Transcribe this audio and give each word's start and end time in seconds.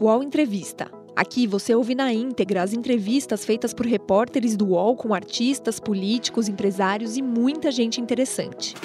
UOL 0.00 0.22
Entrevista. 0.22 0.88
Aqui 1.16 1.44
você 1.44 1.74
ouve 1.74 1.92
na 1.92 2.12
íntegra 2.12 2.62
as 2.62 2.72
entrevistas 2.72 3.44
feitas 3.44 3.74
por 3.74 3.84
repórteres 3.84 4.56
do 4.56 4.68
UOL 4.68 4.94
com 4.94 5.12
artistas, 5.12 5.80
políticos, 5.80 6.48
empresários 6.48 7.16
e 7.16 7.22
muita 7.22 7.72
gente 7.72 8.00
interessante. 8.00 8.76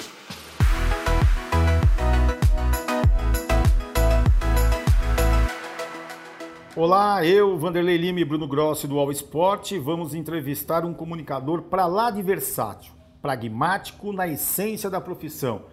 Olá, 6.74 7.24
eu, 7.24 7.56
Vanderlei 7.56 7.96
Lima 7.96 8.18
e 8.18 8.24
Bruno 8.24 8.48
Grossi 8.48 8.88
do 8.88 8.96
UOL 8.96 9.12
Esporte, 9.12 9.78
vamos 9.78 10.16
entrevistar 10.16 10.84
um 10.84 10.92
comunicador 10.92 11.62
para 11.62 11.86
lá 11.86 12.10
de 12.10 12.22
versátil, 12.22 12.92
pragmático 13.22 14.12
na 14.12 14.26
essência 14.26 14.90
da 14.90 15.00
profissão. 15.00 15.66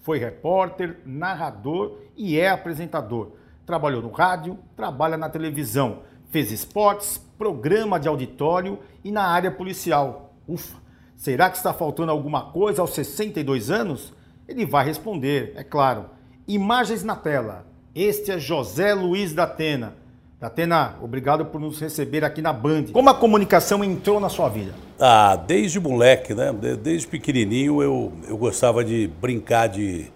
Foi 0.00 0.18
repórter, 0.18 0.98
narrador 1.06 1.98
e 2.16 2.36
é 2.36 2.50
apresentador 2.50 3.38
trabalhou 3.68 4.00
no 4.00 4.10
rádio, 4.10 4.58
trabalha 4.74 5.18
na 5.18 5.28
televisão, 5.28 5.98
fez 6.30 6.50
esportes, 6.50 7.20
programa 7.36 8.00
de 8.00 8.08
auditório 8.08 8.78
e 9.04 9.12
na 9.12 9.24
área 9.24 9.50
policial. 9.50 10.32
Ufa, 10.48 10.78
será 11.18 11.50
que 11.50 11.58
está 11.58 11.74
faltando 11.74 12.10
alguma 12.10 12.46
coisa 12.50 12.80
aos 12.80 12.94
62 12.94 13.70
anos? 13.70 14.14
Ele 14.48 14.64
vai 14.64 14.86
responder, 14.86 15.52
é 15.54 15.62
claro. 15.62 16.06
Imagens 16.48 17.04
na 17.04 17.14
tela. 17.14 17.66
Este 17.94 18.32
é 18.32 18.38
José 18.38 18.94
Luiz 18.94 19.34
da 19.34 19.42
Atena. 19.42 19.96
Datena, 20.40 20.96
obrigado 21.02 21.44
por 21.44 21.60
nos 21.60 21.78
receber 21.78 22.24
aqui 22.24 22.40
na 22.40 22.54
Band. 22.54 22.86
Como 22.92 23.10
a 23.10 23.14
comunicação 23.14 23.84
entrou 23.84 24.18
na 24.18 24.30
sua 24.30 24.48
vida? 24.48 24.72
Ah, 24.98 25.36
desde 25.36 25.78
moleque, 25.78 26.32
né? 26.32 26.54
Desde 26.82 27.06
pequenininho 27.06 27.82
eu, 27.82 28.12
eu 28.26 28.38
gostava 28.38 28.82
de 28.82 29.10
brincar 29.20 29.66
de 29.66 30.10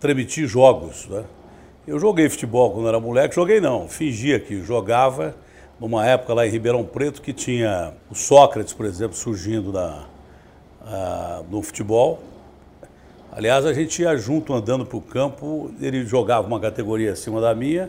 transmitir 0.00 0.48
jogos, 0.48 1.06
né? 1.08 1.24
Eu 1.86 2.00
joguei 2.00 2.28
futebol 2.28 2.72
quando 2.72 2.88
era 2.88 2.98
moleque, 2.98 3.36
joguei 3.36 3.60
não, 3.60 3.88
fingia 3.88 4.40
que 4.40 4.60
jogava 4.60 5.36
numa 5.78 6.04
época 6.04 6.34
lá 6.34 6.44
em 6.44 6.50
Ribeirão 6.50 6.84
Preto 6.84 7.22
que 7.22 7.32
tinha 7.32 7.94
o 8.10 8.14
Sócrates, 8.14 8.72
por 8.72 8.84
exemplo, 8.84 9.16
surgindo 9.16 9.72
na, 9.72 10.04
a, 10.84 11.42
no 11.48 11.62
futebol. 11.62 12.20
Aliás, 13.30 13.64
a 13.64 13.72
gente 13.72 14.02
ia 14.02 14.16
junto 14.16 14.52
andando 14.52 14.84
para 14.84 14.96
o 14.96 15.00
campo, 15.00 15.70
ele 15.80 16.04
jogava 16.04 16.44
uma 16.44 16.58
categoria 16.58 17.12
acima 17.12 17.40
da 17.40 17.54
minha 17.54 17.88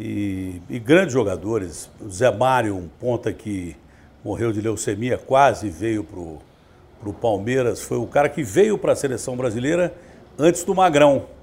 e, 0.00 0.62
e 0.70 0.78
grandes 0.78 1.12
jogadores. 1.12 1.90
O 2.00 2.08
Zé 2.08 2.34
Mário, 2.34 2.74
um 2.74 2.88
ponta 2.98 3.30
que 3.30 3.76
morreu 4.24 4.52
de 4.52 4.62
leucemia, 4.62 5.18
quase 5.18 5.68
veio 5.68 6.02
para 6.02 7.10
o 7.10 7.12
Palmeiras, 7.12 7.82
foi 7.82 7.98
o 7.98 8.06
cara 8.06 8.30
que 8.30 8.42
veio 8.42 8.78
para 8.78 8.92
a 8.92 8.96
seleção 8.96 9.36
brasileira 9.36 9.92
antes 10.38 10.64
do 10.64 10.74
Magrão. 10.74 11.35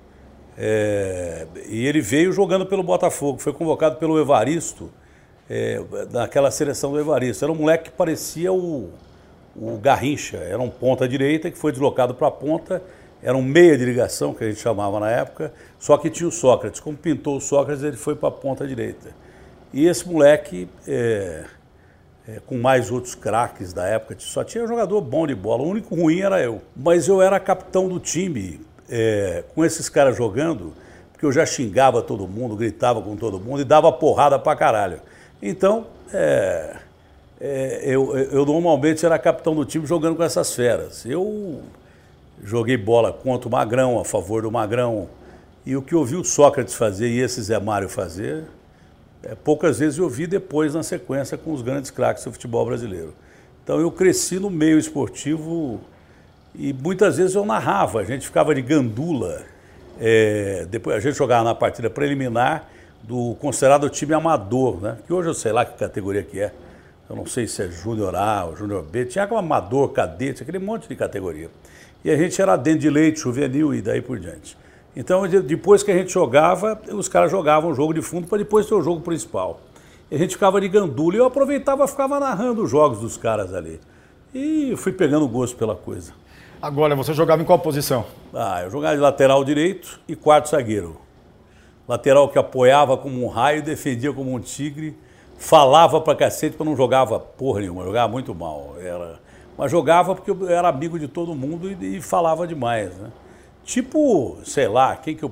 É, 0.57 1.47
e 1.67 1.85
ele 1.85 2.01
veio 2.01 2.31
jogando 2.31 2.65
pelo 2.65 2.83
Botafogo, 2.83 3.39
foi 3.39 3.53
convocado 3.53 3.95
pelo 3.97 4.19
Evaristo, 4.19 4.89
é, 5.49 5.81
naquela 6.11 6.51
seleção 6.51 6.91
do 6.91 6.99
Evaristo. 6.99 7.43
Era 7.43 7.51
um 7.51 7.55
moleque 7.55 7.85
que 7.85 7.91
parecia 7.91 8.51
o, 8.53 8.89
o 9.55 9.77
Garrincha, 9.77 10.37
era 10.37 10.61
um 10.61 10.69
ponta 10.69 11.07
direita 11.07 11.49
que 11.49 11.57
foi 11.57 11.71
deslocado 11.71 12.13
para 12.13 12.27
a 12.27 12.31
ponta, 12.31 12.81
era 13.21 13.37
um 13.37 13.41
meia 13.41 13.77
de 13.77 13.85
ligação, 13.85 14.33
que 14.33 14.43
a 14.43 14.49
gente 14.49 14.59
chamava 14.59 14.99
na 14.99 15.09
época, 15.09 15.53
só 15.79 15.97
que 15.97 16.09
tinha 16.09 16.27
o 16.27 16.31
Sócrates. 16.31 16.79
Como 16.79 16.97
pintou 16.97 17.37
o 17.37 17.41
Sócrates, 17.41 17.83
ele 17.83 17.95
foi 17.95 18.15
para 18.15 18.29
a 18.29 18.31
ponta 18.31 18.67
direita. 18.67 19.11
E 19.73 19.87
esse 19.87 20.07
moleque, 20.07 20.67
é, 20.85 21.45
é, 22.27 22.41
com 22.45 22.57
mais 22.57 22.91
outros 22.91 23.15
craques 23.15 23.71
da 23.71 23.87
época, 23.87 24.15
só 24.19 24.43
tinha 24.43 24.67
jogador 24.67 24.99
bom 25.01 25.25
de 25.25 25.33
bola, 25.33 25.63
o 25.63 25.67
único 25.67 25.95
ruim 25.95 26.19
era 26.19 26.41
eu. 26.41 26.61
Mas 26.75 27.07
eu 27.07 27.21
era 27.21 27.39
capitão 27.39 27.87
do 27.87 27.99
time, 27.99 28.59
é, 28.95 29.43
com 29.55 29.65
esses 29.65 29.89
caras 29.89 30.15
jogando, 30.15 30.71
porque 31.11 31.25
eu 31.25 31.31
já 31.31 31.43
xingava 31.47 31.99
todo 32.03 32.27
mundo, 32.27 32.55
gritava 32.55 33.01
com 33.01 33.15
todo 33.15 33.39
mundo 33.39 33.61
e 33.61 33.63
dava 33.63 33.91
porrada 33.91 34.37
pra 34.37 34.55
caralho. 34.55 35.01
Então, 35.41 35.87
é, 36.13 36.75
é, 37.41 37.81
eu, 37.85 38.15
eu 38.15 38.45
normalmente 38.45 39.03
era 39.03 39.17
capitão 39.17 39.55
do 39.55 39.65
time 39.65 39.87
jogando 39.87 40.15
com 40.15 40.23
essas 40.23 40.53
feras. 40.53 41.07
Eu 41.07 41.63
joguei 42.43 42.77
bola 42.77 43.11
contra 43.11 43.47
o 43.47 43.51
Magrão, 43.51 43.99
a 43.99 44.05
favor 44.05 44.43
do 44.43 44.51
Magrão. 44.51 45.09
E 45.65 45.75
o 45.75 45.81
que 45.81 45.95
eu 45.95 46.05
vi 46.05 46.15
o 46.15 46.23
Sócrates 46.23 46.75
fazer 46.75 47.07
e 47.07 47.19
esse 47.19 47.41
Zé 47.41 47.59
Mário 47.59 47.89
fazer, 47.89 48.43
é, 49.23 49.33
poucas 49.33 49.79
vezes 49.79 49.97
eu 49.97 50.07
vi 50.07 50.27
depois 50.27 50.75
na 50.75 50.83
sequência 50.83 51.35
com 51.35 51.51
os 51.51 51.63
grandes 51.63 51.89
craques 51.89 52.23
do 52.23 52.31
futebol 52.31 52.63
brasileiro. 52.63 53.15
Então 53.63 53.79
eu 53.79 53.89
cresci 53.89 54.37
no 54.37 54.51
meio 54.51 54.77
esportivo 54.77 55.81
e 56.55 56.71
muitas 56.73 57.17
vezes 57.17 57.35
eu 57.35 57.45
narrava, 57.45 57.99
a 57.99 58.03
gente 58.03 58.25
ficava 58.25 58.53
de 58.53 58.61
gandula. 58.61 59.41
É, 59.99 60.65
depois 60.69 60.95
a 60.95 60.99
gente 60.99 61.17
jogava 61.17 61.43
na 61.43 61.55
partida 61.55 61.89
preliminar 61.89 62.69
do 63.01 63.35
considerado 63.39 63.89
time 63.89 64.13
amador, 64.13 64.81
né? 64.81 64.97
Que 65.05 65.13
hoje 65.13 65.29
eu 65.29 65.33
sei 65.33 65.51
lá 65.51 65.65
que 65.65 65.77
categoria 65.77 66.23
que 66.23 66.39
é. 66.39 66.51
Eu 67.09 67.15
não 67.15 67.25
sei 67.25 67.47
se 67.47 67.61
é 67.61 67.69
Júnior 67.69 68.15
A 68.15 68.45
ou 68.45 68.55
Júnior 68.55 68.83
B. 68.83 69.05
Tinha 69.05 69.25
aquele 69.25 69.39
amador, 69.39 69.89
cadete, 69.89 70.41
aquele 70.41 70.59
monte 70.59 70.87
de 70.87 70.95
categoria. 70.95 71.49
E 72.03 72.09
a 72.09 72.17
gente 72.17 72.41
era 72.41 72.55
dentro 72.55 72.79
de 72.79 72.89
leite, 72.89 73.19
juvenil 73.19 73.73
e 73.73 73.81
daí 73.81 74.01
por 74.01 74.19
diante. 74.19 74.57
Então, 74.95 75.27
depois 75.27 75.81
que 75.83 75.91
a 75.91 75.97
gente 75.97 76.11
jogava, 76.11 76.79
os 76.91 77.07
caras 77.07 77.31
jogavam 77.31 77.71
o 77.71 77.73
jogo 77.73 77.93
de 77.93 78.01
fundo 78.01 78.27
para 78.27 78.37
depois 78.37 78.65
ter 78.65 78.75
o 78.75 78.81
jogo 78.81 79.01
principal. 79.01 79.59
E 80.09 80.15
a 80.15 80.17
gente 80.17 80.35
ficava 80.35 80.61
de 80.61 80.67
gandula 80.67 81.15
e 81.15 81.17
eu 81.17 81.25
aproveitava, 81.25 81.87
ficava 81.87 82.19
narrando 82.19 82.63
os 82.63 82.69
jogos 82.69 82.99
dos 82.99 83.17
caras 83.17 83.53
ali. 83.53 83.79
E 84.33 84.75
fui 84.77 84.91
pegando 84.91 85.27
gosto 85.27 85.57
pela 85.57 85.75
coisa. 85.75 86.13
Agora, 86.63 86.95
você 86.95 87.13
jogava 87.13 87.41
em 87.41 87.45
qual 87.45 87.59
posição? 87.59 88.05
Ah, 88.33 88.61
eu 88.63 88.71
jogava 88.71 88.95
de 88.95 89.01
lateral 89.01 89.43
direito 89.43 89.99
e 90.07 90.15
quarto 90.15 90.47
zagueiro. 90.47 90.95
Lateral 91.85 92.29
que 92.29 92.39
apoiava 92.39 92.95
como 92.95 93.21
um 93.21 93.27
raio, 93.27 93.61
defendia 93.61 94.13
como 94.13 94.33
um 94.33 94.39
tigre, 94.39 94.97
falava 95.37 95.99
pra 95.99 96.15
cacete, 96.15 96.55
porque 96.55 96.63
não 96.63 96.77
jogava 96.77 97.19
porra 97.19 97.59
nenhuma, 97.59 97.83
jogava 97.83 98.09
muito 98.09 98.33
mal. 98.33 98.77
Era... 98.79 99.19
Mas 99.57 99.71
jogava 99.71 100.15
porque 100.15 100.31
eu 100.31 100.49
era 100.49 100.69
amigo 100.69 100.97
de 100.97 101.09
todo 101.09 101.35
mundo 101.35 101.69
e, 101.69 101.97
e 101.97 102.01
falava 102.01 102.47
demais, 102.47 102.95
né? 102.95 103.11
Tipo, 103.65 104.37
sei 104.45 104.69
lá, 104.69 104.95
quem 104.95 105.17
que 105.17 105.23
eu. 105.25 105.31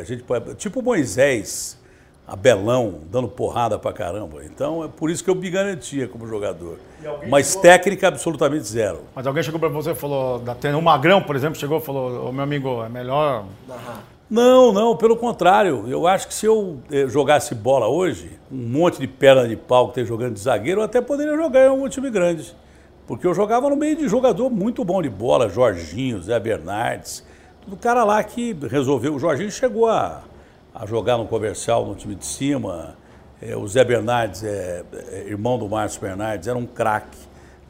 A 0.00 0.02
gente, 0.02 0.24
tipo 0.56 0.82
Moisés 0.82 1.78
Abelão, 2.26 3.00
dando 3.10 3.28
porrada 3.28 3.78
pra 3.78 3.92
caramba. 3.92 4.42
Então 4.44 4.82
é 4.82 4.88
por 4.88 5.10
isso 5.10 5.22
que 5.22 5.28
eu 5.28 5.34
me 5.34 5.50
garantia 5.50 6.08
como 6.08 6.26
jogador. 6.26 6.78
Mas 7.28 7.48
chegou... 7.48 7.62
técnica 7.62 8.08
absolutamente 8.08 8.66
zero. 8.66 9.02
Mas 9.14 9.26
alguém 9.26 9.42
chegou 9.42 9.60
pra 9.60 9.68
você 9.68 9.90
e 9.90 9.94
falou, 9.94 10.38
da 10.38 10.56
o 10.76 10.80
Magrão, 10.80 11.20
por 11.22 11.36
exemplo, 11.36 11.58
chegou 11.58 11.78
e 11.78 11.80
falou, 11.82 12.28
ô 12.28 12.32
meu 12.32 12.42
amigo, 12.42 12.82
é 12.82 12.88
melhor. 12.88 13.44
Não, 14.30 14.72
não, 14.72 14.96
pelo 14.96 15.16
contrário. 15.16 15.84
Eu 15.86 16.06
acho 16.06 16.26
que 16.26 16.32
se 16.32 16.46
eu 16.46 16.80
eh, 16.90 17.06
jogasse 17.06 17.54
bola 17.54 17.88
hoje, 17.88 18.30
um 18.50 18.56
monte 18.56 18.98
de 18.98 19.06
perna 19.06 19.46
de 19.46 19.54
pau 19.54 19.88
que 19.88 19.94
tem 19.96 20.04
jogando 20.06 20.32
de 20.32 20.40
zagueiro, 20.40 20.80
eu 20.80 20.84
até 20.84 21.02
poderia 21.02 21.36
jogar 21.36 21.66
em 21.66 21.68
algum 21.68 21.88
time 21.90 22.10
grande. 22.10 22.56
Porque 23.06 23.26
eu 23.26 23.34
jogava 23.34 23.68
no 23.68 23.76
meio 23.76 23.96
de 23.96 24.08
jogador 24.08 24.48
muito 24.48 24.82
bom 24.82 25.02
de 25.02 25.10
bola, 25.10 25.50
Jorginho, 25.50 26.22
Zé 26.22 26.40
Bernardes. 26.40 27.22
Tudo 27.62 27.76
cara 27.76 28.02
lá 28.02 28.22
que 28.24 28.56
resolveu. 28.70 29.14
O 29.14 29.18
Jorginho 29.18 29.50
chegou 29.50 29.88
a 29.88 30.22
a 30.74 30.84
jogar 30.84 31.16
no 31.16 31.26
comercial, 31.26 31.86
no 31.86 31.94
time 31.94 32.16
de 32.16 32.26
cima. 32.26 32.96
É, 33.40 33.56
o 33.56 33.66
Zé 33.68 33.84
Bernardes, 33.84 34.42
é, 34.42 34.82
é, 35.12 35.24
irmão 35.28 35.58
do 35.58 35.68
Márcio 35.68 36.00
Bernardes, 36.00 36.48
era 36.48 36.58
um 36.58 36.66
craque. 36.66 37.18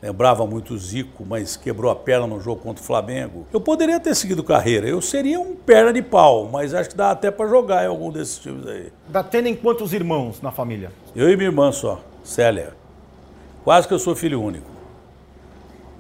Lembrava 0.01 0.47
muito 0.47 0.75
o 0.75 0.79
Zico, 0.79 1.25
mas 1.25 1.57
quebrou 1.57 1.91
a 1.91 1.97
perna 1.97 2.27
no 2.27 2.39
jogo 2.39 2.61
contra 2.61 2.83
o 2.83 2.87
Flamengo. 2.87 3.47
Eu 3.53 3.61
poderia 3.61 3.99
ter 3.99 4.15
seguido 4.15 4.45
carreira, 4.45 4.87
eu 4.87 5.01
seria 5.01 5.41
um 5.41 5.55
perna 5.57 5.93
de 5.93 6.03
pau, 6.03 6.49
mas 6.51 6.75
acho 6.75 6.91
que 6.91 6.97
dá 6.97 7.11
até 7.11 7.31
para 7.31 7.49
jogar 7.49 7.85
em 7.85 7.89
algum 7.89 8.11
desses 8.11 8.39
times 8.39 8.67
aí. 8.67 8.93
Dá 9.09 9.23
tendo 9.23 9.49
em 9.49 9.57
quantos 9.57 9.95
irmãos 9.95 10.43
na 10.43 10.51
família? 10.51 10.93
Eu 11.17 11.31
e 11.31 11.37
minha 11.37 11.49
irmã 11.49 11.73
só, 11.73 12.01
Célia. 12.23 12.75
Quase 13.65 13.89
que 13.89 13.95
eu 13.95 13.99
sou 13.99 14.15
filho 14.15 14.43
único. 14.43 14.71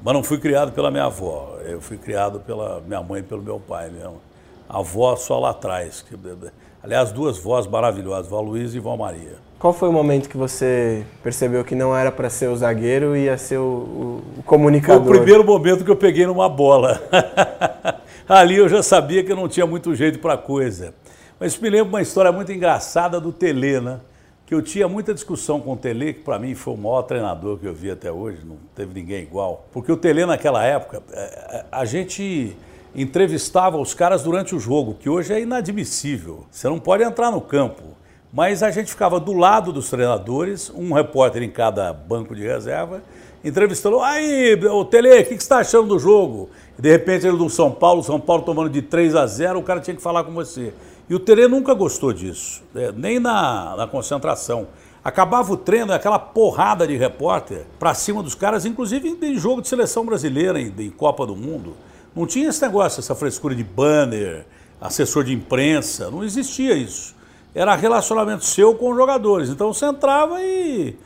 Mas 0.03 0.13
não 0.13 0.23
fui 0.23 0.39
criado 0.39 0.73
pela 0.73 0.91
minha 0.91 1.05
avó, 1.05 1.57
eu 1.65 1.81
fui 1.81 1.97
criado 1.97 2.41
pela 2.41 2.83
minha 2.83 3.03
mãe 3.03 3.21
e 3.21 3.23
pelo 3.23 3.43
meu 3.43 3.59
pai 3.59 3.89
mesmo. 3.89 4.21
A 4.69 4.81
avó 4.81 5.17
só 5.17 5.39
lá 5.39 5.51
atrás. 5.51 6.05
Aliás, 6.85 7.11
duas 7.11 7.39
vozes 7.39 7.71
maravilhosas, 7.71 8.31
Vó 8.31 8.43
Luiz 8.43 8.75
e 8.75 8.79
Vó 8.79 8.95
Maria. 8.95 9.37
Qual 9.59 9.73
foi 9.73 9.89
o 9.89 9.93
momento 9.93 10.29
que 10.29 10.37
você 10.37 11.03
percebeu 11.23 11.65
que 11.65 11.75
não 11.75 11.97
era 11.97 12.13
para 12.13 12.29
ser 12.29 12.49
o 12.51 12.57
zagueiro 12.57 13.17
e 13.17 13.25
ia 13.25 13.39
ser 13.39 13.57
o, 13.57 14.23
o, 14.37 14.43
comunicador? 14.43 15.03
Foi 15.03 15.15
o 15.15 15.17
primeiro 15.17 15.43
momento 15.43 15.83
que 15.83 15.91
eu 15.91 15.97
peguei 15.97 16.27
numa 16.27 16.47
bola. 16.47 17.03
Ali 18.29 18.57
eu 18.57 18.69
já 18.69 18.83
sabia 18.83 19.25
que 19.25 19.33
eu 19.33 19.37
não 19.37 19.49
tinha 19.49 19.67
muito 19.67 19.95
jeito 19.95 20.19
para 20.19 20.37
coisa. 20.37 20.93
Mas 21.41 21.59
me 21.59 21.71
lembro 21.71 21.89
uma 21.89 22.03
história 22.03 22.31
muito 22.31 22.53
engraçada 22.53 23.19
do 23.19 23.33
Tele, 23.33 23.81
né? 23.81 24.01
Que 24.45 24.55
eu 24.55 24.61
tinha 24.61 24.87
muita 24.87 25.15
discussão 25.15 25.63
com 25.63 25.73
o 25.73 25.77
Tele, 25.79 26.13
que 26.13 26.21
para 26.21 26.39
mim 26.39 26.55
foi 26.55 26.75
o 26.75 26.77
maior 26.77 27.01
treinador 27.01 27.57
que 27.57 27.65
eu 27.65 27.73
vi 27.73 27.91
até 27.91 28.13
hoje, 28.13 28.41
não 28.45 28.59
teve 28.75 28.93
ninguém 28.93 29.23
igual. 29.23 29.67
Porque 29.73 29.91
o 29.91 29.97
Tele 29.97 30.27
naquela 30.27 30.63
época, 30.63 31.03
é, 31.15 31.65
a 31.73 31.87
gente 31.87 32.55
entrevistava 32.95 33.77
os 33.77 33.95
caras 33.95 34.23
durante 34.23 34.55
o 34.55 34.61
jogo, 34.61 34.95
que 34.95 35.09
hoje 35.09 35.33
é 35.33 35.41
inadmissível. 35.41 36.47
Você 36.51 36.69
não 36.69 36.79
pode 36.79 37.03
entrar 37.03 37.31
no 37.31 37.41
campo. 37.41 37.83
Mas 38.33 38.63
a 38.65 38.71
gente 38.71 38.91
ficava 38.91 39.21
do 39.21 39.33
lado 39.33 39.73
dos 39.73 39.89
treinadores, 39.89 40.71
um 40.75 40.93
repórter 40.93 41.43
em 41.43 41.51
cada 41.51 41.93
banco 41.93 42.35
de 42.35 42.43
reserva, 42.43 43.01
entrevistando. 43.45 44.01
Aí, 44.01 44.55
o 44.55 44.85
Tele, 44.85 45.09
o 45.21 45.23
que, 45.23 45.29
você 45.29 45.35
está 45.35 45.59
achando 45.59 45.89
do 45.89 45.99
jogo? 46.01 46.51
De 46.77 46.91
repente 46.91 47.27
ele 47.27 47.37
do 47.37 47.49
São 47.49 47.71
Paulo, 47.71 48.03
São 48.03 48.19
Paulo 48.19 48.43
tomando 48.43 48.71
de 48.71 48.83
3 48.83 49.15
a 49.15 49.25
0, 49.25 49.61
o 49.61 49.63
cara 49.63 49.81
tinha 49.81 49.95
que 49.95 50.03
falar 50.03 50.25
com 50.25 50.33
você. 50.33 50.75
E 51.09 51.15
o 51.15 51.21
Tele 51.21 51.47
nunca 51.47 51.75
gostou 51.75 52.13
disso, 52.13 52.63
né? 52.75 52.93
nem 52.97 53.21
na, 53.21 53.77
na 53.77 53.87
concentração. 53.87 54.67
Acabava 55.05 55.53
o 55.53 55.57
treino, 55.57 55.93
aquela 55.93 56.19
porrada 56.19 56.87
de 56.87 56.97
repórter 56.97 57.67
para 57.79 57.93
cima 57.93 58.23
dos 58.23 58.35
caras, 58.35 58.65
inclusive 58.65 59.17
em 59.23 59.37
jogo 59.37 59.61
de 59.61 59.69
seleção 59.69 60.05
brasileira, 60.05 60.59
em, 60.59 60.75
em 60.77 60.91
Copa 60.91 61.27
do 61.27 61.37
Mundo. 61.37 61.77
Não 62.15 62.27
tinha 62.27 62.49
esse 62.49 62.63
negócio, 62.63 63.01
essa 63.01 63.15
frescura 63.15 63.55
de 63.55 63.65
banner, 63.65 64.47
assessor 64.81 65.25
de 65.25 65.33
imprensa, 65.33 66.11
não 66.11 66.23
existia 66.23 66.75
isso. 66.75 67.15
Era 67.55 67.75
relacionamento 67.75 68.45
seu 68.45 68.75
com 68.75 68.91
os 68.91 68.97
jogadores. 68.97 69.49
Então 69.49 69.73
você 69.73 69.87
entrava 69.87 70.41
e 70.43 70.97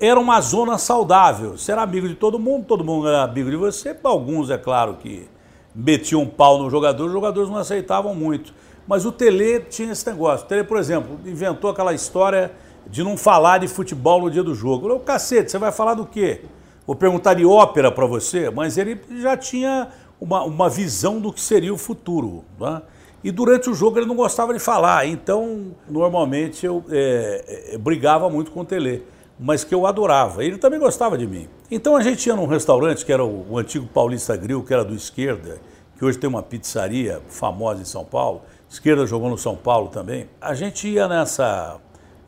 era 0.00 0.18
uma 0.18 0.40
zona 0.40 0.78
saudável. 0.78 1.56
Você 1.56 1.72
era 1.72 1.82
amigo 1.82 2.08
de 2.08 2.14
todo 2.14 2.38
mundo, 2.38 2.66
todo 2.66 2.84
mundo 2.84 3.08
era 3.08 3.22
amigo 3.22 3.50
de 3.50 3.56
você. 3.56 3.96
Alguns, 4.02 4.50
é 4.50 4.58
claro, 4.58 4.94
que 4.94 5.28
metiam 5.74 6.22
um 6.22 6.26
pau 6.26 6.62
no 6.62 6.68
jogador, 6.68 7.06
os 7.06 7.12
jogadores 7.12 7.48
não 7.48 7.56
aceitavam 7.56 8.14
muito. 8.14 8.52
Mas 8.86 9.06
o 9.06 9.12
Tele 9.12 9.60
tinha 9.60 9.92
esse 9.92 10.06
negócio. 10.06 10.44
O 10.44 10.48
Tele, 10.48 10.64
por 10.64 10.76
exemplo, 10.76 11.18
inventou 11.24 11.70
aquela 11.70 11.94
história 11.94 12.52
de 12.86 13.02
não 13.02 13.16
falar 13.16 13.58
de 13.58 13.68
futebol 13.68 14.22
no 14.22 14.30
dia 14.30 14.42
do 14.42 14.54
jogo. 14.54 14.88
Eu, 14.88 14.98
cacete, 14.98 15.50
você 15.50 15.58
vai 15.58 15.72
falar 15.72 15.94
do 15.94 16.04
quê? 16.04 16.42
Vou 16.86 16.96
perguntar 16.96 17.34
de 17.34 17.46
ópera 17.46 17.92
para 17.92 18.06
você, 18.06 18.50
mas 18.50 18.76
ele 18.76 19.00
já 19.20 19.36
tinha 19.36 19.88
uma, 20.22 20.44
uma 20.44 20.68
visão 20.70 21.20
do 21.20 21.32
que 21.32 21.40
seria 21.40 21.74
o 21.74 21.76
futuro. 21.76 22.44
Né? 22.58 22.80
E 23.24 23.30
durante 23.32 23.68
o 23.68 23.74
jogo 23.74 23.98
ele 23.98 24.06
não 24.06 24.14
gostava 24.14 24.52
de 24.52 24.60
falar, 24.60 25.06
então 25.06 25.72
normalmente 25.88 26.64
eu 26.64 26.84
é, 26.90 27.72
é, 27.72 27.78
brigava 27.78 28.30
muito 28.30 28.50
com 28.50 28.60
o 28.60 28.64
Tele 28.64 29.04
mas 29.38 29.64
que 29.64 29.74
eu 29.74 29.86
adorava. 29.86 30.44
Ele 30.44 30.56
também 30.56 30.78
gostava 30.78 31.18
de 31.18 31.26
mim. 31.26 31.48
Então 31.68 31.96
a 31.96 32.02
gente 32.02 32.24
ia 32.26 32.36
num 32.36 32.46
restaurante 32.46 33.04
que 33.04 33.12
era 33.12 33.24
o, 33.24 33.50
o 33.50 33.58
antigo 33.58 33.88
Paulista 33.88 34.36
Grill, 34.36 34.62
que 34.62 34.72
era 34.72 34.84
do 34.84 34.94
Esquerda, 34.94 35.58
que 35.98 36.04
hoje 36.04 36.16
tem 36.16 36.30
uma 36.30 36.44
pizzaria 36.44 37.20
famosa 37.28 37.82
em 37.82 37.84
São 37.84 38.04
Paulo. 38.04 38.42
Esquerda 38.70 39.04
jogou 39.04 39.28
no 39.28 39.36
São 39.36 39.56
Paulo 39.56 39.88
também. 39.88 40.28
A 40.40 40.54
gente 40.54 40.86
ia 40.86 41.08
nessa, 41.08 41.80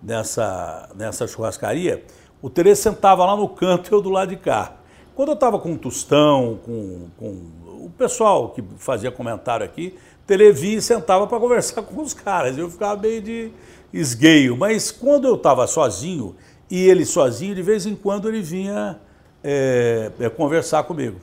nessa, 0.03 0.89
nessa 0.97 1.29
churrascaria, 1.29 2.05
o 2.43 2.51
Tereza 2.51 2.83
sentava 2.83 3.25
lá 3.25 3.37
no 3.37 3.49
canto 3.49 3.91
e 3.91 3.95
eu 3.95 4.03
do 4.03 4.11
lado 4.11 4.31
de 4.31 4.37
cá. 4.37 4.73
Quando 5.15 5.29
eu 5.29 5.35
estava 5.35 5.61
com 5.61 5.73
o 5.75 5.79
Tostão, 5.79 6.59
com, 6.65 7.07
com 7.17 7.43
o 7.85 7.91
pessoal 7.91 8.51
que 8.51 8.63
fazia 8.79 9.11
comentário 9.11 9.65
aqui, 9.65 9.95
Televi 10.27 10.81
sentava 10.81 11.27
para 11.27 11.39
conversar 11.39 11.83
com 11.85 12.01
os 12.01 12.15
caras. 12.15 12.57
Eu 12.57 12.71
ficava 12.71 13.01
meio 13.01 13.21
de 13.21 13.51
esgueio. 13.93 14.57
Mas 14.57 14.91
quando 14.91 15.29
eu 15.29 15.35
estava 15.35 15.67
sozinho, 15.67 16.35
e 16.71 16.89
ele 16.89 17.05
sozinho, 17.05 17.55
de 17.55 17.63
vez 17.63 17.87
em 17.87 17.95
quando, 17.95 18.29
ele 18.29 18.41
vinha 18.41 18.99
é, 19.43 20.11
conversar 20.37 20.83
comigo. 20.85 21.21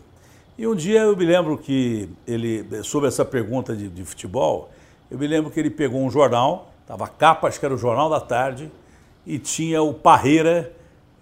E 0.57 0.67
um 0.67 0.75
dia 0.75 1.01
eu 1.01 1.17
me 1.17 1.25
lembro 1.25 1.57
que 1.57 2.07
ele, 2.27 2.65
sobre 2.83 3.07
essa 3.07 3.25
pergunta 3.25 3.75
de, 3.75 3.89
de 3.89 4.05
futebol, 4.05 4.69
eu 5.09 5.17
me 5.17 5.25
lembro 5.25 5.49
que 5.49 5.59
ele 5.59 5.71
pegou 5.71 5.99
um 6.01 6.09
jornal, 6.09 6.71
estava 6.81 7.07
capa, 7.07 7.47
acho 7.47 7.59
que 7.59 7.65
era 7.65 7.73
o 7.73 7.77
Jornal 7.77 8.09
da 8.09 8.19
Tarde, 8.19 8.71
e 9.25 9.39
tinha 9.39 9.81
o 9.81 9.93
Parreira 9.93 10.71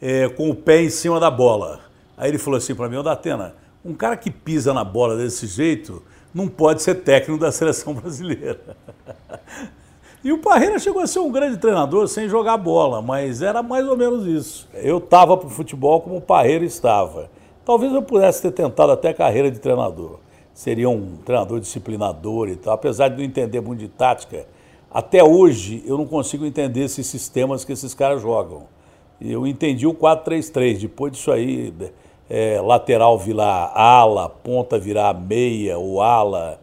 é, 0.02 0.28
com 0.28 0.50
o 0.50 0.56
pé 0.56 0.82
em 0.82 0.90
cima 0.90 1.20
da 1.20 1.32
bola. 1.32 1.80
Aí 2.18 2.30
ele 2.30 2.38
falou 2.38 2.58
assim 2.58 2.76
para 2.76 2.90
mim, 2.90 2.98
ô 2.98 3.04
Datena, 3.04 3.56
um 3.84 3.94
cara 3.94 4.18
que 4.18 4.30
pisa 4.30 4.74
na 4.74 4.84
bola 4.84 5.16
desse 5.16 5.48
jeito 5.48 6.04
não 6.34 6.48
pode 6.48 6.82
ser 6.82 6.96
técnico 6.96 7.40
da 7.40 7.52
seleção 7.52 7.94
brasileira. 7.96 8.60
E 10.24 10.34
o 10.34 10.40
Parreira 10.40 10.78
chegou 10.78 11.02
a 11.02 11.08
ser 11.08 11.20
um 11.20 11.32
grande 11.32 11.58
treinador 11.58 12.08
sem 12.08 12.28
jogar 12.28 12.58
bola, 12.58 13.02
mas 13.02 13.42
era 13.42 13.64
mais 13.64 13.88
ou 13.88 13.96
menos 13.96 14.26
isso. 14.26 14.68
Eu 14.74 14.98
estava 14.98 15.38
para 15.38 15.48
o 15.48 15.50
futebol 15.50 16.02
como 16.02 16.18
o 16.18 16.22
Parreira 16.22 16.66
estava. 16.66 17.30
Talvez 17.64 17.94
eu 17.94 18.02
pudesse 18.02 18.42
ter 18.42 18.52
tentado 18.52 18.92
até 18.92 19.14
carreira 19.14 19.50
de 19.50 19.60
treinador. 19.60 20.20
Seria 20.54 20.90
um 20.90 21.18
treinador 21.24 21.60
disciplinador 21.60 22.50
e 22.50 22.58
tal, 22.58 22.74
apesar 22.74 23.08
de 23.08 23.18
não 23.18 23.24
entender 23.24 23.62
muito 23.62 23.80
de 23.80 23.88
tática. 23.88 24.46
Até 24.92 25.24
hoje 25.24 25.84
eu 25.86 25.98
não 25.98 26.06
consigo 26.06 26.46
entender 26.46 26.82
esses 26.82 27.08
sistemas 27.08 27.64
que 27.64 27.72
esses 27.72 27.94
caras 27.94 28.22
jogam. 28.22 28.64
Eu 29.22 29.48
entendi 29.48 29.88
o 29.88 29.94
4-3-3, 29.94 30.80
depois 30.80 31.14
disso 31.14 31.32
aí, 31.32 31.74
é, 32.30 32.62
lateral 32.62 33.18
virar 33.18 33.72
ala, 33.74 34.30
ponta 34.30 34.78
virar 34.78 35.14
meia 35.14 35.78
ou 35.78 36.02
ala 36.02 36.60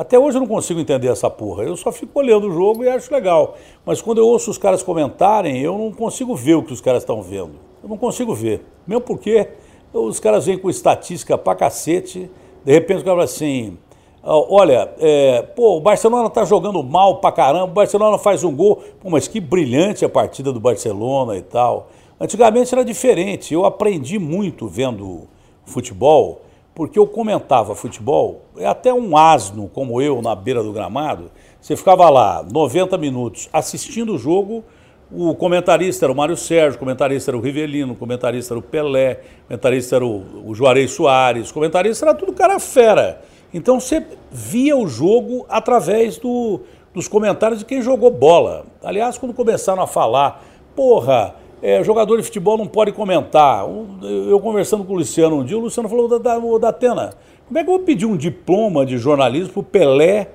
até 0.00 0.18
hoje 0.18 0.38
eu 0.38 0.40
não 0.40 0.48
consigo 0.48 0.80
entender 0.80 1.08
essa 1.08 1.28
porra. 1.28 1.62
Eu 1.62 1.76
só 1.76 1.92
fico 1.92 2.18
olhando 2.18 2.48
o 2.48 2.50
jogo 2.50 2.82
e 2.82 2.88
acho 2.88 3.12
legal. 3.12 3.54
Mas 3.84 4.00
quando 4.00 4.16
eu 4.16 4.26
ouço 4.26 4.50
os 4.50 4.56
caras 4.56 4.82
comentarem, 4.82 5.60
eu 5.60 5.76
não 5.76 5.92
consigo 5.92 6.34
ver 6.34 6.54
o 6.54 6.62
que 6.62 6.72
os 6.72 6.80
caras 6.80 7.02
estão 7.02 7.20
vendo. 7.20 7.52
Eu 7.82 7.88
não 7.90 7.98
consigo 7.98 8.34
ver. 8.34 8.64
Mesmo 8.86 9.02
porque 9.02 9.48
os 9.92 10.18
caras 10.18 10.46
vêm 10.46 10.56
com 10.56 10.70
estatística 10.70 11.36
pra 11.36 11.54
cacete. 11.54 12.30
De 12.64 12.72
repente 12.72 13.02
o 13.02 13.04
cara 13.04 13.16
fala 13.16 13.24
assim: 13.24 13.76
olha, 14.22 14.90
é, 14.98 15.42
pô, 15.42 15.76
o 15.76 15.80
Barcelona 15.82 16.30
tá 16.30 16.46
jogando 16.46 16.82
mal 16.82 17.16
pra 17.16 17.30
caramba, 17.30 17.64
o 17.64 17.74
Barcelona 17.74 18.16
faz 18.16 18.42
um 18.42 18.56
gol. 18.56 18.82
Pô, 19.00 19.10
mas 19.10 19.28
que 19.28 19.38
brilhante 19.38 20.02
a 20.02 20.08
partida 20.08 20.50
do 20.50 20.60
Barcelona 20.60 21.36
e 21.36 21.42
tal. 21.42 21.88
Antigamente 22.20 22.74
era 22.74 22.84
diferente. 22.84 23.54
Eu 23.54 23.64
aprendi 23.64 24.18
muito 24.18 24.68
vendo 24.68 25.26
futebol 25.64 26.42
porque 26.74 26.98
eu 26.98 27.06
comentava 27.06 27.74
futebol, 27.74 28.42
é 28.56 28.64
até 28.64 28.94
um 28.94 29.16
asno 29.16 29.68
como 29.68 30.00
eu 30.00 30.22
na 30.22 30.34
beira 30.34 30.62
do 30.62 30.72
gramado, 30.72 31.30
você 31.60 31.76
ficava 31.76 32.08
lá 32.08 32.46
90 32.50 32.96
minutos 32.96 33.50
assistindo 33.52 34.14
o 34.14 34.18
jogo, 34.18 34.64
o 35.12 35.34
comentarista 35.34 36.06
era 36.06 36.12
o 36.12 36.16
Mário 36.16 36.36
Sérgio, 36.36 36.76
o 36.76 36.78
comentarista 36.78 37.32
era 37.32 37.36
o 37.36 37.40
Rivelino, 37.40 37.92
o 37.92 37.96
comentarista 37.96 38.54
era 38.54 38.58
o 38.60 38.62
Pelé, 38.62 39.20
o 39.42 39.48
comentarista 39.48 39.96
era 39.96 40.06
o, 40.06 40.48
o 40.48 40.54
Juarez 40.54 40.92
Soares, 40.92 41.50
o 41.50 41.54
comentarista 41.54 42.06
era 42.06 42.14
tudo 42.14 42.32
cara 42.32 42.58
fera. 42.60 43.20
Então 43.52 43.80
você 43.80 44.06
via 44.30 44.76
o 44.76 44.86
jogo 44.86 45.44
através 45.48 46.16
do, 46.16 46.60
dos 46.94 47.08
comentários 47.08 47.58
de 47.58 47.64
quem 47.64 47.82
jogou 47.82 48.10
bola. 48.10 48.64
Aliás, 48.82 49.18
quando 49.18 49.34
começaram 49.34 49.82
a 49.82 49.86
falar, 49.86 50.44
porra, 50.76 51.34
é, 51.62 51.82
jogador 51.84 52.16
de 52.16 52.22
futebol 52.22 52.56
não 52.56 52.66
pode 52.66 52.92
comentar. 52.92 53.66
Eu 54.28 54.40
conversando 54.40 54.84
com 54.84 54.94
o 54.94 54.96
Luciano 54.96 55.36
um 55.36 55.44
dia, 55.44 55.56
o 55.56 55.60
Luciano 55.60 55.88
falou 55.88 56.08
da, 56.08 56.18
da, 56.18 56.38
da 56.58 56.68
Atena, 56.68 57.12
como 57.46 57.58
é 57.58 57.64
que 57.64 57.68
eu 57.68 57.74
vou 57.74 57.84
pedir 57.84 58.06
um 58.06 58.16
diploma 58.16 58.86
de 58.86 58.96
jornalismo 58.96 59.52
para 59.52 59.60
o 59.60 59.62
Pelé 59.62 60.28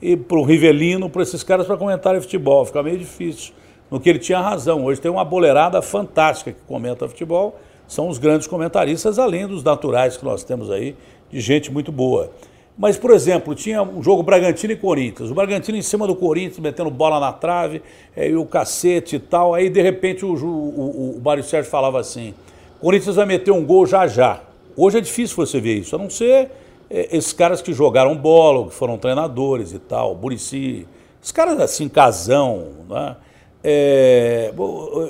e 0.00 0.16
para 0.16 0.38
o 0.38 0.42
Rivelino, 0.42 1.08
para 1.08 1.22
esses 1.22 1.42
caras 1.42 1.66
para 1.66 1.76
comentarem 1.76 2.20
futebol? 2.20 2.64
Fica 2.64 2.82
meio 2.82 2.98
difícil. 2.98 3.54
No 3.90 4.00
que 4.00 4.08
ele 4.08 4.18
tinha 4.18 4.40
razão. 4.40 4.84
Hoje 4.84 5.00
tem 5.00 5.10
uma 5.10 5.24
boleirada 5.24 5.82
fantástica 5.82 6.50
que 6.50 6.60
comenta 6.66 7.06
futebol, 7.06 7.56
são 7.86 8.08
os 8.08 8.16
grandes 8.16 8.46
comentaristas, 8.46 9.18
além 9.18 9.46
dos 9.46 9.62
naturais 9.62 10.16
que 10.16 10.24
nós 10.24 10.42
temos 10.42 10.70
aí, 10.70 10.96
de 11.30 11.40
gente 11.40 11.70
muito 11.70 11.92
boa. 11.92 12.30
Mas, 12.76 12.96
por 12.96 13.10
exemplo, 13.10 13.54
tinha 13.54 13.82
um 13.82 14.02
jogo 14.02 14.22
Bragantino 14.22 14.72
e 14.72 14.76
Corinthians. 14.76 15.30
O 15.30 15.34
Bragantino 15.34 15.76
em 15.76 15.82
cima 15.82 16.06
do 16.06 16.16
Corinthians, 16.16 16.58
metendo 16.58 16.90
bola 16.90 17.20
na 17.20 17.32
trave, 17.32 17.82
é, 18.16 18.28
e 18.28 18.36
o 18.36 18.46
cacete 18.46 19.16
e 19.16 19.18
tal. 19.18 19.54
Aí, 19.54 19.68
de 19.68 19.82
repente, 19.82 20.24
o, 20.24 20.32
o, 20.32 21.16
o 21.18 21.20
Mário 21.22 21.44
Sérgio 21.44 21.70
falava 21.70 22.00
assim: 22.00 22.34
Corinthians 22.80 23.16
vai 23.16 23.26
meter 23.26 23.50
um 23.50 23.64
gol 23.64 23.86
já 23.86 24.06
já. 24.06 24.40
Hoje 24.76 24.98
é 24.98 25.00
difícil 25.00 25.36
você 25.36 25.60
ver 25.60 25.74
isso, 25.74 25.94
a 25.94 25.98
não 25.98 26.08
ser 26.08 26.50
é, 26.90 27.16
esses 27.16 27.32
caras 27.32 27.60
que 27.60 27.72
jogaram 27.72 28.16
bola, 28.16 28.68
que 28.68 28.74
foram 28.74 28.96
treinadores 28.96 29.72
e 29.72 29.78
tal, 29.78 30.14
Burici, 30.14 30.86
esses 31.20 31.32
caras 31.32 31.60
assim, 31.60 31.88
casão, 31.88 32.68
né? 32.88 33.16
É, 33.64 34.52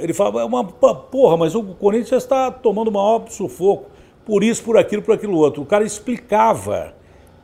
ele 0.00 0.12
falava, 0.12 0.42
é 0.42 0.44
uma 0.44 0.62
porra, 0.64 1.38
mas 1.38 1.54
o 1.54 1.62
Corinthians 1.62 2.22
está 2.22 2.50
tomando 2.50 2.88
o 2.88 2.92
maior 2.92 3.24
sufoco, 3.30 3.86
por 4.26 4.44
isso, 4.44 4.62
por 4.62 4.76
aquilo, 4.76 5.00
por 5.00 5.14
aquilo 5.14 5.38
outro. 5.38 5.62
O 5.62 5.66
cara 5.66 5.84
explicava 5.84 6.92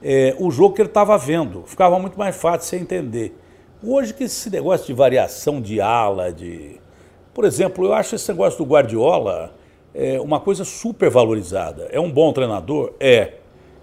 é, 0.02 0.35
o 0.38 0.50
jogo 0.50 0.75
que 0.75 0.83
ele 0.83 0.88
estava 0.88 1.17
vendo. 1.19 1.64
Ficava 1.67 1.99
muito 1.99 2.19
mais 2.19 2.37
fácil 2.37 2.69
você 2.69 2.76
entender. 2.76 3.37
Hoje 3.83 4.12
que 4.12 4.25
esse 4.25 4.50
negócio 4.50 4.87
de 4.87 4.93
variação 4.93 5.61
de 5.61 5.81
ala, 5.81 6.33
de. 6.33 6.81
Por 7.33 7.45
exemplo, 7.45 7.87
eu 7.87 7.95
acho 7.95 8.14
esse 8.14 8.28
negócio 8.31 8.59
do 8.59 8.69
Guardiola 8.69 9.55
é, 9.95 10.21
uma 10.21 10.40
coisa 10.40 10.64
super 10.64 11.11
valorizada. 11.11 11.88
É 11.90 12.00
um 12.00 12.11
bom 12.11 12.33
treinador? 12.33 12.93
É. 12.99 13.35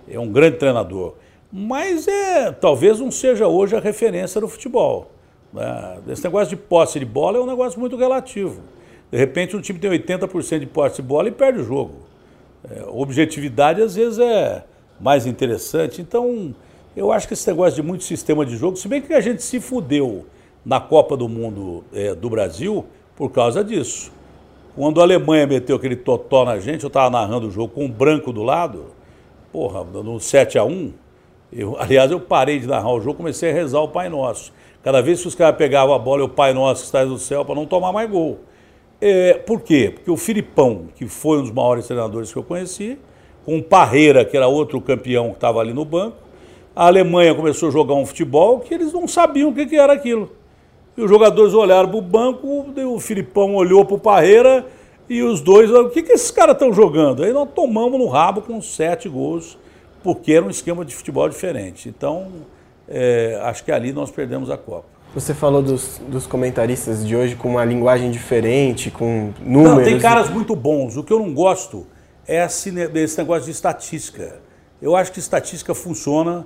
É 0.08 0.20
um 0.20 0.32
grande 0.32 0.58
treinador. 0.58 1.16
Mas 1.52 2.08
é, 2.08 2.52
talvez 2.52 3.00
não 3.00 3.10
seja 3.10 3.48
hoje 3.48 3.76
a 3.76 3.80
referência 3.80 4.40
do 4.42 4.48
futebol. 4.48 5.12
Né? 5.54 6.00
Esse 6.10 6.24
negócio 6.24 6.50
de 6.50 6.58
posse 6.58 7.00
de 7.00 7.06
bola 7.06 7.38
é 7.38 7.42
um 7.42 7.46
negócio 7.46 7.80
muito 7.80 7.96
relativo. 7.96 8.62
De 9.12 9.18
repente 9.18 9.56
um 9.56 9.62
time 9.62 9.80
tem 9.80 9.90
80% 9.90 10.60
de 10.60 10.66
posse 10.66 10.98
de 10.98 11.02
bola 11.02 11.30
e 11.30 11.32
perde 11.32 11.60
o 11.60 11.64
jogo. 11.64 11.96
É, 12.70 12.84
objetividade 12.88 13.82
às 13.82 13.96
vezes 13.96 14.20
é 14.20 14.64
mais 15.00 15.26
interessante. 15.26 16.02
Então, 16.02 16.56
eu 16.96 17.12
acho 17.12 17.28
que 17.28 17.34
esse 17.34 17.48
negócio 17.48 17.76
de 17.76 17.82
muito 17.82 18.04
sistema 18.04 18.46
de 18.46 18.56
jogo, 18.56 18.78
se 18.78 18.88
bem 18.88 19.02
que 19.02 19.14
a 19.14 19.22
gente 19.22 19.44
se 19.44 19.60
fudeu 19.60 20.26
na 20.66 20.80
Copa 20.80 21.16
do 21.16 21.30
Mundo 21.30 21.84
é, 21.94 22.16
do 22.16 22.30
Brasil 22.30 22.86
por 23.16 23.32
causa 23.32 23.64
disso. 23.64 24.12
Quando 24.76 25.00
a 25.00 25.04
Alemanha 25.04 25.48
meteu 25.48 25.76
aquele 25.76 25.96
totó 25.96 26.44
na 26.44 26.60
gente, 26.60 26.84
eu 26.84 26.88
estava 26.88 27.10
narrando 27.10 27.48
o 27.48 27.52
jogo 27.52 27.74
com 27.74 27.86
um 27.86 27.92
branco 27.92 28.34
do 28.34 28.44
lado, 28.44 28.88
porra, 29.52 29.84
no 29.84 30.20
7 30.20 30.58
a 30.58 30.66
1 30.66 30.92
eu, 31.52 31.78
aliás, 31.80 32.12
eu 32.12 32.20
parei 32.20 32.60
de 32.60 32.68
narrar 32.68 32.92
o 32.92 33.00
jogo, 33.00 33.16
comecei 33.16 33.52
a 33.52 33.54
rezar 33.54 33.80
o 33.80 33.88
Pai 33.88 34.10
Nosso. 34.10 34.52
Cada 34.84 35.02
vez 35.02 35.22
que 35.22 35.28
os 35.28 35.36
caras 35.36 35.58
pegavam 35.58 35.96
a 35.96 36.00
bola, 36.00 36.26
o 36.26 36.30
Pai 36.30 36.54
Nosso 36.54 36.82
que 36.82 36.88
está 36.88 37.06
no 37.06 37.18
céu, 37.18 37.46
para 37.46 37.56
não 37.56 37.66
tomar 37.66 37.92
mais 37.92 38.10
gol. 38.10 38.40
É, 39.00 39.34
por 39.34 39.62
quê? 39.62 39.92
Porque 39.94 40.12
o 40.12 40.18
Filipão, 40.18 40.88
que 40.96 41.08
foi 41.08 41.40
um 41.40 41.42
dos 41.42 41.52
maiores 41.52 41.88
treinadores 41.88 42.32
que 42.32 42.38
eu 42.38 42.44
conheci, 42.44 42.98
com 43.46 43.58
o 43.58 43.64
Parreira, 43.64 44.26
que 44.26 44.36
era 44.36 44.48
outro 44.48 44.82
campeão 44.82 45.30
que 45.30 45.36
estava 45.36 45.60
ali 45.60 45.72
no 45.72 45.86
banco. 45.86 46.18
A 46.76 46.88
Alemanha 46.88 47.34
começou 47.34 47.70
a 47.70 47.72
jogar 47.72 47.94
um 47.94 48.06
futebol 48.06 48.60
que 48.60 48.74
eles 48.74 48.92
não 48.92 49.08
sabiam 49.08 49.50
o 49.50 49.54
que, 49.54 49.66
que 49.66 49.78
era 49.78 49.94
aquilo. 49.94 50.32
E 50.98 51.02
os 51.02 51.10
jogadores 51.10 51.54
olharam 51.54 51.90
para 51.90 51.98
o 51.98 52.02
banco, 52.02 52.66
o 52.76 53.00
Filipão 53.00 53.56
olhou 53.56 53.86
para 53.86 53.96
o 53.96 54.00
Parreira 54.00 54.66
e 55.08 55.22
os 55.22 55.40
dois, 55.40 55.70
o 55.70 55.90
que, 55.90 56.02
que 56.02 56.12
esses 56.12 56.32
caras 56.32 56.54
estão 56.56 56.74
jogando? 56.74 57.24
Aí 57.24 57.32
nós 57.32 57.48
tomamos 57.54 58.00
no 58.00 58.08
rabo 58.08 58.42
com 58.42 58.62
sete 58.62 59.08
gols, 59.08 59.58
porque 60.04 60.34
era 60.34 60.46
um 60.46 60.50
esquema 60.50 60.84
de 60.84 60.96
futebol 60.96 61.30
diferente. 61.30 61.88
Então, 61.88 62.28
é, 62.90 63.40
acho 63.44 63.64
que 63.64 63.72
ali 63.72 63.94
nós 63.94 64.10
perdemos 64.10 64.50
a 64.50 64.58
Copa. 64.58 64.96
Você 65.14 65.34
falou 65.34 65.62
dos, 65.62 66.02
dos, 66.10 66.28
comentaristas 66.28 67.06
de 67.06 67.16
hoje 67.16 67.36
com 67.36 67.50
uma 67.50 67.64
linguagem 67.64 68.12
diferente, 68.12 68.92
com 68.92 69.32
números. 69.40 69.78
Não, 69.78 69.84
tem 69.84 69.98
caras 69.98 70.30
muito 70.30 70.56
bons. 70.56 70.98
O 70.98 71.04
que 71.04 71.14
eu 71.14 71.20
não 71.20 71.34
gosto 71.34 71.88
é 72.28 72.44
esse, 72.46 72.72
negócio 73.18 73.46
de 73.46 73.52
estatística. 73.52 74.40
Eu 74.82 74.96
acho 74.96 75.12
que 75.12 75.20
estatística 75.20 75.74
funciona, 75.74 76.46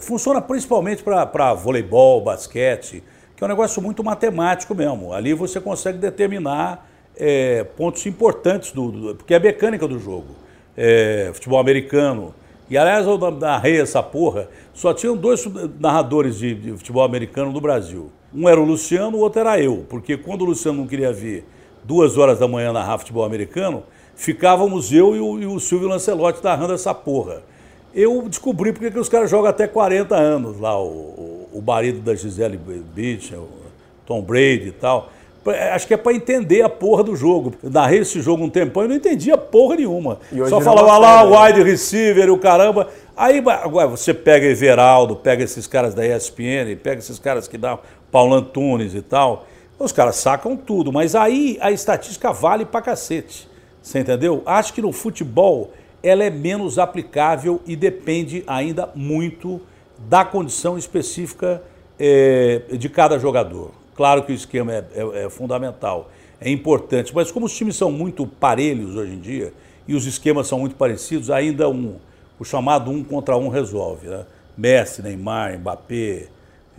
funciona 0.00 0.40
principalmente 0.40 1.02
para 1.02 1.54
voleibol, 1.54 2.20
basquete, 2.20 3.02
que 3.36 3.42
é 3.42 3.46
um 3.46 3.48
negócio 3.48 3.80
muito 3.80 4.02
matemático 4.02 4.74
mesmo. 4.74 5.12
Ali 5.12 5.34
você 5.34 5.60
consegue 5.60 5.98
determinar 5.98 6.88
é, 7.16 7.64
pontos 7.64 8.04
importantes, 8.06 8.72
do, 8.72 8.90
do, 8.90 9.14
porque 9.14 9.34
é 9.34 9.36
a 9.36 9.40
mecânica 9.40 9.86
do 9.86 9.98
jogo. 9.98 10.34
É, 10.76 11.30
futebol 11.32 11.58
americano. 11.58 12.34
E 12.68 12.76
aliás, 12.76 13.06
eu 13.06 13.18
narrei 13.32 13.80
essa 13.80 14.02
porra, 14.02 14.48
só 14.72 14.92
tinham 14.92 15.16
dois 15.16 15.44
narradores 15.78 16.38
de, 16.38 16.54
de 16.54 16.72
futebol 16.72 17.04
americano 17.04 17.52
no 17.52 17.60
Brasil. 17.60 18.10
Um 18.34 18.48
era 18.48 18.60
o 18.60 18.64
Luciano, 18.64 19.18
o 19.18 19.20
outro 19.20 19.40
era 19.40 19.60
eu, 19.60 19.86
porque 19.88 20.16
quando 20.16 20.42
o 20.42 20.44
Luciano 20.46 20.78
não 20.78 20.86
queria 20.86 21.12
vir 21.12 21.44
duas 21.84 22.16
horas 22.16 22.38
da 22.38 22.48
manhã 22.48 22.72
narrar 22.72 22.98
futebol 22.98 23.24
americano, 23.24 23.84
ficávamos 24.16 24.92
eu 24.92 25.14
e 25.14 25.20
o, 25.20 25.40
e 25.40 25.46
o 25.46 25.58
Silvio 25.60 25.88
Lancelotti 25.88 26.42
narrando 26.42 26.74
essa 26.74 26.94
porra. 26.94 27.42
Eu 27.94 28.22
descobri 28.28 28.72
porque 28.72 28.90
que 28.90 28.98
os 28.98 29.08
caras 29.08 29.30
jogam 29.30 29.48
até 29.48 29.66
40 29.66 30.16
anos 30.16 30.58
lá, 30.58 30.76
o, 30.80 30.86
o, 30.86 31.48
o 31.54 31.62
marido 31.62 32.00
da 32.00 32.14
Gisele 32.14 32.56
Bündchen, 32.56 33.38
o 33.38 33.48
Tom 34.04 34.20
Brady 34.20 34.68
e 34.68 34.72
tal. 34.72 35.10
Acho 35.72 35.86
que 35.86 35.92
é 35.92 35.96
para 35.96 36.14
entender 36.14 36.62
a 36.62 36.70
porra 36.70 37.04
do 37.04 37.14
jogo. 37.14 37.52
Eu 37.62 37.70
narrei 37.70 38.00
esse 38.00 38.20
jogo 38.20 38.42
um 38.42 38.48
tempão 38.48 38.84
e 38.84 38.88
não 38.88 38.94
entendia 38.96 39.36
porra 39.36 39.76
nenhuma. 39.76 40.18
Só 40.48 40.60
falava 40.60 40.96
lá, 40.96 41.46
wide 41.46 41.62
receiver, 41.62 42.32
o 42.32 42.38
caramba. 42.38 42.88
Aí 43.14 43.42
agora 43.62 43.86
você 43.86 44.14
pega 44.14 44.46
Everaldo, 44.46 45.16
pega 45.16 45.44
esses 45.44 45.66
caras 45.66 45.94
da 45.94 46.04
ESPN, 46.06 46.76
pega 46.82 46.98
esses 46.98 47.18
caras 47.18 47.46
que 47.46 47.58
dão 47.58 47.78
Paulo 48.10 48.34
Antunes 48.34 48.94
e 48.94 49.02
tal. 49.02 49.46
Os 49.78 49.92
caras 49.92 50.16
sacam 50.16 50.56
tudo, 50.56 50.90
mas 50.90 51.14
aí 51.14 51.58
a 51.60 51.70
estatística 51.70 52.32
vale 52.32 52.64
pra 52.64 52.80
cacete. 52.80 53.48
Você 53.84 53.98
entendeu? 53.98 54.42
Acho 54.46 54.72
que 54.72 54.80
no 54.80 54.92
futebol 54.92 55.74
ela 56.02 56.24
é 56.24 56.30
menos 56.30 56.78
aplicável 56.78 57.60
e 57.66 57.76
depende 57.76 58.42
ainda 58.46 58.88
muito 58.94 59.60
da 60.08 60.24
condição 60.24 60.78
específica 60.78 61.62
é, 62.00 62.62
de 62.78 62.88
cada 62.88 63.18
jogador. 63.18 63.72
Claro 63.94 64.22
que 64.22 64.32
o 64.32 64.34
esquema 64.34 64.72
é, 64.72 64.84
é, 64.94 65.24
é, 65.24 65.30
fundamental, 65.30 66.10
é 66.40 66.50
importante, 66.50 67.14
mas 67.14 67.30
como 67.30 67.44
os 67.44 67.54
times 67.54 67.76
são 67.76 67.92
muito 67.92 68.26
parelhos 68.26 68.96
hoje 68.96 69.12
em 69.12 69.20
dia 69.20 69.52
e 69.86 69.94
os 69.94 70.06
esquemas 70.06 70.46
são 70.46 70.60
muito 70.60 70.76
parecidos, 70.76 71.30
ainda 71.30 71.68
um, 71.68 71.96
o 72.38 72.44
chamado 72.44 72.90
um 72.90 73.04
contra 73.04 73.36
um 73.36 73.48
resolve. 73.48 74.08
Né? 74.08 74.24
Messi, 74.56 75.02
Neymar, 75.02 75.58
Mbappé, 75.58 76.28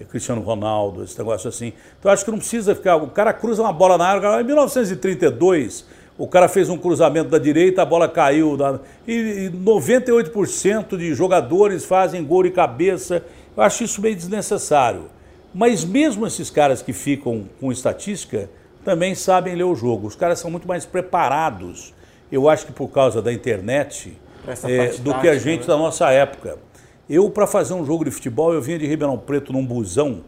Cristiano 0.10 0.42
Ronaldo, 0.42 1.04
esse 1.04 1.16
negócio 1.20 1.50
assim. 1.50 1.72
Então 2.00 2.12
acho 2.12 2.26
que 2.26 2.32
não 2.32 2.40
precisa 2.40 2.74
ficar. 2.74 2.96
O 2.96 3.10
cara 3.10 3.32
cruza 3.32 3.62
uma 3.62 3.72
bola 3.72 3.96
na 3.96 4.08
área. 4.08 4.42
Em 4.42 4.44
1932, 4.44 5.86
o 6.18 6.28
cara 6.28 6.48
fez 6.48 6.70
um 6.70 6.78
cruzamento 6.78 7.30
da 7.30 7.38
direita, 7.38 7.82
a 7.82 7.86
bola 7.86 8.08
caiu. 8.08 8.56
Da, 8.56 8.80
e 9.08 9.52
98% 9.54 10.98
de 10.98 11.14
jogadores 11.14 11.84
fazem 11.84 12.24
gol 12.24 12.44
de 12.44 12.52
cabeça. 12.52 13.24
Eu 13.56 13.64
acho 13.64 13.84
isso 13.84 14.02
meio 14.02 14.16
desnecessário. 14.16 15.06
Mas 15.54 15.84
mesmo 15.84 16.26
esses 16.26 16.50
caras 16.50 16.82
que 16.82 16.94
ficam 16.94 17.46
com 17.60 17.72
estatística 17.72 18.50
também 18.84 19.16
sabem 19.16 19.56
ler 19.56 19.64
o 19.64 19.76
jogo. 19.76 20.08
Os 20.08 20.16
caras 20.16 20.40
são 20.40 20.50
muito 20.50 20.68
mais 20.68 20.86
preparados, 20.86 21.94
eu 22.32 22.50
acho 22.50 22.66
que 22.66 22.72
por 22.72 22.90
causa 22.90 23.22
da 23.22 23.32
internet, 23.32 24.18
é, 24.64 24.90
do 24.98 25.14
que 25.20 25.28
a 25.28 25.38
gente 25.38 25.62
né? 25.62 25.68
da 25.68 25.78
nossa 25.78 26.12
época. 26.12 26.58
Eu, 27.10 27.30
para 27.30 27.48
fazer 27.48 27.74
um 27.74 27.86
jogo 27.86 28.06
de 28.06 28.12
futebol, 28.12 28.54
eu 28.54 28.62
vinha 28.62 28.78
de 28.78 28.86
Ribeirão 28.86 29.18
Preto 29.18 29.54
num 29.54 29.66
busão, 29.66 30.22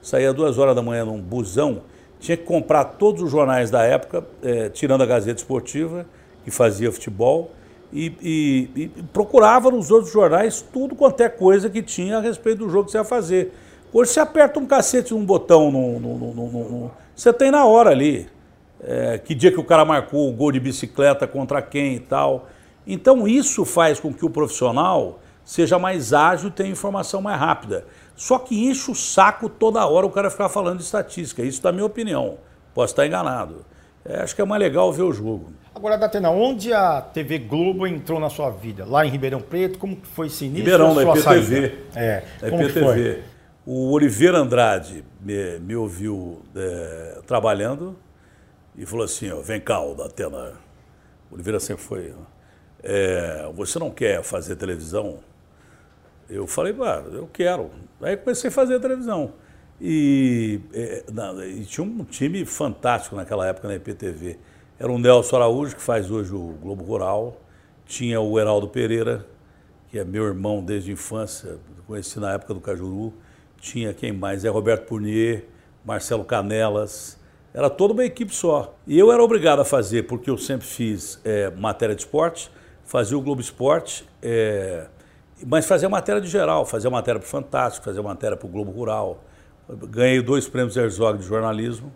saía 0.00 0.32
duas 0.32 0.58
horas 0.58 0.74
da 0.74 0.82
manhã 0.82 1.04
num 1.04 1.20
busão 1.20 1.82
tinha 2.22 2.36
que 2.36 2.44
comprar 2.44 2.84
todos 2.84 3.20
os 3.20 3.30
jornais 3.30 3.68
da 3.68 3.82
época, 3.82 4.24
é, 4.44 4.68
tirando 4.68 5.02
a 5.02 5.06
Gazeta 5.06 5.40
Esportiva, 5.40 6.06
que 6.44 6.52
fazia 6.52 6.90
futebol, 6.92 7.50
e, 7.92 8.12
e, 8.22 8.82
e, 8.82 8.88
procurava 9.12 9.70
nos 9.72 9.90
outros 9.90 10.12
jornais 10.12 10.64
tudo 10.72 10.94
quanto 10.94 11.20
é 11.20 11.28
coisa 11.28 11.68
que 11.68 11.82
tinha 11.82 12.18
a 12.18 12.20
respeito 12.20 12.58
do 12.58 12.70
jogo 12.70 12.84
que 12.84 12.92
você 12.92 12.98
ia 12.98 13.04
fazer. 13.04 13.52
Hoje 13.92 14.12
você 14.12 14.20
aperta 14.20 14.60
um 14.60 14.64
cacete 14.64 15.12
num 15.12 15.24
botão, 15.26 15.70
no, 15.70 15.98
no, 15.98 16.16
no, 16.32 16.90
você 17.14 17.32
tem 17.32 17.50
na 17.50 17.66
hora 17.66 17.90
ali. 17.90 18.28
É, 18.84 19.18
que 19.18 19.34
dia 19.34 19.52
que 19.52 19.60
o 19.60 19.64
cara 19.64 19.84
marcou 19.84 20.28
o 20.28 20.32
gol 20.32 20.50
de 20.50 20.58
bicicleta 20.58 21.26
contra 21.26 21.60
quem 21.60 21.96
e 21.96 22.00
tal. 22.00 22.48
Então 22.86 23.28
isso 23.28 23.64
faz 23.64 24.00
com 24.00 24.14
que 24.14 24.24
o 24.24 24.30
profissional 24.30 25.20
seja 25.44 25.78
mais 25.78 26.12
ágil 26.12 26.48
e 26.48 26.52
tenha 26.52 26.70
informação 26.70 27.20
mais 27.20 27.38
rápida. 27.38 27.84
Só 28.22 28.38
que 28.38 28.68
enche 28.68 28.88
o 28.88 28.94
saco 28.94 29.48
toda 29.48 29.84
hora 29.84 30.06
o 30.06 30.10
cara 30.10 30.30
ficar 30.30 30.48
falando 30.48 30.78
de 30.78 30.84
estatística. 30.84 31.42
Isso 31.42 31.60
da 31.60 31.72
minha 31.72 31.84
opinião. 31.84 32.38
Posso 32.72 32.92
estar 32.92 33.04
enganado. 33.04 33.64
É, 34.04 34.20
acho 34.20 34.32
que 34.32 34.40
é 34.40 34.44
mais 34.44 34.62
legal 34.62 34.92
ver 34.92 35.02
o 35.02 35.12
jogo. 35.12 35.52
Agora, 35.74 35.98
Datena, 35.98 36.30
onde 36.30 36.72
a 36.72 37.00
TV 37.00 37.38
Globo 37.38 37.84
entrou 37.84 38.20
na 38.20 38.30
sua 38.30 38.48
vida? 38.48 38.84
Lá 38.86 39.04
em 39.04 39.10
Ribeirão 39.10 39.40
Preto? 39.40 39.76
Como 39.76 39.98
foi 40.14 40.28
esse 40.28 40.44
início? 40.44 40.62
Ribeirão, 40.62 40.94
na 40.94 41.02
IPTV. 41.02 41.78
É, 41.96 42.22
da 42.40 42.48
IPTV. 42.48 43.24
O 43.66 43.90
Oliveira 43.90 44.38
Andrade 44.38 45.04
me, 45.20 45.58
me 45.58 45.74
ouviu 45.74 46.42
é, 46.54 47.22
trabalhando 47.26 47.98
e 48.78 48.86
falou 48.86 49.04
assim, 49.04 49.32
ó, 49.32 49.40
vem 49.40 49.60
cá, 49.60 49.82
o 49.82 49.96
Datena. 49.96 50.52
O 51.28 51.34
Oliveira 51.34 51.58
sempre 51.58 51.82
foi... 51.82 52.14
É, 52.84 53.50
você 53.52 53.80
não 53.80 53.90
quer 53.90 54.22
fazer 54.22 54.54
televisão? 54.54 55.18
Eu 56.28 56.46
falei, 56.46 56.74
ah, 56.80 57.02
eu 57.12 57.28
quero. 57.32 57.70
Aí 58.00 58.16
comecei 58.16 58.48
a 58.48 58.52
fazer 58.52 58.76
a 58.76 58.80
televisão. 58.80 59.34
E, 59.80 60.60
na, 61.12 61.44
e, 61.44 61.64
tinha 61.64 61.84
um 61.84 62.04
time 62.04 62.44
fantástico 62.44 63.16
naquela 63.16 63.46
época 63.46 63.68
na 63.68 63.74
IPTV. 63.74 64.38
Era 64.78 64.90
o 64.90 64.98
Nelson 64.98 65.36
Araújo, 65.36 65.76
que 65.76 65.82
faz 65.82 66.10
hoje 66.10 66.34
o 66.34 66.54
Globo 66.60 66.84
Rural. 66.84 67.40
Tinha 67.84 68.20
o 68.20 68.38
Heraldo 68.38 68.68
Pereira, 68.68 69.26
que 69.90 69.98
é 69.98 70.04
meu 70.04 70.24
irmão 70.24 70.62
desde 70.62 70.90
a 70.90 70.94
infância, 70.94 71.58
conheci 71.86 72.18
na 72.18 72.32
época 72.32 72.54
do 72.54 72.60
Cajuru. 72.60 73.12
Tinha 73.60 73.92
quem 73.92 74.12
mais? 74.12 74.44
É 74.44 74.48
Roberto 74.48 74.86
Purnier, 74.86 75.44
Marcelo 75.84 76.24
Canelas. 76.24 77.18
Era 77.52 77.68
toda 77.68 77.92
uma 77.92 78.04
equipe 78.04 78.34
só. 78.34 78.74
E 78.86 78.98
eu 78.98 79.12
era 79.12 79.22
obrigado 79.22 79.60
a 79.60 79.64
fazer, 79.64 80.04
porque 80.04 80.30
eu 80.30 80.38
sempre 80.38 80.66
fiz 80.66 81.20
é, 81.24 81.50
matéria 81.50 81.94
de 81.94 82.02
esporte, 82.02 82.50
fazia 82.84 83.16
o 83.16 83.20
Globo 83.20 83.40
Esporte. 83.40 84.08
É, 84.22 84.86
mas 85.46 85.66
fazer 85.66 85.88
matéria 85.88 86.20
de 86.20 86.28
geral, 86.28 86.64
fazer 86.64 86.88
matéria 86.88 87.20
para 87.20 87.26
o 87.26 87.30
Fantástico, 87.30 87.84
fazer 87.84 88.00
matéria 88.00 88.36
para 88.36 88.46
o 88.46 88.50
Globo 88.50 88.70
Rural. 88.70 89.22
Ganhei 89.68 90.20
dois 90.20 90.48
prêmios 90.48 90.76
Herzog 90.76 91.18
de 91.18 91.24
jornalismo, 91.24 91.92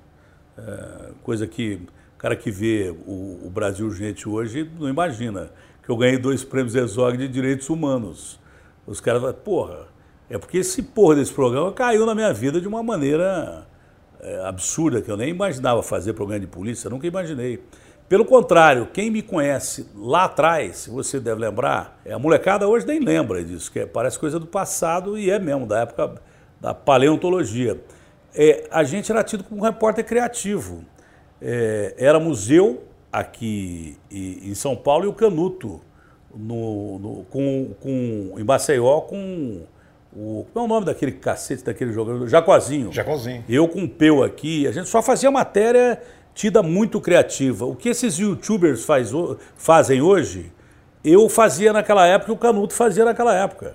é, 0.57 1.11
coisa 1.23 1.47
que 1.47 1.81
o 2.15 2.19
cara 2.19 2.35
que 2.35 2.51
vê 2.51 2.95
o, 3.07 3.51
Brasil 3.51 3.91
Gente 3.91 4.29
hoje 4.29 4.71
não 4.79 4.89
imagina. 4.89 5.51
Que 5.83 5.91
eu 5.91 5.97
ganhei 5.97 6.19
dois 6.19 6.43
prêmios 6.43 6.75
Herzog 6.75 7.17
de 7.17 7.29
direitos 7.29 7.69
humanos. 7.69 8.41
Os 8.87 9.01
caras 9.01 9.21
falam, 9.21 9.37
porra, 9.37 9.87
é 10.29 10.39
porque 10.39 10.59
esse 10.59 10.83
porra 10.83 11.17
desse 11.17 11.33
programa 11.33 11.73
caiu 11.73 12.07
na 12.07 12.15
minha 12.15 12.33
vida 12.33 12.61
de 12.61 12.67
uma 12.67 12.83
maneira 12.83 13.67
é, 14.21 14.45
absurda, 14.45 15.01
que 15.01 15.11
eu 15.11 15.17
nem 15.17 15.29
imaginava 15.29 15.83
fazer 15.83 16.13
programa 16.15 16.41
de 16.41 16.47
polícia, 16.47 16.91
nunca 16.91 17.07
imaginei. 17.07 17.63
Pelo 18.09 18.25
contrário, 18.25 18.87
quem 18.93 19.11
me 19.11 19.21
conhece 19.21 19.89
lá 19.97 20.25
atrás, 20.25 20.87
você 20.87 21.19
deve 21.19 21.41
lembrar, 21.41 22.01
é 22.05 22.13
a 22.13 22.19
molecada 22.19 22.69
hoje 22.69 22.87
nem 22.87 23.01
lembra 23.01 23.45
disso, 23.45 23.71
que 23.71 23.81
é, 23.81 23.87
parece 23.87 24.17
coisa 24.17 24.39
do 24.39 24.47
passado 24.47 25.19
e 25.19 25.29
é 25.29 25.41
mesmo, 25.41 25.67
da 25.67 25.81
época 25.81 26.15
da 26.61 26.73
paleontologia. 26.73 27.81
É, 28.33 28.69
a 28.71 28.85
gente 28.85 29.11
era 29.11 29.25
tido 29.25 29.43
como 29.43 29.61
um 29.61 29.65
repórter 29.65 30.05
criativo. 30.05 30.85
É, 31.43 31.95
era 31.99 32.21
museu 32.21 32.85
aqui 33.11 33.99
em 34.11 34.55
São 34.55 34.77
Paulo 34.77 35.05
e 35.07 35.09
o 35.09 35.13
Canuto, 35.13 35.81
no, 36.35 36.99
no, 36.99 37.25
com, 37.25 37.75
com, 37.81 38.35
em 38.39 38.45
Maceió, 38.45 39.01
com 39.01 39.63
o. 40.15 40.47
Qual 40.53 40.65
é 40.65 40.67
o 40.67 40.69
nome 40.69 40.87
daquele 40.87 41.13
cacete, 41.13 41.65
daquele 41.65 41.93
jogador? 41.93 42.29
Jacozinho. 42.29 42.93
Jacozinho. 42.93 43.43
Eu 43.49 43.67
com 43.69 43.85
o 43.85 43.89
Peu 43.89 44.23
aqui, 44.23 44.67
a 44.67 44.73
gente 44.73 44.89
só 44.89 45.03
fazia 45.03 45.31
matéria 45.31 46.01
tida 46.37 46.63
muito 46.63 47.01
criativa. 47.01 47.65
O 47.65 47.75
que 47.75 47.89
esses 47.89 48.19
youtubers 48.19 48.85
faz, 48.85 49.11
fazem 49.57 50.03
hoje, 50.03 50.53
eu 51.03 51.29
fazia 51.31 51.73
naquela 51.73 52.07
época 52.07 52.33
o 52.33 52.37
Canuto 52.37 52.75
fazia 52.75 53.07
naquela 53.07 53.35
época. 53.35 53.75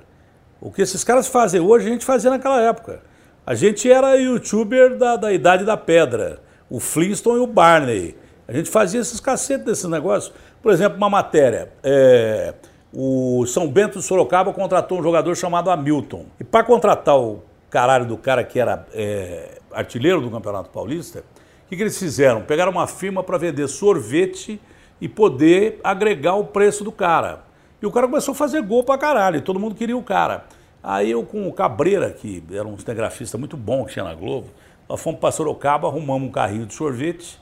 O 0.62 0.72
que 0.72 0.84
esses 0.84 1.04
caras 1.04 1.28
fazem 1.28 1.60
hoje, 1.60 1.88
a 1.88 1.90
gente 1.90 2.06
fazia 2.06 2.30
naquela 2.30 2.62
época. 2.62 3.02
A 3.44 3.56
gente 3.56 3.92
era 3.92 4.16
youtuber 4.16 4.96
da, 4.96 5.16
da 5.16 5.34
idade 5.34 5.66
da 5.66 5.76
pedra. 5.76 6.40
O 6.70 6.80
Flintstone 6.80 7.40
e 7.40 7.42
o 7.42 7.48
Barney. 7.48 8.16
A 8.48 8.54
gente 8.54 8.70
fazia 8.70 9.02
esses 9.02 9.20
cacetes 9.20 9.66
desses 9.66 9.86
negócios. 9.86 10.32
Por 10.62 10.72
exemplo, 10.72 10.98
uma 10.98 11.10
matéria. 11.10 11.72
É, 11.84 12.54
o 12.94 13.44
São 13.48 13.68
Bento 13.68 13.98
de 13.98 14.06
Sorocaba 14.06 14.54
contratou 14.54 15.00
um 15.00 15.04
jogador 15.04 15.36
chamado 15.36 15.72
Hamilton. 15.72 16.28
E 16.40 16.44
para 16.44 16.64
contratar 16.64 17.18
o 17.18 17.42
caralho 17.72 18.06
do 18.06 18.18
cara 18.18 18.44
que 18.44 18.60
era 18.60 18.86
é, 18.94 19.58
artilheiro 19.72 20.22
do 20.22 20.30
Campeonato 20.30 20.70
Paulista, 20.70 21.24
que, 21.72 21.78
que 21.78 21.84
eles 21.84 21.98
fizeram? 21.98 22.42
Pegaram 22.42 22.70
uma 22.70 22.86
firma 22.86 23.24
para 23.24 23.38
vender 23.38 23.66
sorvete 23.70 24.60
e 25.00 25.08
poder 25.08 25.80
agregar 25.82 26.36
o 26.36 26.44
preço 26.44 26.84
do 26.84 26.92
cara. 26.92 27.46
E 27.82 27.86
o 27.86 27.92
cara 27.92 28.08
começou 28.08 28.34
a 28.34 28.36
fazer 28.36 28.62
gol 28.62 28.84
pra 28.84 28.98
caralho, 28.98 29.42
todo 29.42 29.58
mundo 29.58 29.74
queria 29.74 29.96
o 29.96 30.04
cara. 30.04 30.44
Aí 30.84 31.10
eu 31.10 31.24
com 31.24 31.48
o 31.48 31.54
Cabreira, 31.54 32.12
que 32.12 32.44
era 32.52 32.68
um 32.68 32.78
cinegrafista 32.78 33.38
muito 33.38 33.56
bom 33.56 33.86
que 33.86 33.94
tinha 33.94 34.04
na 34.04 34.14
Globo, 34.14 34.50
nós 34.90 35.02
fomos 35.02 35.22
para 35.22 35.32
Sorocaba, 35.32 35.88
arrumamos 35.88 36.28
um 36.28 36.32
carrinho 36.32 36.66
de 36.66 36.74
sorvete 36.74 37.40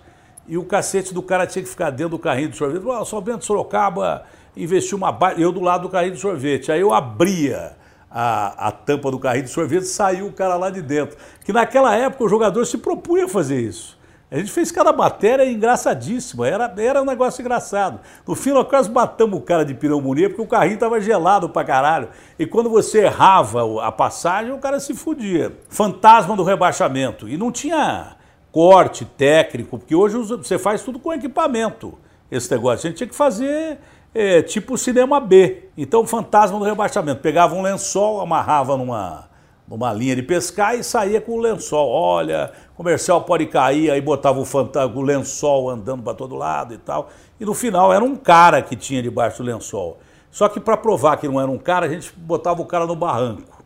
e 0.48 0.60
o 0.60 0.64
cacete 0.64 1.12
do 1.12 1.24
cara 1.24 1.48
tinha 1.48 1.64
que 1.64 1.70
ficar 1.70 1.90
dentro 1.90 2.12
do 2.12 2.20
carrinho 2.20 2.50
de 2.50 2.58
sorvete. 2.58 2.84
Ah, 2.92 3.04
só 3.04 3.20
dentro 3.20 3.40
de 3.40 3.46
Sorocaba 3.46 4.26
investiu 4.56 5.00
uma 5.00 5.18
eu 5.40 5.52
do 5.52 5.60
lado 5.60 5.84
do 5.84 5.90
carrinho 5.90 6.14
de 6.14 6.20
sorvete. 6.20 6.72
Aí 6.72 6.82
eu 6.82 6.94
abria 6.94 7.76
a, 8.12 8.68
a 8.68 8.72
tampa 8.72 9.10
do 9.10 9.18
carrinho 9.18 9.46
de 9.46 9.50
sorvete 9.50 9.84
e 9.84 9.88
saiu 9.88 10.28
o 10.28 10.32
cara 10.32 10.56
lá 10.56 10.70
de 10.70 10.84
dentro. 10.84 11.18
Que 11.44 11.52
naquela 11.52 11.96
época 11.96 12.24
o 12.24 12.30
jogador 12.30 12.64
se 12.66 12.78
propunha 12.78 13.26
a 13.26 13.28
fazer 13.28 13.60
isso. 13.60 13.99
A 14.32 14.38
gente 14.38 14.52
fez 14.52 14.72
cada 14.72 14.94
matéria 14.94 15.44
engraçadíssima, 15.50 16.48
era, 16.48 16.72
era 16.78 17.02
um 17.02 17.06
negócio 17.06 17.42
engraçado. 17.42 18.00
No 18.28 18.36
fim, 18.36 18.52
nós 18.52 18.68
quase 18.68 18.90
matamos 18.92 19.40
o 19.40 19.42
cara 19.42 19.66
de 19.66 19.74
pneumonia 19.74 20.30
porque 20.30 20.42
o 20.42 20.46
carrinho 20.46 20.76
estava 20.76 21.02
gelado 21.02 21.50
pra 21.50 21.64
caralho. 21.64 22.10
E 22.38 22.46
quando 22.46 22.70
você 22.70 23.06
errava 23.06 23.64
a 23.84 23.92
passagem, 23.92 24.52
o 24.52 24.60
cara 24.60 24.80
se 24.80 24.94
fudia. 24.94 25.52
Fantasma 25.68 26.36
do 26.36 26.44
rebaixamento. 26.44 27.28
E 27.28 27.38
não 27.38 27.52
tinha 27.52 28.18
corte 28.52 29.04
técnico, 29.04 29.80
porque 29.80 29.96
hoje 29.96 30.18
você 30.18 30.60
faz 30.60 30.84
tudo 30.84 31.00
com 31.00 31.12
equipamento, 31.12 31.98
esse 32.30 32.52
negócio. 32.52 32.86
A 32.86 32.90
gente 32.90 32.98
tinha 32.98 33.10
que 33.10 33.16
fazer 33.16 33.80
é, 34.14 34.44
tipo 34.44 34.78
cinema 34.78 35.20
B. 35.20 35.70
Então, 35.76 36.06
fantasma 36.06 36.60
do 36.60 36.66
rebaixamento. 36.66 37.20
Pegava 37.20 37.56
um 37.56 37.64
lençol, 37.64 38.22
amarrava 38.22 38.78
numa 38.78 39.28
numa 39.70 39.94
linha 39.94 40.16
de 40.16 40.24
pescar 40.24 40.76
e 40.76 40.84
saía 40.84 41.22
com 41.22 41.34
o 41.34 41.40
lençol. 41.40 41.88
Olha, 41.88 42.52
comercial 42.80 43.22
pode 43.24 43.46
cair, 43.46 43.92
aí 43.92 44.00
botava 44.00 44.40
o, 44.40 44.46
fantasma, 44.46 44.98
o 44.98 45.02
lençol 45.02 45.70
andando 45.70 46.02
para 46.02 46.14
todo 46.14 46.34
lado 46.34 46.74
e 46.74 46.78
tal. 46.78 47.10
E 47.38 47.44
no 47.44 47.54
final 47.54 47.92
era 47.92 48.02
um 48.02 48.16
cara 48.16 48.62
que 48.62 48.74
tinha 48.74 49.04
debaixo 49.04 49.44
do 49.44 49.52
lençol. 49.52 49.98
Só 50.32 50.48
que 50.48 50.62
para 50.62 50.78
provar 50.78 51.18
que 51.18 51.28
não 51.28 51.42
era 51.42 51.52
um 51.52 51.58
cara, 51.58 51.88
a 51.88 51.90
gente 51.90 52.14
botava 52.16 52.62
o 52.62 52.66
cara 52.66 52.88
no 52.88 52.96
barranco. 52.96 53.62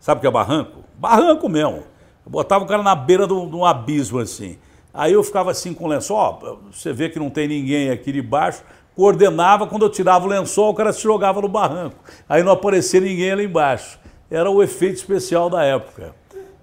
Sabe 0.00 0.16
o 0.16 0.20
que 0.22 0.26
é 0.26 0.30
barranco? 0.30 0.82
Barranco 0.96 1.46
mesmo. 1.46 1.82
Eu 2.24 2.32
botava 2.32 2.64
o 2.64 2.66
cara 2.66 2.82
na 2.82 2.94
beira 2.94 3.26
de 3.26 3.34
um 3.34 3.66
abismo 3.66 4.18
assim. 4.18 4.56
Aí 4.94 5.12
eu 5.12 5.22
ficava 5.22 5.50
assim 5.50 5.74
com 5.74 5.84
o 5.84 5.86
lençol, 5.86 6.16
ó, 6.16 6.56
você 6.72 6.90
vê 6.90 7.10
que 7.10 7.18
não 7.18 7.28
tem 7.28 7.46
ninguém 7.46 7.90
aqui 7.90 8.10
debaixo, 8.10 8.64
coordenava, 8.96 9.66
quando 9.66 9.82
eu 9.82 9.90
tirava 9.90 10.24
o 10.24 10.28
lençol, 10.28 10.70
o 10.70 10.74
cara 10.74 10.90
se 10.90 11.02
jogava 11.02 11.42
no 11.42 11.48
barranco. 11.48 11.96
Aí 12.26 12.42
não 12.42 12.52
aparecia 12.52 12.98
ninguém 12.98 13.30
ali 13.30 13.44
embaixo 13.44 13.98
era 14.30 14.50
o 14.50 14.62
efeito 14.62 14.96
especial 14.96 15.48
da 15.48 15.64
época. 15.64 16.14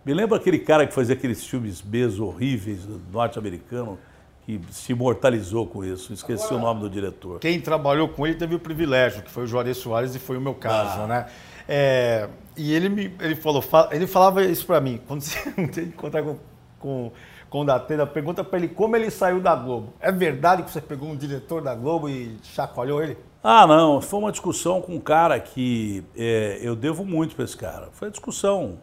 Me 0.06 0.14
lembra 0.14 0.38
aquele 0.38 0.60
cara 0.60 0.86
que 0.86 0.94
fazia 0.94 1.16
aqueles 1.16 1.46
filmes 1.46 1.82
B 1.82 2.06
horríveis 2.20 2.88
norte-americano 3.12 3.98
que 4.46 4.62
se 4.70 4.92
imortalizou 4.92 5.66
com 5.66 5.84
isso. 5.84 6.14
Esqueci 6.14 6.46
Agora, 6.46 6.62
o 6.62 6.66
nome 6.66 6.82
do 6.82 6.90
diretor. 6.90 7.40
Quem 7.40 7.60
trabalhou 7.60 8.08
com 8.08 8.28
ele 8.28 8.36
teve 8.36 8.54
o 8.54 8.60
privilégio, 8.60 9.24
que 9.24 9.32
foi 9.32 9.46
o 9.46 9.48
Juarez 9.48 9.78
Soares 9.78 10.14
e 10.14 10.20
foi 10.20 10.38
o 10.38 10.42
meu 10.42 10.54
caso, 10.54 11.02
ah. 11.02 11.08
né? 11.08 11.26
É, 11.68 12.30
e 12.56 12.72
ele 12.72 12.90
me 12.90 13.16
ele 13.20 13.36
falou, 13.36 13.64
ele 13.92 14.06
falava 14.06 14.44
isso 14.44 14.68
para 14.68 14.80
mim, 14.80 15.02
quando 15.08 15.22
você 15.26 15.52
não 15.58 15.68
tem 15.68 15.86
que 15.86 15.94
contar 15.94 16.22
com, 16.22 16.38
com, 16.78 17.12
com 17.50 17.62
o 17.62 17.66
Datena, 17.66 18.06
pergunta 18.06 18.44
para 18.44 18.60
ele 18.60 18.68
como 18.68 18.96
ele 18.96 19.10
saiu 19.10 19.42
da 19.42 19.56
Globo. 19.56 19.94
É 20.00 20.12
verdade 20.12 20.62
que 20.62 20.70
você 20.70 20.80
pegou 20.80 21.10
um 21.10 21.16
diretor 21.16 21.64
da 21.64 21.74
Globo 21.74 22.08
e 22.08 22.38
chacoalhou 22.44 23.02
ele? 23.02 23.18
Ah, 23.44 23.66
não, 23.66 24.00
foi 24.00 24.20
uma 24.20 24.32
discussão 24.32 24.80
com 24.82 24.94
um 24.94 25.00
cara 25.00 25.40
que 25.40 26.04
é, 26.16 26.60
eu 26.62 26.76
devo 26.76 27.04
muito 27.04 27.36
para 27.36 27.46
esse 27.46 27.58
cara. 27.58 27.90
Foi 27.94 28.08
uma 28.08 28.12
discussão, 28.12 28.78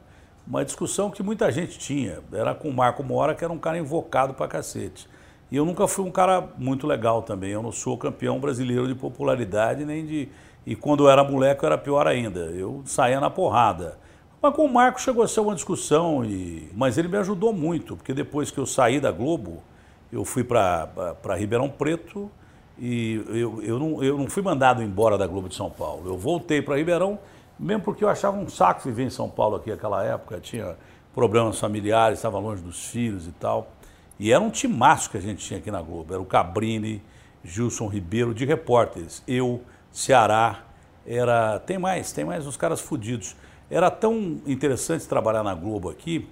uma 0.47 0.65
discussão 0.65 1.11
que 1.11 1.23
muita 1.23 1.51
gente 1.51 1.79
tinha. 1.79 2.21
Era 2.33 2.55
com 2.55 2.69
o 2.69 2.75
Marco 2.75 3.03
Mora, 3.03 3.35
que 3.35 3.45
era 3.45 3.53
um 3.53 3.59
cara 3.59 3.79
invocado 3.79 4.35
para 4.35 4.49
cacete. 4.49 5.09
E 5.51 5.57
eu 5.57 5.65
nunca 5.65 5.87
fui 5.87 6.05
um 6.05 6.11
cara 6.11 6.49
muito 6.59 6.87
legal 6.87 7.23
também. 7.23 7.51
Eu 7.51 7.63
não 7.63 7.73
sou 7.73 7.97
campeão 7.99 8.41
brasileiro 8.41 8.89
de 8.89 8.95
popularidade, 8.95 9.85
nem 9.85 10.05
de. 10.07 10.29
E 10.65 10.75
quando 10.75 11.05
eu 11.05 11.11
era 11.11 11.23
moleque, 11.23 11.63
eu 11.63 11.67
era 11.67 11.79
pior 11.79 12.07
ainda. 12.07 12.41
Eu 12.41 12.83
saía 12.87 13.21
na 13.21 13.29
porrada. 13.29 13.99
Mas 14.41 14.55
com 14.55 14.65
o 14.65 14.73
Marco 14.73 15.01
chegou 15.01 15.23
a 15.23 15.29
ser 15.29 15.41
uma 15.41 15.55
discussão, 15.55 16.25
e... 16.25 16.69
mas 16.75 16.99
ele 16.99 17.07
me 17.07 17.17
ajudou 17.17 17.53
muito, 17.53 17.97
porque 17.97 18.13
depois 18.13 18.51
que 18.51 18.59
eu 18.59 18.67
saí 18.67 18.99
da 18.99 19.13
Globo, 19.13 19.63
eu 20.13 20.25
fui 20.25 20.43
para 20.43 20.89
Ribeirão 21.37 21.69
Preto 21.69 22.29
e 22.79 23.23
eu, 23.29 23.63
eu, 23.63 23.79
não, 23.79 24.03
eu 24.03 24.19
não 24.19 24.27
fui 24.27 24.43
mandado 24.43 24.83
embora 24.83 25.17
da 25.17 25.27
Globo 25.27 25.49
de 25.49 25.55
São 25.55 25.71
Paulo. 25.71 26.09
Eu 26.09 26.19
voltei 26.19 26.61
para 26.61 26.77
Ribeirão, 26.77 27.19
mesmo 27.63 27.83
porque 27.83 28.05
eu 28.05 28.09
achava 28.09 28.37
um 28.37 28.49
saco 28.49 28.83
viver 28.85 29.05
em 29.05 29.11
São 29.11 29.29
Paulo 29.29 29.57
aqui 29.57 29.71
naquela 29.71 30.05
época. 30.05 30.41
Tinha 30.41 30.77
problemas 31.15 31.59
familiares, 31.59 32.19
estava 32.19 32.39
longe 32.39 32.63
dos 32.63 32.87
filhos 32.87 33.27
e 33.27 33.33
tal. 33.33 33.71
E 34.19 34.33
era 34.33 34.43
um 34.43 34.51
timaço 34.51 35.11
que 35.11 35.17
a 35.17 35.21
gente 35.21 35.45
tinha 35.45 35.59
aqui 35.59 35.71
na 35.71 35.81
Globo. 35.81 36.13
Era 36.13 36.23
o 36.23 36.27
Cabrini, 36.27 37.03
Gilson 37.45 37.87
Ribeiro, 37.87 38.35
de 38.35 38.45
repórteres. 38.45 39.23
Eu, 39.27 39.63
Ceará, 39.91 40.65
era. 41.07 41.59
Tem 41.61 41.79
mais, 41.79 42.13
tem 42.13 42.25
mais 42.25 42.47
uns 42.47 42.57
caras 42.57 42.81
fodidos. 42.81 43.37
Era 43.71 43.91
tão 43.91 44.41
interessante 44.47 45.07
trabalhar 45.07 45.43
na 45.43 45.55
Globo 45.55 45.89
aqui, 45.89 46.29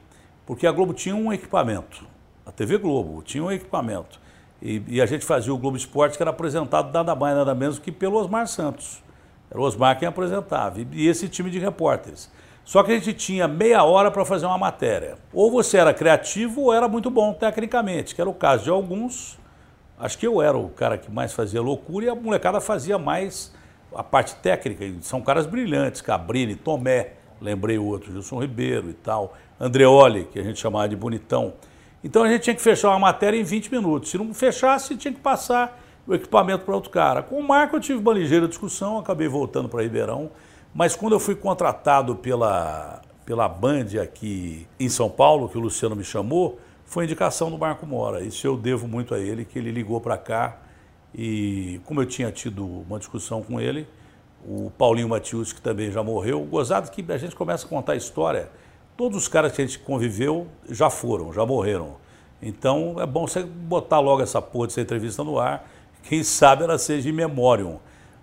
porque 0.46 0.66
a 0.66 0.72
Globo 0.72 0.92
tinha 0.92 1.14
um 1.14 1.32
equipamento. 1.32 2.06
A 2.44 2.52
TV 2.52 2.76
Globo 2.76 3.22
tinha 3.22 3.42
um 3.42 3.50
equipamento. 3.50 4.20
E, 4.60 4.82
e, 4.86 5.00
a 5.00 5.06
gente 5.06 5.24
fazia 5.24 5.54
o 5.54 5.56
Globo 5.56 5.76
Esporte, 5.76 6.16
que 6.16 6.22
era 6.22 6.30
apresentado 6.30 6.92
nada 6.92 7.14
mais, 7.14 7.34
nada 7.34 7.54
menos 7.54 7.78
que 7.78 7.90
pelo 7.90 8.18
Osmar 8.18 8.46
Santos. 8.46 9.02
Era 9.50 9.60
o 9.60 9.64
Osmar 9.64 9.98
quem 9.98 10.06
apresentava, 10.06 10.80
e, 10.80 10.86
e 10.92 11.08
esse 11.08 11.28
time 11.28 11.50
de 11.50 11.58
repórteres. 11.58 12.30
Só 12.64 12.82
que 12.82 12.92
a 12.92 12.94
gente 12.94 13.12
tinha 13.14 13.48
meia 13.48 13.82
hora 13.82 14.10
para 14.10 14.24
fazer 14.24 14.46
uma 14.46 14.58
matéria. 14.58 15.16
Ou 15.32 15.50
você 15.50 15.76
era 15.76 15.92
criativo 15.92 16.62
ou 16.62 16.72
era 16.72 16.86
muito 16.86 17.10
bom 17.10 17.32
tecnicamente, 17.32 18.14
que 18.14 18.20
era 18.20 18.30
o 18.30 18.34
caso 18.34 18.64
de 18.64 18.70
alguns. 18.70 19.38
Acho 19.98 20.16
que 20.16 20.26
eu 20.26 20.40
era 20.40 20.56
o 20.56 20.68
cara 20.68 20.96
que 20.96 21.10
mais 21.10 21.32
fazia 21.32 21.60
loucura 21.60 22.06
e 22.06 22.08
a 22.08 22.14
molecada 22.14 22.60
fazia 22.60 22.96
mais 22.96 23.52
a 23.92 24.04
parte 24.04 24.36
técnica. 24.36 24.84
São 25.00 25.20
caras 25.20 25.46
brilhantes, 25.46 26.00
Cabrini, 26.00 26.54
Tomé, 26.54 27.14
lembrei 27.40 27.76
outro, 27.76 28.12
Gilson 28.12 28.40
Ribeiro 28.40 28.88
e 28.88 28.94
tal, 28.94 29.34
Andreoli, 29.58 30.24
que 30.24 30.38
a 30.38 30.42
gente 30.42 30.60
chamava 30.60 30.88
de 30.88 30.94
bonitão. 30.94 31.54
Então 32.04 32.22
a 32.22 32.28
gente 32.28 32.42
tinha 32.42 32.54
que 32.54 32.62
fechar 32.62 32.90
uma 32.90 32.98
matéria 32.98 33.38
em 33.38 33.42
20 33.42 33.72
minutos. 33.72 34.10
Se 34.10 34.16
não 34.16 34.32
fechasse, 34.32 34.96
tinha 34.96 35.12
que 35.12 35.20
passar 35.20 35.79
o 36.06 36.14
equipamento 36.14 36.64
para 36.64 36.74
outro 36.74 36.90
cara. 36.90 37.22
Com 37.22 37.38
o 37.38 37.46
Marco 37.46 37.76
eu 37.76 37.80
tive 37.80 37.98
uma 37.98 38.12
ligeira 38.12 38.48
discussão, 38.48 38.98
acabei 38.98 39.28
voltando 39.28 39.68
para 39.68 39.82
Ribeirão. 39.82 40.30
Mas 40.74 40.94
quando 40.94 41.12
eu 41.12 41.20
fui 41.20 41.34
contratado 41.34 42.14
pela, 42.16 43.02
pela 43.24 43.48
Band 43.48 44.00
aqui 44.02 44.66
em 44.78 44.88
São 44.88 45.10
Paulo, 45.10 45.48
que 45.48 45.58
o 45.58 45.60
Luciano 45.60 45.96
me 45.96 46.04
chamou, 46.04 46.58
foi 46.84 47.04
indicação 47.04 47.50
do 47.50 47.58
Marco 47.58 47.86
Mora. 47.86 48.22
Isso 48.22 48.46
eu 48.46 48.56
devo 48.56 48.86
muito 48.86 49.14
a 49.14 49.18
ele, 49.18 49.44
que 49.44 49.58
ele 49.58 49.70
ligou 49.70 50.00
para 50.00 50.16
cá 50.16 50.58
e 51.14 51.80
como 51.84 52.00
eu 52.00 52.06
tinha 52.06 52.30
tido 52.30 52.64
uma 52.64 52.98
discussão 52.98 53.42
com 53.42 53.60
ele, 53.60 53.86
o 54.46 54.70
Paulinho 54.78 55.08
Matius, 55.08 55.52
que 55.52 55.60
também 55.60 55.90
já 55.90 56.02
morreu, 56.02 56.40
gozado 56.44 56.90
que 56.90 57.04
a 57.10 57.18
gente 57.18 57.34
começa 57.34 57.66
a 57.66 57.68
contar 57.68 57.92
a 57.92 57.96
história 57.96 58.48
Todos 59.00 59.16
os 59.16 59.28
caras 59.28 59.52
que 59.52 59.62
a 59.62 59.64
gente 59.64 59.78
conviveu 59.78 60.46
já 60.68 60.90
foram, 60.90 61.32
já 61.32 61.46
morreram. 61.46 61.96
Então 62.42 62.96
é 63.00 63.06
bom 63.06 63.26
você 63.26 63.42
botar 63.42 63.98
logo 63.98 64.22
essa 64.22 64.42
porra 64.42 64.66
dessa 64.66 64.82
entrevista 64.82 65.24
no 65.24 65.38
ar. 65.38 65.66
Quem 66.02 66.22
sabe 66.22 66.64
ela 66.64 66.78
seja 66.78 67.08
em 67.08 67.12
memória. 67.12 67.78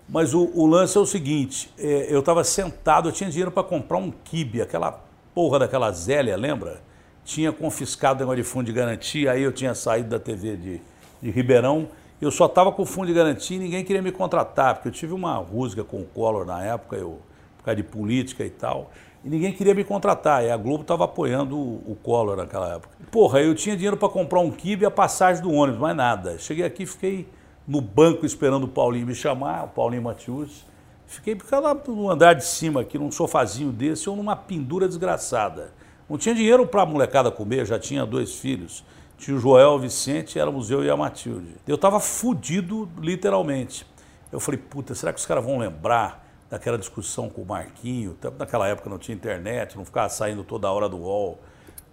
Mas 0.10 0.34
o, 0.34 0.50
o, 0.54 0.66
lance 0.66 0.98
é 0.98 1.02
o 1.02 1.06
seguinte: 1.06 1.72
é, 1.78 2.08
eu 2.10 2.20
estava 2.20 2.44
sentado, 2.44 3.10
eu 3.10 3.12
tinha 3.12 3.30
dinheiro 3.30 3.52
para 3.52 3.64
comprar 3.64 3.98
um 3.98 4.12
kibe, 4.12 4.62
aquela 4.62 5.04
porra 5.34 5.60
daquela 5.60 5.92
Zélia, 5.92 6.36
lembra? 6.36 6.82
Tinha 7.24 7.52
confiscado 7.52 8.18
o 8.18 8.20
negócio 8.20 8.42
de 8.42 8.50
fundo 8.50 8.66
de 8.66 8.72
garantia, 8.72 9.32
aí 9.32 9.44
eu 9.44 9.52
tinha 9.52 9.76
saído 9.76 10.10
da 10.10 10.20
TV 10.20 10.56
de, 10.56 10.82
de 11.22 11.30
Ribeirão. 11.30 11.90
Eu 12.22 12.32
só 12.32 12.46
estava 12.46 12.72
com 12.72 12.86
fundo 12.86 13.08
de 13.08 13.14
garantia 13.14 13.58
e 13.58 13.60
ninguém 13.60 13.84
queria 13.84 14.02
me 14.02 14.12
contratar, 14.12 14.76
porque 14.76 14.88
eu 14.88 14.92
tive 14.92 15.14
uma 15.14 15.36
rusga 15.36 15.84
com 15.84 16.02
o 16.02 16.06
Collor 16.06 16.46
na 16.46 16.64
época, 16.64 16.96
eu, 16.96 17.20
por 17.58 17.66
causa 17.66 17.76
de 17.76 17.84
política 17.84 18.44
e 18.44 18.50
tal 18.50 18.90
e 19.24 19.30
ninguém 19.30 19.52
queria 19.52 19.74
me 19.74 19.84
contratar. 19.84 20.44
E 20.44 20.50
a 20.50 20.58
Globo 20.58 20.82
estava 20.82 21.06
apoiando 21.06 21.58
o, 21.58 21.98
Collor 22.02 22.38
naquela 22.38 22.76
época. 22.76 22.96
Porra, 23.12 23.42
eu 23.42 23.54
tinha 23.54 23.76
dinheiro 23.76 23.98
para 23.98 24.10
comprar 24.10 24.40
um 24.40 24.50
kibe 24.50 24.84
e 24.84 24.86
a 24.86 24.92
passagem 24.92 25.44
do 25.44 25.52
ônibus, 25.52 25.80
mais 25.80 25.96
nada. 25.96 26.38
Cheguei 26.38 26.64
aqui, 26.64 26.86
fiquei 26.86 27.28
no 27.68 27.82
banco 27.82 28.26
esperando 28.26 28.64
o 28.64 28.68
Paulinho 28.68 29.06
me 29.06 29.16
chamar, 29.16 29.66
o 29.66 29.68
Paulinho 29.68 30.04
Matius. 30.04 30.66
Fiquei 31.06 31.38
lá 31.52 31.74
no 31.74 32.10
andar 32.10 32.34
de 32.34 32.46
cima 32.46 32.82
aqui, 32.82 32.98
num 32.98 33.12
sofazinho 33.12 33.72
desse 33.72 34.10
ou 34.10 34.16
numa 34.16 34.36
pendura 34.36 34.88
desgraçada. 34.88 35.74
Não 36.10 36.18
tinha 36.18 36.34
dinheiro 36.34 36.66
para 36.66 36.84
a 36.84 36.86
molecada 36.86 37.30
comer, 37.30 37.66
já 37.66 37.78
tinha 37.78 38.06
dois 38.06 38.36
filhos. 38.36 38.84
Tinha 39.18 39.36
o 39.36 39.40
Joel, 39.40 39.72
o 39.72 39.80
Vicente, 39.80 40.40
éramos 40.40 40.70
eu 40.70 40.84
e 40.84 40.90
a 40.90 40.96
Matilde. 40.96 41.56
Eu 41.68 41.76
estava 41.76 42.00
fudido, 42.00 42.88
literalmente. 43.00 43.86
Eu 44.32 44.40
falei, 44.40 44.60
puta, 44.60 44.94
será 44.94 45.12
que 45.12 45.20
os 45.20 45.26
caras 45.26 45.44
vão 45.44 45.58
lembrar 45.58 46.26
daquela 46.50 46.78
discussão 46.78 47.30
com 47.30 47.42
o 47.42 47.46
Marquinho, 47.46 48.16
naquela 48.38 48.68
época 48.68 48.90
não 48.90 48.98
tinha 48.98 49.16
internet, 49.16 49.76
não 49.76 49.84
ficava 49.84 50.08
saindo 50.08 50.44
toda 50.44 50.72
hora 50.72 50.88
do 50.88 50.98
UOL, 50.98 51.40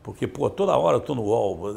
porque, 0.02 0.26
pô, 0.26 0.48
toda 0.48 0.76
hora 0.76 0.98
eu 0.98 1.00
tô 1.00 1.14
no 1.14 1.22
UOL, 1.22 1.74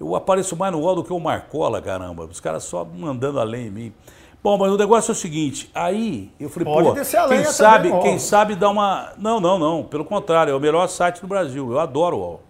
eu 0.00 0.14
apareço 0.16 0.56
mais 0.56 0.72
no 0.72 0.80
UOL 0.80 0.96
do 0.96 1.04
que 1.04 1.12
o 1.12 1.20
Marcola, 1.20 1.80
caramba, 1.80 2.24
os 2.24 2.40
caras 2.40 2.64
só 2.64 2.84
mandando 2.84 3.38
além 3.40 3.66
em 3.66 3.70
mim. 3.70 3.92
Bom, 4.42 4.58
mas 4.58 4.70
o 4.70 4.76
negócio 4.76 5.10
é 5.10 5.12
o 5.12 5.16
seguinte, 5.16 5.70
aí 5.74 6.30
eu 6.38 6.50
falei, 6.50 6.66
Pode 6.70 6.88
pô, 6.88 6.94
descer 6.94 7.16
a 7.18 7.28
quem 7.28 7.44
sabe, 7.44 7.88
também, 7.88 8.02
quem 8.02 8.18
sabe 8.18 8.54
dar 8.54 8.68
uma... 8.68 9.12
Não, 9.16 9.40
não, 9.40 9.58
não, 9.58 9.82
pelo 9.84 10.04
contrário, 10.04 10.52
é 10.52 10.54
o 10.54 10.60
melhor 10.60 10.86
site 10.86 11.20
do 11.20 11.26
Brasil, 11.26 11.70
eu 11.72 11.78
adoro 11.80 12.16
o 12.16 12.20
UOL. 12.20 12.42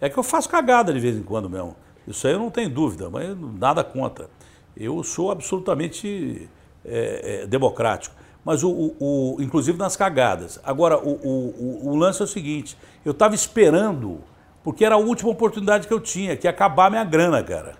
É 0.00 0.08
que 0.08 0.16
eu 0.16 0.22
faço 0.22 0.48
cagada 0.48 0.92
de 0.92 1.00
vez 1.00 1.16
em 1.16 1.22
quando 1.24 1.50
mesmo, 1.50 1.74
isso 2.06 2.24
aí 2.26 2.34
eu 2.34 2.38
não 2.38 2.50
tenho 2.50 2.70
dúvida, 2.70 3.10
mas 3.10 3.36
nada 3.58 3.82
contra. 3.82 4.30
Eu 4.76 5.02
sou 5.02 5.30
absolutamente 5.32 6.48
é, 6.84 7.42
é, 7.42 7.46
democrático, 7.46 8.14
mas 8.44 8.62
o, 8.62 8.70
o- 8.70 8.96
o- 9.36 9.42
inclusive 9.42 9.76
nas 9.76 9.96
cagadas. 9.96 10.60
Agora, 10.64 10.96
o- 10.98 11.90
o 11.90 11.96
lance 11.96 12.20
é 12.22 12.24
o 12.24 12.28
seguinte, 12.28 12.78
eu 13.04 13.10
estava 13.12 13.34
esperando, 13.34 14.20
porque 14.62 14.84
era 14.84 14.94
a 14.94 14.98
última 14.98 15.30
oportunidade 15.30 15.86
que 15.88 15.94
eu 15.94 16.00
tinha, 16.00 16.36
que 16.36 16.46
ia 16.46 16.50
acabar 16.50 16.90
minha 16.90 17.04
grana, 17.04 17.42
cara. 17.42 17.76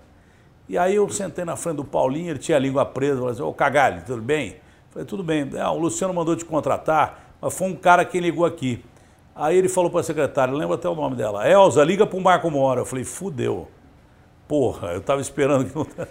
E 0.67 0.77
aí 0.77 0.95
eu 0.95 1.07
sentei 1.09 1.43
na 1.43 1.55
frente 1.55 1.77
do 1.77 1.83
Paulinho, 1.85 2.29
ele 2.29 2.39
tinha 2.39 2.57
a 2.57 2.59
língua 2.59 2.85
presa, 2.85 3.15
falou 3.17 3.29
assim, 3.31 3.41
ô 3.41 3.53
Cagalho, 3.53 4.03
tudo 4.05 4.21
bem? 4.21 4.55
Falei, 4.89 5.05
tudo 5.05 5.23
bem. 5.23 5.49
Ah, 5.59 5.71
o 5.71 5.77
Luciano 5.79 6.13
mandou 6.13 6.35
te 6.35 6.45
contratar, 6.45 7.35
mas 7.41 7.53
foi 7.57 7.67
um 7.67 7.75
cara 7.75 8.05
quem 8.05 8.21
ligou 8.21 8.45
aqui. 8.45 8.83
Aí 9.35 9.57
ele 9.57 9.69
falou 9.69 9.89
para 9.89 10.01
a 10.01 10.03
secretária, 10.03 10.53
lembra 10.53 10.75
até 10.75 10.87
o 10.87 10.95
nome 10.95 11.15
dela, 11.15 11.47
Elza, 11.49 11.83
liga 11.83 12.05
para 12.05 12.17
o 12.17 12.21
Marco 12.21 12.49
Mora. 12.49 12.81
Eu 12.81 12.85
falei, 12.85 13.03
fudeu. 13.03 13.67
Porra, 14.47 14.89
eu 14.89 14.99
estava 14.99 15.21
esperando 15.21 15.65
que 15.65 15.75
não... 15.75 15.87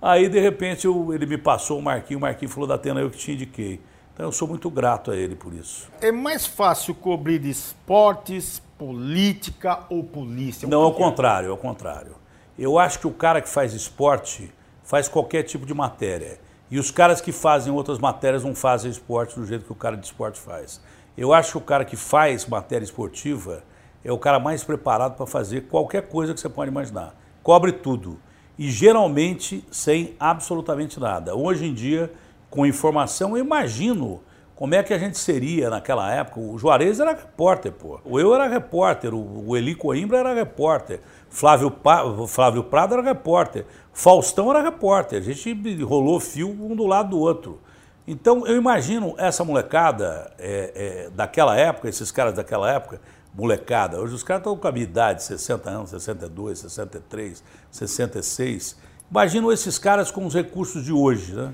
Aí, 0.00 0.28
de 0.28 0.38
repente, 0.38 0.86
eu- 0.86 1.12
ele 1.14 1.24
me 1.24 1.38
passou 1.38 1.78
o 1.78 1.82
Marquinho, 1.82 2.18
o 2.18 2.22
Marquinho 2.22 2.50
falou 2.50 2.66
da 2.68 2.74
Atena, 2.74 3.00
eu 3.00 3.10
que 3.10 3.16
te 3.16 3.32
indiquei. 3.32 3.80
Então 4.12 4.26
eu 4.26 4.32
sou 4.32 4.46
muito 4.46 4.70
grato 4.70 5.10
a 5.10 5.16
ele 5.16 5.34
por 5.34 5.52
isso. 5.54 5.88
É 6.00 6.12
mais 6.12 6.46
fácil 6.46 6.94
cobrir 6.94 7.44
esportes, 7.46 8.62
política 8.78 9.80
ou 9.88 10.02
polícia? 10.04 10.68
Não, 10.68 10.80
O 10.80 10.84
ao 10.84 10.92
é? 10.92 10.94
contrário, 10.94 11.50
ao 11.50 11.56
contrário. 11.56 12.16
Eu 12.58 12.78
acho 12.78 12.98
que 12.98 13.06
o 13.06 13.12
cara 13.12 13.40
que 13.40 13.48
faz 13.48 13.72
esporte 13.72 14.52
faz 14.82 15.08
qualquer 15.08 15.42
tipo 15.42 15.66
de 15.66 15.74
matéria. 15.74 16.38
E 16.70 16.78
os 16.78 16.90
caras 16.90 17.20
que 17.20 17.32
fazem 17.32 17.72
outras 17.72 17.98
matérias 17.98 18.44
não 18.44 18.54
fazem 18.54 18.90
esporte 18.90 19.38
do 19.38 19.46
jeito 19.46 19.64
que 19.64 19.72
o 19.72 19.76
cara 19.76 19.96
de 19.96 20.06
esporte 20.06 20.38
faz. 20.38 20.80
Eu 21.16 21.32
acho 21.32 21.52
que 21.52 21.58
o 21.58 21.60
cara 21.60 21.84
que 21.84 21.96
faz 21.96 22.46
matéria 22.46 22.84
esportiva 22.84 23.62
é 24.04 24.12
o 24.12 24.18
cara 24.18 24.38
mais 24.38 24.64
preparado 24.64 25.16
para 25.16 25.26
fazer 25.26 25.62
qualquer 25.62 26.08
coisa 26.08 26.34
que 26.34 26.40
você 26.40 26.48
pode 26.48 26.70
imaginar. 26.70 27.14
Cobre 27.42 27.72
tudo. 27.72 28.18
E 28.58 28.70
geralmente 28.70 29.64
sem 29.70 30.14
absolutamente 30.18 31.00
nada. 31.00 31.34
Hoje 31.34 31.66
em 31.66 31.74
dia, 31.74 32.12
com 32.50 32.64
informação, 32.66 33.36
eu 33.36 33.44
imagino 33.44 34.20
como 34.54 34.74
é 34.74 34.82
que 34.82 34.94
a 34.94 34.98
gente 34.98 35.18
seria 35.18 35.68
naquela 35.68 36.12
época. 36.12 36.38
O 36.40 36.56
Juarez 36.58 37.00
era 37.00 37.10
repórter, 37.12 37.72
pô. 37.72 37.98
O 38.04 38.20
eu 38.20 38.34
era 38.34 38.46
repórter, 38.46 39.12
o 39.14 39.56
Eli 39.56 39.74
Coimbra 39.74 40.18
era 40.18 40.32
repórter, 40.34 41.00
Flávio, 41.28 41.70
Pa- 41.70 42.04
Flávio 42.28 42.62
Prado 42.64 42.94
era 42.94 43.02
repórter, 43.02 43.66
Faustão 43.92 44.50
era 44.50 44.62
repórter. 44.62 45.18
A 45.18 45.22
gente 45.22 45.82
rolou 45.82 46.20
fio 46.20 46.48
um 46.48 46.74
do 46.76 46.86
lado 46.86 47.10
do 47.10 47.18
outro. 47.18 47.60
Então 48.06 48.46
eu 48.46 48.56
imagino 48.56 49.14
essa 49.18 49.42
molecada 49.44 50.30
é, 50.38 51.06
é, 51.06 51.10
daquela 51.10 51.56
época, 51.56 51.88
esses 51.88 52.10
caras 52.12 52.34
daquela 52.34 52.70
época, 52.70 53.00
molecada, 53.34 53.98
hoje 53.98 54.14
os 54.14 54.22
caras 54.22 54.42
estão 54.42 54.56
com 54.56 54.68
a 54.68 54.70
minha 54.72 54.84
idade, 54.84 55.22
60 55.24 55.68
anos, 55.70 55.90
62, 55.90 56.58
63, 56.60 57.42
66. 57.70 58.76
Imagino 59.10 59.50
esses 59.52 59.78
caras 59.78 60.10
com 60.10 60.24
os 60.26 60.34
recursos 60.34 60.84
de 60.84 60.92
hoje, 60.92 61.34
né? 61.34 61.52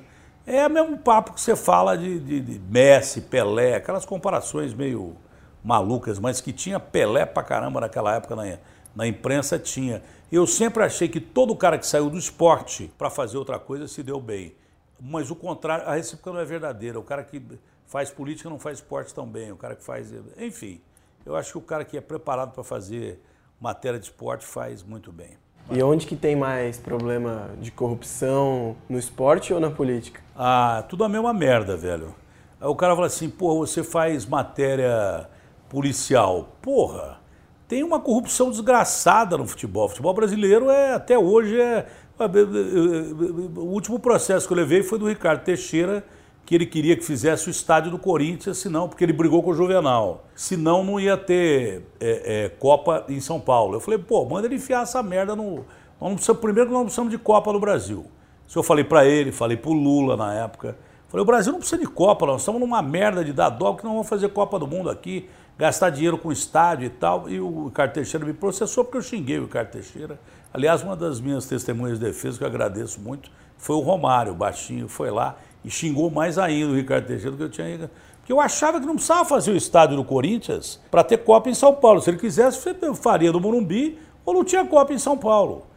É 0.52 0.66
o 0.66 0.70
mesmo 0.70 0.98
papo 0.98 1.32
que 1.32 1.40
você 1.40 1.54
fala 1.54 1.96
de, 1.96 2.18
de- 2.18 2.40
de 2.40 2.58
Messi, 2.58 3.20
Pelé, 3.20 3.76
aquelas 3.76 4.04
comparações 4.04 4.74
meio 4.74 5.14
malucas, 5.62 6.18
mas 6.18 6.40
que 6.40 6.52
tinha 6.52 6.80
Pelé 6.80 7.24
pra 7.24 7.42
caramba 7.42 7.80
naquela 7.80 8.16
época 8.16 8.34
na, 8.34 8.58
na 8.96 9.06
imprensa, 9.06 9.58
tinha. 9.58 10.02
Eu 10.32 10.46
sempre 10.46 10.82
achei 10.82 11.08
que 11.08 11.20
todo 11.20 11.54
cara 11.54 11.78
que 11.78 11.86
saiu 11.86 12.10
do 12.10 12.18
esporte 12.18 12.90
para 12.98 13.08
fazer 13.10 13.36
outra 13.38 13.58
coisa 13.58 13.86
se 13.86 14.02
deu 14.02 14.20
bem. 14.20 14.54
Mas 15.00 15.30
o 15.30 15.36
contrário, 15.36 15.86
a 15.86 15.94
recíproca 15.94 16.32
não 16.32 16.40
é 16.40 16.44
verdadeira. 16.44 16.98
O 16.98 17.02
cara 17.02 17.22
que 17.22 17.40
faz 17.86 18.10
política 18.10 18.50
não 18.50 18.58
faz 18.58 18.78
esporte 18.78 19.14
tão 19.14 19.26
bem. 19.26 19.52
O 19.52 19.56
cara 19.56 19.76
que 19.76 19.84
faz. 19.84 20.12
Enfim, 20.36 20.80
eu 21.24 21.36
acho 21.36 21.52
que 21.52 21.58
o 21.58 21.62
cara 21.62 21.84
que 21.84 21.96
é 21.96 22.00
preparado 22.00 22.52
para 22.52 22.64
fazer 22.64 23.20
matéria 23.60 23.98
de 24.00 24.06
esporte 24.06 24.44
faz 24.44 24.82
muito 24.82 25.12
bem. 25.12 25.30
E 25.70 25.80
onde 25.82 26.06
que 26.06 26.16
tem 26.16 26.34
mais 26.34 26.78
problema 26.78 27.50
de 27.60 27.70
corrupção, 27.70 28.76
no 28.88 28.98
esporte 28.98 29.52
ou 29.54 29.60
na 29.60 29.70
política? 29.70 30.20
Ah, 30.42 30.84
tudo 30.88 31.04
a 31.04 31.08
mesma 31.08 31.34
merda, 31.34 31.76
velho. 31.76 32.14
Aí 32.58 32.66
o 32.66 32.74
cara 32.74 32.94
fala 32.94 33.08
assim, 33.08 33.28
porra, 33.28 33.58
você 33.58 33.84
faz 33.84 34.24
matéria 34.24 35.28
policial. 35.68 36.56
Porra, 36.62 37.20
tem 37.68 37.82
uma 37.82 38.00
corrupção 38.00 38.50
desgraçada 38.50 39.36
no 39.36 39.46
futebol. 39.46 39.84
O 39.84 39.88
futebol 39.90 40.14
brasileiro 40.14 40.70
é, 40.70 40.94
até 40.94 41.18
hoje, 41.18 41.60
é. 41.60 41.86
O 42.18 43.66
último 43.66 43.98
processo 43.98 44.46
que 44.46 44.54
eu 44.54 44.56
levei 44.56 44.82
foi 44.82 44.98
do 44.98 45.06
Ricardo 45.06 45.44
Teixeira, 45.44 46.02
que 46.46 46.54
ele 46.54 46.64
queria 46.64 46.96
que 46.96 47.04
fizesse 47.04 47.48
o 47.48 47.50
estádio 47.50 47.90
do 47.90 47.98
Corinthians, 47.98 48.56
senão, 48.56 48.88
porque 48.88 49.04
ele 49.04 49.12
brigou 49.12 49.42
com 49.42 49.50
o 49.50 49.54
Juvenal. 49.54 50.24
Senão 50.34 50.82
não 50.82 50.98
ia 50.98 51.18
ter 51.18 51.82
é, 52.00 52.44
é, 52.44 52.48
Copa 52.48 53.04
em 53.10 53.20
São 53.20 53.38
Paulo. 53.38 53.74
Eu 53.74 53.80
falei, 53.80 53.98
pô, 53.98 54.24
manda 54.24 54.46
ele 54.46 54.54
enfiar 54.54 54.84
essa 54.84 55.02
merda 55.02 55.36
no. 55.36 55.66
Não 56.00 56.16
primeiro 56.34 56.68
que 56.68 56.72
nós 56.72 56.80
não 56.80 56.84
precisamos 56.84 57.10
de 57.10 57.18
Copa 57.18 57.52
no 57.52 57.60
Brasil. 57.60 58.06
Isso 58.50 58.58
eu 58.58 58.64
falei 58.64 58.82
para 58.82 59.06
ele, 59.06 59.30
falei 59.30 59.56
pro 59.56 59.72
Lula 59.72 60.16
na 60.16 60.34
época. 60.34 60.76
Falei, 61.06 61.22
o 61.22 61.24
Brasil 61.24 61.52
não 61.52 61.60
precisa 61.60 61.80
de 61.80 61.86
Copa, 61.86 62.26
nós 62.26 62.40
estamos 62.40 62.60
numa 62.60 62.82
merda 62.82 63.24
de 63.24 63.32
dar 63.32 63.48
dó, 63.48 63.74
que 63.74 63.84
não 63.84 63.92
vamos 63.92 64.08
fazer 64.08 64.28
Copa 64.30 64.58
do 64.58 64.66
Mundo 64.66 64.90
aqui, 64.90 65.30
gastar 65.56 65.90
dinheiro 65.90 66.18
com 66.18 66.32
estádio 66.32 66.86
e 66.86 66.90
tal. 66.90 67.30
E 67.30 67.38
o 67.38 67.66
Ricardo 67.66 67.92
Teixeira 67.92 68.26
me 68.26 68.32
processou 68.32 68.82
porque 68.82 68.98
eu 68.98 69.02
xinguei 69.02 69.38
o 69.38 69.42
Ricardo 69.42 69.70
Teixeira. 69.70 70.18
Aliás, 70.52 70.82
uma 70.82 70.96
das 70.96 71.20
minhas 71.20 71.46
testemunhas 71.46 72.00
de 72.00 72.06
defesa, 72.06 72.38
que 72.38 72.42
eu 72.42 72.48
agradeço 72.48 73.00
muito, 73.00 73.30
foi 73.56 73.76
o 73.76 73.80
Romário, 73.80 74.32
o 74.32 74.34
baixinho, 74.34 74.88
foi 74.88 75.12
lá 75.12 75.36
e 75.64 75.70
xingou 75.70 76.10
mais 76.10 76.36
ainda 76.36 76.72
o 76.72 76.74
Ricardo 76.74 77.06
Teixeira 77.06 77.30
do 77.30 77.36
que 77.36 77.44
eu 77.44 77.50
tinha. 77.50 77.88
Porque 78.16 78.32
eu 78.32 78.40
achava 78.40 78.80
que 78.80 78.86
não 78.86 78.96
precisava 78.96 79.24
fazer 79.24 79.52
o 79.52 79.56
estádio 79.56 79.94
do 79.96 80.02
Corinthians 80.02 80.80
para 80.90 81.04
ter 81.04 81.18
Copa 81.18 81.48
em 81.48 81.54
São 81.54 81.72
Paulo. 81.72 82.00
Se 82.00 82.10
ele 82.10 82.18
quisesse, 82.18 82.58
faria 83.00 83.30
do 83.30 83.40
Morumbi 83.40 83.96
ou 84.26 84.34
não 84.34 84.42
tinha 84.42 84.66
Copa 84.66 84.92
em 84.92 84.98
São 84.98 85.16
Paulo. 85.16 85.69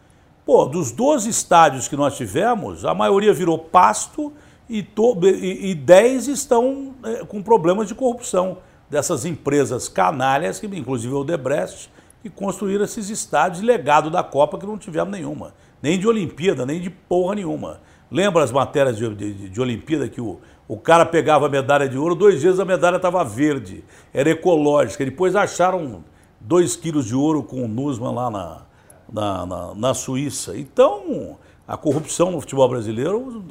Pô, 0.46 0.66
dos 0.66 0.92
12 0.92 1.30
estádios 1.30 1.88
que 1.88 1.96
nós 1.96 2.18
tivemos, 2.18 2.84
a 2.84 2.94
maioria 2.94 3.34
virou 3.34 3.58
pasto 3.58 4.34
e, 4.68 4.84
to, 4.84 5.18
e, 5.24 5.72
e 5.72 5.76
10 5.76 6.28
estão 6.28 6.94
é, 7.04 7.26
com 7.26 7.42
problemas 7.42 7.88
de 7.88 7.96
corrupção 7.96 8.58
dessas 8.90 9.24
empresas 9.24 9.88
canalhas, 9.88 10.60
que 10.60 10.68
inclusive 10.68 11.14
o 11.14 11.24
Debrecht, 11.24 11.90
que 12.22 12.30
construíram 12.30 12.84
esses 12.84 13.10
estádios 13.10 13.64
legado 13.64 14.10
da 14.10 14.22
Copa 14.22 14.58
que 14.58 14.66
não 14.66 14.78
tivemos 14.78 15.12
nenhuma. 15.12 15.54
Nem 15.82 15.98
de 15.98 16.08
Olimpíada, 16.08 16.66
nem 16.66 16.82
de 16.82 16.90
porra 16.90 17.36
nenhuma. 17.36 17.80
Lembra 18.12 18.44
as 18.44 18.52
matérias 18.52 18.98
de, 18.98 19.16
de, 19.16 19.50
de 19.50 19.62
Olimpíada 19.62 20.10
que 20.10 20.20
o, 20.20 20.40
o 20.68 20.78
cara 20.78 21.06
pegava 21.06 21.46
a 21.46 21.50
medalha 21.50 21.88
de 21.88 21.98
ouro, 21.98 22.16
dois 22.16 22.42
dias 22.42 22.60
a 22.60 22.66
medalha 22.66 22.98
estava 22.98 23.24
verde, 23.24 23.84
era 24.14 24.30
ecológica. 24.30 25.06
Depois 25.06 25.38
acharam 25.38 26.04
dois 26.40 26.76
quilos 26.76 27.06
de 27.06 27.16
ouro 27.16 27.44
com 27.44 27.64
o 27.64 27.68
Nussmann 27.68 28.14
lá 28.14 28.30
na, 28.30 28.62
na, 29.12 29.46
na, 29.46 29.76
na, 29.76 29.94
Suíça. 29.94 30.58
Então, 30.58 31.38
a 31.68 31.78
corrupção 31.78 32.32
no 32.32 32.42
futebol 32.42 32.68
brasileiro 32.70 33.44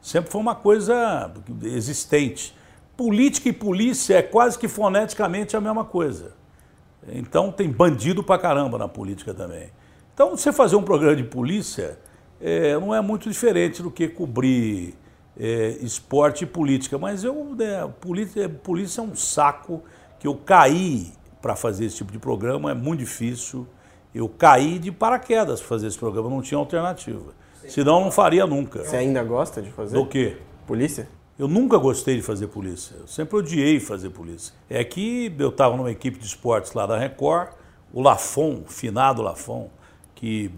sempre 0.00 0.30
foi 0.30 0.40
uma 0.40 0.54
coisa 0.54 1.32
existente. 1.62 2.54
Política 2.96 3.48
e 3.48 3.52
polícia 3.52 4.16
é 4.16 4.22
quase 4.22 4.58
que 4.58 4.68
foneticamente 4.68 5.56
a 5.56 5.60
mesma 5.60 5.84
coisa. 5.84 6.32
Então, 7.08 7.50
tem 7.52 7.70
bandido 7.70 8.22
pra 8.22 8.38
caramba 8.38 8.78
na 8.78 8.88
política 8.88 9.34
também. 9.34 9.70
Então, 10.14 10.36
você 10.36 10.52
fazer 10.52 10.76
um 10.76 10.82
programa 10.82 11.16
de 11.16 11.24
polícia 11.24 11.98
é, 12.40 12.78
não 12.78 12.94
é 12.94 13.00
muito 13.00 13.28
diferente 13.28 13.82
do 13.82 13.90
que 13.90 14.08
cobrir 14.08 14.94
é, 15.38 15.78
esporte 15.80 16.44
e 16.44 16.46
política. 16.46 16.98
Mas 16.98 17.24
eu, 17.24 17.54
né, 17.56 17.90
polícia, 18.00 18.48
polícia 18.48 19.00
é 19.00 19.04
um 19.04 19.14
saco 19.14 19.82
que 20.18 20.26
eu 20.26 20.34
caí 20.34 21.12
para 21.42 21.54
fazer 21.54 21.84
esse 21.84 21.96
tipo 21.96 22.12
de 22.12 22.18
programa, 22.18 22.70
é 22.70 22.74
muito 22.74 23.00
difícil. 23.00 23.66
Eu 24.14 24.28
caí 24.28 24.78
de 24.78 24.92
paraquedas 24.92 25.60
para 25.60 25.68
fazer 25.68 25.88
esse 25.88 25.98
programa, 25.98 26.30
não 26.30 26.40
tinha 26.40 26.58
alternativa. 26.58 27.32
Sim. 27.60 27.68
Senão 27.68 28.00
não 28.00 28.10
faria 28.10 28.46
nunca. 28.46 28.84
Você 28.84 28.96
ainda 28.96 29.22
gosta 29.24 29.60
de 29.60 29.70
fazer? 29.70 29.96
Do 29.96 30.06
quê? 30.06 30.36
Polícia? 30.66 31.08
Eu 31.36 31.48
nunca 31.48 31.76
gostei 31.78 32.16
de 32.16 32.22
fazer 32.22 32.46
polícia. 32.46 32.94
Eu 33.00 33.08
sempre 33.08 33.36
odiei 33.36 33.80
fazer 33.80 34.10
polícia. 34.10 34.54
É 34.70 34.84
que 34.84 35.34
eu 35.36 35.48
estava 35.48 35.76
numa 35.76 35.90
equipe 35.90 36.16
de 36.18 36.26
esportes 36.26 36.72
lá 36.74 36.86
da 36.86 36.96
Record, 36.96 37.48
o 37.92 38.00
Lafon, 38.00 38.62
o 38.64 38.70
finado 38.70 39.20
Lafon, 39.20 39.68
que 40.14 40.48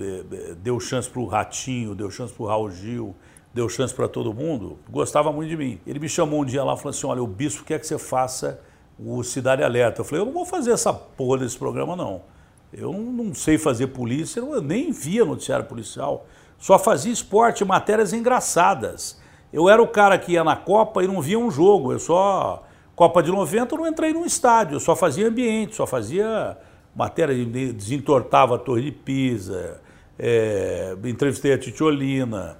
deu 0.58 0.78
chance 0.78 1.08
para 1.08 1.20
o 1.20 1.26
Ratinho, 1.26 1.94
deu 1.94 2.10
chance 2.10 2.32
para 2.32 2.42
o 2.42 2.46
Raul 2.46 2.70
Gil, 2.70 3.14
deu 3.54 3.70
chance 3.70 3.94
para 3.94 4.06
todo 4.06 4.34
mundo, 4.34 4.78
gostava 4.90 5.32
muito 5.32 5.48
de 5.48 5.56
mim. 5.56 5.80
Ele 5.86 5.98
me 5.98 6.10
chamou 6.10 6.42
um 6.42 6.44
dia 6.44 6.62
lá 6.62 6.74
e 6.74 6.76
falou 6.76 6.90
assim: 6.90 7.06
olha, 7.06 7.22
o 7.22 7.26
bispo 7.26 7.64
quer 7.64 7.80
que 7.80 7.86
você 7.86 7.98
faça 7.98 8.60
o 8.98 9.22
Cidade 9.24 9.62
Alerta. 9.62 10.02
Eu 10.02 10.04
falei: 10.04 10.20
eu 10.20 10.26
não 10.26 10.32
vou 10.32 10.44
fazer 10.44 10.72
essa 10.72 10.92
porra 10.92 11.38
desse 11.38 11.56
programa, 11.56 11.96
não. 11.96 12.20
Eu 12.76 12.92
não 12.92 13.32
sei 13.32 13.56
fazer 13.56 13.86
polícia, 13.86 14.38
eu 14.38 14.60
nem 14.60 14.92
via 14.92 15.24
noticiário 15.24 15.64
policial. 15.64 16.26
Só 16.58 16.78
fazia 16.78 17.10
esporte, 17.10 17.64
matérias 17.64 18.12
engraçadas. 18.12 19.18
Eu 19.50 19.66
era 19.66 19.82
o 19.82 19.88
cara 19.88 20.18
que 20.18 20.32
ia 20.32 20.44
na 20.44 20.54
Copa 20.54 21.02
e 21.02 21.06
não 21.06 21.22
via 21.22 21.38
um 21.38 21.50
jogo. 21.50 21.90
Eu 21.90 21.98
só. 21.98 22.62
Copa 22.94 23.22
de 23.22 23.30
90 23.30 23.74
eu 23.74 23.78
não 23.78 23.86
entrei 23.86 24.12
num 24.12 24.24
estádio, 24.24 24.76
eu 24.76 24.80
só 24.80 24.96
fazia 24.96 25.28
ambiente, 25.28 25.74
só 25.74 25.86
fazia 25.86 26.56
matéria, 26.94 27.34
desentortava 27.44 28.56
a 28.56 28.58
Torre 28.58 28.84
de 28.84 28.92
Pisa, 28.92 29.82
é, 30.18 30.96
entrevistei 31.04 31.52
a 31.52 31.58
Titiolina. 31.58 32.56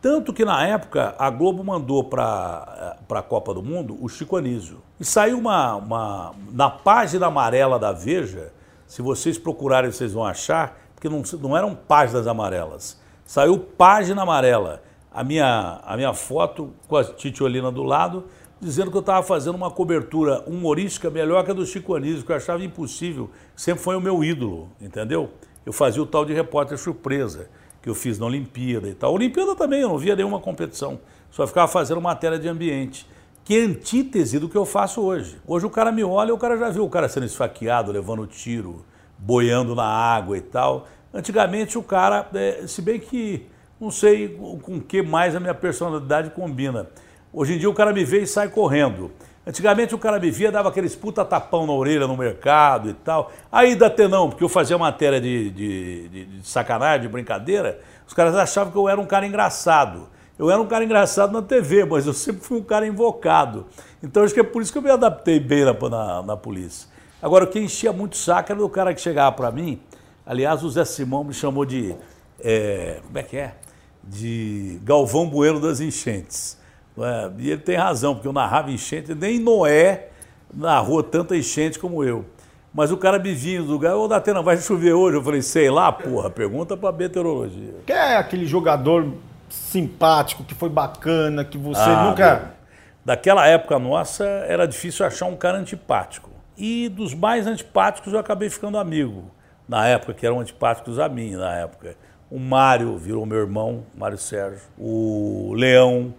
Tanto 0.00 0.32
que 0.32 0.44
na 0.44 0.64
época 0.64 1.14
a 1.18 1.28
Globo 1.28 1.64
mandou 1.64 2.04
para 2.04 2.96
a 3.08 3.22
Copa 3.22 3.52
do 3.52 3.62
Mundo 3.62 3.96
o 4.00 4.08
Chico 4.08 4.36
Anísio. 4.36 4.78
E 4.98 5.04
saiu 5.04 5.38
uma, 5.38 5.74
uma. 5.74 6.34
Na 6.52 6.70
página 6.70 7.26
amarela 7.26 7.78
da 7.78 7.90
Veja, 7.90 8.52
se 8.90 9.02
vocês 9.02 9.38
procurarem, 9.38 9.92
vocês 9.92 10.12
vão 10.12 10.24
achar, 10.24 10.76
porque 10.96 11.08
não, 11.08 11.22
não 11.40 11.56
eram 11.56 11.76
páginas 11.76 12.26
amarelas. 12.26 13.00
Saiu 13.24 13.56
página 13.56 14.22
amarela. 14.22 14.82
A 15.12 15.22
minha, 15.22 15.80
a 15.84 15.96
minha 15.96 16.12
foto 16.12 16.74
com 16.88 16.96
a 16.96 17.04
Titiolina 17.04 17.70
do 17.70 17.84
lado, 17.84 18.24
dizendo 18.60 18.90
que 18.90 18.96
eu 18.96 19.00
estava 19.00 19.24
fazendo 19.24 19.54
uma 19.54 19.70
cobertura 19.70 20.42
humorística 20.44 21.08
melhor 21.08 21.44
que 21.44 21.52
a 21.52 21.54
do 21.54 21.64
Chico 21.64 21.94
Anísio, 21.94 22.24
que 22.24 22.32
eu 22.32 22.36
achava 22.36 22.64
impossível. 22.64 23.30
Sempre 23.54 23.80
foi 23.80 23.94
o 23.94 24.00
meu 24.00 24.24
ídolo, 24.24 24.68
entendeu? 24.80 25.30
Eu 25.64 25.72
fazia 25.72 26.02
o 26.02 26.06
tal 26.06 26.24
de 26.24 26.34
repórter 26.34 26.76
surpresa 26.76 27.48
que 27.80 27.88
eu 27.88 27.94
fiz 27.94 28.18
na 28.18 28.26
Olimpíada 28.26 28.88
e 28.88 28.94
tal. 28.94 29.14
Olimpíada 29.14 29.54
também, 29.54 29.82
eu 29.82 29.88
não 29.88 29.98
via 29.98 30.16
nenhuma 30.16 30.40
competição, 30.40 30.98
só 31.30 31.46
ficava 31.46 31.68
fazendo 31.68 32.00
matéria 32.00 32.40
de 32.40 32.48
ambiente, 32.48 33.06
que 33.44 33.56
é 33.56 33.62
antítese 33.62 34.38
do 34.38 34.48
que 34.48 34.56
eu 34.56 34.64
faço 34.64 35.00
hoje. 35.00 35.40
Hoje 35.46 35.66
o 35.66 35.70
cara 35.70 35.90
me 35.90 36.04
olha, 36.04 36.32
o 36.32 36.38
cara 36.38 36.56
já 36.56 36.70
viu 36.70 36.84
o 36.84 36.90
cara 36.90 37.08
sendo 37.08 37.26
esfaqueado, 37.26 37.92
levando 37.92 38.26
tiro, 38.26 38.84
boiando 39.18 39.74
na 39.74 39.86
água 39.86 40.36
e 40.36 40.40
tal. 40.40 40.86
Antigamente 41.12 41.76
o 41.76 41.82
cara, 41.82 42.28
é, 42.34 42.66
se 42.66 42.80
bem 42.80 43.00
que 43.00 43.46
não 43.80 43.90
sei 43.90 44.28
com 44.62 44.80
que 44.80 45.02
mais 45.02 45.34
a 45.34 45.40
minha 45.40 45.54
personalidade 45.54 46.30
combina. 46.30 46.88
Hoje 47.32 47.54
em 47.54 47.58
dia 47.58 47.70
o 47.70 47.74
cara 47.74 47.92
me 47.92 48.04
vê 48.04 48.22
e 48.22 48.26
sai 48.26 48.48
correndo. 48.48 49.10
Antigamente 49.46 49.94
o 49.94 49.98
cara 49.98 50.20
me 50.20 50.30
via, 50.30 50.52
dava 50.52 50.68
aqueles 50.68 50.94
puta 50.94 51.24
tapão 51.24 51.66
na 51.66 51.72
orelha 51.72 52.06
no 52.06 52.16
mercado 52.16 52.90
e 52.90 52.94
tal. 52.94 53.32
Aí 53.50 53.74
da 53.74 53.90
não, 54.06 54.28
porque 54.28 54.44
eu 54.44 54.48
fazia 54.48 54.76
matéria 54.76 55.20
de, 55.20 55.50
de, 55.50 56.08
de, 56.08 56.24
de, 56.26 56.48
sacanagem, 56.48 57.02
de 57.02 57.08
brincadeira, 57.08 57.80
os 58.06 58.12
caras 58.12 58.34
achavam 58.36 58.70
que 58.70 58.78
eu 58.78 58.88
era 58.88 59.00
um 59.00 59.06
cara 59.06 59.26
engraçado. 59.26 60.08
Eu 60.40 60.50
era 60.50 60.58
um 60.58 60.66
cara 60.66 60.82
engraçado 60.82 61.34
na 61.34 61.42
TV, 61.42 61.84
mas 61.84 62.06
eu 62.06 62.14
sempre 62.14 62.40
fui 62.40 62.56
um 62.56 62.62
cara 62.62 62.86
invocado. 62.86 63.66
Então 64.02 64.24
acho 64.24 64.32
que 64.32 64.40
é 64.40 64.42
por 64.42 64.62
isso 64.62 64.72
que 64.72 64.78
eu 64.78 64.82
me 64.82 64.90
adaptei 64.90 65.38
bem 65.38 65.66
na, 65.66 65.74
na, 65.74 66.22
na 66.22 66.34
polícia. 66.34 66.88
Agora, 67.20 67.44
o 67.44 67.46
que 67.46 67.60
enchia 67.60 67.92
muito 67.92 68.16
saco 68.16 68.50
era 68.50 68.64
o 68.64 68.70
cara 68.70 68.94
que 68.94 69.02
chegava 69.02 69.36
para 69.36 69.50
mim. 69.50 69.78
Aliás, 70.24 70.64
o 70.64 70.70
Zé 70.70 70.86
Simão 70.86 71.24
me 71.24 71.34
chamou 71.34 71.66
de. 71.66 71.94
É, 72.42 73.00
como 73.04 73.18
é 73.18 73.22
que 73.22 73.36
é? 73.36 73.54
De 74.02 74.80
Galvão 74.82 75.28
Bueno 75.28 75.60
das 75.60 75.78
Enchentes. 75.78 76.56
É, 76.96 77.30
e 77.38 77.50
ele 77.50 77.60
tem 77.60 77.76
razão, 77.76 78.14
porque 78.14 78.26
eu 78.26 78.32
narrava 78.32 78.70
enchente, 78.70 79.14
nem 79.14 79.38
Noé 79.38 80.08
narrou 80.54 81.02
tanta 81.02 81.36
enchente 81.36 81.78
como 81.78 82.02
eu. 82.02 82.24
Mas 82.72 82.90
o 82.90 82.96
cara 82.96 83.18
me 83.18 83.34
vinha 83.34 83.60
do 83.60 83.70
lugar, 83.72 83.94
ô 83.94 84.08
Datena, 84.08 84.40
vai 84.40 84.56
chover 84.56 84.94
hoje? 84.94 85.18
Eu 85.18 85.22
falei, 85.22 85.42
sei 85.42 85.68
lá, 85.68 85.92
porra, 85.92 86.30
pergunta 86.30 86.78
pra 86.78 86.90
meteorologia. 86.90 87.74
Quem 87.84 87.94
é 87.94 88.16
aquele 88.16 88.46
jogador 88.46 89.06
simpático, 89.54 90.44
que 90.44 90.54
foi 90.54 90.68
bacana, 90.68 91.44
que 91.44 91.58
você 91.58 91.80
ah, 91.80 92.04
nunca. 92.08 92.36
Meu. 92.36 92.60
Daquela 93.04 93.46
época 93.46 93.78
nossa, 93.78 94.24
era 94.24 94.66
difícil 94.66 95.04
achar 95.04 95.26
um 95.26 95.36
cara 95.36 95.58
antipático. 95.58 96.30
E 96.56 96.88
dos 96.88 97.14
mais 97.14 97.46
antipáticos 97.46 98.12
eu 98.12 98.18
acabei 98.18 98.50
ficando 98.50 98.78
amigo. 98.78 99.30
Na 99.68 99.86
época, 99.86 100.12
que 100.12 100.26
eram 100.26 100.40
antipáticos 100.40 100.98
a 100.98 101.08
mim, 101.08 101.32
na 101.32 101.54
época. 101.56 101.96
O 102.30 102.38
Mário 102.38 102.96
virou 102.98 103.24
meu 103.24 103.38
irmão, 103.38 103.84
Mário 103.94 104.18
Sérgio. 104.18 104.62
O 104.76 105.54
Leão, 105.54 106.12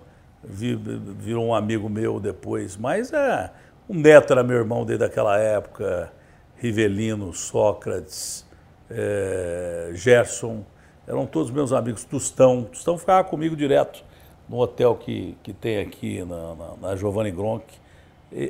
virou 0.44 1.46
um 1.46 1.54
amigo 1.54 1.90
meu 1.90 2.20
depois. 2.20 2.78
Mas 2.78 3.14
é, 3.14 3.52
o 3.88 3.94
Neto 3.94 4.34
era 4.34 4.44
meu 4.44 4.58
irmão 4.58 4.86
desde 4.86 5.06
aquela 5.06 5.38
época, 5.38 6.12
Rivelino, 6.58 7.34
Sócrates, 7.34 8.46
é, 8.90 9.92
Gerson, 9.94 10.64
eram 11.12 11.26
todos 11.26 11.52
meus 11.52 11.72
amigos. 11.74 12.04
Tustão, 12.04 12.64
Tustão 12.64 12.98
ficava 12.98 13.24
comigo 13.24 13.56
direto 13.56 14.04
no 14.48 14.58
hotel 14.58 14.96
que, 14.96 15.36
que 15.44 15.54
tem 15.54 15.80
aqui 15.80 16.24
na, 16.24 16.56
na, 16.56 16.76
na 16.82 16.96
Giovanni 16.96 17.32
Gronk. 17.32 17.66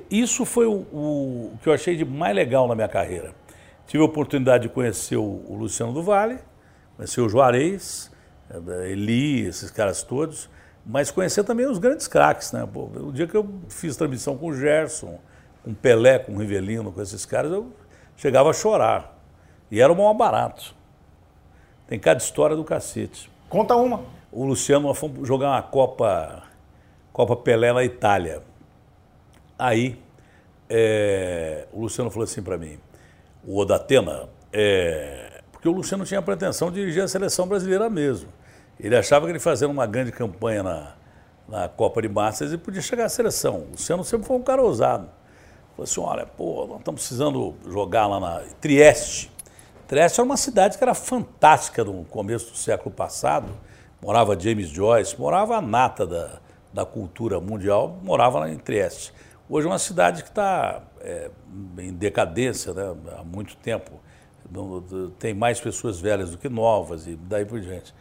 Isso 0.10 0.46
foi 0.46 0.68
o, 0.68 0.74
o, 0.94 1.58
que 1.62 1.68
eu 1.68 1.74
achei 1.74 1.96
de 1.96 2.06
mais 2.06 2.36
legal 2.36 2.68
na 2.68 2.76
minha 2.76 2.88
carreira. 2.88 3.34
Tive 3.88 4.04
a 4.04 4.06
oportunidade 4.06 4.64
de 4.64 4.70
conhecer 4.70 5.18
o, 5.18 5.44
o 5.48 5.56
Luciano 5.58 5.92
do 5.92 6.04
Vale, 6.04 6.38
conhecer 6.96 7.20
o 7.20 7.28
Juarez, 7.28 8.12
é, 8.50 8.92
Eli, 8.92 9.48
esses 9.48 9.72
caras 9.72 10.04
todos 10.04 10.50
mas 10.86 11.12
conhecer 11.12 11.44
também 11.44 11.68
os 11.68 11.78
grandes 11.78 12.08
craques, 12.08 12.52
né? 12.52 12.68
Pô, 12.72 12.86
o 12.86 13.12
dia 13.12 13.28
que 13.28 13.36
eu 13.36 13.48
fiz 13.70 13.96
transmissão 13.96 14.38
com 14.38 14.48
o 14.48 14.54
Gerson, 14.54 15.20
com 15.64 15.72
o 15.72 15.76
Pelé, 15.76 16.20
com 16.20 16.34
o 16.34 16.38
Rivelino, 16.38 16.92
com 16.92 17.02
esses 17.02 17.26
caras, 17.26 17.52
eu 17.52 17.72
chegava 18.18 18.50
a 18.50 18.54
chorar. 18.54 19.18
E 19.70 19.80
era 19.80 19.92
o 19.92 19.96
maior 19.96 20.14
barato. 20.14 20.76
Tem 21.92 22.00
cada 22.00 22.22
história 22.22 22.56
do 22.56 22.64
cacete. 22.64 23.30
Conta 23.50 23.76
uma. 23.76 24.00
O 24.32 24.46
Luciano, 24.46 24.88
nós 24.88 24.98
fomos 24.98 25.28
jogar 25.28 25.50
uma 25.50 25.62
Copa, 25.62 26.44
Copa 27.12 27.36
Pelé 27.36 27.74
na 27.74 27.84
Itália. 27.84 28.42
Aí, 29.60 30.00
é, 30.70 31.68
o 31.74 31.82
Luciano 31.82 32.10
falou 32.10 32.24
assim 32.24 32.42
para 32.42 32.58
mim, 32.58 32.80
o 33.46 33.58
Odatena, 33.58 34.30
é, 34.54 35.42
porque 35.52 35.68
o 35.68 35.74
Luciano 35.74 36.06
tinha 36.06 36.22
a 36.22 36.24
pretensão 36.24 36.72
de 36.72 36.80
dirigir 36.80 37.04
a 37.04 37.10
seleção 37.10 37.46
brasileira 37.46 37.90
mesmo. 37.90 38.30
Ele 38.80 38.96
achava 38.96 39.26
que 39.26 39.34
ele 39.34 39.40
fazendo 39.40 39.72
uma 39.72 39.86
grande 39.86 40.14
campanha 40.14 40.64
na, 40.64 40.94
na 41.46 41.68
Copa 41.68 42.02
de 42.02 42.08
Masters 42.08 42.52
ele 42.52 42.62
podia 42.62 42.82
chegar 42.82 43.04
à 43.04 43.10
seleção. 43.10 43.66
O 43.68 43.72
Luciano 43.72 44.06
sempre 44.06 44.26
foi 44.26 44.38
um 44.38 44.44
cara 44.44 44.62
ousado. 44.62 45.10
Falou 45.76 45.84
assim, 45.84 46.00
olha, 46.00 46.26
pô, 46.26 46.68
nós 46.68 46.80
estamos 46.80 47.02
precisando 47.02 47.54
jogar 47.68 48.08
lá 48.08 48.18
na 48.18 48.44
Trieste. 48.62 49.31
Trieste 49.92 50.22
era 50.22 50.26
uma 50.26 50.38
cidade 50.38 50.78
que 50.78 50.84
era 50.86 50.94
fantástica 50.94 51.84
no 51.84 52.06
começo 52.06 52.50
do 52.50 52.58
século 52.58 52.96
passado. 52.96 53.50
Morava 54.02 54.40
James 54.40 54.70
Joyce, 54.70 55.20
morava 55.20 55.58
a 55.58 55.62
nata 55.62 56.08
da, 56.08 56.40
da 56.74 56.86
cultura 56.86 57.42
mundial, 57.42 58.00
morava 58.02 58.40
lá 58.40 58.50
em 58.50 58.58
Trieste. 58.58 59.14
Hoje 59.50 59.68
é 59.68 59.70
uma 59.70 59.78
cidade 59.78 60.24
que 60.24 60.30
está 60.30 60.82
é, 61.02 61.30
em 61.80 61.92
decadência 61.92 62.74
né, 62.74 62.96
há 63.20 63.24
muito 63.26 63.58
tempo. 63.58 64.00
Tem 65.20 65.34
mais 65.34 65.60
pessoas 65.60 66.00
velhas 66.00 66.32
do 66.32 66.38
que 66.38 66.48
novas 66.48 67.06
e 67.06 67.18
daí 67.18 67.44
por 67.44 67.60
diante. 67.60 67.94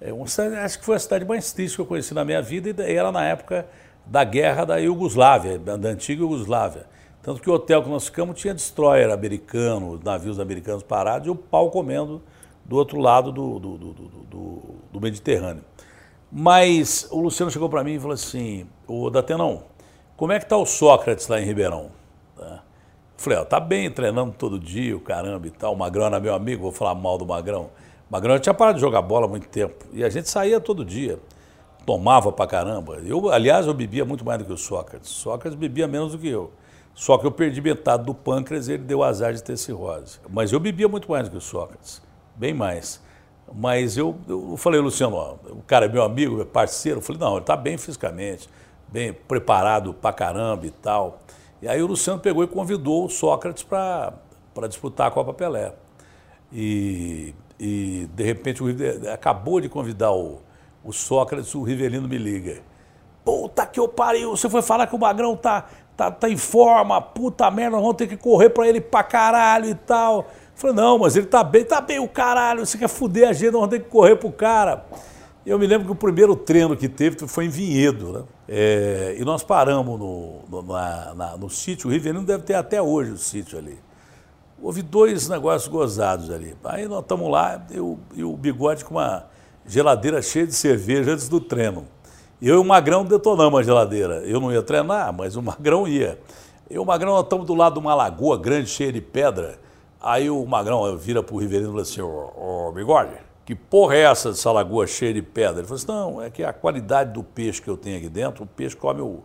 É 0.00 0.12
uma 0.12 0.26
cidade, 0.26 0.56
acho 0.56 0.80
que 0.80 0.84
foi 0.84 0.96
a 0.96 0.98
cidade 0.98 1.24
mais 1.24 1.52
triste 1.52 1.76
que 1.76 1.80
eu 1.80 1.86
conheci 1.86 2.12
na 2.12 2.24
minha 2.24 2.42
vida 2.42 2.70
e 2.90 2.92
era 2.92 3.12
na 3.12 3.24
época 3.24 3.68
da 4.04 4.24
guerra 4.24 4.64
da 4.64 4.78
Iugoslávia, 4.78 5.60
da 5.60 5.90
antiga 5.90 6.22
Iugoslávia. 6.22 6.86
Tanto 7.26 7.42
que 7.42 7.50
o 7.50 7.54
hotel 7.54 7.82
que 7.82 7.88
nós 7.88 8.04
ficamos 8.04 8.40
tinha 8.40 8.54
destroyer 8.54 9.10
americano, 9.10 10.00
navios 10.04 10.38
americanos 10.38 10.84
parados 10.84 11.26
e 11.26 11.30
o 11.30 11.34
pau 11.34 11.72
comendo 11.72 12.22
do 12.64 12.76
outro 12.76 13.00
lado 13.00 13.32
do, 13.32 13.58
do, 13.58 13.76
do, 13.76 13.92
do, 13.92 14.62
do 14.92 15.00
Mediterrâneo. 15.00 15.64
Mas 16.30 17.08
o 17.10 17.20
Luciano 17.20 17.50
chegou 17.50 17.68
para 17.68 17.82
mim 17.82 17.94
e 17.94 17.98
falou 17.98 18.14
assim, 18.14 18.68
o 18.86 19.10
Datenão, 19.10 19.64
como 20.16 20.30
é 20.30 20.38
que 20.38 20.44
está 20.44 20.56
o 20.56 20.64
Sócrates 20.64 21.26
lá 21.26 21.40
em 21.40 21.44
Ribeirão? 21.44 21.90
Tá. 22.38 22.62
Falei, 23.16 23.40
ó, 23.40 23.44
tá 23.44 23.58
bem, 23.58 23.90
treinando 23.90 24.32
todo 24.38 24.56
dia, 24.56 24.96
o 24.96 25.00
caramba 25.00 25.48
e 25.48 25.50
tal. 25.50 25.72
O 25.72 25.76
Magrão 25.76 26.06
era 26.06 26.20
meu 26.20 26.32
amigo, 26.32 26.62
vou 26.62 26.70
falar 26.70 26.94
mal 26.94 27.18
do 27.18 27.26
Magrão. 27.26 27.70
Magrão 28.08 28.38
tinha 28.38 28.54
parado 28.54 28.76
de 28.76 28.82
jogar 28.82 29.02
bola 29.02 29.26
há 29.26 29.28
muito 29.28 29.48
tempo. 29.48 29.84
E 29.92 30.04
a 30.04 30.08
gente 30.08 30.28
saía 30.28 30.60
todo 30.60 30.84
dia. 30.84 31.18
Tomava 31.84 32.30
pra 32.30 32.46
caramba. 32.46 32.98
Eu, 33.04 33.30
aliás, 33.30 33.66
eu 33.66 33.74
bebia 33.74 34.04
muito 34.04 34.24
mais 34.24 34.38
do 34.38 34.44
que 34.44 34.52
o 34.52 34.56
Sócrates. 34.56 35.10
Sócrates 35.10 35.58
bebia 35.58 35.88
menos 35.88 36.12
do 36.12 36.18
que 36.18 36.28
eu. 36.28 36.52
Só 36.96 37.16
que 37.16 37.24
eu 37.24 37.30
perdi 37.30 37.60
metade 37.60 38.04
do 38.04 38.12
pâncreas 38.12 38.66
e 38.66 38.72
ele 38.72 38.82
deu 38.82 39.04
azar 39.04 39.32
de 39.32 39.40
ter 39.40 39.56
cirrose. 39.56 40.18
Mas 40.28 40.50
eu 40.50 40.58
bebia 40.58 40.88
muito 40.88 41.08
mais 41.08 41.28
do 41.28 41.30
que 41.30 41.36
o 41.36 41.40
Sócrates. 41.40 42.02
Bem 42.34 42.52
mais. 42.52 43.00
Mas 43.54 43.96
eu, 43.96 44.16
eu 44.26 44.56
falei, 44.56 44.80
Luciano, 44.80 45.14
ó, 45.14 45.36
o 45.50 45.62
cara 45.62 45.86
é 45.86 45.88
meu 45.88 46.02
amigo, 46.02 46.42
é 46.42 46.44
parceiro. 46.44 46.98
Eu 46.98 47.02
falei, 47.02 47.20
não, 47.20 47.32
ele 47.34 47.42
está 47.42 47.56
bem 47.56 47.78
fisicamente, 47.78 48.48
bem 48.88 49.12
preparado 49.12 49.94
pra 49.94 50.12
caramba 50.12 50.66
e 50.66 50.70
tal. 50.72 51.20
E 51.62 51.68
aí 51.68 51.80
o 51.80 51.86
Luciano 51.86 52.18
pegou 52.18 52.42
e 52.42 52.48
convidou 52.48 53.04
o 53.04 53.08
Sócrates 53.08 53.62
para 53.62 54.12
disputar 54.66 55.06
a 55.06 55.10
Copa 55.12 55.32
Pelé. 55.32 55.72
E 56.52 57.32
e 57.58 58.08
de 58.14 58.22
repente 58.22 58.62
o, 58.62 58.66
acabou 59.12 59.60
de 59.60 59.68
convidar 59.68 60.12
o, 60.12 60.40
o 60.84 60.92
Sócrates, 60.92 61.54
o 61.54 61.62
Rivelino 61.62 62.08
me 62.08 62.18
liga. 62.18 62.62
Puta 63.24 63.66
que 63.66 63.80
eu 63.80 63.88
pariu, 63.88 64.30
você 64.36 64.48
foi 64.48 64.62
falar 64.62 64.86
que 64.86 64.94
o 64.94 64.98
Magrão 64.98 65.36
tá, 65.36 65.66
tá, 65.96 66.10
tá 66.10 66.28
em 66.28 66.36
forma, 66.36 67.00
puta 67.00 67.50
merda, 67.50 67.76
vamos 67.76 67.96
ter 67.96 68.06
que 68.06 68.16
correr 68.16 68.50
pra 68.50 68.68
ele 68.68 68.80
pra 68.80 69.02
caralho 69.02 69.68
e 69.68 69.74
tal. 69.74 70.26
Falei, 70.54 70.76
não, 70.76 70.98
mas 70.98 71.16
ele 71.16 71.26
tá 71.26 71.42
bem, 71.42 71.64
tá 71.64 71.80
bem 71.80 71.98
o 71.98 72.08
caralho, 72.08 72.64
você 72.64 72.78
quer 72.78 72.88
fuder 72.88 73.28
a 73.28 73.32
gente, 73.32 73.52
nós 73.52 73.60
vamos 73.60 73.70
ter 73.70 73.80
que 73.80 73.88
correr 73.88 74.16
pro 74.16 74.30
cara. 74.30 74.84
Eu 75.44 75.58
me 75.58 75.66
lembro 75.66 75.86
que 75.86 75.92
o 75.92 75.96
primeiro 75.96 76.34
treino 76.34 76.76
que 76.76 76.88
teve 76.88 77.16
foi 77.28 77.44
em 77.44 77.48
Vinhedo, 77.48 78.12
né? 78.12 78.22
É, 78.48 79.16
e 79.18 79.24
nós 79.24 79.44
paramos 79.44 79.98
no, 79.98 80.40
no, 80.48 80.62
na, 80.62 81.14
na, 81.14 81.36
no 81.36 81.48
sítio, 81.48 81.88
o 81.88 81.92
Rivelino 81.92 82.24
deve 82.24 82.42
ter 82.42 82.54
até 82.54 82.82
hoje 82.82 83.12
o 83.12 83.18
sítio 83.18 83.56
ali. 83.58 83.78
Houve 84.60 84.82
dois 84.82 85.28
negócios 85.28 85.68
gozados 85.68 86.30
ali. 86.30 86.56
Aí 86.64 86.88
nós 86.88 87.02
estamos 87.02 87.30
lá, 87.30 87.64
eu, 87.70 87.98
e 88.14 88.24
o 88.24 88.36
bigode 88.36 88.84
com 88.84 88.94
uma 88.94 89.26
geladeira 89.66 90.22
cheia 90.22 90.46
de 90.46 90.54
cerveja 90.54 91.12
antes 91.12 91.28
do 91.28 91.40
treino. 91.40 91.86
Eu 92.40 92.56
e 92.56 92.58
o 92.58 92.64
Magrão 92.64 93.04
detonamos 93.04 93.60
a 93.60 93.62
geladeira. 93.62 94.16
Eu 94.24 94.40
não 94.40 94.52
ia 94.52 94.62
treinar, 94.62 95.12
mas 95.12 95.36
o 95.36 95.42
Magrão 95.42 95.88
ia. 95.88 96.18
Eu 96.68 96.76
e 96.76 96.78
o 96.78 96.84
Magrão, 96.84 97.12
nós 97.14 97.22
estamos 97.22 97.46
do 97.46 97.54
lado 97.54 97.74
de 97.74 97.78
uma 97.78 97.94
lagoa 97.94 98.36
grande, 98.36 98.68
cheia 98.68 98.92
de 98.92 99.00
pedra. 99.00 99.58
Aí 100.00 100.28
o 100.28 100.44
Magrão 100.44 100.96
vira 100.98 101.22
para 101.22 101.34
o 101.34 101.38
Riverino 101.38 101.68
e 101.68 101.70
fala 101.70 101.82
assim, 101.82 102.00
ô, 102.02 102.68
ô, 102.68 102.72
bigode, 102.72 103.14
que 103.46 103.54
porra 103.54 103.94
é 103.94 104.00
essa 104.00 104.30
dessa 104.30 104.52
lagoa 104.52 104.86
cheia 104.86 105.14
de 105.14 105.22
pedra? 105.22 105.60
Ele 105.60 105.66
falou 105.66 105.76
assim, 105.76 105.86
não, 105.86 106.22
é 106.22 106.28
que 106.28 106.44
a 106.44 106.52
qualidade 106.52 107.12
do 107.12 107.22
peixe 107.22 107.62
que 107.62 107.68
eu 107.68 107.76
tenho 107.76 107.96
aqui 107.96 108.08
dentro, 108.08 108.44
o 108.44 108.46
peixe 108.46 108.76
come 108.76 109.00
o 109.00 109.20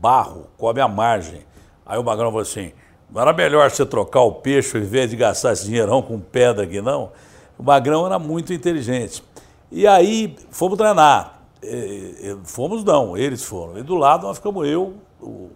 barro, 0.00 0.48
come 0.56 0.80
a 0.80 0.88
margem. 0.88 1.42
Aí 1.86 1.98
o 1.98 2.02
Magrão 2.02 2.26
falou 2.26 2.42
assim, 2.42 2.72
não 3.08 3.22
era 3.22 3.32
melhor 3.32 3.70
você 3.70 3.86
trocar 3.86 4.22
o 4.22 4.32
peixe 4.32 4.76
ao 4.76 4.82
invés 4.82 5.08
de 5.08 5.16
gastar 5.16 5.52
esse 5.52 5.64
dinheirão 5.64 6.02
com 6.02 6.18
pedra 6.18 6.64
aqui, 6.64 6.80
não? 6.80 7.12
O 7.56 7.62
Magrão 7.62 8.04
era 8.04 8.18
muito 8.18 8.52
inteligente. 8.52 9.22
E 9.70 9.86
aí 9.86 10.36
fomos 10.50 10.76
treinar. 10.76 11.37
E, 11.62 11.66
e, 11.66 12.38
fomos 12.44 12.84
não, 12.84 13.16
eles 13.16 13.44
foram. 13.44 13.78
E 13.78 13.82
do 13.82 13.94
lado 13.94 14.26
nós 14.26 14.38
ficamos 14.38 14.66
eu, 14.66 14.94
o, 15.20 15.50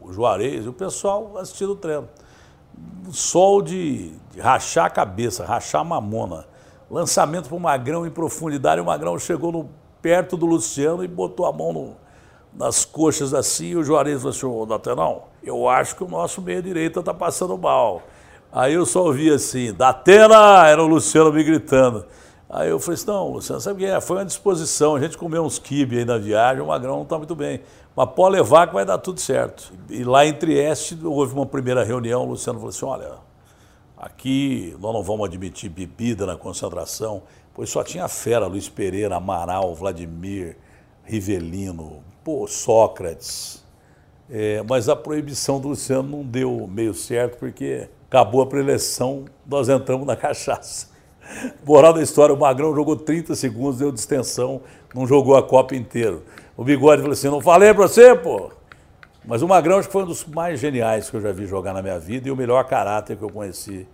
o 0.00 0.12
Juarez 0.12 0.64
e 0.64 0.68
o 0.68 0.72
pessoal 0.72 1.36
assistindo 1.38 1.72
o 1.72 1.76
treino. 1.76 2.08
Sol 3.10 3.60
de, 3.62 4.12
de 4.32 4.40
rachar 4.40 4.86
a 4.86 4.90
cabeça, 4.90 5.44
rachar 5.44 5.82
a 5.82 5.84
mamona 5.84 6.46
lançamento 6.92 7.48
para 7.48 7.56
o 7.56 7.60
Magrão 7.60 8.06
em 8.06 8.10
profundidade. 8.10 8.80
O 8.80 8.84
Magrão 8.84 9.18
chegou 9.18 9.50
no, 9.50 9.70
perto 10.02 10.36
do 10.36 10.44
Luciano 10.44 11.02
e 11.02 11.08
botou 11.08 11.46
a 11.46 11.52
mão 11.52 11.72
no, 11.72 11.96
nas 12.52 12.84
coxas 12.84 13.32
assim. 13.32 13.68
E 13.68 13.76
o 13.76 13.82
Juarez 13.82 14.18
falou 14.18 14.30
assim: 14.30 14.46
Ô, 14.46 14.66
Datenão, 14.66 15.22
eu 15.42 15.68
acho 15.68 15.96
que 15.96 16.04
o 16.04 16.08
nosso 16.08 16.42
meia-direita 16.42 17.00
está 17.00 17.14
passando 17.14 17.56
mal. 17.56 18.02
Aí 18.52 18.74
eu 18.74 18.84
só 18.84 19.04
ouvi 19.04 19.32
assim: 19.32 19.72
Datena! 19.72 20.66
Era 20.66 20.82
o 20.82 20.86
Luciano 20.86 21.32
me 21.32 21.42
gritando. 21.42 22.04
Aí 22.52 22.68
eu 22.68 22.78
falei 22.78 22.94
assim: 22.94 23.06
não, 23.06 23.28
Luciano, 23.30 23.62
sabe 23.62 23.76
o 23.76 23.78
que 23.78 23.90
é? 23.90 23.98
Foi 23.98 24.18
uma 24.18 24.26
disposição. 24.26 24.96
A 24.96 25.00
gente 25.00 25.16
comeu 25.16 25.42
uns 25.42 25.58
quibe 25.58 25.98
aí 25.98 26.04
na 26.04 26.18
viagem, 26.18 26.62
o 26.62 26.66
Magrão 26.66 26.96
não 26.96 27.02
está 27.02 27.16
muito 27.16 27.34
bem. 27.34 27.62
Mas 27.96 28.10
pode 28.10 28.36
levar 28.36 28.66
que 28.66 28.74
vai 28.74 28.84
dar 28.84 28.98
tudo 28.98 29.18
certo. 29.18 29.72
E 29.88 30.04
lá 30.04 30.26
em 30.26 30.34
Trieste 30.34 30.98
houve 31.02 31.32
uma 31.32 31.46
primeira 31.46 31.82
reunião. 31.82 32.24
O 32.24 32.28
Luciano 32.28 32.58
falou 32.58 32.68
assim: 32.68 32.84
olha 32.84 33.32
Aqui 33.96 34.76
nós 34.80 34.92
não 34.92 35.02
vamos 35.02 35.26
admitir 35.26 35.70
bebida 35.70 36.26
na 36.26 36.36
concentração, 36.36 37.22
pois 37.54 37.70
só 37.70 37.82
tinha 37.82 38.06
fera, 38.08 38.46
Luiz 38.48 38.68
Pereira, 38.68 39.16
Amaral, 39.16 39.74
Vladimir, 39.74 40.58
Rivelino, 41.04 42.02
pô, 42.22 42.46
Sócrates. 42.46 43.64
É, 44.28 44.62
mas 44.68 44.88
a 44.88 44.96
proibição 44.96 45.60
do 45.60 45.68
Luciano 45.68 46.08
não 46.08 46.24
deu 46.24 46.66
meio 46.66 46.92
certo, 46.92 47.38
porque 47.38 47.88
acabou 48.08 48.42
a 48.42 48.46
preleção, 48.46 49.24
nós 49.46 49.68
entramos 49.68 50.06
na 50.06 50.16
cachaça. 50.16 50.91
Moral 51.64 51.92
da 51.92 52.02
história, 52.02 52.34
o 52.34 52.38
Magrão 52.38 52.74
jogou 52.74 52.96
30 52.96 53.34
segundos, 53.34 53.78
deu 53.78 53.90
distensão, 53.92 54.60
não 54.94 55.06
jogou 55.06 55.36
a 55.36 55.42
Copa 55.42 55.74
inteira. 55.74 56.18
O 56.56 56.64
Bigode 56.64 57.00
falou 57.00 57.12
assim, 57.12 57.28
não 57.28 57.40
falei 57.40 57.72
pra 57.72 57.88
você, 57.88 58.14
pô? 58.14 58.50
Mas 59.24 59.40
o 59.40 59.48
Magrão 59.48 59.78
acho 59.78 59.88
que 59.88 59.92
foi 59.92 60.02
um 60.02 60.06
dos 60.06 60.24
mais 60.26 60.58
geniais 60.58 61.08
que 61.08 61.16
eu 61.16 61.20
já 61.20 61.32
vi 61.32 61.46
jogar 61.46 61.72
na 61.72 61.80
minha 61.80 61.98
vida 61.98 62.28
e 62.28 62.30
o 62.30 62.36
melhor 62.36 62.64
caráter 62.64 63.16
que 63.16 63.22
eu 63.22 63.30
conheci 63.30 63.86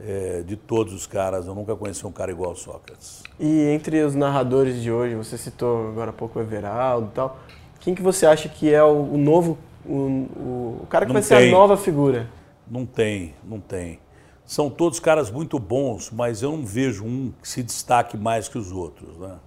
é, 0.00 0.42
de 0.44 0.56
todos 0.56 0.92
os 0.92 1.06
caras. 1.06 1.46
Eu 1.46 1.54
nunca 1.54 1.76
conheci 1.76 2.04
um 2.06 2.12
cara 2.12 2.32
igual 2.32 2.50
ao 2.50 2.56
Sócrates. 2.56 3.22
E 3.38 3.68
entre 3.68 4.02
os 4.02 4.14
narradores 4.14 4.82
de 4.82 4.90
hoje, 4.90 5.14
você 5.14 5.38
citou 5.38 5.88
agora 5.88 6.10
há 6.10 6.12
pouco 6.12 6.38
o 6.38 6.42
Everaldo 6.42 7.08
e 7.12 7.14
tal, 7.14 7.38
quem 7.80 7.94
que 7.94 8.02
você 8.02 8.26
acha 8.26 8.48
que 8.48 8.72
é 8.72 8.82
o, 8.82 9.16
novo, 9.16 9.58
o, 9.84 9.92
o, 9.92 10.80
o, 10.82 10.86
cara 10.88 11.04
que 11.04 11.12
não 11.12 11.20
vai 11.20 11.28
tem. 11.28 11.38
ser 11.38 11.48
a 11.48 11.50
nova 11.50 11.76
figura? 11.76 12.28
Não 12.68 12.86
tem, 12.86 13.34
não 13.44 13.60
tem. 13.60 13.98
São 14.44 14.68
todos 14.68 15.00
caras 15.00 15.30
muito 15.30 15.58
bons, 15.58 16.10
mas 16.10 16.42
eu 16.42 16.52
não 16.52 16.66
vejo 16.66 17.04
um 17.04 17.32
que 17.40 17.48
se 17.48 17.62
destaque 17.62 18.16
mais 18.16 18.48
que 18.48 18.58
os 18.58 18.72
outros, 18.72 19.16
né? 19.18 19.38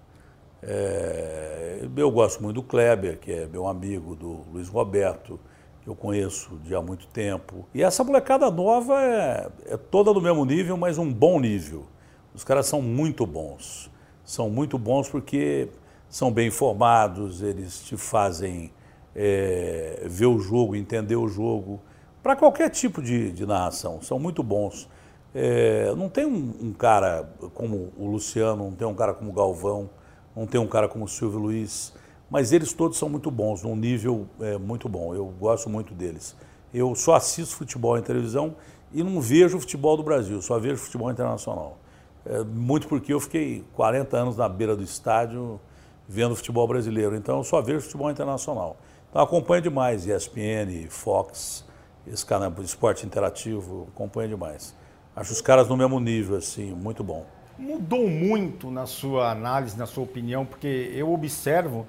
É, 0.63 1.87
eu 1.95 2.09
gosto 2.09 2.41
muito 2.41 2.55
do 2.55 2.63
Kleber, 2.63 3.19
que 3.19 3.31
é 3.31 3.45
meu 3.45 3.67
amigo, 3.67 4.15
do 4.15 4.41
Luiz 4.51 4.67
Roberto, 4.67 5.39
que 5.83 5.89
eu 5.89 5.95
conheço 5.95 6.57
de 6.63 6.73
há 6.73 6.81
muito 6.81 7.05
tempo. 7.07 7.67
E 7.73 7.83
essa 7.83 8.03
molecada 8.03 8.49
nova 8.49 8.99
é, 8.99 9.47
é 9.67 9.77
toda 9.77 10.11
do 10.11 10.19
mesmo 10.19 10.43
nível, 10.43 10.75
mas 10.75 10.97
um 10.97 11.13
bom 11.13 11.39
nível. 11.39 11.85
Os 12.33 12.43
caras 12.43 12.65
são 12.65 12.81
muito 12.81 13.27
bons. 13.27 13.91
São 14.23 14.49
muito 14.49 14.79
bons 14.79 15.07
porque 15.07 15.69
são 16.09 16.31
bem 16.31 16.47
informados, 16.47 17.43
eles 17.43 17.83
te 17.83 17.95
fazem 17.95 18.73
é, 19.15 20.03
ver 20.07 20.25
o 20.25 20.39
jogo, 20.39 20.75
entender 20.75 21.15
o 21.15 21.27
jogo, 21.27 21.79
para 22.25 22.35
qualquer 22.35 22.71
tipo 22.71 23.03
de, 23.03 23.31
de, 23.31 23.45
narração. 23.45 24.01
São 24.01 24.17
muito 24.17 24.41
bons. 24.41 24.89
É, 25.31 25.93
não 25.95 26.09
tem 26.09 26.25
um, 26.25 26.55
um, 26.59 26.73
cara 26.73 27.29
como 27.53 27.93
o 27.95 28.07
Luciano, 28.07 28.63
não 28.63 28.71
tem 28.71 28.87
um 28.87 28.95
cara 28.95 29.13
como 29.13 29.29
o 29.29 29.33
Galvão 29.33 29.87
não 30.35 30.47
tem 30.47 30.59
um 30.59 30.65
cara 30.65 30.87
como 30.87 31.05
o 31.05 31.07
Silvio 31.07 31.37
Luiz, 31.37 31.93
mas 32.27 32.51
eles 32.51 32.73
todos 32.73 32.97
são 32.97 33.07
muito 33.07 33.29
bons, 33.29 33.61
num 33.61 33.75
nível 33.75 34.27
é, 34.41 34.57
muito 34.57 34.89
bom. 34.89 35.13
Eu 35.13 35.27
gosto 35.39 35.69
muito 35.69 35.93
deles. 35.93 36.35
Eu 36.73 36.95
só 36.95 37.13
assisto 37.13 37.55
futebol 37.55 37.95
em 37.95 38.01
televisão 38.01 38.55
e 38.91 39.03
não 39.03 39.21
vejo 39.21 39.59
futebol 39.59 39.95
do 39.95 40.01
Brasil, 40.01 40.41
só 40.41 40.57
vejo 40.57 40.77
futebol 40.77 41.11
internacional. 41.11 41.77
É, 42.25 42.43
muito 42.43 42.87
porque 42.87 43.13
eu 43.13 43.19
fiquei 43.19 43.63
40 43.75 44.17
anos 44.17 44.37
na 44.37 44.49
beira 44.49 44.75
do 44.75 44.81
estádio 44.81 45.61
vendo 46.09 46.35
futebol 46.35 46.67
brasileiro, 46.67 47.15
então 47.15 47.37
eu 47.37 47.43
só 47.43 47.61
vejo 47.61 47.81
futebol 47.81 48.09
internacional. 48.09 48.77
Então 49.11 49.21
acompanho 49.21 49.61
demais 49.61 50.07
ESPN, 50.07 50.87
Fox, 50.89 51.63
esse 52.07 52.25
canal 52.25 52.53
esporte 52.61 53.05
interativo, 53.05 53.87
acompanho 53.93 54.29
demais. 54.29 54.75
Acho 55.15 55.31
os 55.31 55.41
caras 55.41 55.67
no 55.69 55.77
mesmo 55.77 55.99
nível, 55.99 56.37
assim, 56.37 56.73
muito 56.73 57.03
bom 57.03 57.25
mudou 57.57 58.09
muito 58.09 58.69
na 58.69 58.85
sua 58.85 59.31
análise, 59.31 59.77
na 59.77 59.85
sua 59.85 60.03
opinião? 60.03 60.45
Porque 60.45 60.91
eu 60.93 61.11
observo 61.11 61.87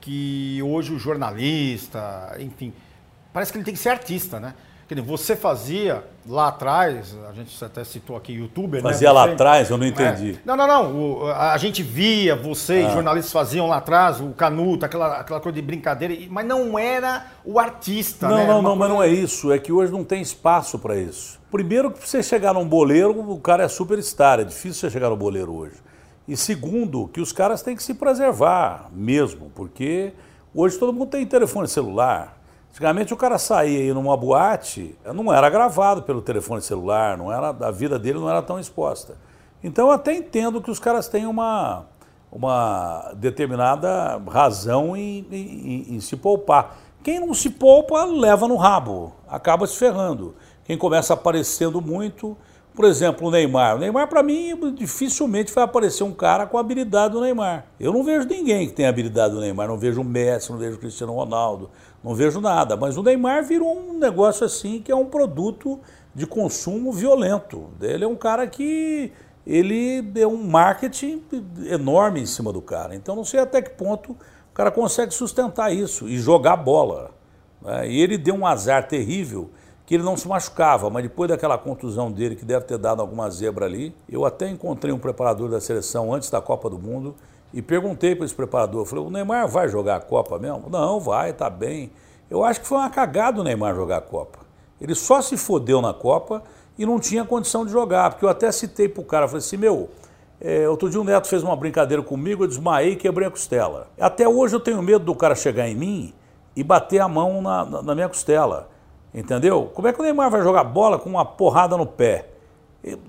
que 0.00 0.60
hoje 0.62 0.92
o 0.92 0.98
jornalista, 0.98 2.36
enfim, 2.40 2.72
parece 3.32 3.52
que 3.52 3.58
ele 3.58 3.64
tem 3.64 3.74
que 3.74 3.80
ser 3.80 3.90
artista, 3.90 4.40
né? 4.40 4.54
Você 5.00 5.34
fazia 5.34 6.04
lá 6.26 6.48
atrás, 6.48 7.16
a 7.28 7.32
gente 7.32 7.64
até 7.64 7.82
citou 7.84 8.16
aqui 8.16 8.32
youtuber, 8.32 8.82
né? 8.82 8.90
Fazia 8.90 9.08
né? 9.08 9.14
lá 9.14 9.24
atrás, 9.24 9.70
eu 9.70 9.78
não 9.78 9.86
entendi. 9.86 10.32
É. 10.32 10.38
Não, 10.44 10.56
não, 10.56 10.66
não. 10.66 10.96
O, 10.96 11.26
a 11.26 11.56
gente 11.56 11.82
via 11.82 12.36
vocês, 12.36 12.86
ah. 12.86 12.90
jornalistas 12.90 13.32
faziam 13.32 13.68
lá 13.68 13.78
atrás, 13.78 14.20
o 14.20 14.30
canuto, 14.30 14.84
aquela, 14.84 15.20
aquela 15.20 15.40
coisa 15.40 15.56
de 15.56 15.62
brincadeira, 15.62 16.14
mas 16.28 16.46
não 16.46 16.78
era 16.78 17.26
o 17.44 17.58
artista, 17.58 18.28
não, 18.28 18.36
né? 18.36 18.46
Não, 18.46 18.54
não, 18.60 18.62
coisa... 18.62 18.78
mas 18.78 18.88
não 18.90 19.02
é 19.02 19.08
isso. 19.08 19.52
É 19.52 19.58
que 19.58 19.72
hoje 19.72 19.90
não 19.90 20.04
tem 20.04 20.20
espaço 20.20 20.78
para 20.78 20.96
isso. 20.96 21.40
Primeiro 21.50 21.90
que 21.90 22.06
você 22.06 22.22
chegar 22.22 22.54
num 22.54 22.66
boleiro, 22.66 23.18
o 23.30 23.40
cara 23.40 23.64
é 23.64 23.68
superstar, 23.68 24.40
é 24.40 24.44
difícil 24.44 24.74
você 24.74 24.90
chegar 24.90 25.10
no 25.10 25.16
boleiro 25.16 25.54
hoje. 25.54 25.76
E 26.26 26.36
segundo, 26.36 27.08
que 27.08 27.20
os 27.20 27.32
caras 27.32 27.62
têm 27.62 27.74
que 27.76 27.82
se 27.82 27.94
preservar 27.94 28.88
mesmo, 28.92 29.50
porque 29.54 30.12
hoje 30.54 30.78
todo 30.78 30.92
mundo 30.92 31.08
tem 31.08 31.26
telefone 31.26 31.66
celular. 31.68 32.41
Antigamente 32.72 33.12
o 33.12 33.18
cara 33.18 33.36
saía 33.36 33.80
aí 33.80 33.92
numa 33.92 34.16
boate, 34.16 34.96
não 35.14 35.30
era 35.30 35.50
gravado 35.50 36.02
pelo 36.04 36.22
telefone 36.22 36.62
celular, 36.62 37.18
não 37.18 37.30
era, 37.30 37.50
a 37.50 37.70
vida 37.70 37.98
dele 37.98 38.18
não 38.18 38.30
era 38.30 38.40
tão 38.40 38.58
exposta. 38.58 39.14
Então 39.62 39.88
eu 39.88 39.92
até 39.92 40.14
entendo 40.14 40.58
que 40.62 40.70
os 40.70 40.78
caras 40.78 41.06
têm 41.06 41.26
uma, 41.26 41.84
uma 42.32 43.12
determinada 43.14 44.18
razão 44.26 44.96
em, 44.96 45.26
em, 45.30 45.96
em 45.96 46.00
se 46.00 46.16
poupar. 46.16 46.78
Quem 47.02 47.20
não 47.20 47.34
se 47.34 47.50
poupa 47.50 48.04
leva 48.06 48.48
no 48.48 48.56
rabo, 48.56 49.12
acaba 49.28 49.66
se 49.66 49.76
ferrando. 49.76 50.34
Quem 50.64 50.78
começa 50.78 51.12
aparecendo 51.12 51.78
muito, 51.78 52.38
por 52.74 52.86
exemplo, 52.86 53.28
o 53.28 53.30
Neymar. 53.30 53.76
O 53.76 53.78
Neymar, 53.80 54.08
para 54.08 54.22
mim, 54.22 54.72
dificilmente 54.74 55.52
vai 55.52 55.64
aparecer 55.64 56.04
um 56.04 56.12
cara 56.12 56.46
com 56.46 56.56
a 56.56 56.60
habilidade 56.60 57.12
do 57.12 57.20
Neymar. 57.20 57.66
Eu 57.78 57.92
não 57.92 58.02
vejo 58.02 58.26
ninguém 58.26 58.66
que 58.66 58.72
tenha 58.72 58.88
habilidade 58.88 59.34
do 59.34 59.40
Neymar. 59.40 59.68
Não 59.68 59.76
vejo 59.76 60.00
o 60.00 60.04
Messi, 60.04 60.50
não 60.50 60.58
vejo 60.58 60.76
o 60.76 60.78
Cristiano 60.78 61.12
Ronaldo, 61.12 61.70
não 62.02 62.14
vejo 62.14 62.40
nada. 62.40 62.76
Mas 62.76 62.96
o 62.96 63.02
Neymar 63.02 63.44
virou 63.44 63.76
um 63.76 63.98
negócio 63.98 64.44
assim 64.44 64.80
que 64.80 64.90
é 64.90 64.96
um 64.96 65.06
produto 65.06 65.80
de 66.14 66.26
consumo 66.26 66.92
violento. 66.92 67.70
Ele 67.80 68.04
é 68.04 68.08
um 68.08 68.16
cara 68.16 68.46
que 68.46 69.12
ele 69.46 70.12
é 70.14 70.26
um 70.26 70.44
marketing 70.44 71.22
enorme 71.68 72.20
em 72.20 72.26
cima 72.26 72.52
do 72.52 72.60
cara. 72.60 72.94
Então 72.94 73.16
não 73.16 73.24
sei 73.24 73.40
até 73.40 73.60
que 73.60 73.70
ponto 73.70 74.12
o 74.12 74.54
cara 74.54 74.70
consegue 74.70 75.12
sustentar 75.12 75.72
isso 75.72 76.08
e 76.08 76.18
jogar 76.18 76.56
bola. 76.56 77.10
Né? 77.62 77.90
E 77.90 78.00
ele 78.00 78.18
deu 78.18 78.34
um 78.34 78.46
azar 78.46 78.86
terrível 78.86 79.50
que 79.86 79.94
ele 79.94 80.04
não 80.04 80.16
se 80.16 80.28
machucava, 80.28 80.88
mas 80.88 81.02
depois 81.02 81.28
daquela 81.28 81.58
contusão 81.58 82.10
dele, 82.10 82.36
que 82.36 82.44
deve 82.44 82.64
ter 82.64 82.78
dado 82.78 83.00
alguma 83.00 83.28
zebra 83.30 83.66
ali, 83.66 83.94
eu 84.08 84.24
até 84.24 84.48
encontrei 84.48 84.92
um 84.92 84.98
preparador 84.98 85.50
da 85.50 85.60
seleção 85.60 86.14
antes 86.14 86.30
da 86.30 86.40
Copa 86.40 86.70
do 86.70 86.78
Mundo 86.78 87.14
e 87.52 87.60
perguntei 87.60 88.14
para 88.14 88.24
esse 88.24 88.34
preparador, 88.34 88.86
falei, 88.86 89.04
o 89.04 89.10
Neymar 89.10 89.46
vai 89.46 89.68
jogar 89.68 89.96
a 89.96 90.00
Copa 90.00 90.38
mesmo? 90.38 90.64
Não, 90.70 90.98
vai, 90.98 91.32
tá 91.32 91.50
bem. 91.50 91.92
Eu 92.30 92.42
acho 92.44 92.60
que 92.60 92.66
foi 92.66 92.78
uma 92.78 92.88
cagada 92.88 93.40
o 93.40 93.44
Neymar 93.44 93.74
jogar 93.74 93.98
a 93.98 94.00
Copa. 94.00 94.38
Ele 94.80 94.94
só 94.94 95.20
se 95.20 95.36
fodeu 95.36 95.82
na 95.82 95.92
Copa 95.92 96.42
e 96.78 96.86
não 96.86 96.98
tinha 96.98 97.24
condição 97.24 97.66
de 97.66 97.70
jogar, 97.70 98.10
porque 98.10 98.24
eu 98.24 98.28
até 98.28 98.50
citei 98.50 98.88
pro 98.88 99.04
cara, 99.04 99.28
falei 99.28 99.38
assim, 99.38 99.56
meu, 99.58 99.90
é, 100.40 100.68
outro 100.68 100.90
dia 100.90 101.00
o 101.00 101.04
Neto 101.04 101.28
fez 101.28 101.42
uma 101.42 101.54
brincadeira 101.54 102.02
comigo, 102.02 102.42
eu 102.42 102.48
desmaiei 102.48 102.92
e 102.92 102.96
quebrei 102.96 103.28
a 103.28 103.30
costela. 103.30 103.88
Até 104.00 104.26
hoje 104.26 104.56
eu 104.56 104.60
tenho 104.60 104.82
medo 104.82 105.04
do 105.04 105.14
cara 105.14 105.34
chegar 105.34 105.68
em 105.68 105.74
mim 105.74 106.14
e 106.56 106.64
bater 106.64 107.00
a 107.00 107.06
mão 107.06 107.40
na, 107.42 107.64
na, 107.64 107.82
na 107.82 107.94
minha 107.94 108.08
costela. 108.08 108.68
Entendeu? 109.14 109.70
Como 109.74 109.86
é 109.86 109.92
que 109.92 110.00
o 110.00 110.02
Neymar 110.02 110.30
vai 110.30 110.42
jogar 110.42 110.64
bola 110.64 110.98
com 110.98 111.10
uma 111.10 111.24
porrada 111.24 111.76
no 111.76 111.86
pé? 111.86 112.30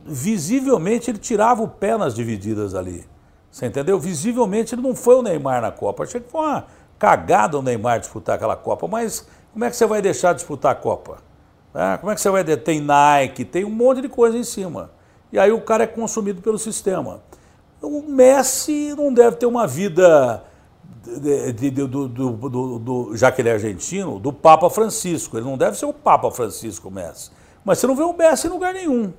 Visivelmente 0.06 1.10
ele 1.10 1.18
tirava 1.18 1.64
o 1.64 1.68
pé 1.68 1.98
nas 1.98 2.14
divididas 2.14 2.76
ali. 2.76 3.06
Você 3.54 3.68
entendeu? 3.68 4.00
Visivelmente 4.00 4.74
ele 4.74 4.82
não 4.82 4.96
foi 4.96 5.14
o 5.14 5.22
Neymar 5.22 5.62
na 5.62 5.72
Copa. 5.72 6.04
Achei 6.04 6.20
que 6.20 6.28
foi 6.28 6.42
uma 6.42 6.66
cagada 6.98 7.56
o 7.56 7.62
Neymar 7.62 8.00
disputar 8.00 8.36
aquela 8.36 8.56
Copa, 8.56 8.88
mas 8.88 9.28
como 9.52 9.64
é 9.64 9.70
que 9.70 9.76
você 9.76 9.86
vai 9.86 10.02
deixar 10.02 10.34
de 10.34 10.40
disputar 10.40 10.72
a 10.72 10.76
Copa? 10.76 11.20
É, 11.72 11.96
como 11.98 12.12
é 12.12 12.16
que 12.16 12.22
você 12.22 12.32
vai. 12.32 12.44
Tem 12.44 12.82
Nike, 12.82 13.46
tem 13.46 13.64
um 13.64 13.70
monte 13.70 14.02
de 14.02 14.10
coisa 14.10 14.36
em 14.36 14.44
cima. 14.44 14.90
E 15.32 15.38
aí 15.38 15.52
o 15.52 15.62
cara 15.62 15.84
é 15.84 15.88
consumido 15.88 16.42
pelo 16.42 16.58
sistema. 16.58 17.22
O 17.80 18.02
Messi 18.02 18.96
não 18.98 19.14
deve 19.14 19.36
ter 19.36 19.46
uma 19.46 19.68
vida, 19.68 20.44
de, 21.06 21.54
de, 21.54 21.70
de, 21.70 21.88
do, 21.88 22.08
do, 22.08 22.32
do, 22.32 22.80
do, 22.80 23.16
já 23.16 23.32
que 23.32 23.40
ele 23.40 23.50
é 23.50 23.54
argentino, 23.54 24.20
do 24.20 24.34
Papa 24.34 24.68
Francisco. 24.68 25.38
Ele 25.38 25.46
não 25.46 25.60
deve 25.60 25.78
ser 25.78 25.86
o 25.86 25.94
Papa 25.94 26.32
Francisco, 26.32 26.90
Messi. 26.90 27.30
Mas 27.64 27.78
você 27.78 27.86
não 27.86 27.96
vê 27.96 28.02
o 28.02 28.14
Messi 28.14 28.48
em 28.48 28.50
lugar 28.50 28.74
nenhum. 28.74 29.14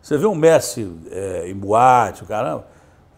Você 0.00 0.16
vê 0.16 0.26
o 0.26 0.34
Messi 0.34 0.88
é, 1.10 1.50
em 1.50 1.54
boate, 1.56 2.24
caramba. 2.24 2.72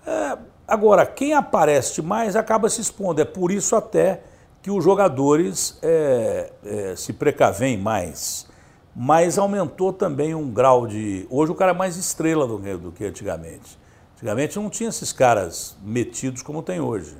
É, 0.06 0.38
agora, 0.68 1.04
quem 1.04 1.34
aparece 1.34 2.00
mais 2.00 2.36
acaba 2.36 2.68
se 2.68 2.80
expondo. 2.80 3.20
É 3.20 3.24
por 3.24 3.50
isso 3.50 3.74
até 3.74 4.22
que 4.62 4.70
os 4.70 4.82
jogadores 4.82 5.78
é, 5.82 6.52
é, 6.64 6.96
se 6.96 7.12
precavem 7.12 7.76
mais. 7.76 8.46
Mas 8.94 9.36
aumentou 9.36 9.92
também 9.92 10.34
um 10.34 10.50
grau 10.50 10.86
de. 10.86 11.26
Hoje 11.28 11.52
o 11.52 11.54
cara 11.54 11.72
é 11.72 11.74
mais 11.74 11.96
estrela 11.96 12.46
do 12.46 12.58
que, 12.58 12.76
do 12.76 12.92
que 12.92 13.04
antigamente. 13.04 13.78
Antigamente 14.14 14.56
não 14.56 14.70
tinha 14.70 14.88
esses 14.88 15.12
caras 15.12 15.76
metidos 15.82 16.40
como 16.40 16.62
tem 16.62 16.80
hoje. 16.80 17.16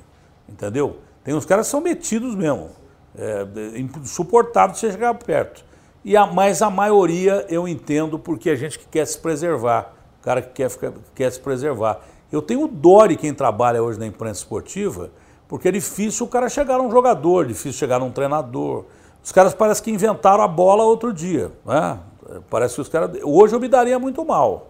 Entendeu? 0.49 0.97
Tem 1.23 1.35
uns 1.35 1.45
caras 1.45 1.67
que 1.67 1.71
são 1.71 1.81
metidos 1.81 2.33
mesmo. 2.33 2.69
É, 3.15 3.45
é 3.75 3.79
insuportável 3.79 4.75
você 4.75 4.91
chegar 4.91 5.13
perto. 5.13 5.63
E 6.03 6.17
a, 6.17 6.25
mas 6.25 6.61
a 6.61 6.69
maioria 6.69 7.45
eu 7.49 7.67
entendo 7.67 8.17
porque 8.17 8.49
a 8.49 8.55
gente 8.55 8.79
que 8.79 8.87
quer 8.87 9.05
se 9.05 9.17
preservar. 9.17 9.93
O 10.19 10.23
cara 10.23 10.41
que 10.41 10.49
quer, 10.49 10.69
que 10.69 10.91
quer 11.13 11.31
se 11.31 11.39
preservar. 11.39 12.01
Eu 12.31 12.41
tenho 12.41 12.67
dó 12.67 13.05
de 13.05 13.15
quem 13.15 13.33
trabalha 13.33 13.81
hoje 13.81 13.99
na 13.99 14.05
imprensa 14.05 14.41
esportiva 14.41 15.09
porque 15.47 15.69
é 15.69 15.71
difícil 15.71 16.25
o 16.25 16.29
cara 16.29 16.49
chegar 16.49 16.75
a 16.75 16.81
um 16.81 16.91
jogador, 16.91 17.45
difícil 17.45 17.73
chegar 17.73 18.01
a 18.01 18.03
um 18.03 18.11
treinador. 18.11 18.85
Os 19.23 19.31
caras 19.31 19.53
parecem 19.53 19.83
que 19.85 19.91
inventaram 19.91 20.43
a 20.43 20.47
bola 20.47 20.83
outro 20.83 21.13
dia. 21.13 21.51
Né? 21.65 21.99
Parece 22.49 22.75
que 22.75 22.81
os 22.81 22.89
caras. 22.89 23.11
Hoje 23.23 23.55
eu 23.55 23.59
me 23.59 23.67
daria 23.67 23.97
muito 23.97 24.23
mal. 24.25 24.67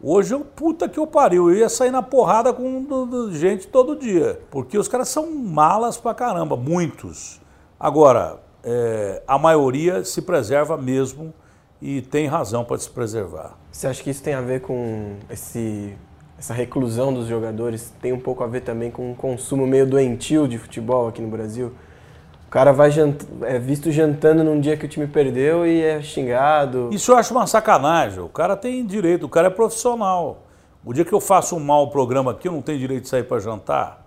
Hoje 0.00 0.34
eu, 0.34 0.40
puta 0.40 0.88
que 0.88 0.98
eu 0.98 1.06
pariu, 1.06 1.50
eu 1.50 1.56
ia 1.56 1.68
sair 1.68 1.90
na 1.90 2.02
porrada 2.02 2.52
com 2.52 3.30
gente 3.32 3.66
todo 3.66 3.96
dia. 3.96 4.40
Porque 4.50 4.78
os 4.78 4.86
caras 4.86 5.08
são 5.08 5.30
malas 5.30 5.96
pra 5.96 6.14
caramba, 6.14 6.56
muitos. 6.56 7.40
Agora, 7.80 8.38
é, 8.62 9.22
a 9.26 9.38
maioria 9.38 10.04
se 10.04 10.22
preserva 10.22 10.76
mesmo 10.76 11.32
e 11.80 12.02
tem 12.02 12.26
razão 12.26 12.64
para 12.64 12.78
se 12.78 12.90
preservar. 12.90 13.56
Você 13.72 13.86
acha 13.86 14.02
que 14.02 14.10
isso 14.10 14.22
tem 14.22 14.34
a 14.34 14.40
ver 14.40 14.60
com 14.60 15.16
esse 15.30 15.96
essa 16.38 16.52
reclusão 16.52 17.12
dos 17.12 17.26
jogadores 17.26 17.92
tem 18.00 18.12
um 18.12 18.20
pouco 18.20 18.44
a 18.44 18.46
ver 18.46 18.60
também 18.60 18.90
com 18.90 19.10
um 19.10 19.14
consumo 19.14 19.66
meio 19.66 19.86
doentio 19.86 20.46
de 20.46 20.58
futebol 20.58 21.08
aqui 21.08 21.22
no 21.22 21.28
Brasil. 21.28 21.72
O 22.46 22.50
cara 22.50 22.72
vai 22.72 22.90
jant... 22.90 23.22
é 23.42 23.58
visto 23.58 23.90
jantando 23.90 24.44
num 24.44 24.60
dia 24.60 24.76
que 24.76 24.84
o 24.84 24.88
time 24.88 25.06
perdeu 25.06 25.66
e 25.66 25.82
é 25.82 26.00
xingado. 26.02 26.90
Isso 26.92 27.12
eu 27.12 27.16
acho 27.16 27.34
uma 27.34 27.46
sacanagem. 27.46 28.20
O 28.20 28.28
cara 28.28 28.56
tem 28.56 28.84
direito, 28.86 29.24
o 29.24 29.28
cara 29.28 29.48
é 29.48 29.50
profissional. 29.50 30.42
O 30.84 30.92
dia 30.92 31.04
que 31.04 31.12
eu 31.12 31.20
faço 31.20 31.56
um 31.56 31.60
mau 31.60 31.90
programa 31.90 32.30
aqui, 32.30 32.46
eu 32.46 32.52
não 32.52 32.62
tenho 32.62 32.78
direito 32.78 33.04
de 33.04 33.08
sair 33.08 33.24
para 33.24 33.40
jantar. 33.40 34.06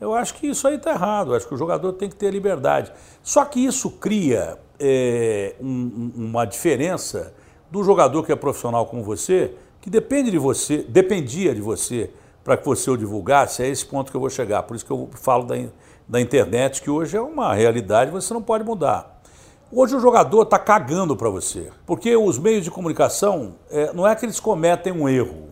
Eu 0.00 0.14
acho 0.14 0.34
que 0.34 0.46
isso 0.46 0.68
aí 0.68 0.74
está 0.74 0.90
errado. 0.90 1.32
Eu 1.32 1.36
acho 1.36 1.48
que 1.48 1.54
o 1.54 1.56
jogador 1.56 1.92
tem 1.94 2.08
que 2.08 2.16
ter 2.16 2.30
liberdade. 2.30 2.92
Só 3.22 3.44
que 3.44 3.64
isso 3.64 3.90
cria 3.92 4.58
é, 4.78 5.54
um, 5.60 6.12
uma 6.14 6.44
diferença 6.44 7.32
do 7.70 7.82
jogador 7.82 8.24
que 8.24 8.32
é 8.32 8.36
profissional 8.36 8.86
como 8.86 9.02
você 9.02 9.54
que 9.88 9.90
depende 9.90 10.30
de 10.30 10.38
você, 10.38 10.84
dependia 10.86 11.54
de 11.54 11.62
você 11.62 12.10
para 12.44 12.58
que 12.58 12.64
você 12.64 12.90
o 12.90 12.96
divulgasse, 12.96 13.62
é 13.62 13.68
esse 13.68 13.84
ponto 13.84 14.10
que 14.10 14.16
eu 14.16 14.20
vou 14.20 14.28
chegar. 14.28 14.62
Por 14.62 14.76
isso 14.76 14.84
que 14.84 14.92
eu 14.92 15.08
falo 15.14 15.44
da, 15.44 15.54
da 16.06 16.20
internet, 16.20 16.82
que 16.82 16.90
hoje 16.90 17.16
é 17.16 17.20
uma 17.20 17.54
realidade, 17.54 18.10
você 18.10 18.32
não 18.34 18.42
pode 18.42 18.64
mudar. 18.64 19.18
Hoje 19.72 19.96
o 19.96 20.00
jogador 20.00 20.42
está 20.42 20.58
cagando 20.58 21.16
para 21.16 21.28
você, 21.28 21.70
porque 21.86 22.14
os 22.16 22.38
meios 22.38 22.64
de 22.64 22.70
comunicação, 22.70 23.54
é, 23.70 23.92
não 23.92 24.06
é 24.06 24.14
que 24.14 24.24
eles 24.24 24.38
cometem 24.38 24.92
um 24.92 25.08
erro, 25.08 25.48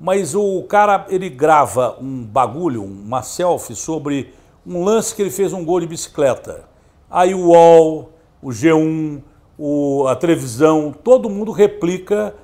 mas 0.00 0.34
o 0.34 0.62
cara 0.64 1.06
ele 1.08 1.28
grava 1.28 1.96
um 2.00 2.24
bagulho, 2.24 2.82
uma 2.82 3.22
selfie 3.22 3.74
sobre 3.74 4.34
um 4.66 4.84
lance 4.84 5.14
que 5.14 5.22
ele 5.22 5.30
fez 5.30 5.52
um 5.52 5.64
gol 5.64 5.80
de 5.80 5.86
bicicleta. 5.86 6.64
Aí 7.10 7.34
o 7.34 7.48
UOL, 7.48 8.10
o 8.42 8.48
G1, 8.48 9.22
o, 9.58 10.06
a 10.06 10.16
televisão, 10.16 10.94
todo 11.02 11.30
mundo 11.30 11.50
replica 11.52 12.34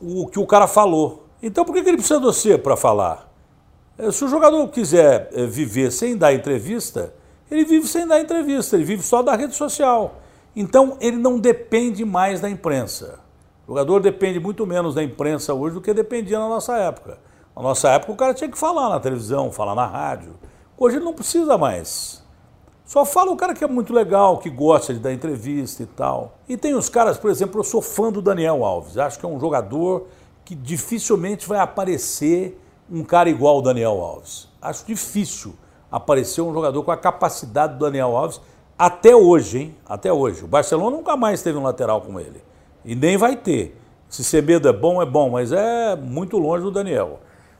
o 0.00 0.26
que 0.26 0.38
o 0.38 0.46
cara 0.46 0.66
falou. 0.66 1.26
Então 1.42 1.64
por 1.64 1.72
que, 1.72 1.80
ele 1.80 1.96
precisa 1.96 2.18
de 2.18 2.26
você 2.26 2.58
para 2.58 2.76
falar? 2.76 3.30
É, 3.98 4.10
se 4.10 4.24
o 4.24 4.28
jogador 4.28 4.66
quiser 4.68 5.30
é, 5.32 5.46
viver 5.46 5.90
sem 5.90 6.16
dar 6.16 6.32
entrevista, 6.32 7.14
ele 7.50 7.64
vive 7.64 7.86
sem 7.86 8.06
dar 8.06 8.20
entrevista, 8.20 8.76
ele 8.76 8.84
vive 8.84 9.02
só 9.02 9.22
da 9.22 9.34
rede 9.34 9.54
social. 9.54 10.16
Então 10.54 10.96
ele 11.00 11.16
não 11.16 11.38
depende 11.38 12.04
mais 12.04 12.40
da 12.40 12.48
imprensa. 12.48 13.20
O 13.66 13.72
jogador 13.72 14.00
depende 14.00 14.38
muito 14.38 14.66
menos 14.66 14.94
da 14.94 15.02
imprensa 15.02 15.54
hoje 15.54 15.74
do 15.74 15.80
que 15.80 15.92
dependia 15.92 16.38
na 16.38 16.48
nossa 16.48 16.76
época. 16.76 17.18
Na 17.54 17.62
nossa 17.62 17.88
época 17.90 18.12
o 18.12 18.16
cara 18.16 18.34
tinha 18.34 18.50
que 18.50 18.58
falar 18.58 18.88
na 18.88 19.00
televisão, 19.00 19.50
falar 19.50 19.74
na 19.74 19.86
rádio. 19.86 20.34
Hoje 20.78 20.96
ele 20.96 21.04
não 21.04 21.14
precisa 21.14 21.56
mais. 21.56 22.25
Só 22.86 23.04
fala 23.04 23.32
o 23.32 23.36
cara 23.36 23.52
que 23.52 23.64
é 23.64 23.66
muito 23.66 23.92
legal, 23.92 24.38
que 24.38 24.48
gosta 24.48 24.94
de 24.94 25.00
dar 25.00 25.12
entrevista 25.12 25.82
e 25.82 25.86
tal. 25.86 26.38
E 26.48 26.56
tem 26.56 26.72
os 26.72 26.88
caras, 26.88 27.18
por 27.18 27.28
exemplo, 27.28 27.58
eu 27.58 27.64
sou 27.64 27.82
fã 27.82 28.12
do 28.12 28.22
Daniel 28.22 28.64
Alves. 28.64 28.96
Acho 28.96 29.18
que 29.18 29.26
é 29.26 29.28
um 29.28 29.40
jogador 29.40 30.06
que 30.44 30.54
dificilmente 30.54 31.48
vai 31.48 31.58
aparecer 31.58 32.62
um 32.88 33.02
cara 33.02 33.28
igual 33.28 33.58
o 33.58 33.62
Daniel 33.62 34.00
Alves. 34.00 34.48
Acho 34.62 34.86
difícil 34.86 35.52
aparecer 35.90 36.40
um 36.42 36.54
jogador 36.54 36.80
com 36.84 36.92
a 36.92 36.96
capacidade 36.96 37.74
do 37.74 37.80
Daniel 37.80 38.16
Alves 38.16 38.40
até 38.78 39.16
hoje, 39.16 39.58
hein? 39.58 39.76
Até 39.84 40.12
hoje. 40.12 40.44
O 40.44 40.46
Barcelona 40.46 40.96
nunca 40.96 41.16
mais 41.16 41.42
teve 41.42 41.58
um 41.58 41.64
lateral 41.64 42.02
com 42.02 42.20
ele. 42.20 42.40
E 42.84 42.94
nem 42.94 43.16
vai 43.16 43.34
ter. 43.34 43.76
Se 44.08 44.22
Semedo 44.22 44.68
é 44.68 44.72
bom, 44.72 45.02
é 45.02 45.06
bom, 45.06 45.30
mas 45.30 45.50
é 45.50 45.96
muito 45.96 46.38
longe 46.38 46.62
do 46.62 46.70
Daniel. 46.70 47.18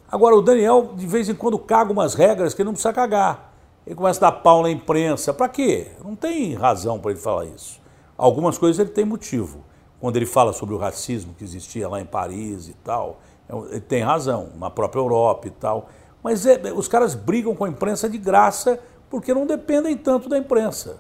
Agora, 0.09 0.37
o 0.37 0.41
Daniel, 0.41 0.93
de 0.95 1.05
vez 1.05 1.29
em 1.29 1.35
quando, 1.35 1.59
caga 1.59 1.91
umas 1.91 2.15
regras 2.15 2.55
que 2.55 2.63
ele 2.63 2.67
não 2.67 2.75
precisa 2.75 2.93
cagar. 2.93 3.46
Ele 3.87 3.95
começa 3.95 4.27
a 4.27 4.31
dar 4.31 4.41
pau 4.41 4.63
na 4.63 4.71
imprensa. 4.71 5.33
Para 5.33 5.49
quê? 5.49 5.93
Não 6.05 6.17
tem 6.17 6.55
razão 6.55 6.99
para 6.99 7.13
ele 7.13 7.21
falar 7.21 7.45
isso. 7.45 7.81
Algumas 8.19 8.59
coisas 8.59 8.79
ele 8.81 8.91
tem 8.91 9.05
motivo. 9.05 9.65
Quando 10.01 10.17
ele 10.17 10.27
fala 10.27 10.53
sobre 10.53 10.75
o 10.75 10.79
racismo 10.79 11.35
que 11.35 11.45
existia 11.45 11.89
lá 11.89 12.01
em 12.01 12.05
Paris 12.05 12.69
e 12.69 12.75
tal, 12.75 13.21
é 13.49 13.57
ele 13.71 13.81
tem 13.81 14.03
razão, 14.03 14.49
na 14.59 14.69
própria 14.69 15.01
Europa 15.01 15.47
e 15.47 15.51
tal. 15.51 15.89
Mas 16.23 16.45
é, 16.45 16.61
os 16.75 16.89
caras 16.89 17.15
brigam 17.15 17.55
com 17.55 17.65
a 17.65 17.69
imprensa 17.69 18.09
de 18.09 18.19
graça 18.19 18.81
porque 19.09 19.33
não 19.33 19.47
dependem 19.47 19.97
tanto 19.97 20.29
da 20.29 20.37
imprensa. 20.37 20.99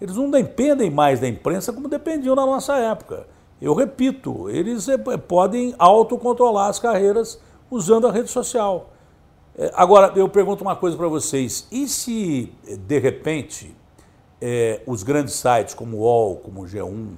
Eles 0.00 0.16
não 0.16 0.30
dependem 0.30 0.90
mais 0.90 1.20
da 1.20 1.26
imprensa 1.26 1.72
como 1.72 1.88
dependiam 1.88 2.36
na 2.36 2.44
nossa 2.44 2.76
época. 2.76 3.26
Eu 3.60 3.74
repito, 3.74 4.48
eles 4.50 4.86
é, 4.88 4.98
podem 4.98 5.74
autocontrolar 5.78 6.68
as 6.68 6.78
carreiras 6.78 7.40
usando 7.70 8.06
a 8.06 8.12
rede 8.12 8.28
social. 8.28 8.90
É, 9.58 9.72
agora, 9.74 10.12
eu 10.14 10.28
pergunto 10.28 10.62
uma 10.62 10.76
coisa 10.76 10.96
para 10.96 11.08
vocês: 11.08 11.66
e 11.72 11.88
se, 11.88 12.52
de 12.86 12.98
repente, 12.98 13.74
é, 14.40 14.80
os 14.86 15.02
grandes 15.02 15.34
sites 15.34 15.74
como 15.74 15.96
o 15.96 16.00
UOL, 16.00 16.36
como 16.36 16.62
o 16.62 16.64
G1, 16.64 17.14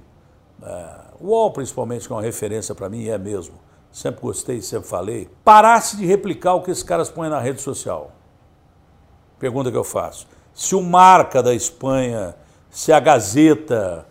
é, 0.63 0.95
o 1.19 1.27
UOL 1.27 1.51
principalmente, 1.51 2.07
que 2.07 2.11
é 2.11 2.15
uma 2.15 2.21
referência 2.23 2.73
para 2.73 2.89
mim, 2.89 3.07
é 3.07 3.17
mesmo, 3.17 3.53
sempre 3.91 4.21
gostei, 4.21 4.59
sempre 4.59 4.89
falei, 4.89 5.29
parasse 5.43 5.95
de 5.95 6.05
replicar 6.05 6.55
o 6.55 6.63
que 6.63 6.71
esses 6.71 6.81
caras 6.81 7.09
põem 7.09 7.29
na 7.29 7.39
rede 7.39 7.61
social? 7.61 8.11
Pergunta 9.37 9.71
que 9.71 9.77
eu 9.77 9.83
faço. 9.83 10.27
Se 10.51 10.75
o 10.75 10.81
Marca 10.81 11.43
da 11.43 11.53
Espanha, 11.53 12.35
se 12.69 12.91
a 12.91 12.99
Gazeta 12.99 14.05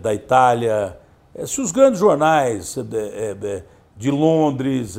da 0.00 0.12
Itália, 0.12 0.98
se 1.46 1.60
os 1.60 1.70
grandes 1.70 2.00
jornais 2.00 2.76
de 3.96 4.10
Londres 4.10 4.96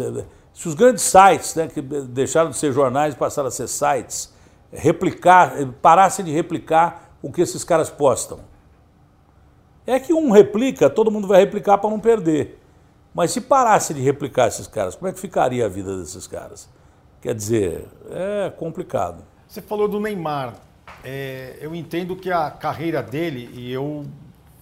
se 0.54 0.68
os 0.68 0.76
grandes 0.76 1.04
sites, 1.04 1.56
né, 1.56 1.68
que 1.68 1.82
deixaram 1.82 2.52
de 2.52 2.58
ser 2.58 2.72
jornais 2.72 3.16
e 3.16 3.18
passaram 3.18 3.48
a 3.48 3.52
ser 3.52 3.68
sites, 3.68 4.32
replicar, 4.72 5.54
parassem 5.82 6.24
de 6.24 6.32
replicar 6.32 7.18
o 7.22 7.32
que 7.32 7.42
esses 7.42 7.64
caras 7.64 7.90
postam. 7.90 8.40
É 9.86 10.00
que 10.00 10.14
um 10.14 10.32
replica, 10.32 10.90
todo 10.90 11.12
mundo 11.12 11.28
vai 11.28 11.40
replicar 11.40 11.78
para 11.80 11.90
não 11.90 12.00
perder. 12.00 12.60
Mas 13.14 13.32
se 13.32 13.42
parasse 13.42 13.94
de 13.94 14.02
replicar 14.02 14.48
esses 14.48 14.68
caras, 14.68 14.96
como 14.96 15.10
é 15.10 15.14
que 15.14 15.20
ficaria 15.20 15.66
a 15.66 15.70
vida 15.70 15.98
desses 15.98 16.28
caras? 16.28 16.70
Quer 17.22 17.36
dizer, 17.36 17.88
é 18.12 18.50
complicado. 18.50 19.24
Você 19.48 19.62
falou 19.62 19.88
do 19.88 20.00
Neymar. 20.00 20.56
É, 21.04 21.58
eu 21.60 21.76
entendo 21.76 22.16
que 22.16 22.32
a 22.32 22.50
carreira 22.50 23.04
dele, 23.04 23.50
e 23.54 23.72
eu 23.72 24.06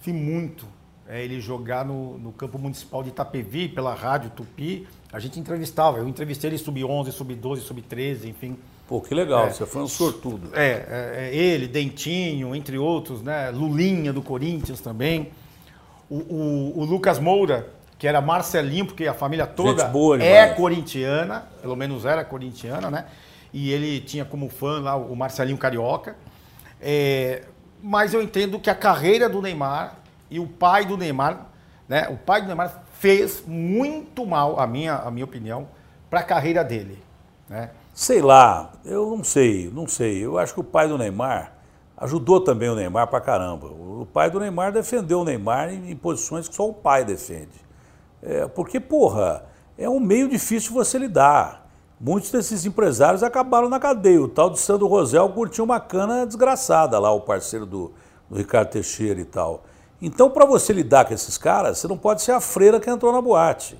vi 0.00 0.12
muito 0.12 0.66
é, 1.08 1.22
ele 1.22 1.40
jogar 1.40 1.84
no, 1.84 2.18
no 2.18 2.32
campo 2.32 2.58
municipal 2.58 3.02
de 3.02 3.10
Itapevi, 3.10 3.68
pela 3.68 3.94
rádio 3.94 4.30
Tupi, 4.30 4.86
a 5.12 5.18
gente 5.18 5.38
entrevistava. 5.38 5.98
Eu 5.98 6.08
entrevistei 6.08 6.48
ele 6.48 6.58
sub-11, 6.58 7.12
sub-12, 7.12 7.58
sub-13, 7.58 8.24
enfim. 8.24 8.56
Pô, 8.88 9.00
que 9.00 9.14
legal, 9.14 9.46
é, 9.46 9.50
você 9.50 9.66
foi 9.66 9.82
um 9.82 9.88
sortudo. 9.88 10.50
É, 10.54 10.70
é, 10.70 11.28
é, 11.30 11.34
ele, 11.34 11.68
Dentinho, 11.68 12.54
entre 12.54 12.78
outros, 12.78 13.22
né? 13.22 13.50
Lulinha 13.50 14.12
do 14.12 14.22
Corinthians 14.22 14.80
também. 14.80 15.30
O, 16.08 16.16
o, 16.16 16.80
o 16.80 16.84
Lucas 16.84 17.18
Moura, 17.18 17.68
que 17.98 18.06
era 18.06 18.20
Marcelinho, 18.20 18.86
porque 18.86 19.06
a 19.06 19.14
família 19.14 19.46
toda 19.46 19.84
boa, 19.84 20.22
é 20.22 20.48
corintiana, 20.48 21.46
pelo 21.60 21.76
menos 21.76 22.04
era 22.04 22.24
corintiana, 22.24 22.90
né? 22.90 23.06
E 23.52 23.70
ele 23.70 24.00
tinha 24.00 24.24
como 24.24 24.48
fã 24.48 24.80
lá 24.80 24.96
o 24.96 25.14
Marcelinho 25.14 25.58
Carioca. 25.58 26.16
É, 26.80 27.44
mas 27.82 28.14
eu 28.14 28.22
entendo 28.22 28.58
que 28.58 28.70
a 28.70 28.74
carreira 28.74 29.28
do 29.28 29.42
Neymar 29.42 29.98
e 30.30 30.40
o 30.40 30.46
pai 30.46 30.86
do 30.86 30.96
Neymar, 30.96 31.46
né? 31.86 32.08
O 32.08 32.16
pai 32.16 32.40
do 32.40 32.46
Neymar 32.46 32.82
fez 33.02 33.42
muito 33.48 34.24
mal, 34.24 34.60
a 34.60 34.64
minha, 34.64 34.94
a 34.94 35.10
minha 35.10 35.24
opinião, 35.24 35.66
para 36.08 36.20
a 36.20 36.22
carreira 36.22 36.62
dele. 36.62 37.02
Né? 37.48 37.70
Sei 37.92 38.22
lá, 38.22 38.70
eu 38.84 39.16
não 39.16 39.24
sei, 39.24 39.68
não 39.74 39.88
sei. 39.88 40.24
Eu 40.24 40.38
acho 40.38 40.54
que 40.54 40.60
o 40.60 40.64
pai 40.64 40.86
do 40.86 40.96
Neymar 40.96 41.52
ajudou 41.96 42.40
também 42.40 42.68
o 42.68 42.76
Neymar 42.76 43.08
pra 43.08 43.20
caramba. 43.20 43.66
O 43.66 44.06
pai 44.12 44.30
do 44.30 44.38
Neymar 44.38 44.70
defendeu 44.70 45.22
o 45.22 45.24
Neymar 45.24 45.74
em, 45.74 45.90
em 45.90 45.96
posições 45.96 46.48
que 46.48 46.54
só 46.54 46.68
o 46.68 46.72
pai 46.72 47.04
defende. 47.04 47.60
É, 48.22 48.46
porque, 48.46 48.78
porra, 48.78 49.46
é 49.76 49.88
um 49.88 49.98
meio 49.98 50.28
difícil 50.28 50.72
você 50.72 50.96
lidar. 50.96 51.68
Muitos 52.00 52.30
desses 52.30 52.64
empresários 52.64 53.24
acabaram 53.24 53.68
na 53.68 53.80
cadeia. 53.80 54.22
O 54.22 54.28
tal 54.28 54.48
de 54.48 54.60
Sandro 54.60 54.86
Rosel 54.86 55.28
curtiu 55.30 55.64
uma 55.64 55.80
cana 55.80 56.24
desgraçada 56.24 57.00
lá, 57.00 57.10
o 57.10 57.22
parceiro 57.22 57.66
do, 57.66 57.90
do 58.30 58.36
Ricardo 58.36 58.70
Teixeira 58.70 59.20
e 59.20 59.24
tal. 59.24 59.64
Então, 60.04 60.28
para 60.28 60.44
você 60.44 60.72
lidar 60.72 61.04
com 61.04 61.14
esses 61.14 61.38
caras, 61.38 61.78
você 61.78 61.86
não 61.86 61.96
pode 61.96 62.22
ser 62.22 62.32
a 62.32 62.40
freira 62.40 62.80
que 62.80 62.90
entrou 62.90 63.12
na 63.12 63.22
boate. 63.22 63.78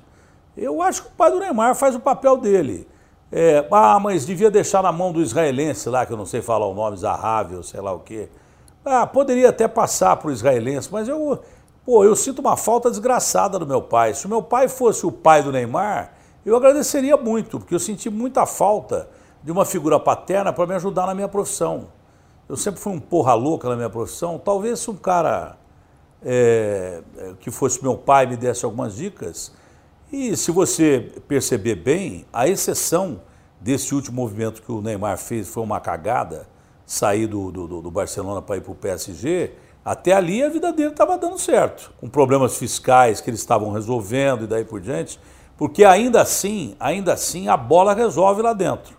Eu 0.57 0.81
acho 0.81 1.03
que 1.03 1.09
o 1.09 1.13
pai 1.13 1.33
do 1.33 1.41
Neymar 1.41 1.75
faz 1.75 1.97
o 1.97 2.01
papel 2.01 2.37
dele. 2.37 2.89
É, 3.33 3.67
ah, 3.73 3.99
mas 3.99 4.25
devia 4.25 4.49
deixar 4.49 4.85
na 4.85 4.93
mão 4.93 5.11
do 5.13 5.21
israelense 5.21 5.89
lá, 5.89 6.07
que 6.07 6.13
eu 6.13 6.17
não 6.17 6.25
sei 6.25 6.41
falar 6.41 6.69
o 6.69 6.75
nome, 6.75 6.97
Zahavi 6.97 7.61
sei 7.65 7.81
lá 7.81 7.93
o 7.93 7.99
quê. 7.99 8.29
Ah, 8.85 9.05
poderia 9.05 9.49
até 9.49 9.67
passar 9.67 10.17
para 10.17 10.29
o 10.29 10.31
israelense, 10.31 10.89
mas 10.93 11.09
eu, 11.09 11.41
pô, 11.85 12.05
eu 12.05 12.15
sinto 12.15 12.39
uma 12.39 12.57
falta 12.57 12.89
desgraçada 12.89 13.59
do 13.59 13.67
meu 13.67 13.83
pai. 13.83 14.15
Se 14.15 14.27
o 14.27 14.29
meu 14.29 14.43
pai 14.43 14.69
fosse 14.69 15.05
o 15.05 15.11
pai 15.11 15.43
do 15.43 15.51
Neymar, 15.51 16.13
eu 16.47 16.55
agradeceria 16.55 17.17
muito, 17.17 17.59
porque 17.59 17.75
eu 17.75 17.81
senti 17.81 18.09
muita 18.09 18.47
falta 18.47 19.09
de 19.43 19.51
uma 19.51 19.65
figura 19.65 19.99
paterna 19.99 20.53
para 20.53 20.67
me 20.69 20.75
ajudar 20.75 21.07
na 21.07 21.17
minha 21.17 21.29
profissão. 21.29 21.89
Eu 22.49 22.57
sempre 22.57 22.81
fui 22.81 22.93
um 22.93 23.01
porra 23.01 23.35
louca 23.35 23.69
na 23.69 23.75
minha 23.75 23.91
profissão. 23.91 24.39
Talvez 24.39 24.79
se 24.79 24.89
um 24.91 24.97
cara 24.97 25.57
é, 26.25 27.03
que 27.41 27.51
fosse 27.51 27.83
meu 27.83 27.97
pai 27.97 28.27
me 28.27 28.37
desse 28.37 28.65
algumas 28.65 28.95
dicas, 28.95 29.53
e 30.13 30.37
se 30.37 30.51
você 30.51 31.11
perceber 31.27 31.77
bem, 31.77 32.27
a 32.33 32.47
exceção 32.47 33.23
desse 33.61 33.95
último 33.95 34.21
movimento 34.21 34.61
que 34.61 34.71
o 34.71 34.83
Neymar 34.83 35.17
fez 35.17 35.49
foi 35.49 35.63
uma 35.63 35.81
cagada, 35.81 36.47
sair 36.85 37.27
do, 37.27 37.51
do, 37.51 37.81
do 37.81 37.91
Barcelona 37.91 38.43
para 38.43 38.57
ir 38.57 38.61
para 38.61 38.73
o 38.73 38.75
PSG, 38.75 39.53
até 39.85 40.13
ali 40.13 40.43
a 40.43 40.49
vida 40.49 40.73
dele 40.73 40.91
estava 40.91 41.17
dando 41.17 41.39
certo, 41.39 41.93
com 42.01 42.09
problemas 42.09 42.57
fiscais 42.57 43.21
que 43.21 43.31
eles 43.31 43.41
estavam 43.41 43.73
resolvendo 43.73 44.45
e 44.45 44.47
daí 44.47 44.65
por 44.65 44.81
diante, 44.81 45.19
porque 45.57 45.85
ainda 45.85 46.21
assim, 46.21 46.77
ainda 46.79 47.13
assim 47.15 47.49
a 47.49 47.57
bola 47.57 47.95
resolve 47.95 48.43
lá 48.43 48.53
dentro. 48.53 48.97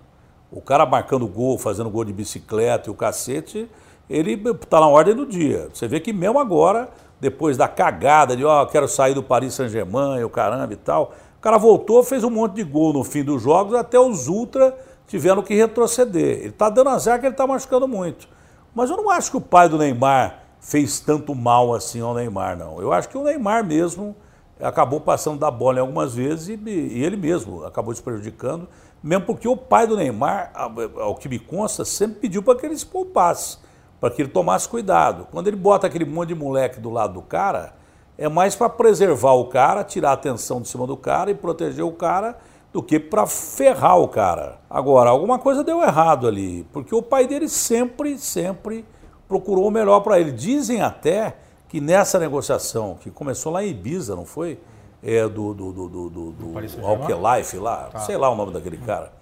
O 0.52 0.62
cara 0.62 0.86
marcando 0.86 1.28
gol, 1.28 1.58
fazendo 1.58 1.90
gol 1.90 2.06
de 2.06 2.14
bicicleta 2.14 2.90
e 2.90 2.92
o 2.92 2.96
cacete, 2.96 3.70
ele 4.10 4.34
está 4.34 4.80
na 4.80 4.88
ordem 4.88 5.16
do 5.16 5.26
dia. 5.26 5.70
Você 5.74 5.88
vê 5.88 6.00
que 6.00 6.14
mesmo 6.14 6.40
agora 6.40 6.90
depois 7.24 7.56
da 7.56 7.70
cagada 7.70 8.36
de, 8.36 8.44
ó, 8.44 8.62
oh, 8.62 8.68
quero 8.68 8.86
sair 8.86 9.14
do 9.14 9.24
Paris 9.24 9.54
Saint-Germain, 9.54 10.22
o 10.26 10.30
caramba 10.30 10.74
e 10.74 10.76
tal. 10.76 11.14
O 11.38 11.42
cara 11.42 11.58
voltou, 11.58 12.04
fez 12.04 12.22
um 12.22 12.30
monte 12.30 12.56
de 12.56 12.64
gol 12.64 12.92
no 12.92 13.02
fim 13.02 13.24
dos 13.24 13.42
jogos, 13.42 13.74
até 13.76 13.98
os 13.98 14.28
Ultra 14.28 14.78
tiveram 15.08 15.42
que 15.42 15.56
retroceder. 15.56 16.40
Ele 16.40 16.50
está 16.50 16.70
dando 16.70 16.90
azar 16.90 17.20
que 17.22 17.26
ele 17.26 17.34
está 17.34 17.48
machucando 17.48 17.88
muito. 17.88 18.28
Mas 18.76 18.90
eu 18.90 18.98
não 18.98 19.10
acho 19.10 19.32
que 19.32 19.38
o 19.38 19.42
pai 19.42 19.70
do 19.70 19.78
Neymar 19.78 20.44
fez 20.60 21.00
tanto 21.00 21.34
mal 21.34 21.74
assim 21.74 22.02
ao 22.02 22.14
Neymar, 22.14 22.58
não. 22.58 22.82
Eu 22.82 22.92
acho 22.92 23.08
que 23.08 23.18
o 23.18 23.24
Neymar 23.24 23.66
mesmo 23.66 24.14
acabou 24.60 25.00
passando 25.00 25.40
da 25.40 25.50
bola 25.50 25.78
em 25.78 25.82
algumas 25.82 26.14
vezes 26.14 26.50
e, 26.50 26.70
e 26.70 27.06
ele 27.06 27.16
mesmo 27.16 27.64
acabou 27.64 27.96
se 27.96 28.04
prejudicando, 28.04 28.68
mesmo 29.02 29.26
porque 29.26 29.48
o 29.48 29.56
pai 29.56 29.88
do 29.88 29.96
Neymar, 29.96 30.52
ao 31.00 31.16
que 31.16 31.30
me 31.30 31.40
consta, 31.40 31.86
sempre 31.86 32.20
pediu 32.20 32.44
para 32.44 32.60
que 32.60 32.66
ele 32.66 32.78
se 32.78 32.86
poupasse 32.86 33.63
para 34.04 34.12
que 34.12 34.22
ele 34.22 34.30
tomasse 34.30 34.68
cuidado. 34.68 35.30
Quando 35.32 35.48
ele 35.48 35.56
bota 35.56 35.88
aquele 35.88 36.04
monte 36.04 36.28
de 36.28 36.36
moleque 36.36 36.78
do 36.78 36.90
lado 36.90 37.14
do 37.14 37.22
cara, 37.22 37.74
é 38.18 38.28
mais 38.28 38.54
para 38.54 38.68
preservar 38.68 39.32
o 39.32 39.46
cara, 39.46 39.82
tirar 39.82 40.10
a 40.10 40.14
atenção 40.14 40.60
de 40.62 40.68
cima 40.68 40.86
do 40.86 40.98
cara 40.98 41.32
e 41.32 41.34
proteger 41.34 41.86
o 41.86 41.92
cara 41.94 42.38
do 42.74 42.84
que 42.84 43.00
para 43.00 43.26
ferrar 43.26 43.98
o 43.98 44.10
cara. 44.10 44.60
Agora, 44.70 45.10
alguma 45.10 45.40
coisa 45.40 45.64
deu 45.64 45.82
errado 45.82 46.28
ali, 46.28 46.68
porque 46.74 46.94
o 46.94 47.02
pai 47.02 47.28
dele 47.28 47.48
sempre, 47.48 48.18
sempre 48.18 48.84
procurou 49.26 49.70
o 49.70 49.72
melhor 49.72 50.02
para 50.02 50.20
ele. 50.20 50.34
Dizem 50.34 50.82
até 50.82 51.38
que 51.70 51.80
nessa 51.80 52.20
negociação, 52.20 52.98
que 53.00 53.10
começou 53.10 53.54
lá 53.54 53.64
em 53.64 53.70
Ibiza, 53.70 54.18
não 54.18 54.26
foi? 54.26 54.60
É 55.02 55.30
do, 55.30 55.54
do, 55.54 55.72
do, 55.72 55.88
do, 55.88 56.10
do, 56.10 56.32
do 56.32 56.86
Alkelife 56.86 57.56
lá, 57.58 57.90
tá. 57.90 58.00
sei 58.00 58.18
lá 58.18 58.30
o 58.30 58.36
nome 58.36 58.52
daquele 58.52 58.78
cara 58.80 59.14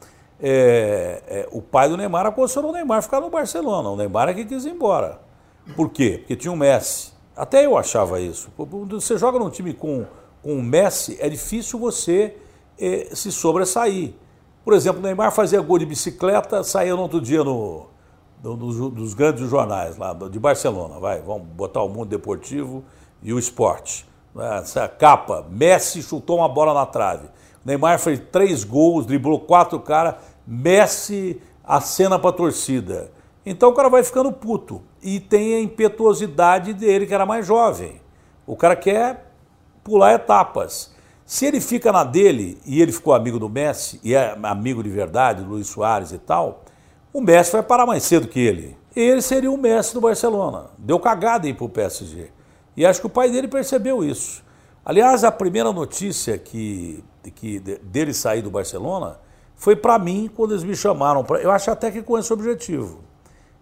é, 0.42 1.22
é, 1.28 1.50
o 1.52 1.62
pai 1.62 1.88
do 1.88 1.96
Neymar 1.96 2.26
aconselhou 2.26 2.72
o 2.72 2.74
Neymar 2.74 3.04
ficar 3.04 3.22
no 3.22 3.30
Barcelona. 3.30 3.90
O 3.90 3.96
Neymar 3.96 4.30
é 4.30 4.34
que 4.34 4.44
quis 4.44 4.66
ir 4.66 4.72
embora. 4.72 5.20
Por 5.76 5.90
quê? 5.90 6.18
Porque 6.20 6.36
tinha 6.36 6.52
um 6.52 6.56
Messi. 6.56 7.14
Até 7.36 7.66
eu 7.66 7.78
achava 7.78 8.20
isso. 8.20 8.50
Você 8.90 9.18
joga 9.18 9.38
num 9.38 9.50
time 9.50 9.74
com, 9.74 10.06
com 10.42 10.56
o 10.56 10.64
Messi, 10.64 11.18
é 11.20 11.30
difícil 11.30 11.80
você 11.80 12.36
é, 12.80 13.10
se 13.14 13.32
sobressair. 13.32 14.14
Por 14.66 14.74
exemplo, 14.74 15.00
o 15.00 15.04
Neymar 15.04 15.32
fazia 15.32 15.62
gol 15.62 15.78
de 15.78 15.86
bicicleta, 15.86 16.64
saía 16.64 16.96
no 16.96 17.04
outro 17.04 17.22
dia 17.22 17.44
no, 17.44 17.88
no, 18.44 18.56
no, 18.58 18.90
dos 18.90 19.14
grandes 19.14 19.48
jornais 19.50 19.98
lá 19.98 20.14
de 20.14 20.40
Barcelona. 20.40 21.00
Vai, 21.00 21.22
vamos 21.22 21.48
botar 21.48 21.84
o 21.84 21.90
mundo 21.90 22.10
deportivo 22.10 22.84
e 23.22 23.32
o 23.32 23.40
esporte. 23.40 24.08
Essa 24.60 24.88
capa, 24.88 25.46
Messi 25.50 26.02
chutou 26.02 26.38
uma 26.38 26.50
bola 26.50 26.74
na 26.74 26.86
trave. 26.86 27.28
Neymar 27.64 28.00
fez 28.00 28.20
três 28.32 28.64
gols, 28.64 29.06
driblou 29.06 29.40
quatro 29.40 29.80
caras, 29.80 30.16
Messi 30.46 31.42
acena 31.64 32.20
para 32.20 32.30
a 32.30 32.34
torcida. 32.34 33.12
Então 33.46 33.70
o 33.70 33.74
cara 33.74 33.90
vai 33.90 34.04
ficando 34.04 34.32
puto. 34.32 34.82
E 35.02 35.20
tem 35.20 35.56
a 35.56 35.62
impetuosidade 35.62 36.74
dele, 36.74 37.08
que 37.08 37.14
era 37.14 37.26
mais 37.26 37.46
jovem. 37.46 38.02
O 38.46 38.56
cara 38.56 38.76
quer 38.76 39.32
pular 39.84 40.14
etapas. 40.14 40.94
Se 41.26 41.46
ele 41.46 41.62
fica 41.62 41.92
na 41.92 42.04
dele, 42.04 42.60
e 42.66 42.82
ele 42.82 42.92
ficou 42.92 43.14
amigo 43.14 43.40
do 43.40 43.50
Messi, 43.50 44.00
e 44.04 44.14
é 44.14 44.38
amigo 44.44 44.84
de 44.84 44.90
verdade, 44.90 45.44
Luiz 45.44 45.68
Soares 45.68 46.12
e 46.12 46.18
tal, 46.18 46.64
o 47.14 47.22
Messi 47.22 47.54
vai 47.54 47.64
parar 47.64 47.86
mais 47.86 48.04
cedo 48.04 48.28
que 48.28 48.40
ele. 48.40 48.78
Ele 48.96 49.22
seria 49.22 49.52
o 49.52 49.58
Messi 49.58 49.94
do 49.94 50.02
Barcelona. 50.02 50.66
Deu 50.78 51.00
cagada 51.00 51.48
aí 51.48 51.54
pro 51.54 51.70
PSG. 51.70 52.30
E 52.76 52.86
acho 52.86 53.00
que 53.00 53.08
o 53.08 53.10
pai 53.10 53.30
dele 53.30 53.48
percebeu 53.48 54.04
isso. 54.04 54.44
Aliás, 54.84 55.24
a 55.24 55.32
primeira 55.32 55.72
notícia 55.72 56.38
que, 56.38 57.04
que 57.36 57.60
dele 57.60 58.14
sair 58.14 58.42
do 58.42 58.52
Barcelona 58.52 59.20
foi 59.62 59.76
para 59.76 60.00
mim 60.00 60.28
quando 60.36 60.54
eles 60.54 60.64
me 60.64 60.76
chamaram. 60.76 61.24
Pra, 61.24 61.40
eu 61.40 61.52
acho 61.52 61.70
até 61.70 61.92
que 61.92 62.02
com 62.02 62.18
esse 62.18 62.34
objetivo. 62.34 62.98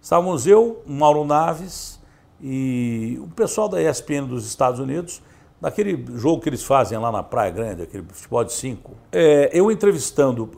Estávamos 0.00 0.46
eu, 0.46 0.80
Mauro 0.86 1.26
Naves 1.26 2.00
e 2.40 3.20
o 3.22 3.28
pessoal 3.28 3.68
da 3.68 3.82
ESPN 3.82 4.24
dos 4.26 4.46
Estados 4.46 4.80
Unidos, 4.80 5.20
naquele 5.60 6.02
jogo 6.16 6.40
que 6.40 6.48
eles 6.48 6.64
fazem 6.64 6.96
lá 6.96 7.12
na 7.12 7.22
Praia 7.22 7.50
Grande, 7.50 7.82
aquele 7.82 8.06
futebol 8.08 8.42
de 8.42 8.54
cinco. 8.54 8.92
É, 9.12 9.50
eu 9.52 9.70
entrevistando. 9.70 10.48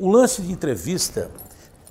O 0.00 0.10
lance 0.10 0.42
de 0.42 0.52
entrevista. 0.52 1.30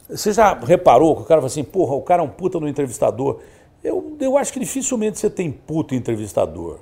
Você 0.10 0.34
já 0.34 0.54
reparou 0.54 1.16
que 1.16 1.22
o 1.22 1.26
cara 1.26 1.40
fala 1.40 1.48
assim, 1.48 1.64
porra, 1.64 1.96
o 1.96 2.02
cara 2.02 2.22
é 2.22 2.26
um 2.26 2.30
puta 2.30 2.60
no 2.60 2.68
entrevistador. 2.68 3.40
Eu, 3.82 4.18
eu 4.20 4.38
acho 4.38 4.52
que 4.52 4.60
dificilmente 4.60 5.20
você 5.20 5.30
tem 5.30 5.50
puta 5.50 5.96
entrevistador. 5.96 6.80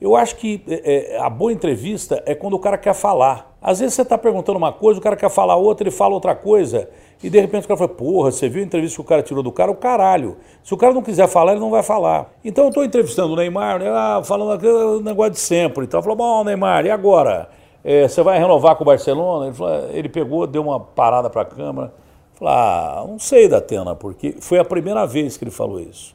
Eu 0.00 0.14
acho 0.14 0.36
que 0.36 0.62
é, 0.68 1.14
é, 1.14 1.18
a 1.18 1.28
boa 1.28 1.52
entrevista 1.52 2.22
é 2.24 2.34
quando 2.34 2.54
o 2.54 2.58
cara 2.58 2.78
quer 2.78 2.94
falar. 2.94 3.56
Às 3.60 3.80
vezes 3.80 3.94
você 3.94 4.02
está 4.02 4.16
perguntando 4.16 4.56
uma 4.56 4.72
coisa, 4.72 5.00
o 5.00 5.02
cara 5.02 5.16
quer 5.16 5.28
falar 5.28 5.56
outra, 5.56 5.82
ele 5.82 5.90
fala 5.90 6.14
outra 6.14 6.36
coisa, 6.36 6.88
e 7.20 7.28
de 7.28 7.40
repente 7.40 7.64
o 7.64 7.68
cara 7.68 7.76
fala, 7.76 7.88
porra, 7.88 8.30
você 8.30 8.48
viu 8.48 8.62
a 8.62 8.64
entrevista 8.64 8.94
que 8.94 9.00
o 9.00 9.04
cara 9.04 9.20
tirou 9.22 9.42
do 9.42 9.50
cara? 9.50 9.72
O 9.72 9.74
caralho. 9.74 10.36
Se 10.62 10.72
o 10.72 10.76
cara 10.76 10.94
não 10.94 11.02
quiser 11.02 11.26
falar, 11.26 11.52
ele 11.52 11.60
não 11.60 11.70
vai 11.70 11.82
falar. 11.82 12.32
Então 12.44 12.64
eu 12.64 12.68
estou 12.68 12.84
entrevistando 12.84 13.32
o 13.32 13.36
Neymar, 13.36 13.80
né, 13.80 13.88
ah, 13.90 14.20
falando 14.22 14.52
aquele 14.52 15.02
negócio 15.02 15.32
de 15.32 15.40
sempre. 15.40 15.84
Então 15.84 16.00
falou, 16.00 16.16
bom, 16.16 16.44
Neymar, 16.44 16.86
e 16.86 16.90
agora? 16.90 17.48
É, 17.82 18.06
você 18.06 18.22
vai 18.22 18.38
renovar 18.38 18.76
com 18.76 18.84
o 18.84 18.86
Barcelona? 18.86 19.46
Ele, 19.46 19.54
falou, 19.54 19.90
ele 19.90 20.08
pegou, 20.08 20.46
deu 20.46 20.62
uma 20.62 20.78
parada 20.78 21.28
para 21.28 21.42
a 21.42 21.44
câmera. 21.44 21.92
Falou, 22.34 22.54
ah, 22.54 23.04
não 23.08 23.18
sei, 23.18 23.48
Datena, 23.48 23.96
porque 23.96 24.36
foi 24.38 24.60
a 24.60 24.64
primeira 24.64 25.04
vez 25.04 25.36
que 25.36 25.42
ele 25.42 25.50
falou 25.50 25.80
isso. 25.80 26.14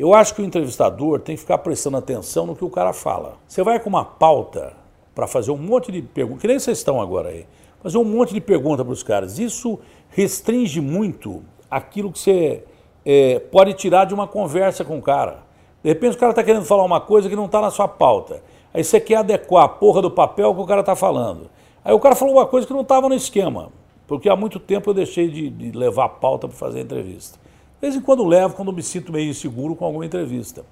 Eu 0.00 0.14
acho 0.14 0.34
que 0.34 0.40
o 0.40 0.44
entrevistador 0.46 1.20
tem 1.20 1.36
que 1.36 1.42
ficar 1.42 1.58
prestando 1.58 1.98
atenção 1.98 2.46
no 2.46 2.56
que 2.56 2.64
o 2.64 2.70
cara 2.70 2.90
fala. 2.90 3.34
Você 3.46 3.62
vai 3.62 3.78
com 3.78 3.90
uma 3.90 4.02
pauta 4.02 4.72
para 5.14 5.26
fazer 5.26 5.50
um 5.50 5.58
monte 5.58 5.92
de 5.92 6.00
perguntas, 6.00 6.40
que 6.40 6.48
nem 6.48 6.58
vocês 6.58 6.78
estão 6.78 7.02
agora 7.02 7.28
aí, 7.28 7.46
fazer 7.82 7.98
um 7.98 8.04
monte 8.04 8.32
de 8.32 8.40
perguntas 8.40 8.82
para 8.82 8.94
os 8.94 9.02
caras. 9.02 9.38
Isso 9.38 9.78
restringe 10.08 10.80
muito 10.80 11.42
aquilo 11.70 12.10
que 12.10 12.18
você 12.18 12.64
é, 13.04 13.40
pode 13.40 13.74
tirar 13.74 14.06
de 14.06 14.14
uma 14.14 14.26
conversa 14.26 14.86
com 14.86 14.96
o 14.96 15.02
cara. 15.02 15.42
De 15.84 15.90
repente 15.90 16.16
o 16.16 16.18
cara 16.18 16.32
está 16.32 16.42
querendo 16.42 16.64
falar 16.64 16.84
uma 16.84 17.02
coisa 17.02 17.28
que 17.28 17.36
não 17.36 17.44
está 17.44 17.60
na 17.60 17.70
sua 17.70 17.86
pauta. 17.86 18.42
Aí 18.72 18.82
você 18.82 18.98
quer 18.98 19.16
adequar 19.16 19.64
a 19.64 19.68
porra 19.68 20.00
do 20.00 20.10
papel 20.10 20.54
que 20.54 20.62
o 20.62 20.66
cara 20.66 20.80
está 20.80 20.96
falando. 20.96 21.50
Aí 21.84 21.92
o 21.92 22.00
cara 22.00 22.16
falou 22.16 22.36
uma 22.36 22.46
coisa 22.46 22.66
que 22.66 22.72
não 22.72 22.80
estava 22.80 23.06
no 23.06 23.14
esquema, 23.14 23.68
porque 24.06 24.30
há 24.30 24.34
muito 24.34 24.58
tempo 24.58 24.88
eu 24.88 24.94
deixei 24.94 25.28
de, 25.28 25.50
de 25.50 25.72
levar 25.72 26.06
a 26.06 26.08
pauta 26.08 26.48
para 26.48 26.56
fazer 26.56 26.80
entrevista. 26.80 27.38
De 27.80 27.86
vez 27.86 27.96
em 27.96 28.00
quando 28.00 28.24
levo, 28.26 28.54
quando 28.54 28.72
me 28.72 28.82
sinto 28.82 29.10
meio 29.10 29.30
inseguro 29.30 29.74
com 29.74 29.86
alguma 29.86 30.04
entrevista. 30.04 30.64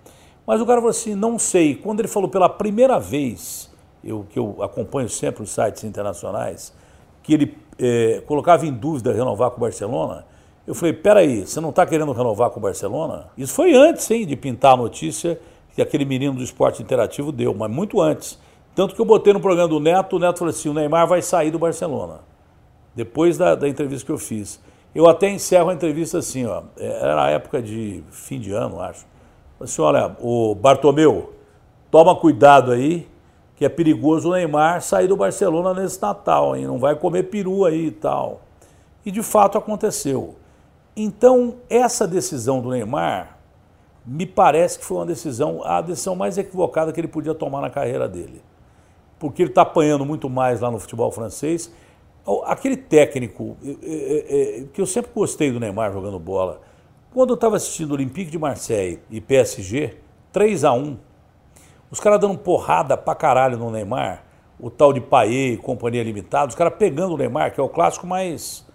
Mas 0.46 0.60
o 0.60 0.66
cara 0.66 0.78
falou 0.78 0.90
assim, 0.90 1.14
não 1.14 1.38
sei. 1.38 1.74
Quando 1.74 2.00
ele 2.00 2.08
falou 2.08 2.28
pela 2.28 2.48
primeira 2.48 3.00
vez, 3.00 3.70
eu, 4.04 4.26
que 4.30 4.38
eu 4.38 4.62
acompanho 4.62 5.08
sempre 5.08 5.42
os 5.42 5.50
sites 5.50 5.84
internacionais, 5.84 6.72
que 7.22 7.32
ele 7.32 7.56
é, 7.78 8.22
colocava 8.26 8.66
em 8.66 8.72
dúvida 8.72 9.12
renovar 9.12 9.50
com 9.50 9.56
o 9.56 9.60
Barcelona, 9.60 10.26
eu 10.66 10.74
falei, 10.74 10.92
peraí, 10.92 11.46
você 11.46 11.60
não 11.60 11.70
está 11.70 11.86
querendo 11.86 12.12
renovar 12.12 12.50
com 12.50 12.60
o 12.60 12.62
Barcelona? 12.62 13.28
Isso 13.38 13.54
foi 13.54 13.74
antes, 13.74 14.10
hein, 14.10 14.26
de 14.26 14.36
pintar 14.36 14.74
a 14.74 14.76
notícia 14.76 15.40
que 15.74 15.80
aquele 15.80 16.04
menino 16.04 16.34
do 16.34 16.42
esporte 16.42 16.82
interativo 16.82 17.32
deu, 17.32 17.54
mas 17.54 17.70
muito 17.70 18.02
antes. 18.02 18.38
Tanto 18.74 18.94
que 18.94 19.00
eu 19.00 19.04
botei 19.06 19.32
no 19.32 19.40
programa 19.40 19.68
do 19.68 19.80
Neto, 19.80 20.16
o 20.16 20.18
Neto 20.18 20.40
falou 20.40 20.50
assim, 20.50 20.68
o 20.68 20.74
Neymar 20.74 21.06
vai 21.06 21.22
sair 21.22 21.50
do 21.50 21.58
Barcelona. 21.58 22.20
depois 22.94 23.38
da, 23.38 23.54
da 23.54 23.68
entrevista 23.68 24.04
que 24.04 24.10
eu 24.10 24.18
fiz. 24.18 24.60
Eu 24.94 25.08
até 25.08 25.28
encerro 25.28 25.70
a 25.70 25.74
entrevista 25.74 26.18
assim, 26.18 26.46
ó. 26.46 26.62
Era 26.76 27.24
a 27.24 27.30
época 27.30 27.62
de 27.62 28.02
fim 28.10 28.40
de 28.40 28.52
ano, 28.52 28.80
acho. 28.80 29.06
Assim, 29.60 29.82
olha, 29.82 30.16
o 30.20 30.54
Bartomeu, 30.54 31.34
toma 31.90 32.16
cuidado 32.16 32.72
aí, 32.72 33.08
que 33.56 33.64
é 33.64 33.68
perigoso 33.68 34.28
o 34.28 34.32
Neymar 34.32 34.80
sair 34.82 35.08
do 35.08 35.16
Barcelona 35.16 35.74
nesse 35.74 36.00
Natal, 36.00 36.56
hein? 36.56 36.66
Não 36.66 36.78
vai 36.78 36.94
comer 36.94 37.24
peru 37.24 37.64
aí 37.64 37.86
e 37.86 37.90
tal. 37.90 38.40
E 39.04 39.10
de 39.10 39.22
fato 39.22 39.58
aconteceu. 39.58 40.36
Então, 40.96 41.56
essa 41.68 42.06
decisão 42.06 42.60
do 42.60 42.70
Neymar 42.70 43.36
me 44.06 44.24
parece 44.24 44.78
que 44.78 44.84
foi 44.84 44.98
uma 44.98 45.06
decisão, 45.06 45.62
a 45.64 45.80
decisão 45.80 46.16
mais 46.16 46.38
equivocada 46.38 46.92
que 46.92 47.00
ele 47.00 47.08
podia 47.08 47.34
tomar 47.34 47.60
na 47.60 47.68
carreira 47.68 48.08
dele. 48.08 48.42
Porque 49.18 49.42
ele 49.42 49.50
está 49.50 49.62
apanhando 49.62 50.04
muito 50.06 50.30
mais 50.30 50.60
lá 50.60 50.70
no 50.70 50.78
futebol 50.78 51.10
francês 51.10 51.70
Aquele 52.44 52.76
técnico, 52.76 53.56
é, 53.64 54.60
é, 54.60 54.64
que 54.72 54.80
eu 54.80 54.86
sempre 54.86 55.10
gostei 55.14 55.50
do 55.50 55.58
Neymar 55.58 55.92
jogando 55.92 56.18
bola, 56.18 56.60
quando 57.12 57.30
eu 57.30 57.34
estava 57.34 57.56
assistindo 57.56 57.92
Olympique 57.92 58.30
de 58.30 58.38
Marseille 58.38 59.00
e 59.10 59.20
PSG, 59.20 59.96
3 60.32 60.64
a 60.64 60.72
1 60.72 60.96
os 61.90 62.00
caras 62.00 62.20
dando 62.20 62.36
porrada 62.36 62.96
pra 62.96 63.14
caralho 63.14 63.56
no 63.56 63.70
Neymar, 63.70 64.24
o 64.60 64.68
tal 64.70 64.92
de 64.92 65.00
Paê 65.00 65.52
e 65.52 65.56
companhia 65.56 66.02
limitada, 66.02 66.48
os 66.48 66.54
caras 66.54 66.74
pegando 66.78 67.14
o 67.14 67.16
Neymar, 67.16 67.54
que 67.54 67.60
é 67.60 67.62
o 67.62 67.68
clássico 67.68 68.06
mais. 68.06 68.66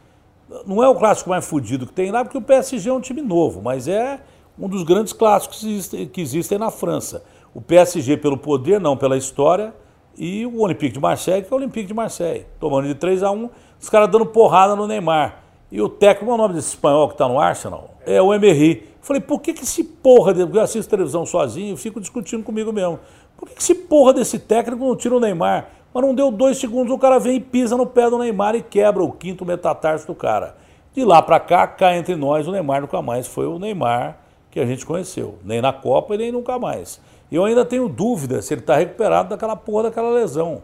Não 0.66 0.84
é 0.84 0.90
o 0.90 0.96
clássico 0.96 1.30
mais 1.30 1.46
fudido 1.46 1.86
que 1.86 1.94
tem 1.94 2.12
lá, 2.12 2.24
porque 2.24 2.38
o 2.38 2.42
PSG 2.42 2.90
é 2.90 2.94
um 2.94 3.00
time 3.00 3.22
novo, 3.22 3.62
mas 3.62 3.88
é 3.88 4.20
um 4.58 4.68
dos 4.68 4.84
grandes 4.84 5.14
clássicos 5.14 5.64
que 6.12 6.22
existem 6.22 6.58
na 6.58 6.72
França. 6.72 7.24
O 7.54 7.62
PSG, 7.62 8.18
pelo 8.18 8.38
poder, 8.38 8.80
não 8.80 8.98
pela 8.98 9.16
história, 9.16 9.74
e 10.18 10.46
o 10.46 10.62
Olympique 10.62 10.94
de 10.94 11.00
Marseille, 11.00 11.44
que 11.44 11.52
é 11.52 11.56
o 11.56 11.58
Olympique 11.58 11.88
de 11.88 11.94
Marseille. 11.94 12.46
Tomando 12.60 12.88
de 12.88 12.96
3 12.96 13.24
a 13.24 13.32
1 13.32 13.50
os 13.80 13.90
caras 13.90 14.10
dando 14.10 14.26
porrada 14.26 14.76
no 14.76 14.88
Neymar. 14.88 15.44
E 15.72 15.82
o 15.82 15.90
técnico, 15.90 16.26
qual 16.26 16.38
é 16.38 16.40
o 16.40 16.42
nome 16.44 16.54
desse 16.54 16.70
espanhol 16.70 17.08
que 17.08 17.16
está 17.16 17.28
no 17.28 17.40
Arsenal? 17.40 17.96
É 18.06 18.22
o 18.22 18.34
Emery. 18.34 18.88
Falei, 19.02 19.22
por 19.22 19.42
que, 19.42 19.54
que 19.54 19.64
esse 19.64 19.84
porra, 19.84 20.32
eu 20.32 20.62
assisto 20.62 20.90
televisão 20.90 21.26
sozinho 21.26 21.74
e 21.74 21.78
fico 21.78 22.00
discutindo 22.00 22.44
comigo 22.44 22.72
mesmo. 22.72 23.00
Por 23.36 23.50
que, 23.50 23.56
que 23.56 23.62
esse 23.62 23.76
porra 23.76 24.14
desse 24.14 24.40
técnico 24.40 24.86
não 24.86 24.96
tira 24.96 25.16
o 25.16 25.20
Neymar? 25.20 25.70
Mas 25.94 26.04
não 26.04 26.16
deu 26.16 26.32
dois 26.32 26.58
segundos, 26.58 26.94
o 26.94 26.98
cara 26.98 27.20
vem 27.20 27.36
e 27.36 27.40
pisa 27.40 27.76
no 27.76 27.86
pé 27.86 28.10
do 28.10 28.18
Neymar 28.18 28.56
e 28.56 28.62
quebra 28.62 29.04
o 29.04 29.12
quinto 29.12 29.46
metatarso 29.46 30.08
do 30.08 30.16
cara. 30.16 30.56
De 30.94 31.04
lá 31.04 31.22
para 31.22 31.40
cá, 31.40 31.68
cá 31.68 31.96
entre 31.96 32.16
nós, 32.16 32.48
o 32.48 32.52
Neymar 32.52 32.82
nunca 32.82 33.02
mais 33.02 33.28
foi 33.28 33.48
o 33.48 33.60
Neymar 33.60 34.18
que 34.50 34.60
a 34.60 34.66
gente 34.66 34.86
conheceu. 34.86 35.40
Nem 35.44 35.60
na 35.60 35.74
Copa 35.74 36.14
e 36.14 36.18
nem 36.20 36.32
nunca 36.32 36.58
mais. 36.60 37.02
Eu 37.34 37.44
ainda 37.46 37.66
tenho 37.66 37.90
dúvida 37.90 38.44
se 38.44 38.54
ele 38.54 38.62
está 38.62 38.76
recuperado 38.76 39.30
daquela 39.30 39.56
porra 39.56 39.86
daquela 39.86 40.12
lesão. 40.12 40.62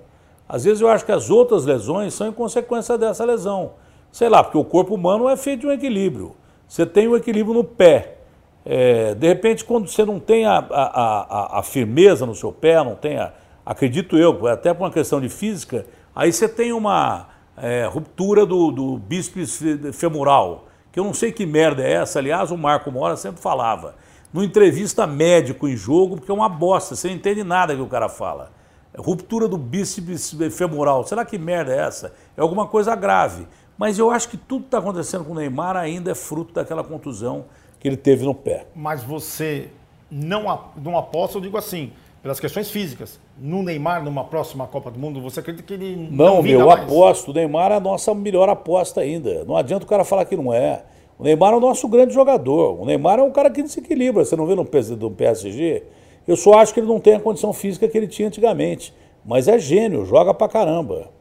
Às 0.47 0.65
vezes 0.65 0.79
eu 0.79 0.87
acho 0.87 1.03
que 1.03 1.11
as 1.11 1.31
outras 1.31 1.65
lesões 1.65 2.13
são 2.13 2.27
em 2.27 2.31
consequência 2.31 2.95
dessa 2.95 3.25
lesão. 3.25 3.71
Sei 4.11 4.29
lá, 4.29 4.43
porque 4.43 4.57
o 4.57 4.63
corpo 4.63 4.93
humano 4.93 5.27
é 5.27 5.35
feito 5.35 5.61
de 5.61 5.67
um 5.67 5.71
equilíbrio. 5.71 6.35
Você 6.67 6.85
tem 6.85 7.07
o 7.07 7.13
um 7.13 7.15
equilíbrio 7.15 7.55
no 7.55 7.63
pé. 7.63 8.17
É, 8.63 9.15
de 9.15 9.27
repente, 9.27 9.65
quando 9.65 9.87
você 9.87 10.05
não 10.05 10.19
tem 10.19 10.45
a, 10.45 10.59
a, 10.59 11.57
a, 11.57 11.59
a, 11.59 11.63
firmeza 11.63 12.23
no 12.23 12.35
seu 12.35 12.51
pé, 12.51 12.75
não 12.83 12.93
tem 12.93 13.17
acredito 13.65 14.15
eu, 14.15 14.45
até 14.45 14.71
por 14.71 14.83
uma 14.83 14.91
questão 14.91 15.19
de 15.19 15.27
física, 15.27 15.87
aí 16.15 16.31
você 16.31 16.47
tem 16.47 16.71
uma 16.71 17.29
é, 17.57 17.85
ruptura 17.85 18.45
do, 18.45 18.71
do 18.71 18.97
bíceps 18.99 19.59
femoral, 19.93 20.67
que 20.91 20.99
eu 20.99 21.03
não 21.03 21.15
sei 21.15 21.31
que 21.31 21.47
merda 21.47 21.81
é 21.81 21.93
essa, 21.93 22.19
aliás, 22.19 22.51
o 22.51 22.57
Marco 22.57 22.91
Mora 22.91 23.15
sempre 23.15 23.41
falava 23.41 23.95
não 24.33 24.43
entrevista 24.43 25.07
médico 25.07 25.67
em 25.67 25.75
jogo, 25.75 26.17
porque 26.17 26.31
é 26.31 26.33
uma 26.33 26.49
bosta, 26.49 26.95
você 26.95 27.07
não 27.07 27.15
entende 27.15 27.43
nada 27.43 27.75
que 27.75 27.81
o 27.81 27.87
cara 27.87 28.09
fala. 28.09 28.51
Ruptura 28.97 29.47
do 29.47 29.57
bíceps 29.57 30.35
femoral, 30.51 31.03
será 31.05 31.23
que 31.23 31.37
merda 31.37 31.73
é 31.73 31.79
essa? 31.79 32.13
É 32.35 32.41
alguma 32.41 32.67
coisa 32.67 32.95
grave. 32.95 33.47
Mas 33.77 33.97
eu 33.97 34.11
acho 34.11 34.27
que 34.29 34.37
tudo 34.37 34.61
que 34.61 34.67
está 34.67 34.79
acontecendo 34.79 35.23
com 35.23 35.31
o 35.31 35.35
Neymar 35.35 35.77
ainda 35.77 36.11
é 36.11 36.15
fruto 36.15 36.53
daquela 36.53 36.83
contusão 36.83 37.45
que 37.79 37.87
ele 37.87 37.95
teve 37.95 38.25
no 38.25 38.35
pé. 38.35 38.67
Mas 38.75 39.01
você 39.03 39.69
não, 40.11 40.59
não 40.75 40.97
aposta, 40.97 41.37
eu 41.37 41.41
digo 41.41 41.57
assim, 41.57 41.93
pelas 42.21 42.39
questões 42.39 42.69
físicas, 42.69 43.19
no 43.37 43.63
Neymar, 43.63 44.03
numa 44.03 44.25
próxima 44.25 44.67
Copa 44.67 44.91
do 44.91 44.99
Mundo, 44.99 45.21
você 45.21 45.39
acredita 45.39 45.65
que 45.65 45.73
ele 45.73 45.95
não 45.95 46.25
Não, 46.25 46.43
meu, 46.43 46.59
eu 46.59 46.71
aposto. 46.71 47.31
O 47.31 47.33
Neymar 47.33 47.71
é 47.71 47.75
a 47.75 47.79
nossa 47.79 48.13
melhor 48.13 48.49
aposta 48.49 48.99
ainda. 48.99 49.45
Não 49.45 49.55
adianta 49.55 49.85
o 49.85 49.87
cara 49.87 50.03
falar 50.03 50.25
que 50.25 50.35
não 50.35 50.53
é. 50.53 50.83
O 51.19 51.23
Neymar 51.23 51.53
é 51.53 51.57
o 51.57 51.59
nosso 51.59 51.85
grande 51.89 52.13
jogador. 52.13 52.81
O 52.81 52.85
Neymar 52.85 53.19
é 53.19 53.23
um 53.23 53.31
cara 53.31 53.51
que 53.51 53.61
desequilibra. 53.61 54.23
Você 54.23 54.37
não 54.37 54.45
vê 54.45 54.55
no 54.55 54.65
PSG? 54.65 55.83
Eu 56.25 56.37
só 56.37 56.53
acho 56.53 56.73
que 56.73 56.79
ele 56.79 56.87
não 56.87 56.99
tem 56.99 57.15
a 57.15 57.19
condição 57.19 57.51
física 57.51 57.89
que 57.89 57.97
ele 57.97 58.07
tinha 58.07 58.29
antigamente. 58.29 58.93
Mas 59.25 59.49
é 59.49 59.59
gênio, 59.59 60.05
joga 60.05 60.33
pra 60.33 60.47
caramba. 60.47 61.11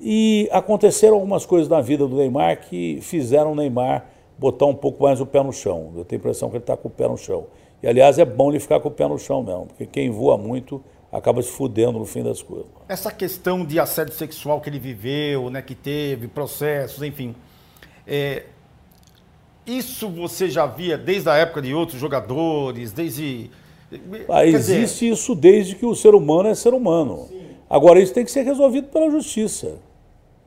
E 0.00 0.48
aconteceram 0.52 1.16
algumas 1.16 1.44
coisas 1.44 1.68
na 1.68 1.80
vida 1.80 2.06
do 2.06 2.14
Neymar 2.14 2.60
que 2.60 3.00
fizeram 3.02 3.50
o 3.50 3.54
Neymar 3.56 4.06
botar 4.38 4.66
um 4.66 4.74
pouco 4.74 5.02
mais 5.02 5.20
o 5.20 5.26
pé 5.26 5.42
no 5.42 5.52
chão. 5.52 5.92
Eu 5.96 6.04
tenho 6.04 6.20
a 6.20 6.22
impressão 6.22 6.48
que 6.48 6.56
ele 6.56 6.62
está 6.62 6.76
com 6.76 6.86
o 6.86 6.90
pé 6.90 7.08
no 7.08 7.18
chão. 7.18 7.48
E 7.82 7.88
aliás 7.88 8.20
é 8.20 8.24
bom 8.24 8.50
ele 8.50 8.60
ficar 8.60 8.78
com 8.78 8.88
o 8.88 8.92
pé 8.92 9.08
no 9.08 9.18
chão 9.18 9.42
mesmo, 9.42 9.66
porque 9.66 9.84
quem 9.84 10.10
voa 10.10 10.38
muito 10.38 10.82
acaba 11.10 11.42
se 11.42 11.50
fudendo 11.50 11.98
no 11.98 12.04
fim 12.04 12.22
das 12.22 12.40
coisas. 12.40 12.66
Essa 12.88 13.10
questão 13.10 13.64
de 13.64 13.80
assédio 13.80 14.14
sexual 14.14 14.60
que 14.60 14.70
ele 14.70 14.78
viveu, 14.78 15.50
né, 15.50 15.60
que 15.60 15.74
teve, 15.74 16.28
processos, 16.28 17.02
enfim. 17.02 17.34
É, 18.06 18.44
isso 19.66 20.08
você 20.08 20.48
já 20.48 20.66
via 20.66 20.96
desde 20.96 21.28
a 21.28 21.36
época 21.36 21.62
de 21.62 21.74
outros 21.74 22.00
jogadores, 22.00 22.92
desde. 22.92 23.50
Ah, 24.28 24.46
existe 24.46 25.00
dizer... 25.00 25.12
isso 25.12 25.34
desde 25.34 25.74
que 25.74 25.84
o 25.84 25.94
ser 25.94 26.14
humano 26.14 26.48
é 26.48 26.54
ser 26.54 26.72
humano. 26.72 27.26
Sim. 27.28 27.40
Agora, 27.68 28.00
isso 28.00 28.12
tem 28.12 28.24
que 28.24 28.30
ser 28.30 28.42
resolvido 28.42 28.88
pela 28.88 29.10
justiça. 29.10 29.78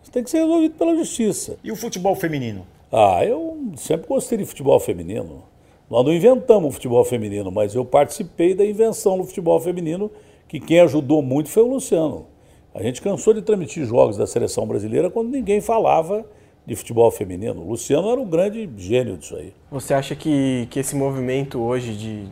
Isso 0.02 0.12
tem 0.12 0.24
que 0.24 0.30
ser 0.30 0.40
resolvido 0.40 0.76
pela 0.76 0.96
justiça. 0.96 1.58
E 1.64 1.72
o 1.72 1.76
futebol 1.76 2.16
feminino? 2.16 2.66
Ah, 2.92 3.26
eu 3.26 3.58
sempre 3.78 4.08
gostei 4.08 4.38
de 4.38 4.46
futebol 4.46 4.80
feminino. 4.80 5.44
Nós 5.90 6.06
não 6.06 6.14
inventamos 6.14 6.70
o 6.70 6.72
futebol 6.74 7.04
feminino, 7.06 7.52
mas 7.52 7.76
eu 7.76 7.86
participei 7.86 8.54
da 8.54 8.66
invenção 8.66 9.18
do 9.18 9.24
futebol 9.24 9.60
feminino, 9.60 10.12
que 10.48 10.60
quem 10.60 10.80
ajudou 10.82 11.22
muito 11.22 11.50
foi 11.50 11.64
o 11.64 11.68
Luciano. 11.68 12.26
A 12.74 12.82
gente 12.82 13.02
cansou 13.02 13.34
de 13.34 13.42
transmitir 13.42 13.86
jogos 13.86 14.18
da 14.18 14.26
seleção 14.26 14.66
brasileira 14.66 15.10
quando 15.10 15.30
ninguém 15.30 15.62
falava 15.62 16.26
de 16.66 16.76
futebol 16.76 17.12
feminino. 17.12 17.62
O 17.62 17.70
Luciano 17.72 18.10
era 18.10 18.20
um 18.20 18.28
grande 18.28 18.70
gênio 18.78 19.18
disso 19.18 19.36
aí. 19.36 19.54
Você 19.70 19.94
acha 19.94 20.16
que, 20.16 20.68
que 20.70 20.80
esse 20.80 20.96
movimento 20.96 21.62
hoje 21.62 21.94
de, 21.94 22.28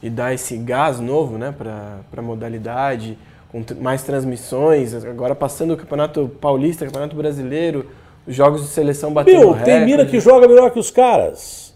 de 0.00 0.10
dar 0.10 0.32
esse 0.32 0.56
gás 0.56 1.00
novo 1.00 1.36
né, 1.36 1.52
para 1.56 2.00
a 2.16 2.22
modalidade, 2.22 3.18
com 3.50 3.64
mais 3.80 4.02
transmissões, 4.02 4.94
agora 4.94 5.34
passando 5.34 5.74
o 5.74 5.76
Campeonato 5.76 6.30
Paulista, 6.40 6.84
Campeonato 6.84 7.16
Brasileiro, 7.16 7.86
os 8.26 8.34
jogos 8.34 8.62
de 8.62 8.68
seleção 8.68 9.12
batendo 9.12 9.38
Meu, 9.38 9.64
tem 9.64 9.84
mina 9.84 10.04
que 10.04 10.20
joga 10.20 10.46
melhor 10.46 10.70
que 10.70 10.78
os 10.78 10.90
caras. 10.90 11.67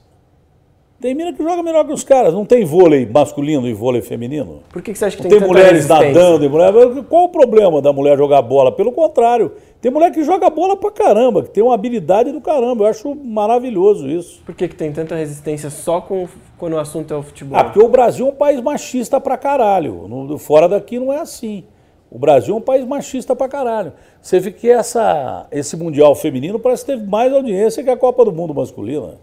Tem 1.02 1.16
mina 1.16 1.32
que 1.32 1.42
joga 1.42 1.64
melhor 1.64 1.84
que 1.84 1.92
os 1.92 2.04
caras. 2.04 2.32
Não 2.32 2.44
tem 2.44 2.64
vôlei 2.64 3.04
masculino 3.04 3.66
e 3.66 3.74
vôlei 3.74 4.00
feminino. 4.00 4.60
Por 4.70 4.80
que, 4.80 4.92
que 4.92 4.98
você 4.98 5.06
acha 5.06 5.16
que 5.16 5.24
não 5.24 5.30
tem, 5.30 5.40
tem 5.40 5.48
mulheres 5.48 5.88
nadando? 5.88 6.48
Mulher... 6.48 6.72
Qual 7.08 7.24
o 7.24 7.28
problema 7.28 7.82
da 7.82 7.92
mulher 7.92 8.16
jogar 8.16 8.40
bola? 8.40 8.70
Pelo 8.70 8.92
contrário, 8.92 9.50
tem 9.80 9.90
mulher 9.90 10.12
que 10.12 10.22
joga 10.22 10.48
bola 10.48 10.76
pra 10.76 10.92
caramba, 10.92 11.42
que 11.42 11.50
tem 11.50 11.60
uma 11.60 11.74
habilidade 11.74 12.30
do 12.30 12.40
caramba. 12.40 12.84
Eu 12.84 12.88
acho 12.88 13.16
maravilhoso 13.16 14.08
isso. 14.08 14.40
Por 14.46 14.54
que, 14.54 14.68
que 14.68 14.76
tem 14.76 14.92
tanta 14.92 15.16
resistência 15.16 15.70
só 15.70 16.00
com, 16.00 16.28
quando 16.56 16.74
o 16.74 16.78
assunto 16.78 17.12
é 17.12 17.16
o 17.16 17.22
futebol? 17.24 17.58
Ah, 17.58 17.64
porque 17.64 17.80
o 17.80 17.88
Brasil 17.88 18.24
é 18.24 18.30
um 18.30 18.34
país 18.36 18.60
machista 18.60 19.20
pra 19.20 19.36
caralho. 19.36 20.06
No, 20.06 20.38
fora 20.38 20.68
daqui 20.68 21.00
não 21.00 21.12
é 21.12 21.18
assim. 21.18 21.64
O 22.08 22.18
Brasil 22.18 22.54
é 22.54 22.58
um 22.58 22.62
país 22.62 22.86
machista 22.86 23.34
pra 23.34 23.48
caralho. 23.48 23.92
Você 24.20 24.38
vê 24.38 24.52
que 24.52 24.70
essa, 24.70 25.48
esse 25.50 25.76
Mundial 25.76 26.14
feminino 26.14 26.60
parece 26.60 26.84
que 26.86 26.92
teve 26.92 27.04
mais 27.04 27.32
audiência 27.32 27.82
que 27.82 27.90
a 27.90 27.96
Copa 27.96 28.24
do 28.24 28.30
Mundo 28.30 28.54
masculina. 28.54 29.14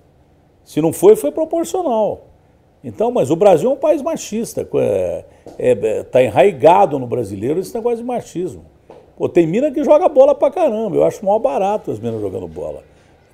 Se 0.70 0.80
não 0.84 0.94
foi, 0.94 1.16
foi 1.16 1.32
proporcional. 1.32 2.28
Então, 2.84 3.10
mas 3.10 3.32
o 3.32 3.36
Brasil 3.36 3.72
é 3.72 3.74
um 3.74 3.76
país 3.76 4.04
machista. 4.04 4.62
Está 4.62 4.78
é, 4.78 5.26
é, 5.58 6.04
tá 6.04 6.22
enraigado 6.22 7.00
no 7.00 7.08
brasileiro 7.08 7.60
esse 7.60 7.74
negócio 7.74 7.98
de 7.98 8.04
machismo. 8.04 8.66
Pô, 9.18 9.28
tem 9.28 9.48
mina 9.48 9.72
que 9.72 9.84
joga 9.84 10.08
bola 10.08 10.36
pra 10.36 10.52
caramba. 10.52 10.96
Eu 10.96 11.04
acho 11.04 11.26
mal 11.26 11.40
barato 11.40 11.90
as 11.90 12.00
minas 12.00 12.22
jogando 12.22 12.48
bola. 12.48 12.84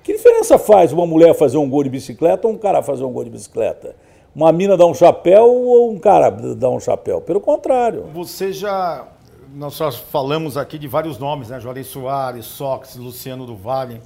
Que 0.02 0.14
diferença 0.14 0.56
faz 0.56 0.94
uma 0.94 1.06
mulher 1.06 1.34
fazer 1.34 1.58
um 1.58 1.68
gol 1.68 1.84
de 1.84 1.90
bicicleta 1.90 2.48
ou 2.48 2.54
um 2.54 2.56
cara 2.56 2.82
fazer 2.82 3.04
um 3.04 3.12
gol 3.12 3.24
de 3.24 3.28
bicicleta? 3.28 3.94
Uma 4.34 4.50
mina 4.50 4.74
dar 4.74 4.86
um 4.86 4.94
chapéu 4.94 5.44
ou 5.44 5.90
um 5.90 5.98
cara 5.98 6.30
dar 6.30 6.70
um 6.70 6.80
chapéu? 6.80 7.20
Pelo 7.20 7.42
contrário. 7.42 8.06
Você 8.14 8.50
já. 8.50 9.06
Nós 9.54 9.74
só 9.74 9.92
falamos 9.92 10.56
aqui 10.56 10.78
de 10.78 10.88
vários 10.88 11.18
nomes, 11.18 11.50
né? 11.50 11.60
Juarez 11.60 11.86
Soares, 11.88 12.46
Sócrates, 12.46 12.96
Luciano 12.96 13.44
do 13.44 13.54
Vale. 13.54 14.00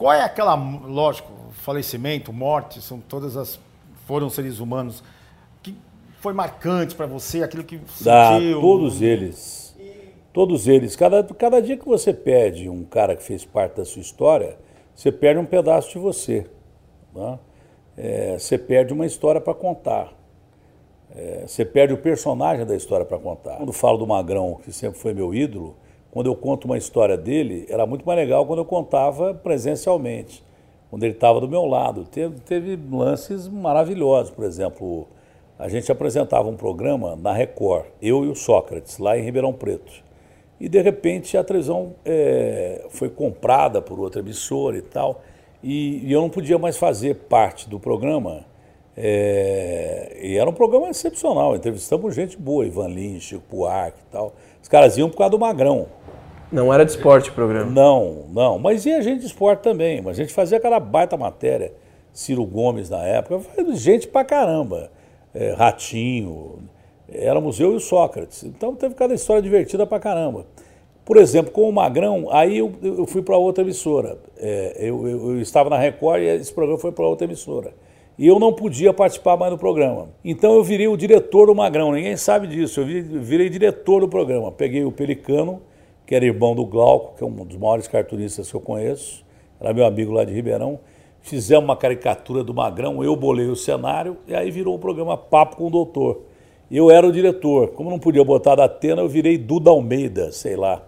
Qual 0.00 0.14
é 0.14 0.22
aquela, 0.22 0.54
lógico, 0.54 1.30
falecimento, 1.52 2.32
morte, 2.32 2.80
são 2.80 2.98
todas 3.00 3.36
as 3.36 3.60
foram 4.06 4.30
seres 4.30 4.58
humanos 4.58 5.04
que 5.62 5.76
foi 6.20 6.32
marcante 6.32 6.94
para 6.94 7.04
você, 7.04 7.42
aquilo 7.42 7.62
que 7.62 7.78
Dá, 8.00 8.32
sentiu? 8.32 8.62
todos 8.62 9.02
eles. 9.02 9.76
Todos 10.32 10.66
eles. 10.66 10.96
Cada, 10.96 11.22
cada 11.22 11.60
dia 11.60 11.76
que 11.76 11.84
você 11.84 12.14
perde 12.14 12.66
um 12.66 12.82
cara 12.82 13.14
que 13.14 13.22
fez 13.22 13.44
parte 13.44 13.76
da 13.76 13.84
sua 13.84 14.00
história, 14.00 14.56
você 14.94 15.12
perde 15.12 15.38
um 15.38 15.44
pedaço 15.44 15.90
de 15.90 15.98
você. 15.98 16.46
Né? 17.14 17.38
É, 17.94 18.38
você 18.38 18.56
perde 18.56 18.94
uma 18.94 19.04
história 19.04 19.38
para 19.38 19.52
contar. 19.52 20.14
É, 21.14 21.44
você 21.46 21.62
perde 21.62 21.92
o 21.92 21.98
personagem 21.98 22.64
da 22.64 22.74
história 22.74 23.04
para 23.04 23.18
contar. 23.18 23.58
Quando 23.58 23.72
falo 23.74 23.98
do 23.98 24.06
Magrão, 24.06 24.58
que 24.64 24.72
sempre 24.72 24.98
foi 24.98 25.12
meu 25.12 25.34
ídolo, 25.34 25.76
quando 26.10 26.26
eu 26.26 26.34
conto 26.34 26.64
uma 26.64 26.76
história 26.76 27.16
dele, 27.16 27.66
era 27.68 27.86
muito 27.86 28.04
mais 28.04 28.18
legal 28.18 28.44
quando 28.44 28.58
eu 28.60 28.64
contava 28.64 29.32
presencialmente, 29.32 30.42
quando 30.90 31.04
ele 31.04 31.14
estava 31.14 31.40
do 31.40 31.48
meu 31.48 31.64
lado. 31.64 32.04
Teve, 32.04 32.40
teve 32.40 32.78
lances 32.90 33.46
maravilhosos, 33.46 34.30
por 34.30 34.44
exemplo, 34.44 35.06
a 35.58 35.68
gente 35.68 35.92
apresentava 35.92 36.48
um 36.48 36.56
programa 36.56 37.14
na 37.16 37.32
Record, 37.32 37.86
eu 38.00 38.24
e 38.24 38.28
o 38.28 38.34
Sócrates, 38.34 38.98
lá 38.98 39.18
em 39.18 39.22
Ribeirão 39.22 39.52
Preto. 39.52 39.92
E 40.58 40.68
de 40.68 40.80
repente 40.80 41.36
a 41.36 41.44
televisão 41.44 41.94
é, 42.04 42.86
foi 42.90 43.08
comprada 43.08 43.80
por 43.80 44.00
outra 44.00 44.20
emissora 44.20 44.76
e 44.76 44.82
tal, 44.82 45.22
e, 45.62 46.06
e, 46.06 46.12
eu 46.12 46.22
não 46.22 46.30
podia 46.30 46.58
mais 46.58 46.78
fazer 46.78 47.14
parte 47.14 47.68
do 47.68 47.78
programa. 47.78 48.46
É, 48.96 50.18
e 50.22 50.36
era 50.36 50.48
um 50.48 50.52
programa 50.54 50.88
excepcional, 50.88 51.54
entrevistamos 51.54 52.14
gente 52.14 52.38
boa, 52.38 52.66
Ivan 52.66 52.88
Lins, 52.88 53.22
Chico 53.22 53.44
Buarque 53.50 54.00
e 54.00 54.12
tal. 54.12 54.32
Os 54.62 54.68
caras 54.68 54.96
iam 54.96 55.10
por 55.10 55.18
causa 55.18 55.30
do 55.30 55.38
Magrão. 55.38 55.86
Não 56.52 56.72
era 56.72 56.84
de 56.84 56.90
esporte 56.90 57.30
o 57.30 57.32
programa? 57.32 57.70
Não, 57.70 58.24
não. 58.32 58.58
Mas 58.58 58.84
ia 58.84 59.00
gente 59.02 59.20
de 59.20 59.26
esporte 59.26 59.60
também. 59.60 60.00
Mas 60.02 60.18
a 60.18 60.22
gente 60.22 60.34
fazia 60.34 60.58
aquela 60.58 60.80
baita 60.80 61.16
matéria. 61.16 61.72
Ciro 62.12 62.44
Gomes 62.44 62.90
na 62.90 63.04
época, 63.04 63.40
gente 63.74 64.08
pra 64.08 64.24
caramba. 64.24 64.90
É, 65.32 65.52
Ratinho. 65.52 66.58
Éramos 67.08 67.58
eu 67.60 67.72
e 67.72 67.76
o 67.76 67.80
Sócrates. 67.80 68.42
Então 68.44 68.74
teve 68.74 68.94
cada 68.94 69.14
história 69.14 69.42
divertida 69.42 69.86
pra 69.86 70.00
caramba. 70.00 70.46
Por 71.04 71.16
exemplo, 71.16 71.50
com 71.50 71.68
o 71.68 71.72
Magrão, 71.72 72.28
aí 72.30 72.58
eu, 72.58 72.72
eu 72.82 73.06
fui 73.06 73.22
para 73.22 73.36
outra 73.36 73.64
emissora. 73.64 74.18
É, 74.38 74.76
eu, 74.78 75.08
eu, 75.08 75.30
eu, 75.30 75.40
estava 75.40 75.70
na 75.70 75.76
Record 75.76 76.22
e 76.22 76.26
esse 76.26 76.52
programa 76.52 76.78
foi 76.78 76.92
para 76.92 77.06
outra 77.06 77.26
emissora. 77.26 77.72
E 78.18 78.26
eu 78.26 78.38
não 78.38 78.52
podia 78.52 78.92
participar 78.92 79.36
mais 79.36 79.50
do 79.50 79.58
programa. 79.58 80.10
Então 80.24 80.54
eu 80.54 80.62
virei 80.62 80.86
o 80.86 80.96
diretor 80.96 81.46
do 81.46 81.54
Magrão, 81.54 81.90
ninguém 81.90 82.16
sabe 82.16 82.46
disso. 82.46 82.80
Eu 82.80 82.86
virei 82.86 83.48
diretor 83.48 84.00
do 84.00 84.08
programa. 84.08 84.52
Peguei 84.52 84.84
o 84.84 84.92
Pelicano, 84.92 85.60
que 86.10 86.14
era 86.16 86.24
irmão 86.24 86.56
do 86.56 86.66
Glauco, 86.66 87.14
que 87.16 87.22
é 87.22 87.26
um 87.26 87.30
dos 87.30 87.56
maiores 87.56 87.86
cartunistas 87.86 88.50
que 88.50 88.56
eu 88.56 88.60
conheço, 88.60 89.24
era 89.60 89.72
meu 89.72 89.86
amigo 89.86 90.10
lá 90.10 90.24
de 90.24 90.32
Ribeirão. 90.32 90.80
Fizemos 91.20 91.62
uma 91.62 91.76
caricatura 91.76 92.42
do 92.42 92.52
Magrão, 92.52 93.04
eu 93.04 93.14
bolei 93.14 93.46
o 93.46 93.54
cenário, 93.54 94.16
e 94.26 94.34
aí 94.34 94.50
virou 94.50 94.74
o 94.74 94.78
programa 94.80 95.16
Papo 95.16 95.54
com 95.54 95.68
o 95.68 95.70
Doutor. 95.70 96.22
Eu 96.68 96.90
era 96.90 97.06
o 97.06 97.12
diretor. 97.12 97.68
Como 97.68 97.88
não 97.88 98.00
podia 98.00 98.24
botar 98.24 98.56
da 98.56 98.64
Atena, 98.64 99.02
eu 99.02 99.08
virei 99.08 99.38
Duda 99.38 99.70
Almeida, 99.70 100.32
sei 100.32 100.56
lá. 100.56 100.82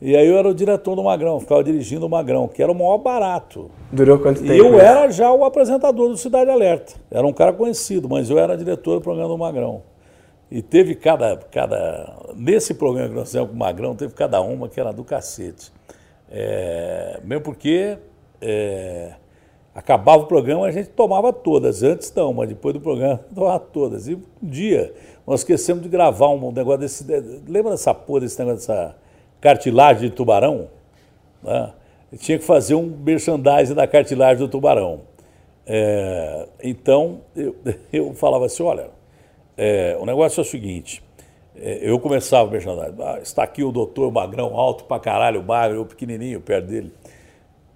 E 0.00 0.16
aí 0.16 0.28
eu 0.28 0.38
era 0.38 0.48
o 0.48 0.54
diretor 0.54 0.94
do 0.94 1.02
Magrão, 1.02 1.40
ficava 1.40 1.64
dirigindo 1.64 2.06
o 2.06 2.08
Magrão, 2.08 2.46
que 2.46 2.62
era 2.62 2.70
o 2.70 2.74
maior 2.74 2.98
barato. 2.98 3.68
Durou 3.90 4.20
quanto 4.20 4.42
tempo? 4.42 4.52
E 4.52 4.58
eu 4.58 4.78
era 4.78 5.10
já 5.10 5.32
o 5.32 5.44
apresentador 5.44 6.08
do 6.08 6.16
Cidade 6.16 6.48
Alerta. 6.48 6.92
Era 7.10 7.26
um 7.26 7.32
cara 7.32 7.52
conhecido, 7.52 8.08
mas 8.08 8.30
eu 8.30 8.38
era 8.38 8.56
diretor 8.56 8.94
do 8.94 9.00
programa 9.00 9.28
do 9.28 9.36
Magrão. 9.36 9.82
E 10.52 10.60
teve 10.60 10.94
cada, 10.94 11.34
cada. 11.50 12.14
Nesse 12.36 12.74
programa 12.74 13.08
que 13.08 13.14
nós 13.14 13.28
fizemos 13.28 13.48
com 13.48 13.56
o 13.56 13.58
Magrão, 13.58 13.96
teve 13.96 14.12
cada 14.12 14.38
uma 14.42 14.68
que 14.68 14.78
era 14.78 14.92
do 14.92 15.02
cacete. 15.02 15.72
É, 16.30 17.18
mesmo 17.24 17.42
porque 17.42 17.96
é, 18.38 19.14
acabava 19.74 20.24
o 20.24 20.26
programa, 20.26 20.66
a 20.66 20.70
gente 20.70 20.90
tomava 20.90 21.32
todas. 21.32 21.82
Antes 21.82 22.12
não, 22.14 22.34
mas 22.34 22.50
depois 22.50 22.74
do 22.74 22.82
programa 22.82 23.16
tomava 23.34 23.58
todas. 23.60 24.06
E 24.08 24.14
um 24.14 24.20
dia 24.42 24.92
nós 25.26 25.40
esquecemos 25.40 25.82
de 25.82 25.88
gravar 25.88 26.28
um 26.28 26.52
negócio 26.52 26.80
desse. 26.80 27.02
Lembra 27.48 27.70
dessa 27.70 27.94
porra 27.94 28.20
desse 28.20 28.38
negócio 28.38 28.58
dessa 28.58 28.94
cartilagem 29.40 30.10
de 30.10 30.14
tubarão? 30.14 30.68
Né? 31.42 31.72
tinha 32.18 32.38
que 32.38 32.44
fazer 32.44 32.74
um 32.74 32.82
merchandising 32.82 33.72
da 33.72 33.86
cartilagem 33.86 34.36
do 34.36 34.48
tubarão. 34.48 35.00
É, 35.66 36.46
então 36.62 37.22
eu, 37.34 37.56
eu 37.90 38.12
falava 38.12 38.44
assim: 38.44 38.62
olha 38.62 38.90
é, 39.56 39.96
o 40.00 40.06
negócio 40.06 40.40
é 40.40 40.42
o 40.42 40.44
seguinte. 40.44 41.02
É, 41.56 41.80
eu 41.82 41.98
começava 41.98 42.48
o 42.48 42.50
merchandising. 42.50 42.96
Ah, 43.00 43.18
está 43.22 43.42
aqui 43.42 43.62
o 43.62 43.70
doutor 43.70 44.10
Magrão, 44.10 44.56
alto 44.56 44.84
pra 44.84 44.98
caralho, 44.98 45.42
magro, 45.42 45.78
eu 45.78 45.84
pequenininho 45.84 46.40
perto 46.40 46.66
dele. 46.66 46.92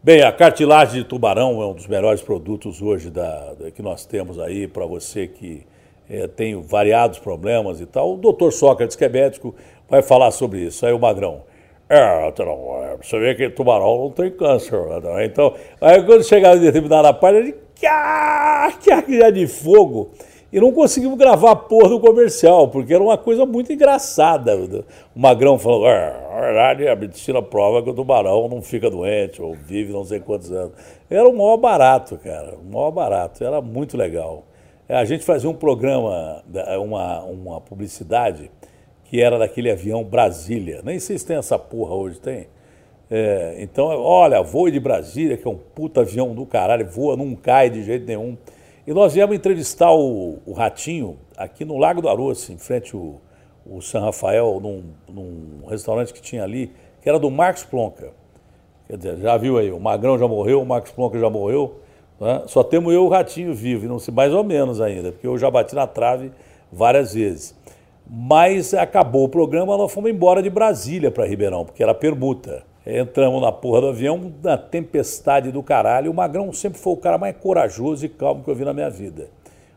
Bem, 0.03 0.22
a 0.22 0.31
cartilagem 0.31 1.03
de 1.03 1.09
tubarão 1.09 1.61
é 1.61 1.66
um 1.66 1.74
dos 1.74 1.87
melhores 1.87 2.22
produtos 2.22 2.81
hoje 2.81 3.11
da, 3.11 3.55
da 3.55 3.70
que 3.70 3.83
nós 3.83 4.07
temos 4.07 4.39
aí 4.39 4.68
para 4.68 4.87
você 4.87 5.27
que 5.27 5.66
é, 6.09 6.29
tem 6.29 6.61
variados 6.62 7.18
problemas 7.18 7.81
e 7.81 7.87
tal. 7.87 8.14
O 8.14 8.16
doutor 8.16 8.53
Sócrates, 8.53 8.95
que 8.95 9.05
é 9.05 9.09
médico, 9.09 9.55
vai 9.89 10.03
falar 10.03 10.31
sobre 10.31 10.61
isso. 10.61 10.87
Aí 10.87 10.93
o 10.93 10.99
Magrão. 10.99 11.43
É, 11.89 12.31
você 13.01 13.18
vê 13.18 13.35
que 13.35 13.49
tubarão 13.51 13.99
não 13.99 14.11
tem 14.11 14.31
câncer. 14.31 14.79
Né? 14.81 15.24
Então, 15.24 15.55
aí 15.81 16.03
quando 16.03 16.24
chegava 16.24 16.57
em 16.57 16.61
determinada 16.61 17.12
parte, 17.12 17.39
ele. 17.39 17.55
Que 17.74 19.18
já 19.18 19.31
de 19.31 19.47
fogo 19.47 20.11
e 20.53 20.61
não 20.61 20.72
conseguimos 20.72 21.18
gravar 21.18 21.51
a 21.51 21.57
porra 21.57 21.88
do 21.88 22.01
comercial, 22.01 22.68
porque 22.68 22.94
era 22.94 23.03
uma 23.03 23.18
coisa 23.18 23.44
muito 23.44 23.72
engraçada. 23.72 24.57
O 25.14 25.18
Magrão 25.18 25.59
falou: 25.59 25.88
é, 25.88 26.12
na 26.32 26.40
verdade, 26.40 26.88
a 26.88 26.97
medicina 26.97 27.42
prova 27.42 27.82
que 27.82 27.90
o 27.90 27.94
tubarão 27.94 28.49
não 28.49 28.62
fica 28.62 28.88
doente 28.88 29.42
ou 29.42 29.55
vive 29.55 29.92
não 29.92 30.05
sei 30.05 30.20
quantos 30.20 30.53
anos. 30.53 30.72
Era 31.11 31.28
o 31.28 31.36
maior 31.36 31.57
barato, 31.57 32.16
cara, 32.18 32.57
o 32.57 32.64
maior 32.64 32.90
barato, 32.90 33.44
era 33.44 33.61
muito 33.61 33.97
legal. 33.97 34.44
A 34.88 35.05
gente 35.05 35.24
fazia 35.24 35.51
um 35.51 35.55
programa, 35.55 36.44
uma, 36.80 37.22
uma 37.24 37.61
publicidade, 37.61 38.51
que 39.05 39.20
era 39.20 39.36
daquele 39.36 39.70
avião 39.70 40.05
Brasília. 40.05 40.80
Nem 40.84 41.01
sei 41.01 41.18
se 41.18 41.26
tem 41.26 41.36
essa 41.36 41.59
porra 41.59 41.94
hoje, 41.94 42.20
tem? 42.20 42.47
É, 43.11 43.57
então, 43.59 43.86
olha, 43.86 44.42
voe 44.42 44.70
de 44.70 44.80
Brasília, 44.80 45.36
que 45.36 45.47
é 45.47 45.51
um 45.51 45.57
puta 45.57 46.01
avião 46.01 46.34
do 46.34 46.44
caralho, 46.47 46.86
voa, 46.88 47.16
não 47.16 47.34
cai 47.34 47.68
de 47.68 47.82
jeito 47.82 48.07
nenhum. 48.07 48.36
E 48.87 48.95
nós 48.95 49.14
viemos 49.14 49.34
entrevistar 49.34 49.93
o, 49.93 50.39
o 50.47 50.53
Ratinho 50.53 51.18
aqui 51.37 51.64
no 51.64 51.76
Lago 51.76 52.01
do 52.01 52.09
Aroço, 52.09 52.53
em 52.53 52.57
frente 52.57 52.95
ao, 52.95 53.20
ao 53.68 53.80
São 53.82 54.01
Rafael, 54.01 54.61
num, 54.62 54.84
num, 55.12 55.66
restaurante 55.68 56.12
que 56.14 56.22
tinha 56.22 56.45
ali, 56.45 56.70
que 57.03 57.09
era 57.09 57.18
do 57.18 57.28
Marcos 57.28 57.64
Plonka. 57.64 58.12
Quer 58.87 58.97
dizer, 58.97 59.16
já 59.16 59.37
viu 59.37 59.59
aí, 59.59 59.72
o 59.72 59.80
Magrão 59.80 60.16
já 60.16 60.28
morreu, 60.28 60.62
o 60.62 60.66
Marcos 60.66 60.93
Plonka 60.93 61.18
já 61.18 61.28
morreu. 61.28 61.80
Né? 62.20 62.45
Só 62.47 62.62
temos 62.62 62.95
eu 62.95 63.03
e 63.03 63.07
o 63.07 63.09
Ratinho 63.09 63.53
vivo, 63.53 63.87
e 63.87 63.89
não 63.89 63.99
sei 63.99 64.14
mais 64.14 64.32
ou 64.32 64.45
menos 64.45 64.80
ainda, 64.80 65.11
porque 65.11 65.26
eu 65.26 65.37
já 65.37 65.51
bati 65.51 65.74
na 65.74 65.89
trave 65.89 66.30
várias 66.70 67.12
vezes. 67.12 67.57
Mas 68.09 68.72
acabou 68.72 69.24
o 69.24 69.28
programa, 69.28 69.76
nós 69.76 69.93
fomos 69.93 70.09
embora 70.12 70.41
de 70.41 70.49
Brasília 70.49 71.11
para 71.11 71.26
Ribeirão, 71.26 71.64
porque 71.64 71.82
era 71.82 71.93
permuta. 71.93 72.62
Entramos 72.87 73.43
na 73.43 73.51
porra 73.51 73.80
do 73.80 73.89
avião, 73.89 74.32
na 74.41 74.57
tempestade 74.57 75.51
do 75.51 75.61
caralho. 75.61 76.09
O 76.09 76.14
Magrão 76.14 76.53
sempre 76.53 76.78
foi 76.78 76.93
o 76.93 76.97
cara 76.97 77.18
mais 77.18 77.37
corajoso 77.37 78.07
e 78.07 78.09
calmo 78.09 78.45
que 78.45 78.51
eu 78.51 78.55
vi 78.55 78.64
na 78.64 78.72
minha 78.72 78.89
vida. 78.89 79.28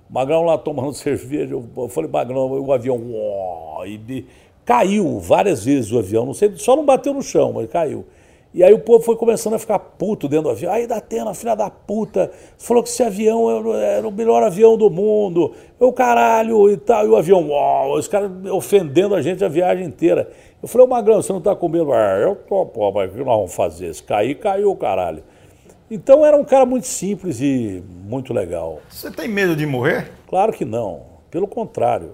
O 0.07 0.13
Magrão 0.13 0.43
lá 0.43 0.59
tomando 0.59 0.93
cerveja, 0.93 1.55
eu 1.55 1.89
falei, 1.89 2.09
Magrão, 2.09 2.51
o 2.51 2.71
avião. 2.71 3.01
Oh, 3.11 3.83
e 3.83 4.27
caiu 4.63 5.19
várias 5.19 5.65
vezes 5.65 5.91
o 5.91 5.97
avião, 5.97 6.27
não 6.27 6.33
sei, 6.35 6.51
só 6.57 6.75
não 6.75 6.85
bateu 6.85 7.11
no 7.11 7.23
chão, 7.23 7.51
mas 7.51 7.67
caiu. 7.67 8.05
E 8.51 8.63
aí 8.63 8.73
o 8.73 8.79
povo 8.79 9.03
foi 9.03 9.15
começando 9.15 9.53
a 9.53 9.59
ficar 9.59 9.77
puto 9.77 10.27
dentro 10.27 10.45
do 10.45 10.49
avião. 10.49 10.73
Aí 10.73 10.87
da 10.87 10.97
Atena, 10.97 11.35
filha 11.35 11.55
da 11.55 11.69
puta, 11.69 12.31
falou 12.57 12.81
que 12.81 12.89
esse 12.89 13.03
avião 13.03 13.75
era 13.75 14.07
o 14.07 14.11
melhor 14.11 14.41
avião 14.41 14.75
do 14.75 14.89
mundo, 14.89 15.53
o 15.79 15.93
caralho 15.93 16.69
e 16.69 16.77
tal. 16.77 17.05
E 17.05 17.09
o 17.09 17.15
avião, 17.15 17.47
oh, 17.49 17.95
os 17.95 18.07
caras 18.07 18.31
ofendendo 18.51 19.13
a 19.13 19.21
gente 19.21 19.45
a 19.45 19.47
viagem 19.47 19.85
inteira. 19.85 20.31
Eu 20.61 20.67
falei, 20.67 20.85
ô 20.85 20.89
Magrão, 20.89 21.21
você 21.21 21.31
não 21.31 21.39
está 21.39 21.55
com 21.55 21.69
medo? 21.69 21.93
Ah, 21.93 22.17
eu 22.19 22.35
tô, 22.35 22.65
pô, 22.65 22.91
mas 22.91 23.09
o 23.09 23.13
que 23.13 23.19
nós 23.19 23.37
vamos 23.37 23.55
fazer? 23.55 23.93
Se 23.93 24.03
cair, 24.03 24.35
caiu, 24.35 24.75
caralho. 24.75 25.23
Então 25.89 26.25
era 26.25 26.35
um 26.35 26.43
cara 26.43 26.65
muito 26.65 26.85
simples 26.85 27.39
e 27.39 27.81
muito 28.05 28.33
legal. 28.33 28.79
Você 28.89 29.09
tem 29.09 29.27
medo 29.27 29.55
de 29.55 29.65
morrer? 29.65 30.11
Claro 30.27 30.51
que 30.51 30.65
não. 30.65 31.01
Pelo 31.31 31.47
contrário. 31.47 32.11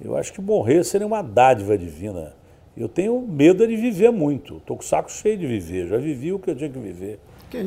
Eu 0.00 0.16
acho 0.16 0.32
que 0.32 0.40
morrer 0.40 0.84
seria 0.84 1.06
uma 1.06 1.22
dádiva 1.22 1.76
divina. 1.76 2.34
Eu 2.76 2.88
tenho 2.88 3.20
medo 3.20 3.66
de 3.66 3.76
viver 3.76 4.10
muito. 4.10 4.56
Estou 4.56 4.76
com 4.76 4.82
o 4.82 4.86
saco 4.86 5.10
cheio 5.10 5.38
de 5.38 5.46
viver. 5.46 5.86
Já 5.86 5.98
vivi 5.98 6.32
o 6.32 6.38
que 6.38 6.50
eu 6.50 6.56
tinha 6.56 6.68
que 6.68 6.78
viver. 6.78 7.20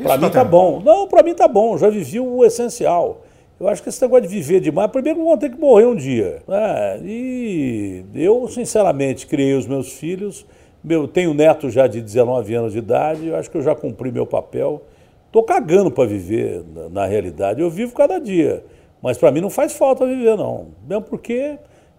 Para 0.04 0.18
mim 0.18 0.30
tá 0.30 0.44
bom. 0.44 0.82
Não, 0.82 1.08
para 1.08 1.24
mim 1.24 1.34
tá 1.34 1.48
bom. 1.48 1.78
Já 1.78 1.90
vivi 1.90 2.20
o 2.20 2.44
essencial. 2.44 3.22
Eu 3.60 3.68
acho 3.68 3.84
que 3.84 3.90
esse 3.90 4.02
negócio 4.02 4.24
de 4.24 4.30
viver 4.30 4.62
demais, 4.62 4.90
primeiro 4.90 5.24
vão 5.24 5.38
ter 5.38 5.50
que 5.50 5.60
morrer 5.60 5.86
um 5.86 5.96
dia. 5.96 6.42
Né? 6.48 7.02
E 7.04 8.06
eu, 8.16 8.48
sinceramente, 8.48 9.28
criei 9.28 9.54
os 9.54 9.68
meus 9.68 9.92
filhos. 9.92 10.46
Meu, 10.82 11.08
tenho 11.08 11.34
neto 11.34 11.70
já 11.70 11.86
de 11.86 12.02
19 12.02 12.54
anos 12.56 12.72
de 12.72 12.80
idade, 12.80 13.28
eu 13.28 13.36
acho 13.36 13.52
que 13.52 13.58
eu 13.58 13.62
já 13.62 13.76
cumpri 13.76 14.12
meu 14.12 14.26
papel. 14.26 14.82
Estou 15.26 15.44
cagando 15.44 15.92
para 15.92 16.06
viver, 16.06 16.64
na, 16.74 16.90
na, 16.90 17.06
realidade. 17.06 17.62
Eu 17.62 17.70
vivo 17.70 17.94
cada 17.94 18.18
dia. 18.18 18.64
Mas 19.02 19.18
para 19.18 19.30
mim 19.30 19.42
não 19.42 19.50
faz 19.50 19.74
falta 19.74 20.06
viver, 20.06 20.38
não. 20.38 20.68
Mesmo 20.88 21.04
porque 21.04 21.58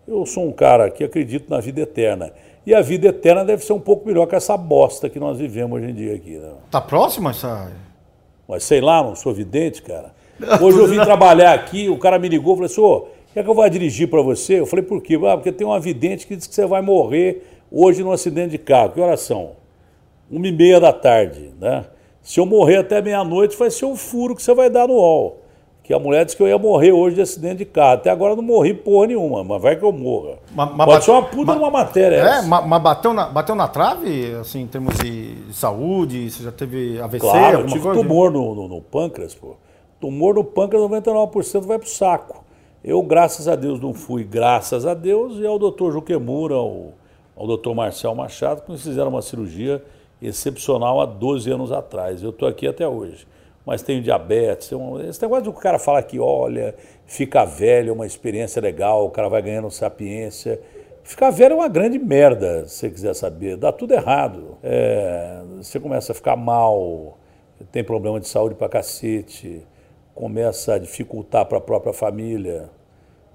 eu 0.08 0.24
sou 0.24 0.48
um 0.48 0.52
cara 0.52 0.90
que 0.90 1.04
acredito 1.04 1.50
na 1.50 1.60
vida 1.60 1.82
eterna. 1.82 2.32
E 2.66 2.74
a 2.74 2.80
vida 2.80 3.08
eterna 3.08 3.44
deve 3.44 3.64
ser 3.64 3.74
um 3.74 3.80
pouco 3.80 4.06
melhor 4.06 4.26
que 4.26 4.34
essa 4.34 4.56
bosta 4.56 5.08
que 5.10 5.20
nós 5.20 5.38
vivemos 5.38 5.78
hoje 5.78 5.90
em 5.90 5.94
dia 5.94 6.14
aqui. 6.14 6.38
Né? 6.38 6.52
Tá 6.70 6.80
próximo 6.80 7.28
essa. 7.28 7.70
Mas 8.48 8.64
sei 8.64 8.80
lá, 8.80 9.02
não 9.02 9.14
sou 9.14 9.32
vidente, 9.32 9.82
cara. 9.82 10.12
Hoje 10.60 10.78
eu 10.78 10.86
vim 10.86 10.96
trabalhar 11.00 11.52
aqui, 11.54 11.88
o 11.88 11.98
cara 11.98 12.18
me 12.18 12.28
ligou 12.28 12.54
e 12.54 12.56
falou 12.56 12.66
assim, 12.66 12.80
ô, 12.80 13.06
quer 13.34 13.42
que 13.44 13.50
eu 13.50 13.54
vá 13.54 13.68
dirigir 13.68 14.08
para 14.08 14.22
você? 14.22 14.60
Eu 14.60 14.66
falei, 14.66 14.84
por 14.84 15.02
quê? 15.02 15.18
Ah, 15.26 15.36
porque 15.36 15.52
tem 15.52 15.66
um 15.66 15.72
avidente 15.72 16.26
que 16.26 16.36
diz 16.36 16.46
que 16.46 16.54
você 16.54 16.66
vai 16.66 16.80
morrer 16.82 17.46
hoje 17.70 18.02
num 18.02 18.12
acidente 18.12 18.50
de 18.50 18.58
carro. 18.58 18.90
Que 18.90 19.00
horas 19.00 19.20
são? 19.20 19.50
Uma 20.30 20.46
e 20.46 20.52
meia 20.52 20.78
da 20.80 20.92
tarde, 20.92 21.50
né? 21.60 21.84
Se 22.22 22.38
eu 22.38 22.46
morrer 22.46 22.76
até 22.76 23.00
meia-noite, 23.02 23.56
vai 23.56 23.70
ser 23.70 23.86
um 23.86 23.96
furo 23.96 24.34
que 24.36 24.42
você 24.42 24.54
vai 24.54 24.68
dar 24.70 24.86
no 24.86 24.94
UOL. 24.94 25.38
que 25.82 25.94
a 25.94 25.98
mulher 25.98 26.24
disse 26.24 26.36
que 26.36 26.42
eu 26.42 26.46
ia 26.46 26.56
morrer 26.58 26.92
hoje 26.92 27.16
de 27.16 27.22
acidente 27.22 27.56
de 27.56 27.64
carro. 27.64 27.94
Até 27.94 28.10
agora 28.10 28.32
eu 28.32 28.36
não 28.36 28.44
morri 28.44 28.72
porra 28.72 29.08
nenhuma, 29.08 29.42
mas 29.42 29.60
vai 29.60 29.74
que 29.74 29.82
eu 29.84 29.90
morra. 29.90 30.34
Ma- 30.54 30.64
Pode 30.66 30.78
ma- 30.78 30.86
bate- 30.86 31.04
ser 31.04 31.10
uma 31.10 31.22
puta 31.22 31.46
ma- 31.46 31.52
de 31.54 31.58
uma 31.58 31.70
matéria 31.70 32.14
É, 32.16 32.20
essa. 32.20 32.42
mas 32.46 32.64
mas 32.66 32.82
bateu 32.82 33.12
na, 33.12 33.26
bateu 33.28 33.54
na 33.56 33.66
trave, 33.66 34.34
assim, 34.40 34.60
em 34.60 34.66
termos 34.68 34.96
de 34.98 35.34
saúde? 35.52 36.30
Você 36.30 36.44
já 36.44 36.52
teve 36.52 37.00
AVC? 37.00 37.18
Claro, 37.18 37.60
eu 37.60 37.66
tive 37.66 37.80
coisa? 37.80 38.00
tumor 38.00 38.30
no, 38.30 38.54
no- 38.54 38.68
no 38.68 38.80
pâncreas, 38.80 39.34
pô. 39.34 39.56
Tumor 40.00 40.34
no 40.34 40.42
pâncreas, 40.42 40.82
99% 40.84 41.60
vai 41.62 41.78
pro 41.78 41.88
saco. 41.88 42.44
Eu, 42.82 43.02
graças 43.02 43.46
a 43.46 43.54
Deus, 43.54 43.78
não 43.78 43.92
fui, 43.92 44.24
graças 44.24 44.86
a 44.86 44.94
Deus, 44.94 45.38
e 45.38 45.46
ao 45.46 45.58
doutor 45.58 45.92
Juquemura, 45.92 46.54
ao, 46.54 46.94
ao 47.36 47.46
doutor 47.46 47.74
Marcel 47.74 48.14
Machado, 48.14 48.62
que 48.62 48.72
me 48.72 48.78
fizeram 48.78 49.10
uma 49.10 49.20
cirurgia 49.20 49.84
excepcional 50.22 51.00
há 51.00 51.06
12 51.06 51.50
anos 51.50 51.70
atrás. 51.70 52.22
Eu 52.22 52.30
estou 52.30 52.48
aqui 52.48 52.66
até 52.66 52.88
hoje. 52.88 53.26
Mas 53.64 53.82
tenho 53.82 54.02
diabetes, 54.02 54.68
tenho 54.68 55.00
esse 55.06 55.20
negócio 55.20 55.44
do 55.44 55.52
cara 55.52 55.78
falar 55.78 56.02
que, 56.02 56.18
olha, 56.18 56.74
ficar 57.06 57.44
velho 57.44 57.90
é 57.90 57.92
uma 57.92 58.06
experiência 58.06 58.60
legal, 58.60 59.04
o 59.04 59.10
cara 59.10 59.28
vai 59.28 59.42
ganhando 59.42 59.70
sapiência. 59.70 60.58
Ficar 61.04 61.30
velho 61.30 61.52
é 61.52 61.56
uma 61.56 61.68
grande 61.68 61.98
merda, 61.98 62.66
se 62.66 62.76
você 62.76 62.90
quiser 62.90 63.14
saber. 63.14 63.56
Dá 63.56 63.70
tudo 63.70 63.92
errado. 63.92 64.56
É, 64.62 65.42
você 65.58 65.78
começa 65.78 66.12
a 66.12 66.14
ficar 66.14 66.36
mal, 66.36 67.18
tem 67.70 67.84
problema 67.84 68.18
de 68.18 68.26
saúde 68.26 68.54
pra 68.54 68.68
cacete, 68.68 69.62
começa 70.20 70.74
a 70.74 70.78
dificultar 70.78 71.46
para 71.46 71.56
a 71.56 71.60
própria 71.62 71.94
família, 71.94 72.68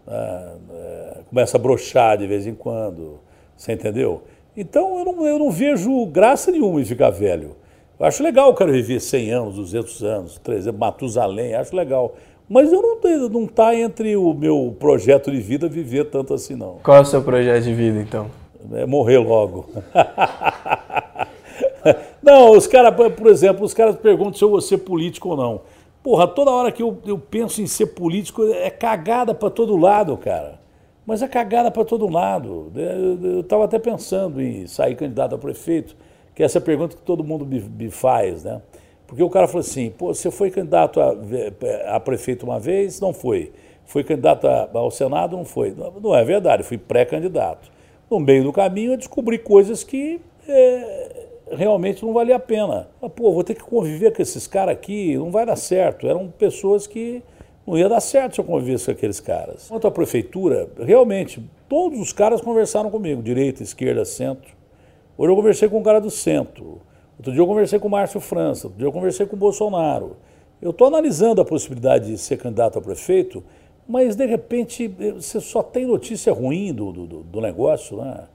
né, 0.05 0.51
é, 0.71 1.17
começa 1.27 1.57
a 1.57 1.59
brochar 1.59 2.15
de 2.15 2.27
vez 2.27 2.45
em 2.45 2.53
quando, 2.53 3.19
você 3.57 3.73
entendeu? 3.73 4.21
Então 4.55 4.99
eu 4.99 5.05
não, 5.05 5.25
eu 5.25 5.39
não 5.39 5.49
vejo 5.49 6.05
graça 6.05 6.51
nenhuma 6.51 6.79
em 6.79 6.85
ficar 6.85 7.09
velho. 7.09 7.55
Eu 7.99 8.05
acho 8.05 8.21
legal 8.21 8.51
o 8.51 8.53
cara 8.53 8.71
viver 8.71 8.99
100 8.99 9.31
anos, 9.31 9.55
200 9.55 10.03
anos, 10.03 10.37
300, 10.43 10.79
Matusalém, 10.79 11.55
acho 11.55 11.75
legal. 11.75 12.13
Mas 12.47 12.71
eu 12.71 12.79
não 12.79 13.29
não 13.29 13.45
está 13.45 13.75
entre 13.75 14.15
o 14.15 14.31
meu 14.35 14.75
projeto 14.79 15.31
de 15.31 15.39
vida 15.39 15.67
viver 15.67 16.11
tanto 16.11 16.35
assim, 16.35 16.55
não. 16.55 16.77
Qual 16.83 16.97
é 16.97 17.01
o 17.01 17.05
seu 17.05 17.23
projeto 17.23 17.63
de 17.63 17.73
vida, 17.73 17.99
então? 17.99 18.29
É 18.73 18.85
morrer 18.85 19.17
logo. 19.17 19.69
não, 22.21 22.51
os 22.51 22.67
caras, 22.67 22.93
por 22.93 23.27
exemplo, 23.27 23.65
os 23.65 23.73
caras 23.73 23.95
perguntam 23.95 24.33
se 24.33 24.43
eu 24.43 24.51
vou 24.51 24.61
ser 24.61 24.77
político 24.77 25.29
ou 25.29 25.37
não. 25.37 25.61
Porra, 26.05 26.27
toda 26.27 26.51
hora 26.51 26.71
que 26.71 26.83
eu, 26.83 26.99
eu 27.03 27.17
penso 27.17 27.63
em 27.63 27.65
ser 27.65 27.87
político 27.87 28.43
é 28.45 28.69
cagada 28.69 29.33
para 29.33 29.49
todo 29.49 29.75
lado, 29.75 30.15
cara. 30.15 30.59
Mas 31.03 31.23
é 31.23 31.27
cagada 31.27 31.71
para 31.71 31.83
todo 31.83 32.07
lado. 32.07 32.71
Eu 32.75 33.39
estava 33.39 33.65
até 33.65 33.79
pensando 33.79 34.39
em 34.39 34.67
sair 34.67 34.95
candidato 34.95 35.33
a 35.33 35.37
prefeito, 35.39 35.97
que 36.35 36.43
é 36.43 36.45
essa 36.45 36.61
pergunta 36.61 36.95
que 36.95 37.01
todo 37.01 37.23
mundo 37.23 37.43
me, 37.43 37.59
me 37.59 37.89
faz, 37.89 38.43
né? 38.43 38.61
Porque 39.07 39.23
o 39.23 39.29
cara 39.31 39.47
falou 39.47 39.61
assim, 39.61 39.89
pô, 39.89 40.13
você 40.13 40.29
foi 40.29 40.51
candidato 40.51 41.01
a, 41.01 41.15
a 41.95 41.99
prefeito 41.99 42.45
uma 42.45 42.59
vez? 42.59 43.01
Não 43.01 43.11
foi. 43.11 43.51
Foi 43.87 44.03
candidato 44.03 44.47
a, 44.47 44.69
ao 44.75 44.91
Senado? 44.91 45.35
Não 45.35 45.43
foi. 45.43 45.71
Não, 45.71 45.91
não 45.99 46.15
é 46.15 46.23
verdade, 46.23 46.61
fui 46.61 46.77
pré-candidato. 46.77 47.71
No 48.11 48.19
meio 48.19 48.43
do 48.43 48.53
caminho 48.53 48.93
eu 48.93 48.97
descobri 48.97 49.39
coisas 49.39 49.83
que 49.83 50.21
é, 50.47 51.24
realmente 51.51 52.05
não 52.05 52.13
valia 52.13 52.35
a 52.35 52.39
pena. 52.39 52.87
Pô, 53.15 53.31
vou 53.31 53.43
ter 53.43 53.55
que 53.55 53.63
conviver 53.63 54.13
com 54.13 54.21
esses 54.21 54.47
caras 54.47 54.73
aqui, 54.73 55.15
não 55.17 55.31
vai 55.31 55.45
dar 55.45 55.55
certo. 55.55 56.07
Eram 56.07 56.27
pessoas 56.27 56.87
que 56.87 57.23
não 57.65 57.77
ia 57.77 57.89
dar 57.89 57.99
certo 57.99 58.35
se 58.35 58.41
eu 58.41 58.45
convivesse 58.45 58.85
com 58.85 58.91
aqueles 58.91 59.19
caras. 59.19 59.67
Quanto 59.67 59.87
à 59.87 59.91
prefeitura, 59.91 60.69
realmente, 60.79 61.43
todos 61.67 61.99
os 61.99 62.13
caras 62.13 62.41
conversaram 62.41 62.89
comigo, 62.89 63.21
direita, 63.21 63.63
esquerda, 63.63 64.05
centro. 64.05 64.53
Hoje 65.17 65.31
eu 65.31 65.35
conversei 65.35 65.69
com 65.69 65.79
um 65.79 65.83
cara 65.83 65.99
do 65.99 66.09
centro. 66.09 66.81
Outro 67.17 67.31
dia 67.31 67.41
eu 67.41 67.47
conversei 67.47 67.79
com 67.79 67.87
o 67.87 67.91
Márcio 67.91 68.19
França, 68.19 68.67
outro 68.67 68.77
dia 68.77 68.87
eu 68.87 68.91
conversei 68.91 69.25
com 69.25 69.35
o 69.35 69.39
Bolsonaro. 69.39 70.17
Eu 70.61 70.71
estou 70.71 70.87
analisando 70.87 71.41
a 71.41 71.45
possibilidade 71.45 72.07
de 72.07 72.17
ser 72.17 72.37
candidato 72.37 72.77
a 72.77 72.81
prefeito, 72.81 73.43
mas 73.87 74.15
de 74.15 74.25
repente 74.25 74.87
você 74.87 75.39
só 75.39 75.63
tem 75.63 75.85
notícia 75.85 76.33
ruim 76.33 76.73
do, 76.73 76.91
do, 76.91 77.05
do 77.23 77.41
negócio, 77.41 77.97
né? 77.97 78.25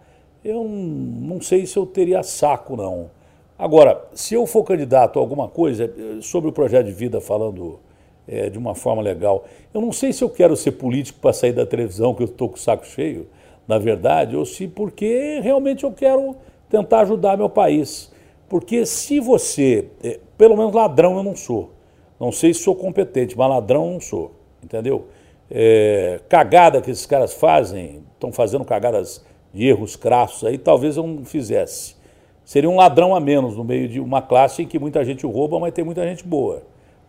Eu 0.42 0.64
não, 0.64 1.40
sei 1.40 1.66
se 1.66 1.76
eu 1.76 1.84
teria 1.84 2.22
saco, 2.22 2.74
não. 2.74 3.10
Agora, 3.58 4.02
se 4.14 4.34
eu 4.34 4.46
for 4.46 4.64
candidato 4.64 5.18
a 5.18 5.22
alguma 5.22 5.48
coisa, 5.48 5.92
sobre 6.22 6.48
o 6.48 6.52
projeto 6.52 6.86
de 6.86 6.92
vida 6.92 7.20
falando 7.20 7.78
é, 8.26 8.48
de 8.48 8.56
uma 8.56 8.74
forma 8.74 9.02
legal, 9.02 9.44
eu 9.74 9.82
não 9.82 9.92
sei 9.92 10.14
se 10.14 10.24
eu 10.24 10.30
quero 10.30 10.56
ser 10.56 10.72
político 10.72 11.20
para 11.20 11.34
sair 11.34 11.52
da 11.52 11.66
televisão, 11.66 12.14
que 12.14 12.22
eu 12.22 12.26
estou 12.26 12.48
com 12.48 12.56
o 12.56 12.58
saco 12.58 12.86
cheio, 12.86 13.28
na 13.68 13.76
verdade, 13.78 14.34
ou 14.34 14.46
se 14.46 14.66
porque 14.66 15.40
realmente 15.42 15.84
eu 15.84 15.92
quero 15.92 16.34
tentar 16.70 17.00
ajudar 17.00 17.36
meu 17.36 17.50
país. 17.50 18.10
Porque 18.48 18.86
se 18.86 19.20
você, 19.20 19.88
é, 20.02 20.18
pelo 20.38 20.56
menos 20.56 20.72
ladrão 20.72 21.18
eu 21.18 21.22
não 21.22 21.36
sou, 21.36 21.70
não 22.18 22.32
sei 22.32 22.54
se 22.54 22.60
sou 22.60 22.74
competente, 22.74 23.36
mas 23.36 23.48
ladrão 23.48 23.84
eu 23.86 23.92
não 23.92 24.00
sou, 24.00 24.32
entendeu? 24.64 25.06
É, 25.50 26.18
cagada 26.28 26.80
que 26.80 26.90
esses 26.90 27.04
caras 27.04 27.34
fazem, 27.34 28.02
estão 28.14 28.32
fazendo 28.32 28.64
cagadas 28.64 29.22
de 29.52 29.66
erros 29.66 29.96
crassos 29.96 30.44
aí, 30.44 30.58
talvez 30.58 30.96
eu 30.96 31.06
não 31.06 31.24
fizesse. 31.24 31.96
Seria 32.44 32.68
um 32.68 32.76
ladrão 32.76 33.14
a 33.14 33.20
menos 33.20 33.56
no 33.56 33.64
meio 33.64 33.88
de 33.88 34.00
uma 34.00 34.20
classe 34.20 34.62
em 34.62 34.66
que 34.66 34.78
muita 34.78 35.04
gente 35.04 35.24
rouba, 35.26 35.58
mas 35.60 35.72
tem 35.72 35.84
muita 35.84 36.06
gente 36.06 36.24
boa. 36.24 36.62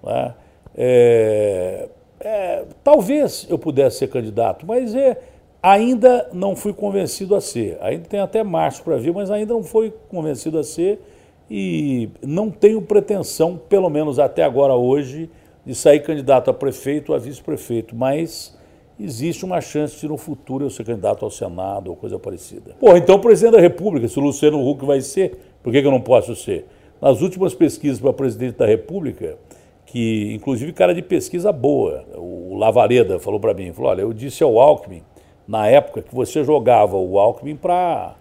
Né? 0.04 0.34
É, 0.76 1.90
é, 2.20 2.64
talvez 2.84 3.48
eu 3.50 3.58
pudesse 3.58 3.98
ser 3.98 4.08
candidato, 4.08 4.66
mas 4.66 4.94
é, 4.94 5.20
ainda 5.62 6.30
não 6.34 6.56
fui 6.56 6.74
convencido 6.74 7.36
a 7.36 7.42
ser. 7.42 7.78
Ainda 7.82 8.06
tem 8.08 8.20
até 8.20 8.44
março 8.44 8.84
para 8.84 8.98
vir, 8.98 9.14
mas 9.14 9.32
ainda 9.32 9.54
não 9.54 9.64
fui 9.64 9.94
convencido 10.10 10.60
a 10.60 10.64
ser 10.64 11.02
e 11.50 12.10
não 12.22 12.50
tenho 12.50 12.82
pretensão, 12.82 13.58
pelo 13.58 13.90
menos 13.90 14.20
até 14.20 14.44
agora 14.44 14.74
hoje, 14.74 15.30
de 15.66 15.76
sair 15.76 16.02
candidato 16.02 16.50
a 16.50 16.54
prefeito 16.54 17.12
ou 17.12 17.16
a 17.16 17.20
vice-prefeito, 17.20 17.96
mas 17.96 18.58
existe 19.04 19.46
uma 19.46 19.62
chance 19.62 20.00
de 20.00 20.08
no 20.08 20.18
futuro 20.18 20.66
eu 20.66 20.70
ser 20.70 20.86
candidato 20.86 21.26
ao 21.26 21.32
Senado 21.32 21.90
ou 21.90 21.96
coisa 21.96 22.20
parecida. 22.20 22.76
Pô, 22.80 22.96
então 22.96 23.20
presidente 23.20 23.54
da 23.54 23.62
República, 23.62 24.08
se 24.08 24.18
o 24.20 24.22
Luciano 24.22 24.68
Huck 24.68 24.86
vai 24.86 25.02
ser, 25.02 25.38
por 25.64 25.72
que, 25.72 25.82
que 25.82 25.88
eu 25.88 25.92
não 25.92 26.02
posso 26.02 26.36
ser? 26.36 26.68
Nas 27.02 27.22
últimas 27.22 27.54
pesquisas 27.54 28.00
para 28.00 28.14
presidente 28.14 28.58
da 28.58 28.66
República, 28.66 29.38
que 29.86 30.34
inclusive 30.34 30.72
cara 30.72 30.94
de 30.94 31.02
pesquisa 31.02 31.52
boa, 31.52 32.06
o 32.16 32.56
Lavareda 32.56 33.20
falou 33.20 33.40
para 33.40 33.54
mim, 33.54 33.74
falou, 33.74 33.92
olha, 33.92 34.02
eu 34.02 34.14
disse 34.14 34.44
ao 34.44 34.60
Alckmin, 34.60 35.04
na 35.48 35.68
época, 35.68 36.02
que 36.02 36.14
você 36.14 36.44
jogava 36.44 36.96
o 36.96 37.20
Alckmin 37.20 37.58
para 37.58 38.16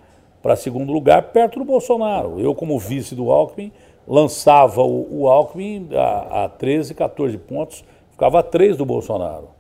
segundo 0.57 0.93
lugar, 0.93 1.31
perto 1.31 1.61
do 1.61 1.65
Bolsonaro. 1.65 2.41
Eu, 2.41 2.55
como 2.55 2.79
vice 2.79 3.15
do 3.15 3.31
Alckmin, 3.31 3.71
lançava 4.07 4.83
o, 4.83 5.23
o 5.23 5.29
Alckmin 5.29 5.91
a, 5.95 6.45
a 6.45 6.49
13, 6.49 6.95
14 6.95 7.39
pontos, 7.39 7.85
ficava 8.11 8.41
a 8.41 8.43
3 8.43 8.77
do 8.77 8.85
Bolsonaro. 8.85 9.60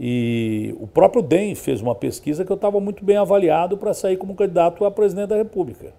E 0.00 0.76
o 0.78 0.86
próprio 0.86 1.20
DEM 1.20 1.56
fez 1.56 1.82
uma 1.82 1.94
pesquisa 1.94 2.44
que 2.44 2.52
eu 2.52 2.56
estava 2.56 2.78
muito 2.78 3.04
bem 3.04 3.16
avaliado 3.16 3.76
para 3.76 3.92
sair 3.92 4.16
como 4.16 4.36
candidato 4.36 4.84
a 4.84 4.90
presidente 4.92 5.30
da 5.30 5.36
República. 5.36 5.92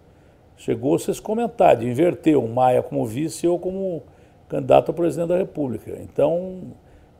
Chegou-se 0.55 1.11
de 1.11 1.85
inverter 1.85 2.39
o 2.39 2.47
Maia 2.47 2.81
como 2.81 3.05
vice 3.05 3.45
eu 3.45 3.59
como 3.59 4.03
candidato 4.47 4.91
a 4.91 4.93
presidente 4.93 5.27
da 5.27 5.37
República. 5.37 5.97
Então, 6.01 6.61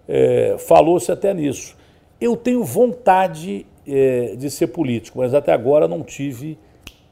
é, 0.08 0.56
falou-se 0.58 1.12
até 1.12 1.34
nisso. 1.34 1.76
Eu 2.20 2.38
tenho 2.38 2.64
vontade 2.64 3.66
é, 3.86 4.36
de 4.38 4.50
ser 4.50 4.68
político, 4.68 5.20
mas 5.20 5.34
até 5.34 5.52
agora 5.52 5.86
não 5.86 6.02
tive 6.02 6.58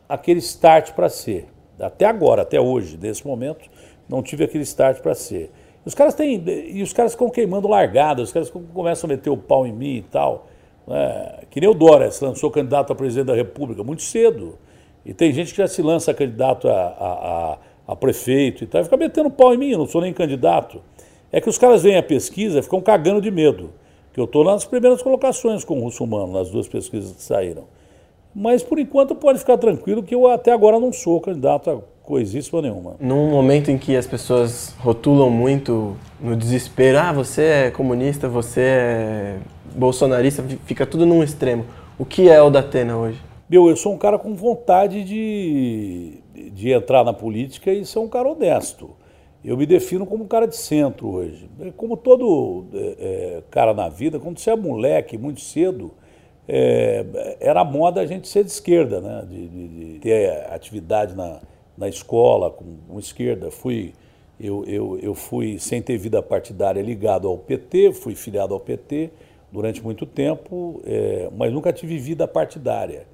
aquele 0.07 0.39
start 0.39 0.93
para 0.93 1.09
ser. 1.09 1.47
Até 1.77 2.05
agora, 2.05 2.41
até 2.41 2.59
hoje, 2.59 2.97
nesse 2.97 3.27
momento, 3.27 3.69
não 4.07 4.23
tive 4.23 4.45
aquele 4.45 4.63
start 4.63 5.01
para 5.01 5.13
ser. 5.13 5.51
Os 5.87 5.95
caras 5.95 6.13
têm. 6.13 6.43
E 6.45 6.83
os 6.83 6.91
caras 6.91 7.13
ficam 7.13 7.29
queimando 7.29 7.65
largada, 7.65 8.21
os 8.21 8.29
caras 8.29 8.51
começam 8.73 9.07
a 9.07 9.13
meter 9.13 9.29
o 9.29 9.37
pau 9.37 9.65
em 9.65 9.71
mim 9.71 9.95
e 9.95 10.01
tal. 10.01 10.45
Né? 10.85 11.39
Que 11.49 11.61
nem 11.61 11.69
o 11.69 11.73
Dória 11.73 12.11
se 12.11 12.21
lançou 12.25 12.51
candidato 12.51 12.91
a 12.91 12.95
presidente 12.95 13.27
da 13.27 13.33
República 13.33 13.81
muito 13.85 14.01
cedo. 14.01 14.57
E 15.05 15.13
tem 15.13 15.31
gente 15.31 15.51
que 15.51 15.57
já 15.59 15.67
se 15.67 15.81
lança 15.81 16.13
candidato 16.13 16.67
a, 16.67 16.73
a, 16.73 17.53
a, 17.53 17.57
a 17.93 17.95
prefeito 17.95 18.65
e 18.65 18.67
tal, 18.67 18.81
e 18.81 18.83
fica 18.83 18.97
metendo 18.97 19.29
pau 19.29 19.53
em 19.53 19.57
mim, 19.57 19.71
eu 19.71 19.77
não 19.77 19.87
sou 19.87 20.01
nem 20.01 20.11
candidato. 20.11 20.81
É 21.31 21.39
que 21.39 21.47
os 21.47 21.57
caras 21.57 21.83
veem 21.83 21.95
a 21.95 22.03
pesquisa 22.03 22.59
e 22.59 22.61
ficam 22.61 22.81
cagando 22.81 23.21
de 23.21 23.31
medo. 23.31 23.71
Que 24.13 24.19
eu 24.19 24.25
estou 24.25 24.43
nas 24.43 24.65
primeiras 24.65 25.01
colocações 25.01 25.63
com 25.63 25.79
o 25.79 25.83
Russo 25.83 26.03
Humano, 26.03 26.33
nas 26.33 26.49
duas 26.49 26.67
pesquisas 26.67 27.13
que 27.13 27.23
saíram. 27.23 27.63
Mas 28.35 28.61
por 28.61 28.77
enquanto 28.77 29.15
pode 29.15 29.39
ficar 29.39 29.57
tranquilo 29.57 30.03
que 30.03 30.13
eu 30.13 30.27
até 30.27 30.51
agora 30.51 30.81
não 30.81 30.91
sou 30.91 31.21
candidato 31.21 31.69
a 31.69 31.81
coisíssima 32.07 32.61
nenhuma. 32.61 32.95
Num 33.01 33.29
momento 33.29 33.69
em 33.69 33.77
que 33.77 33.93
as 33.93 34.07
pessoas 34.07 34.73
rotulam 34.79 35.29
muito 35.29 35.97
no 36.21 36.37
desespero, 36.37 36.97
ah, 36.97 37.11
você 37.11 37.41
é 37.43 37.71
comunista, 37.71 38.29
você 38.29 38.61
é 38.61 39.37
bolsonarista, 39.75 40.41
fica 40.65 40.85
tudo 40.85 41.05
num 41.05 41.21
extremo. 41.21 41.65
O 41.99 42.05
que 42.05 42.29
é 42.29 42.41
o 42.41 42.49
da 42.49 42.61
Atena 42.61 42.95
hoje? 42.95 43.21
Meu, 43.49 43.67
eu 43.67 43.75
sou 43.75 43.93
um 43.93 43.97
cara 43.97 44.17
com 44.17 44.33
vontade 44.33 45.03
de, 45.03 46.19
de 46.53 46.71
entrar 46.71 47.03
na 47.03 47.11
política 47.11 47.73
e 47.73 47.85
ser 47.85 47.99
um 47.99 48.07
cara 48.07 48.29
honesto. 48.29 48.91
Eu 49.43 49.57
me 49.57 49.65
defino 49.65 50.05
como 50.05 50.23
um 50.23 50.27
cara 50.27 50.47
de 50.47 50.55
centro 50.55 51.09
hoje. 51.09 51.49
Como 51.75 51.97
todo 51.97 52.67
é, 52.73 53.43
cara 53.51 53.73
na 53.73 53.89
vida, 53.89 54.17
quando 54.17 54.39
você 54.39 54.49
é 54.49 54.55
moleque 54.55 55.17
muito 55.17 55.41
cedo, 55.41 55.91
é, 56.47 57.37
era 57.41 57.65
moda 57.65 57.99
a 57.99 58.05
gente 58.05 58.29
ser 58.29 58.45
de 58.45 58.51
esquerda, 58.51 59.01
né? 59.01 59.25
de, 59.29 59.47
de, 59.49 59.67
de 59.67 59.99
ter 59.99 60.47
atividade 60.49 61.13
na, 61.13 61.41
na 61.77 61.87
escola 61.87 62.49
com, 62.49 62.77
com 62.87 62.99
esquerda. 62.99 63.51
Fui 63.51 63.93
Eu, 64.39 64.63
eu, 64.65 64.99
eu 64.99 65.15
fui, 65.15 65.57
sem 65.57 65.81
ter 65.81 65.97
vida 65.97 66.21
partidária, 66.21 66.81
ligado 66.81 67.27
ao 67.27 67.37
PT, 67.37 67.93
fui 67.93 68.13
filiado 68.13 68.53
ao 68.53 68.59
PT 68.59 69.09
durante 69.51 69.81
muito 69.83 70.05
tempo, 70.05 70.81
é, 70.85 71.29
mas 71.35 71.51
nunca 71.51 71.73
tive 71.73 71.97
vida 71.97 72.27
partidária. 72.27 73.07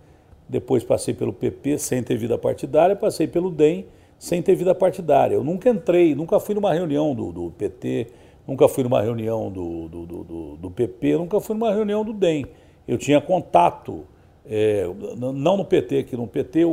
Depois 0.49 0.83
passei 0.83 1.13
pelo 1.13 1.31
PP 1.31 1.77
sem 1.77 2.03
ter 2.03 2.17
vida 2.17 2.37
partidária, 2.37 2.95
passei 2.95 3.27
pelo 3.27 3.49
DEM 3.49 3.85
sem 4.19 4.41
ter 4.41 4.55
vida 4.55 4.73
partidária. 4.73 5.35
Eu 5.35 5.43
nunca 5.43 5.69
entrei, 5.69 6.15
nunca 6.15 6.39
fui 6.39 6.55
numa 6.55 6.73
reunião 6.73 7.13
do, 7.13 7.31
do 7.31 7.51
PT, 7.51 8.07
nunca 8.47 8.67
fui 8.67 8.83
numa 8.83 9.01
reunião 9.01 9.51
do, 9.51 9.87
do, 9.89 10.05
do, 10.05 10.57
do, 10.57 10.71
PP, 10.71 11.17
nunca 11.17 11.39
fui 11.39 11.55
numa 11.55 11.73
reunião 11.73 12.05
do 12.05 12.13
DEM. 12.13 12.45
Eu 12.87 12.97
tinha 12.97 13.19
contato, 13.19 14.05
é, 14.45 14.85
não 15.17 15.57
no 15.57 15.65
PT, 15.65 16.03
que 16.03 16.15
no 16.15 16.27
PT, 16.27 16.65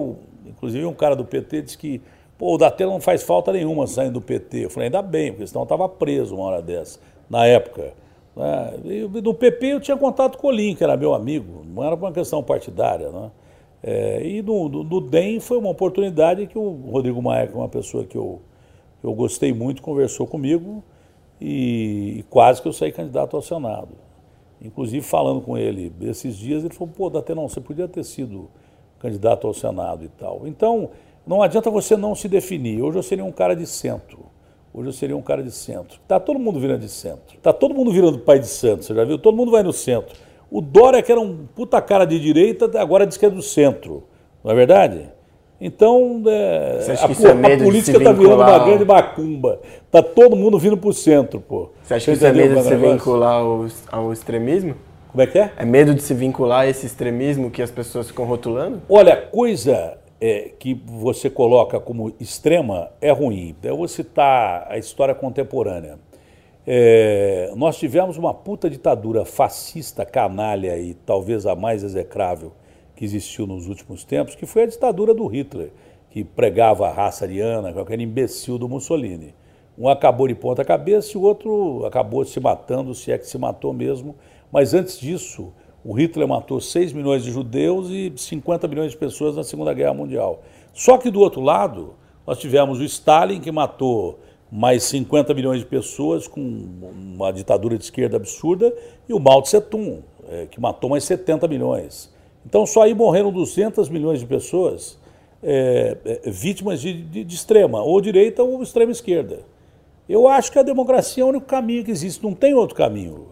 inclusive 0.51 0.84
um 0.84 0.94
cara 0.94 1.16
do 1.16 1.24
PT 1.24 1.62
disse 1.62 1.78
que 1.78 2.03
Pô, 2.40 2.55
o 2.55 2.57
Datena 2.57 2.90
não 2.90 3.03
faz 3.03 3.22
falta 3.22 3.53
nenhuma 3.53 3.86
saindo 3.86 4.14
do 4.14 4.20
PT. 4.22 4.64
Eu 4.64 4.70
falei, 4.70 4.86
ainda 4.86 5.03
bem, 5.03 5.30
porque 5.30 5.46
senão 5.46 5.61
eu 5.61 5.64
estava 5.64 5.86
preso 5.86 6.34
uma 6.34 6.44
hora 6.44 6.62
dessa, 6.62 6.98
na 7.28 7.44
época. 7.44 7.92
Né? 8.34 8.80
E 8.82 9.07
do 9.07 9.34
PP 9.34 9.66
eu 9.74 9.78
tinha 9.78 9.94
contato 9.94 10.38
com 10.38 10.46
o 10.46 10.51
Olim, 10.51 10.74
que 10.74 10.82
era 10.82 10.96
meu 10.96 11.12
amigo, 11.12 11.62
não 11.66 11.84
era 11.84 11.94
uma 11.94 12.11
questão 12.11 12.42
partidária. 12.42 13.11
Né? 13.11 13.30
É, 13.82 14.26
e 14.26 14.40
no, 14.40 14.70
no, 14.70 14.84
no, 14.84 15.01
DEM 15.03 15.38
foi 15.38 15.59
uma 15.59 15.68
oportunidade 15.68 16.46
que 16.46 16.57
o 16.57 16.70
Rodrigo 16.90 17.20
Maia, 17.20 17.46
que 17.46 17.53
é 17.53 17.57
uma 17.57 17.68
pessoa 17.68 18.07
que 18.07 18.16
eu, 18.16 18.40
eu 19.05 19.12
gostei 19.12 19.53
muito, 19.53 19.82
conversou 19.82 20.26
comigo 20.26 20.82
e, 21.38 22.20
e 22.20 22.22
quase 22.30 22.62
que 22.62 22.68
eu 22.68 22.72
saí 22.72 22.90
candidato 22.90 23.36
ao 23.36 23.42
Senado. 23.42 23.90
Inclusive, 24.62 25.05
falando 25.05 25.42
com 25.42 25.59
ele 25.59 25.92
esses 26.01 26.38
dias, 26.38 26.64
ele 26.64 26.72
falou, 26.72 26.94
pô, 26.96 27.11
Datena, 27.11 27.42
você 27.42 27.61
podia 27.61 27.86
ter 27.86 28.03
sido 28.03 28.48
candidato 29.01 29.46
ao 29.46 29.55
Senado 29.55 30.05
e 30.05 30.09
tal. 30.09 30.42
Então, 30.44 30.90
não 31.26 31.42
adianta 31.42 31.70
você 31.70 31.96
não 31.96 32.14
se 32.14 32.28
definir. 32.28 32.82
Hoje 32.82 32.98
eu 32.98 33.03
seria 33.03 33.24
um 33.24 33.32
cara 33.32 33.57
de 33.57 33.66
centro. 33.66 34.20
Hoje 34.72 34.88
eu 34.88 34.92
seria 34.92 35.16
um 35.16 35.22
cara 35.22 35.42
de 35.42 35.51
centro. 35.51 35.98
Está 36.01 36.20
todo 36.20 36.38
mundo 36.38 36.61
virando 36.61 36.80
de 36.80 36.88
centro. 36.88 37.36
Está 37.36 37.53
todo 37.53 37.74
mundo 37.74 37.90
virando 37.90 38.18
pai 38.20 38.38
de 38.38 38.46
santo, 38.46 38.84
você 38.84 38.94
já 38.94 39.05
viu? 39.05 39.18
Todo 39.18 39.36
mundo 39.36 39.51
vai 39.51 39.62
no 39.62 39.72
centro. 39.72 40.14
O 40.51 40.61
Dória, 40.61 41.03
que 41.03 41.11
era 41.11 41.20
um 41.20 41.46
puta 41.55 41.80
cara 41.80 42.05
de 42.05 42.20
direita, 42.20 42.70
agora 42.80 43.07
diz 43.07 43.16
que 43.16 43.26
é 43.26 43.30
do 43.30 43.42
centro. 43.42 44.05
Não 44.44 44.53
é 44.53 44.55
verdade? 44.55 45.09
Então, 45.61 46.22
é, 46.26 46.78
a, 46.88 47.48
é 47.48 47.55
a, 47.55 47.59
política 47.59 47.98
está 47.98 48.12
virando 48.12 48.42
uma 48.42 48.59
grande 48.64 48.84
macumba. 48.84 49.61
Está 49.84 50.03
todo 50.03 50.34
mundo 50.34 50.59
vindo 50.59 50.76
para 50.76 50.88
o 50.88 50.92
centro, 50.92 51.40
pô. 51.40 51.70
Você 51.82 51.94
acha 51.94 52.07
que 52.07 52.16
isso 52.16 52.26
é 52.26 52.32
medo 52.32 52.55
de 52.55 52.62
se 52.62 52.76
vincular 52.76 53.34
ao, 53.34 53.66
ao 53.92 54.12
extremismo? 54.12 54.74
Como 55.11 55.22
é 55.22 55.26
que 55.26 55.38
é? 55.38 55.52
É 55.56 55.64
medo 55.64 55.92
de 55.92 56.02
se 56.02 56.14
vincular 56.14 56.61
a 56.61 56.66
esse 56.68 56.86
extremismo 56.86 57.50
que 57.50 57.61
as 57.61 57.70
pessoas 57.70 58.06
ficam 58.06 58.24
rotulando? 58.24 58.80
Olha, 58.88 59.16
coisa 59.16 59.98
é, 60.20 60.52
que 60.56 60.72
você 60.86 61.28
coloca 61.28 61.80
como 61.80 62.14
extrema 62.20 62.90
é 63.00 63.11
ruim. 63.11 63.56
Eu 63.61 63.76
vou 63.76 63.88
citar 63.88 64.68
a 64.70 64.78
história 64.78 65.12
contemporânea. 65.12 65.98
É, 66.64 67.52
nós 67.56 67.76
tivemos 67.76 68.16
uma 68.16 68.32
puta 68.32 68.70
ditadura 68.70 69.24
fascista, 69.24 70.06
canalha 70.06 70.78
e 70.78 70.94
talvez 70.94 71.44
a 71.44 71.56
mais 71.56 71.82
execrável 71.82 72.52
que 72.94 73.04
existiu 73.04 73.48
nos 73.48 73.66
últimos 73.66 74.04
tempos, 74.04 74.36
que 74.36 74.46
foi 74.46 74.62
a 74.62 74.66
ditadura 74.66 75.12
do 75.12 75.26
Hitler, 75.26 75.72
que 76.11 76.22
pregava 76.22 76.86
a 76.86 76.92
raça 76.92 77.24
ariana, 77.24 77.70
aquele 77.70 78.04
imbecil 78.04 78.58
do 78.58 78.68
Mussolini. 78.68 79.34
Um 79.76 79.88
acabou 79.88 80.28
de 80.28 80.36
ponta 80.36 80.64
cabeça 80.64 81.16
e 81.16 81.18
o 81.18 81.22
outro 81.22 81.84
acabou 81.84 82.24
se 82.24 82.38
matando, 82.38 82.94
se 82.94 83.11
é 83.11 83.18
que 83.18 83.26
se 83.26 83.38
matou 83.38 83.72
mesmo. 83.72 84.14
Mas 84.53 84.74
antes 84.74 84.98
disso, 84.98 85.53
o 85.84 85.92
Hitler 85.92 86.28
matou 86.28 86.61
6 86.61 86.92
milhões 86.92 87.22
de 87.22 87.30
judeus 87.30 87.88
e 87.90 88.12
50 88.14 88.68
milhões 88.68 88.92
de 88.92 88.98
pessoas 88.98 89.36
na 89.36 89.42
Segunda 89.42 89.72
Guerra 89.72 89.94
Mundial. 89.94 90.42
Só 90.74 90.98
que 90.98 91.11
do 91.11 91.20
outro 91.20 91.40
lado, 91.40 91.94
nós 92.26 92.38
tivemos 92.38 92.78
o 92.78 92.84
Stalin, 92.84 93.40
que 93.40 93.51
matou 93.51 94.18
mais 94.51 94.82
50 94.84 95.32
milhões 95.32 95.61
de 95.61 95.66
pessoas 95.66 96.26
com 96.26 96.40
uma 96.40 97.32
ditadura 97.32 97.78
de 97.78 97.84
esquerda 97.84 98.16
absurda, 98.16 98.74
e 99.09 99.14
o 99.14 99.20
Mao 99.20 99.42
Tse 99.42 99.61
Tung, 99.61 100.03
é, 100.28 100.46
que 100.46 100.61
matou 100.61 100.90
mais 100.90 101.05
70 101.05 101.46
milhões. 101.48 102.12
Então 102.44 102.66
só 102.66 102.82
aí 102.82 102.94
morreram 102.94 103.32
200 103.32 103.88
milhões 103.88 104.20
de 104.20 104.26
pessoas 104.26 104.98
é, 105.42 105.96
é, 106.05 106.30
vítimas 106.30 106.80
de, 106.80 106.92
de, 106.92 107.24
de, 107.24 107.34
extrema, 107.34 107.82
ou 107.82 108.01
direita 108.01 108.42
ou 108.42 108.62
extrema 108.62 108.90
esquerda. 108.92 109.40
Eu 110.09 110.26
acho 110.26 110.51
que 110.51 110.59
a 110.59 110.62
democracia 110.62 111.22
é 111.22 111.26
o 111.26 111.28
único 111.28 111.46
caminho 111.46 111.84
que 111.84 111.90
existe, 111.90 112.22
não 112.22 112.34
tem 112.34 112.53
outro 112.53 112.74
caminho 112.74 113.28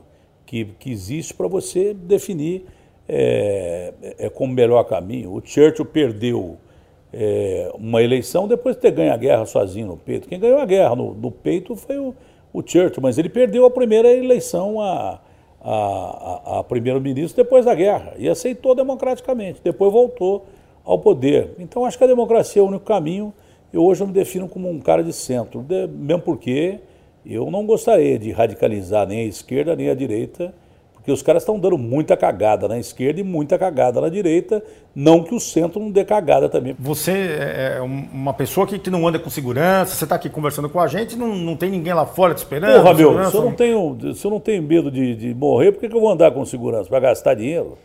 que, 0.49 0.65
que 0.79 0.91
existe 0.91 1.35
para 1.35 1.47
você 1.47 1.93
definir 1.93 2.65
é, 3.07 3.93
é, 4.19 4.29
como 4.31 4.53
melhor 4.53 4.83
caminho. 4.85 5.35
O 5.35 5.43
Churchill 5.45 5.85
perdeu 5.85 6.57
é, 7.13 7.71
uma 7.75 8.03
eleição 8.03 8.49
depois 8.49 8.75
de 8.75 8.81
ter 8.81 8.91
ganho 8.93 9.13
a 9.13 9.17
guerra 9.19 9.45
sozinho 9.45 9.87
no 9.87 9.97
peito. 9.99 10.27
Quem 10.27 10.41
ganhou 10.41 10.59
a 10.59 10.65
guerra 10.65 10.97
no, 10.97 11.13
no 11.13 11.31
peito 11.31 11.77
foi 11.77 11.99
o, 11.99 12.15
o, 12.51 12.63
Churchill, 12.65 13.03
mas 13.03 13.19
ele 13.19 13.29
perdeu 13.29 13.67
a 13.67 13.71
primeira 13.71 14.11
eleição 14.11 14.81
a, 14.81 15.21
a, 15.61 15.75
a, 15.75 16.59
a 16.61 16.65
primeiro-ministro 16.65 17.37
depois 17.37 17.67
da 17.67 17.75
guerra 17.75 18.15
e 18.17 18.27
aceitou 18.27 18.75
democraticamente. 18.75 19.61
Depois 19.63 19.93
voltou 19.93 20.47
ao 20.83 20.99
poder. 20.99 21.51
Então 21.59 21.85
acho 21.85 21.99
que 21.99 22.05
a 22.05 22.09
democracia 22.09 22.63
é 22.63 22.65
o 22.65 22.69
único 22.69 22.87
caminho. 22.87 23.35
E 23.71 23.77
hoje 23.77 24.03
eu 24.03 24.07
me 24.07 24.15
defino 24.15 24.49
como 24.49 24.71
um 24.71 24.81
cara 24.81 25.05
de 25.05 25.13
centro, 25.13 25.63
mesmo 25.91 26.23
porque 26.23 26.81
eu 27.35 27.51
não 27.51 27.67
gostaria 27.67 28.19
de 28.19 28.31
radicalizar 28.33 29.07
nem 29.07 29.21
a 29.21 29.25
esquerda 29.25 29.77
nem 29.77 29.91
a 29.91 29.95
direita, 29.95 30.55
porque 30.95 31.13
os 31.13 31.23
caras 31.23 31.43
estão 31.43 31.59
dando 31.59 31.79
muita 31.79 32.17
cagada 32.17 32.69
na 32.69 32.79
esquerda 32.79 33.21
e 33.21 33.23
muita 33.23 33.59
cagada 33.59 34.01
na 34.01 34.09
direita, 34.09 34.63
não 34.95 35.23
que 35.23 35.35
o 35.35 35.41
centro 35.41 35.81
não 35.81 35.91
dê 35.91 36.05
cagada 36.05 36.49
também. 36.49 36.77
Você 36.79 37.13
é, 37.13 37.77
é 37.79 37.81
uma 37.81 38.35
pessoa 38.35 38.67
que, 38.67 38.79
que 38.79 38.91
não 38.91 39.07
anda 39.09 39.19
com 39.19 39.31
segurança, 39.31 39.95
você 39.95 40.05
está 40.05 40.17
aqui 40.17 40.29
conversando 40.29 40.69
com 40.69 40.79
a 40.79 40.87
gente, 40.87 41.17
não, 41.17 41.35
não 41.35 41.57
tem 41.57 41.71
ninguém 41.71 41.95
lá 41.95 42.05
fora 42.05 42.35
te 42.35 42.39
esperando? 42.39 42.83
Porra, 42.83 42.95
meu, 42.95 43.31
se 43.31 43.37
eu 43.37 43.43
não 43.43 43.53
tenho, 43.53 44.15
se 44.15 44.27
eu 44.27 44.31
não 44.31 44.41
tenho 44.41 44.63
medo 44.63 44.91
de, 44.91 45.15
de 45.15 45.35
morrer, 45.35 45.73
por 45.73 45.81
que, 45.81 45.89
que 45.89 45.97
eu 45.97 46.01
vou 46.01 46.11
andar 46.11 46.31
com 46.31 46.45
segurança? 46.45 46.89
Para 46.89 47.01
gastar 47.01 47.35
dinheiro? 47.35 47.79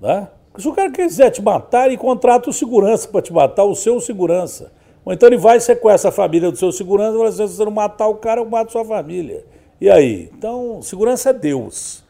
Né? 0.00 0.28
Se 0.58 0.68
o 0.68 0.72
cara 0.74 0.90
quiser 0.90 1.30
te 1.30 1.40
matar, 1.40 1.86
ele 1.86 1.96
contrata 1.96 2.50
o 2.50 2.52
segurança 2.52 3.08
para 3.08 3.22
te 3.22 3.32
matar, 3.32 3.64
o 3.64 3.74
seu 3.74 4.00
segurança. 4.00 4.72
Ou 5.08 5.14
então 5.14 5.26
ele 5.26 5.38
vai 5.38 5.58
sequestra 5.58 6.10
a 6.10 6.12
família 6.12 6.50
do 6.50 6.58
seu 6.58 6.70
segurança 6.70 7.14
e 7.14 7.16
fala 7.16 7.28
assim, 7.30 7.46
se 7.46 7.56
você 7.56 7.64
não 7.64 7.72
matar 7.72 8.08
o 8.08 8.16
cara, 8.16 8.42
eu 8.42 8.44
mato 8.44 8.72
sua 8.72 8.84
família. 8.84 9.42
E 9.80 9.88
aí? 9.88 10.28
Então, 10.36 10.82
segurança 10.82 11.30
é 11.30 11.32
Deus. 11.32 12.04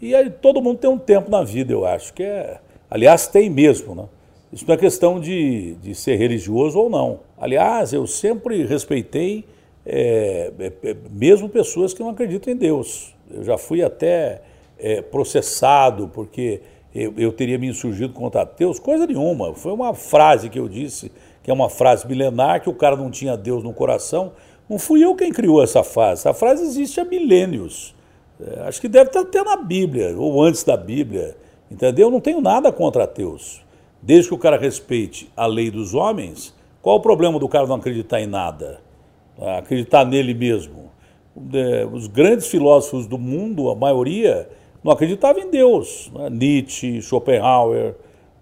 E 0.00 0.14
aí 0.14 0.30
todo 0.30 0.62
mundo 0.62 0.78
tem 0.78 0.88
um 0.88 0.96
tempo 0.96 1.30
na 1.30 1.44
vida, 1.44 1.74
eu 1.74 1.84
acho, 1.84 2.14
que 2.14 2.22
é... 2.22 2.58
Aliás, 2.90 3.26
tem 3.26 3.50
mesmo, 3.50 3.94
né? 3.94 4.04
Isso 4.50 4.64
não 4.66 4.74
é 4.74 4.78
questão 4.78 5.20
de, 5.20 5.74
de 5.82 5.94
ser 5.94 6.16
religioso 6.16 6.78
ou 6.78 6.88
não. 6.88 7.20
Aliás, 7.36 7.92
eu 7.92 8.06
sempre 8.06 8.64
respeitei 8.64 9.44
é, 9.84 10.50
é, 10.58 10.72
é 10.84 10.96
mesmo 11.10 11.50
pessoas 11.50 11.92
que 11.92 12.00
não 12.00 12.08
acreditam 12.08 12.50
em 12.50 12.56
Deus. 12.56 13.14
Eu 13.30 13.44
já 13.44 13.58
fui 13.58 13.82
até 13.82 14.40
é, 14.78 15.02
processado 15.02 16.08
porque 16.08 16.62
eu, 16.94 17.12
eu, 17.18 17.30
teria 17.30 17.58
me 17.58 17.68
insurgido 17.68 18.14
contra 18.14 18.40
ateus, 18.40 18.78
coisa 18.78 19.06
nenhuma. 19.06 19.54
Foi 19.54 19.72
uma 19.72 19.92
frase 19.92 20.48
que 20.48 20.58
eu 20.58 20.66
disse 20.66 21.12
que 21.42 21.50
é 21.50 21.54
uma 21.54 21.68
frase 21.68 22.06
milenar, 22.06 22.62
que 22.62 22.70
o 22.70 22.74
cara 22.74 22.96
não 22.96 23.10
tinha 23.10 23.36
Deus 23.36 23.64
no 23.64 23.72
coração. 23.72 24.32
Não 24.68 24.78
fui 24.78 25.04
eu 25.04 25.14
quem 25.14 25.32
criou 25.32 25.62
essa 25.62 25.82
frase. 25.82 26.20
Essa 26.20 26.32
frase 26.32 26.62
existe 26.62 27.00
há 27.00 27.04
milênios. 27.04 27.94
É, 28.40 28.60
acho 28.68 28.80
que 28.80 28.88
deve 28.88 29.08
estar 29.08 29.20
até 29.20 29.42
na 29.42 29.56
Bíblia, 29.56 30.14
ou 30.16 30.42
antes 30.42 30.62
da 30.62 30.76
Bíblia. 30.76 31.36
Entendeu? 31.70 32.08
Eu 32.08 32.10
não 32.10 32.20
tenho 32.20 32.40
nada 32.40 32.70
contra 32.70 33.04
ateus. 33.04 33.60
Desde 34.00 34.28
que 34.28 34.34
o 34.34 34.38
cara 34.38 34.56
respeite 34.56 35.30
a 35.36 35.46
lei 35.46 35.70
dos 35.70 35.94
homens, 35.94 36.54
qual 36.80 36.96
o 36.96 37.00
problema 37.00 37.38
do 37.38 37.48
cara 37.48 37.66
não 37.66 37.76
acreditar 37.76 38.20
em 38.20 38.26
nada? 38.26 38.80
Acreditar 39.58 40.04
nele 40.04 40.34
mesmo. 40.34 40.90
É, 41.54 41.86
os 41.90 42.08
grandes 42.08 42.46
filósofos 42.46 43.06
do 43.06 43.16
mundo, 43.16 43.70
a 43.70 43.74
maioria, 43.74 44.48
não 44.82 44.92
acreditavam 44.92 45.42
em 45.42 45.50
Deus. 45.50 46.10
Né? 46.14 46.28
Nietzsche, 46.30 47.00
Schopenhauer, 47.00 47.94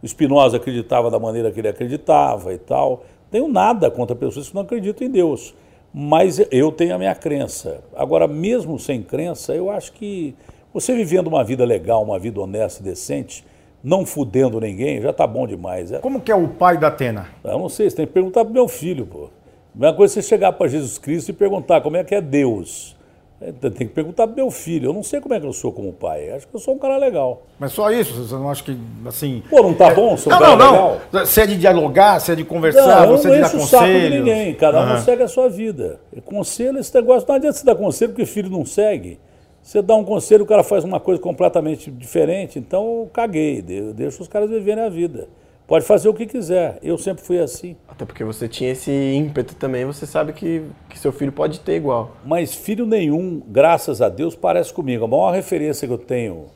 o 0.03 0.09
Spinoza 0.09 0.57
acreditava 0.57 1.11
da 1.11 1.19
maneira 1.19 1.51
que 1.51 1.61
ele 1.61 1.69
acreditava 1.69 2.53
e 2.53 2.59
tal. 2.59 3.05
Tenho 3.31 3.49
nada 3.49 3.91
contra 3.91 4.17
pessoas 4.17 4.49
que 4.49 4.55
não 4.55 4.63
acreditam 4.63 5.07
em 5.07 5.11
Deus, 5.11 5.55
mas 5.93 6.41
eu 6.51 6.73
tenho 6.73 6.95
a 6.95 6.99
minha 6.99 7.15
crença. 7.15 7.83
Agora, 7.95 8.27
mesmo 8.27 8.79
sem 8.79 9.03
crença, 9.03 9.55
eu 9.55 9.71
acho 9.71 9.93
que 9.93 10.35
você 10.73 10.95
vivendo 10.95 11.27
uma 11.27 11.45
vida 11.45 11.65
legal, 11.65 12.03
uma 12.03 12.19
vida 12.19 12.41
honesta 12.41 12.81
e 12.81 12.85
decente, 12.85 13.45
não 13.83 14.05
fudendo 14.07 14.61
ninguém, 14.61 15.01
já 15.01 15.13
tá 15.13 15.27
bom 15.27 15.47
demais. 15.47 15.93
É. 15.93 15.99
Como 15.99 16.21
que 16.21 16.31
é 16.31 16.35
o 16.35 16.49
pai 16.49 16.79
da 16.79 16.89
Atena? 16.89 17.29
Eu 17.43 17.59
não 17.59 17.69
sei, 17.69 17.89
você 17.89 17.97
tem 17.97 18.07
que 18.07 18.13
perguntar 18.13 18.45
pro 18.45 18.55
meu 18.55 18.69
filho, 18.69 19.07
pô. 19.07 19.31
A 19.75 19.79
mesma 19.79 19.97
coisa 19.97 20.15
é 20.15 20.23
você 20.23 20.29
chegar 20.29 20.53
para 20.53 20.69
Jesus 20.69 20.99
Cristo 20.99 21.31
e 21.31 21.33
perguntar 21.33 21.81
como 21.81 21.97
é 21.97 22.05
que 22.05 22.15
é 22.15 22.21
Deus. 22.21 22.97
É, 23.41 23.53
tem 23.53 23.87
que 23.87 23.95
perguntar 23.95 24.27
pro 24.27 24.37
meu 24.37 24.51
filho. 24.51 24.91
Eu 24.91 24.93
não 24.93 25.03
sei 25.03 25.19
como 25.19 25.35
é 25.35 25.41
que 25.41 25.47
eu 25.47 25.53
sou 25.53 25.73
como 25.73 25.93
pai. 25.95 26.31
Acho 26.31 26.47
que 26.47 26.55
eu 26.55 26.61
sou 26.61 26.75
um 26.75 26.79
cara 26.79 26.99
legal. 26.99 27.43
Mas 27.59 27.73
só 27.73 27.91
isso? 27.91 28.13
Você 28.13 28.35
não 28.35 28.51
acha 28.51 28.63
que, 28.63 28.77
assim... 29.07 29.43
Pô, 29.49 29.63
não 29.63 29.73
tá 29.73 29.87
é... 29.89 29.95
bom? 29.95 30.15
Sou 30.17 30.31
um 30.31 30.39
não, 30.39 30.57
não, 30.57 30.69
legal? 30.69 31.01
não. 31.11 31.25
Você 31.25 31.41
é 31.41 31.47
de 31.47 31.57
dialogar, 31.57 32.21
você 32.21 32.33
é 32.33 32.37
de 32.37 32.45
conversar, 32.45 33.07
não, 33.07 33.17
você 33.17 33.29
é 33.29 33.35
de 33.37 33.41
dar 33.41 33.51
conselhos? 33.51 33.71
Não, 33.73 33.89
eu 33.89 34.11
não 34.11 34.19
ninguém. 34.19 34.55
Cada 34.55 34.95
um 34.95 34.99
segue 34.99 35.23
a 35.23 35.29
sua 35.29 35.49
vida. 35.49 36.01
E 36.15 36.21
conselho, 36.21 36.79
esse 36.79 36.95
negócio... 36.95 37.27
Não 37.27 37.35
adianta 37.37 37.57
você 37.57 37.65
dar 37.65 37.75
conselho 37.77 38.13
porque 38.13 38.27
filho 38.27 38.51
não 38.51 38.67
segue. 38.67 39.19
Você 39.63 39.81
dá 39.81 39.95
um 39.95 40.05
conselho, 40.05 40.45
o 40.45 40.47
cara 40.47 40.63
faz 40.63 40.85
uma 40.85 41.01
coisa 41.01 41.21
completamente 41.21 41.91
diferente. 41.91 42.59
Então, 42.59 42.83
eu 42.83 43.11
caguei. 43.11 43.63
Deixa 43.63 44.23
os 44.23 44.29
caras 44.29 44.51
viverem 44.51 44.85
a 44.85 44.89
vida. 44.91 45.29
Pode 45.71 45.85
fazer 45.85 46.09
o 46.09 46.15
que 46.15 46.27
quiser. 46.27 46.81
Eu 46.83 46.99
sempre 46.99 47.23
fui 47.23 47.39
assim. 47.39 47.77
Até 47.87 48.05
porque 48.05 48.25
você 48.25 48.49
tinha 48.49 48.73
esse 48.73 48.91
ímpeto 48.91 49.55
também, 49.55 49.85
você 49.85 50.05
sabe 50.05 50.33
que, 50.33 50.65
que 50.89 50.99
seu 50.99 51.13
filho 51.13 51.31
pode 51.31 51.61
ter 51.61 51.77
igual. 51.77 52.17
Mas 52.25 52.53
filho 52.53 52.85
nenhum, 52.85 53.41
graças 53.47 54.03
a 54.03 54.09
Deus, 54.09 54.35
parece 54.35 54.75
comigo. 54.75 55.05
A 55.05 55.07
maior 55.07 55.31
referência 55.31 55.87
que 55.87 55.95
eu 55.95 55.99
tenho 55.99 56.47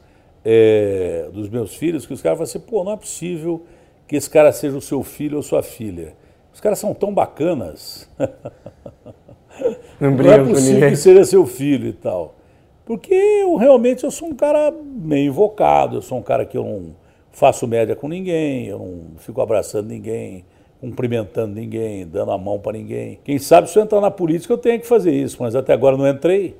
é, 0.45 1.29
dos 1.33 1.49
meus 1.49 1.77
filhos, 1.77 2.05
que 2.05 2.13
os 2.13 2.21
caras 2.21 2.39
falam 2.39 2.51
assim, 2.51 2.59
pô, 2.59 2.83
não 2.83 2.91
é 2.91 2.97
possível 2.97 3.63
que 4.09 4.17
esse 4.17 4.29
cara 4.29 4.51
seja 4.51 4.77
o 4.77 4.81
seu 4.81 5.05
filho 5.05 5.37
ou 5.37 5.45
sua 5.45 5.63
filha. 5.63 6.15
Os 6.53 6.61
caras 6.61 6.81
são 6.81 6.93
tão 6.93 7.15
bacanas. 7.15 8.11
Não, 10.01 10.11
não 10.11 10.33
é 10.33 10.43
possível 10.43 10.91
que 10.91 10.97
seja 10.97 11.25
seu 11.25 11.47
filho 11.47 11.87
e 11.87 11.93
tal. 11.93 12.35
Porque 12.85 13.15
eu 13.15 13.55
realmente 13.55 14.03
eu 14.03 14.11
sou 14.11 14.27
um 14.27 14.35
cara 14.35 14.75
meio 14.85 15.29
invocado, 15.29 15.99
eu 15.99 16.03
sou 16.03 16.19
um 16.19 16.23
cara 16.23 16.45
que 16.45 16.59
eu 16.59 16.65
não 16.65 17.04
faço 17.35 17.67
média 17.67 17.95
com 17.95 18.09
ninguém, 18.09 18.67
eu 18.67 18.79
não 18.79 19.19
fico 19.19 19.41
abraçando 19.41 19.89
ninguém, 19.89 20.45
cumprimentando 20.81 21.55
ninguém, 21.55 22.07
dando 22.07 22.31
a 22.33 22.39
mão 22.39 22.59
para 22.59 22.79
ninguém. 22.79 23.19
Quem 23.23 23.39
sabe 23.39 23.69
se 23.69 23.79
eu 23.79 23.83
entrar 23.83 24.01
na 24.01 24.11
política 24.11 24.53
eu 24.53 24.59
tenho 24.59 24.81
que 24.81 24.87
fazer 24.87 25.13
isso, 25.13 25.37
mas 25.41 25.55
até 25.55 25.73
agora 25.73 25.97
não 25.97 26.09
entrei. 26.09 26.57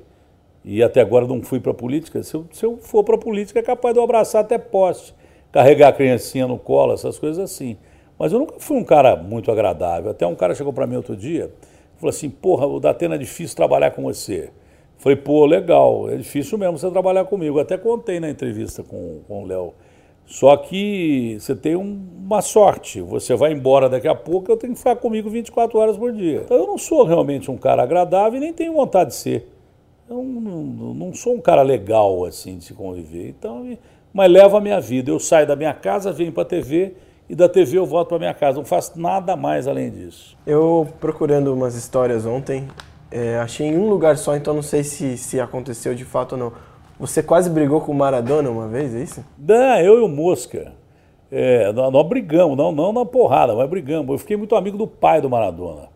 E 0.63 0.81
até 0.81 0.99
agora 0.99 1.27
não 1.27 1.41
fui 1.43 1.59
para 1.59 1.71
a 1.71 1.75
política. 1.75 2.21
Se 2.23 2.33
eu, 2.33 2.45
se 2.51 2.65
eu 2.65 2.77
for 2.77 3.03
para 3.03 3.15
a 3.15 3.17
política, 3.19 3.59
é 3.59 3.63
capaz 3.63 3.93
de 3.93 3.99
eu 3.99 4.03
abraçar 4.03 4.41
até 4.41 4.57
poste, 4.57 5.13
carregar 5.51 5.89
a 5.89 5.93
criancinha 5.93 6.47
no 6.47 6.57
colo, 6.57 6.93
essas 6.93 7.19
coisas 7.19 7.43
assim. 7.43 7.77
Mas 8.17 8.33
eu 8.33 8.39
nunca 8.39 8.55
fui 8.59 8.75
um 8.75 8.83
cara 8.83 9.15
muito 9.15 9.51
agradável. 9.51 10.09
Até 10.09 10.25
um 10.25 10.35
cara 10.35 10.55
chegou 10.55 10.73
para 10.73 10.87
mim 10.87 10.95
outro 10.95 11.15
dia 11.15 11.51
e 11.95 11.99
falou 11.99 12.09
assim: 12.09 12.31
Porra, 12.31 12.65
o 12.65 12.79
Datena 12.79 13.13
é 13.13 13.17
difícil 13.19 13.55
trabalhar 13.55 13.91
com 13.91 14.01
você. 14.01 14.49
Falei, 14.97 15.17
pô, 15.17 15.45
legal, 15.45 16.09
é 16.09 16.15
difícil 16.15 16.57
mesmo 16.57 16.79
você 16.79 16.89
trabalhar 16.89 17.25
comigo. 17.25 17.59
Até 17.59 17.77
contei 17.77 18.19
na 18.19 18.29
entrevista 18.29 18.81
com, 18.81 19.19
com 19.27 19.43
o 19.43 19.45
Léo. 19.45 19.73
Só 20.25 20.57
que 20.57 21.37
você 21.39 21.55
tem 21.55 21.75
um, 21.75 21.99
uma 22.25 22.41
sorte. 22.41 22.99
Você 23.01 23.35
vai 23.35 23.51
embora 23.51 23.87
daqui 23.87 24.07
a 24.07 24.15
pouco, 24.15 24.51
eu 24.51 24.57
tenho 24.57 24.73
que 24.73 24.79
ficar 24.79 24.95
comigo 24.95 25.29
24 25.29 25.77
horas 25.77 25.97
por 25.97 26.11
dia. 26.11 26.41
Então 26.43 26.57
eu 26.57 26.67
não 26.67 26.77
sou 26.77 27.03
realmente 27.03 27.51
um 27.51 27.57
cara 27.57 27.83
agradável 27.83 28.37
e 28.37 28.39
nem 28.39 28.53
tenho 28.53 28.73
vontade 28.73 29.11
de 29.11 29.15
ser. 29.15 29.51
Eu 30.09 30.23
não, 30.23 30.93
não 30.93 31.13
sou 31.13 31.35
um 31.35 31.41
cara 31.41 31.61
legal 31.61 32.25
assim 32.25 32.57
de 32.57 32.65
se 32.65 32.73
conviver. 32.73 33.29
Então, 33.29 33.77
mas 34.13 34.31
levo 34.31 34.57
a 34.57 34.61
minha 34.61 34.79
vida. 34.79 35.11
Eu 35.11 35.19
saio 35.19 35.47
da 35.47 35.55
minha 35.55 35.73
casa, 35.73 36.11
venho 36.11 36.31
para 36.31 36.43
a 36.43 36.47
TV 36.47 36.95
e 37.29 37.35
da 37.35 37.49
TV 37.49 37.77
eu 37.77 37.85
volto 37.85 38.09
para 38.09 38.19
minha 38.19 38.33
casa. 38.33 38.57
Não 38.57 38.65
faço 38.65 38.99
nada 38.99 39.35
mais 39.35 39.67
além 39.67 39.89
disso. 39.91 40.37
Eu 40.45 40.87
procurando 40.99 41.53
umas 41.53 41.75
histórias 41.75 42.25
ontem, 42.25 42.67
é, 43.11 43.37
achei 43.37 43.67
em 43.67 43.77
um 43.77 43.89
lugar 43.89 44.17
só, 44.17 44.35
então 44.35 44.53
não 44.53 44.61
sei 44.61 44.83
se, 44.83 45.17
se 45.17 45.39
aconteceu 45.39 45.93
de 45.95 46.05
fato 46.05 46.33
ou 46.33 46.37
não. 46.37 46.53
Você 46.99 47.21
quase 47.21 47.49
brigou 47.49 47.81
com 47.81 47.91
o 47.91 47.95
Maradona 47.95 48.49
uma 48.49 48.67
vez, 48.67 48.95
é 48.95 49.01
isso? 49.01 49.25
Não, 49.37 49.79
eu 49.79 49.99
e 49.99 50.01
o 50.01 50.07
Mosca. 50.07 50.71
É, 51.29 51.71
nós, 51.73 51.91
nós, 51.91 52.07
brigamos, 52.07 52.55
não, 52.55 52.71
não 52.71 52.93
na 52.93 53.05
porrada, 53.05 53.53
mas 53.53 53.69
brigamos. 53.69 54.09
Eu 54.09 54.17
fiquei 54.17 54.37
muito 54.37 54.55
amigo 54.55 54.77
do 54.77 54.87
pai 54.87 55.19
do 55.19 55.29
Maradona, 55.29 55.89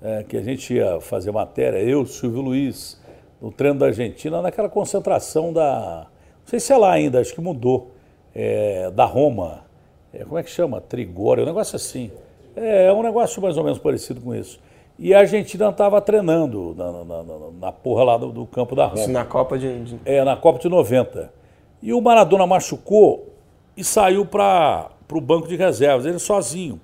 é, 0.00 0.22
que 0.22 0.36
a 0.36 0.42
gente 0.42 0.72
ia 0.72 1.00
fazer 1.00 1.30
matéria, 1.32 1.78
eu, 1.78 2.06
Silvio 2.06 2.40
Luiz, 2.40 2.98
no 3.42 3.52
treino 3.52 3.78
da 3.78 3.86
Argentina, 3.86 4.40
naquela 4.40 4.68
concentração 4.68 5.52
da. 5.52 6.06
Não 6.40 6.46
sei 6.46 6.60
se 6.60 6.72
é 6.72 6.76
lá 6.76 6.92
ainda, 6.92 7.20
acho 7.20 7.34
que 7.34 7.40
mudou. 7.40 7.90
É, 8.34 8.90
da 8.90 9.04
Roma. 9.04 9.64
É, 10.12 10.24
como 10.24 10.38
é 10.38 10.42
que 10.42 10.50
chama? 10.50 10.80
Trigório, 10.80 11.42
um 11.42 11.46
negócio 11.46 11.76
assim. 11.76 12.10
É, 12.56 12.86
é 12.86 12.92
um 12.92 13.02
negócio 13.02 13.42
mais 13.42 13.56
ou 13.58 13.64
menos 13.64 13.78
parecido 13.78 14.20
com 14.20 14.34
isso. 14.34 14.58
E 14.98 15.14
a 15.14 15.20
Argentina 15.20 15.68
estava 15.68 16.00
treinando 16.00 16.74
na, 16.76 16.92
na, 16.92 17.04
na, 17.04 17.34
na, 17.60 17.72
porra 17.72 18.02
lá 18.02 18.16
do, 18.16 18.32
do, 18.32 18.46
campo 18.46 18.74
da 18.74 18.86
Roma. 18.86 19.00
Isso 19.00 19.10
na 19.10 19.24
Copa 19.24 19.56
de, 19.56 19.84
de, 19.84 20.00
É, 20.04 20.24
na 20.24 20.36
Copa 20.36 20.58
de 20.58 20.68
90. 20.68 21.32
E 21.80 21.92
o 21.92 22.00
Maradona 22.00 22.46
machucou 22.46 23.32
e 23.76 23.84
saiu 23.84 24.26
para 24.26 24.90
o 25.12 25.20
banco 25.20 25.46
de 25.46 25.54
reservas, 25.54 26.04
ele 26.04 26.18
sozinho. 26.18 26.80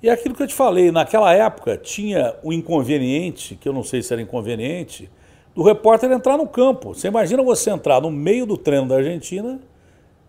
E 0.00 0.08
aquilo 0.08 0.34
que 0.34 0.42
eu 0.44 0.46
te 0.46 0.54
falei, 0.54 0.92
naquela 0.92 1.32
época 1.34 1.76
tinha 1.76 2.36
o 2.44 2.52
inconveniente, 2.52 3.56
que 3.56 3.68
eu 3.68 3.72
não 3.72 3.82
sei 3.82 4.00
se 4.00 4.12
era 4.12 4.22
inconveniente, 4.22 5.10
do 5.52 5.64
repórter 5.64 6.12
entrar 6.12 6.36
no 6.36 6.46
campo. 6.46 6.94
Você 6.94 7.08
imagina 7.08 7.42
você 7.42 7.70
entrar 7.70 8.00
no 8.00 8.12
meio 8.12 8.46
do 8.46 8.56
treino 8.56 8.86
da 8.86 8.96
Argentina 8.96 9.58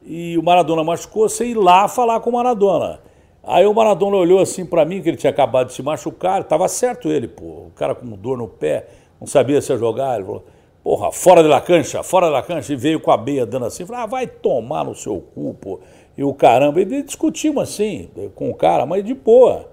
e 0.04 0.36
o 0.38 0.42
Maradona 0.42 0.84
machucou, 0.84 1.30
você 1.30 1.46
ir 1.46 1.56
lá 1.56 1.88
falar 1.88 2.20
com 2.22 2.32
o 2.32 2.34
Maradona. 2.34 3.00
Aí 3.48 3.66
o 3.66 3.74
Maradona 3.74 4.18
olhou 4.18 4.42
assim 4.42 4.66
para 4.66 4.84
mim, 4.84 5.02
que 5.02 5.08
ele 5.08 5.16
tinha 5.16 5.30
acabado 5.30 5.68
de 5.68 5.74
se 5.74 5.82
machucar, 5.82 6.42
estava 6.42 6.68
certo 6.68 7.10
ele, 7.10 7.30
pô, 7.30 7.46
o 7.46 7.72
cara 7.74 7.96
com 7.96 8.06
dor 8.08 8.38
no 8.38 8.46
pé, 8.46 8.88
não 9.22 9.26
sabia 9.26 9.62
se 9.62 9.72
ia 9.72 9.78
jogar, 9.78 10.16
ele 10.16 10.26
falou, 10.26 10.44
porra, 10.84 11.14
fora 11.14 11.42
da 11.42 11.62
cancha, 11.62 12.04
fora 12.04 12.30
da 12.30 12.42
cancha, 12.42 12.74
e 12.74 12.76
veio 12.76 13.00
com 13.00 13.10
a 13.10 13.16
beia 13.16 13.46
dando 13.46 13.66
assim, 13.66 13.86
falou, 13.86 14.02
ah, 14.02 14.06
vai 14.06 14.28
tomar 14.28 14.84
no 14.84 14.94
seu 14.94 15.24
cu, 15.34 15.56
pô, 15.62 15.80
e 16.18 16.26
o 16.26 16.34
caramba, 16.34 16.82
e 16.82 17.04
discutimos 17.04 17.64
assim, 17.64 18.10
com 18.36 18.50
o 18.50 18.54
cara, 18.54 18.86
mas 18.86 19.02
de 19.06 19.14
boa. 19.14 19.70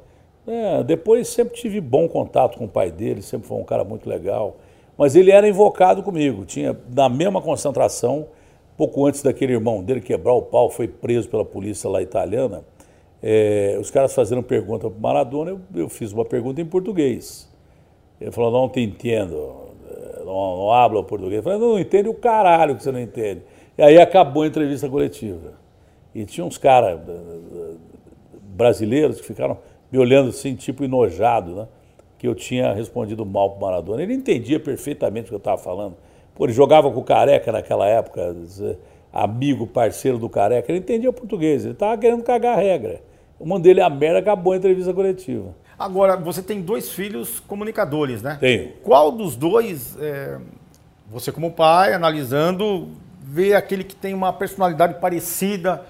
É, 0.47 0.85
depois 0.85 1.27
sempre 1.27 1.55
tive 1.55 1.81
bom 1.81 2.07
contato 2.07 2.59
com 2.59 2.67
o 2.67 2.69
pai 2.69 2.93
dele, 2.93 3.23
sempre 3.23 3.49
foi 3.49 3.59
um 3.59 3.65
cara 3.65 3.83
muito 3.83 4.09
legal, 4.09 4.57
mas 4.97 5.17
ele 5.17 5.33
era 5.33 5.49
invocado 5.49 6.01
comigo, 6.01 6.45
tinha 6.45 6.77
na 6.95 7.09
mesma 7.09 7.43
concentração, 7.43 8.29
pouco 8.77 9.05
antes 9.05 9.21
daquele 9.21 9.55
irmão 9.55 9.83
dele 9.83 10.01
quebrar 10.01 10.35
o 10.35 10.43
pau, 10.43 10.71
foi 10.71 10.87
preso 10.87 11.29
pela 11.29 11.45
polícia 11.45 11.91
lá 11.91 12.01
italiana, 12.01 12.63
é, 13.27 13.79
os 13.81 13.91
caras 13.91 14.15
fazendo 14.15 14.43
pergunta 14.43 14.91
para 14.91 15.01
Maradona, 15.01 15.53
eu, 15.53 15.61
eu, 15.75 15.89
fiz 15.89 16.13
uma 16.13 16.27
pergunta 16.27 16.61
em 16.61 16.67
português. 16.67 17.51
Ele 18.21 18.31
falou, 18.31 18.53
não 18.53 18.69
te 18.69 18.81
entendo, 18.81 19.35
não, 20.27 20.57
não 20.59 20.71
habla 20.71 21.03
português. 21.03 21.39
Eu 21.39 21.43
falei, 21.43 21.59
não, 21.59 21.71
não 21.71 21.79
entende 21.79 22.07
o 22.07 22.13
caralho 22.13 22.77
que 22.77 22.83
você 22.83 22.93
não 22.93 23.01
entende. 23.01 23.41
E 23.79 23.83
aí 23.83 23.99
acabou 23.99 24.43
a 24.43 24.47
entrevista 24.47 24.91
coletiva. 24.91 25.55
E 26.15 26.27
tinha 26.27 26.45
uns 26.45 26.59
caras 26.59 27.01
eh, 27.01 27.13
eh, 27.13 27.75
brasileiros 28.43 29.19
que 29.19 29.27
ficaram 29.27 29.57
me 29.91 29.99
olhando 29.99 30.29
assim, 30.29 30.55
tipo 30.55 30.85
enojado, 30.85 31.55
né? 31.55 31.69
Que 32.19 32.29
eu 32.29 32.35
tinha 32.35 32.75
respondido 32.75 33.25
mal 33.25 33.53
para 33.53 33.59
o 33.59 33.63
Maradona. 33.63 34.03
Ele 34.03 34.13
entendia 34.13 34.61
perfeitamente 34.61 35.25
o 35.25 35.29
que 35.31 35.35
eu 35.35 35.39
estava 35.39 35.57
falando. 35.57 35.97
Pô, 36.35 36.45
ele 36.45 36.53
jogava 36.53 36.91
com 36.91 37.01
o 37.01 37.05
Careca 37.05 37.51
naquela 37.51 37.89
época, 37.89 38.37
amigo, 39.11 39.67
parceiro 39.67 40.19
do 40.19 40.29
Careca, 40.29 40.71
ele 40.71 40.81
entendia 40.81 41.09
o 41.09 41.13
português, 41.13 41.65
ele 41.65 41.73
estava 41.73 41.97
querendo 41.97 42.23
cagar 42.23 42.59
a 42.59 42.61
regra. 42.61 43.01
O 43.39 43.47
mandei 43.47 43.79
a 43.81 43.91
merda, 43.91 44.19
acabou 44.21 44.53
a 44.53 44.57
entrevista 44.57 44.93
coletiva. 44.93 45.55
Agora, 45.79 46.17
você 46.17 46.43
tem 46.43 46.63
dois 46.63 46.91
filhos 46.91 47.41
comunicadores, 47.41 48.23
né? 48.23 48.37
Tenho. 48.41 48.73
Qual 48.83 49.11
dos 49.11 49.35
dois, 49.35 49.97
é, 50.01 50.39
você 51.11 51.33
como 51.33 51.51
pai, 51.51 51.93
analisando, 51.93 52.89
vê 53.21 53.55
aquele 53.55 53.83
que 53.83 53.97
tem 53.97 54.15
uma 54.15 54.33
personalidade 54.33 55.01
parecida 55.01 55.85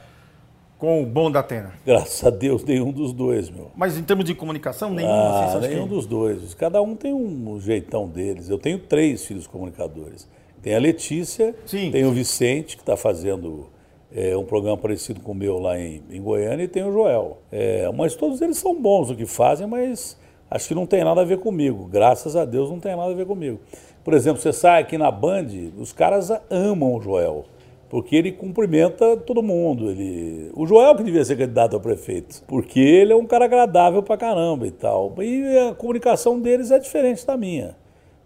com 0.79 1.03
o 1.03 1.07
bom 1.07 1.31
da 1.31 1.41
Atena? 1.41 1.73
Graças 1.85 2.25
a 2.25 2.31
Deus, 2.31 2.65
nenhum 2.65 2.91
dos 2.91 3.13
dois, 3.13 3.51
meu. 3.51 3.71
Mas 3.77 3.99
em 3.99 4.03
termos 4.03 4.25
de 4.25 4.35
comunicação, 4.35 4.91
nenhum? 4.91 5.11
Ah, 5.11 5.45
assim, 5.45 5.69
nenhum 5.69 5.87
dos 5.87 6.07
dois. 6.07 6.55
Cada 6.55 6.81
um 6.81 6.97
tem 6.97 7.13
um 7.13 7.61
jeitão 7.61 8.09
deles. 8.09 8.49
Eu 8.49 8.59
tenho 8.59 8.79
três 8.79 9.25
filhos 9.25 9.47
comunicadores. 9.47 10.29
Tem 10.63 10.75
a 10.75 10.79
Letícia, 10.79 11.55
Sim. 11.67 11.91
tem 11.91 12.07
o 12.07 12.11
Vicente, 12.11 12.77
que 12.77 12.83
está 12.83 12.97
fazendo 12.97 13.67
é, 14.15 14.37
um 14.37 14.45
programa 14.45 14.77
parecido 14.77 15.21
com 15.21 15.33
o 15.33 15.35
meu 15.35 15.59
lá 15.59 15.79
em, 15.79 16.01
em 16.09 16.23
Goiânia, 16.23 16.63
e 16.63 16.69
tem 16.69 16.85
o 16.85 16.93
Joel. 16.93 17.39
É, 17.51 17.91
mas 17.93 18.15
todos 18.15 18.41
eles 18.41 18.57
são 18.57 18.81
bons 18.81 19.11
no 19.11 19.17
que 19.17 19.27
fazem, 19.27 19.67
mas 19.67 20.17
acho 20.49 20.69
que 20.69 20.75
não 20.75 20.87
tem 20.87 21.03
nada 21.03 21.23
a 21.23 21.25
ver 21.25 21.39
comigo. 21.39 21.89
Graças 21.91 22.37
a 22.37 22.45
Deus 22.45 22.71
não 22.71 22.79
tem 22.79 22.97
nada 22.97 23.11
a 23.11 23.15
ver 23.15 23.27
comigo. 23.27 23.59
Por 24.05 24.15
exemplo, 24.15 24.41
você 24.41 24.53
sai 24.53 24.83
aqui 24.83 24.97
na 24.97 25.11
Band, 25.11 25.49
os 25.79 25.93
caras 25.93 26.31
amam 26.49 26.95
o 26.95 27.01
Joel. 27.01 27.45
Porque 27.89 28.17
ele 28.17 28.33
cumprimenta 28.33 29.17
todo 29.17 29.43
mundo. 29.43 29.91
Ele... 29.91 30.51
O 30.55 30.67
Joel 30.67 30.97
que 30.97 31.05
devia 31.05 31.25
ser 31.25 31.37
candidato 31.37 31.77
a 31.77 31.81
prefeito. 31.81 32.43
Porque 32.47 32.81
ele 32.81 33.13
é 33.13 33.17
um 33.17 33.27
cara 33.27 33.45
agradável 33.45 34.03
pra 34.03 34.17
caramba 34.17 34.67
e 34.67 34.71
tal. 34.71 35.15
E 35.23 35.59
a 35.59 35.75
comunicação 35.75 36.41
deles 36.41 36.73
é 36.73 36.79
diferente 36.79 37.25
da 37.25 37.37
minha. 37.37 37.77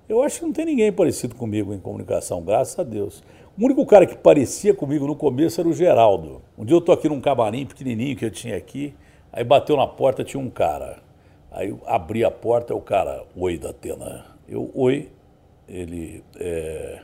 Eu 0.08 0.22
acho 0.22 0.40
que 0.40 0.46
não 0.46 0.52
tem 0.54 0.64
ninguém 0.64 0.90
parecido 0.90 1.34
comigo 1.34 1.74
em 1.74 1.78
comunicação, 1.78 2.40
graças 2.40 2.78
a 2.78 2.82
Deus. 2.82 3.22
O 3.60 3.64
único 3.64 3.84
cara 3.84 4.06
que 4.06 4.16
parecia 4.16 4.72
comigo 4.72 5.04
no 5.04 5.16
começo 5.16 5.60
era 5.60 5.68
o 5.68 5.72
Geraldo. 5.72 6.40
Um 6.56 6.64
dia 6.64 6.76
eu 6.76 6.80
tô 6.80 6.92
aqui 6.92 7.08
num 7.08 7.20
camarim 7.20 7.66
pequenininho 7.66 8.16
que 8.16 8.24
eu 8.24 8.30
tinha 8.30 8.56
aqui, 8.56 8.94
aí 9.32 9.42
bateu 9.42 9.76
na 9.76 9.84
porta, 9.84 10.22
tinha 10.22 10.40
um 10.40 10.48
cara. 10.48 11.00
Aí 11.50 11.70
eu 11.70 11.80
abri 11.84 12.22
a 12.22 12.30
porta, 12.30 12.72
o 12.72 12.80
cara, 12.80 13.24
oi, 13.34 13.58
Datena. 13.58 14.26
Eu, 14.48 14.70
oi. 14.76 15.10
Ele, 15.68 16.22
é, 16.38 17.00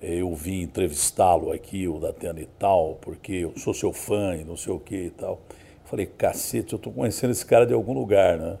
eu 0.00 0.32
vim 0.36 0.60
entrevistá-lo 0.60 1.50
aqui, 1.50 1.88
o 1.88 1.98
Datena 1.98 2.40
e 2.40 2.46
tal, 2.46 2.98
porque 3.00 3.32
eu 3.32 3.52
sou 3.56 3.74
seu 3.74 3.92
fã 3.92 4.36
e 4.36 4.44
não 4.44 4.56
sei 4.56 4.72
o 4.72 4.78
que 4.78 5.06
e 5.06 5.10
tal. 5.10 5.40
Falei, 5.84 6.06
cacete, 6.06 6.74
eu 6.74 6.78
tô 6.78 6.92
conhecendo 6.92 7.32
esse 7.32 7.44
cara 7.44 7.66
de 7.66 7.74
algum 7.74 7.92
lugar, 7.92 8.38
né? 8.38 8.56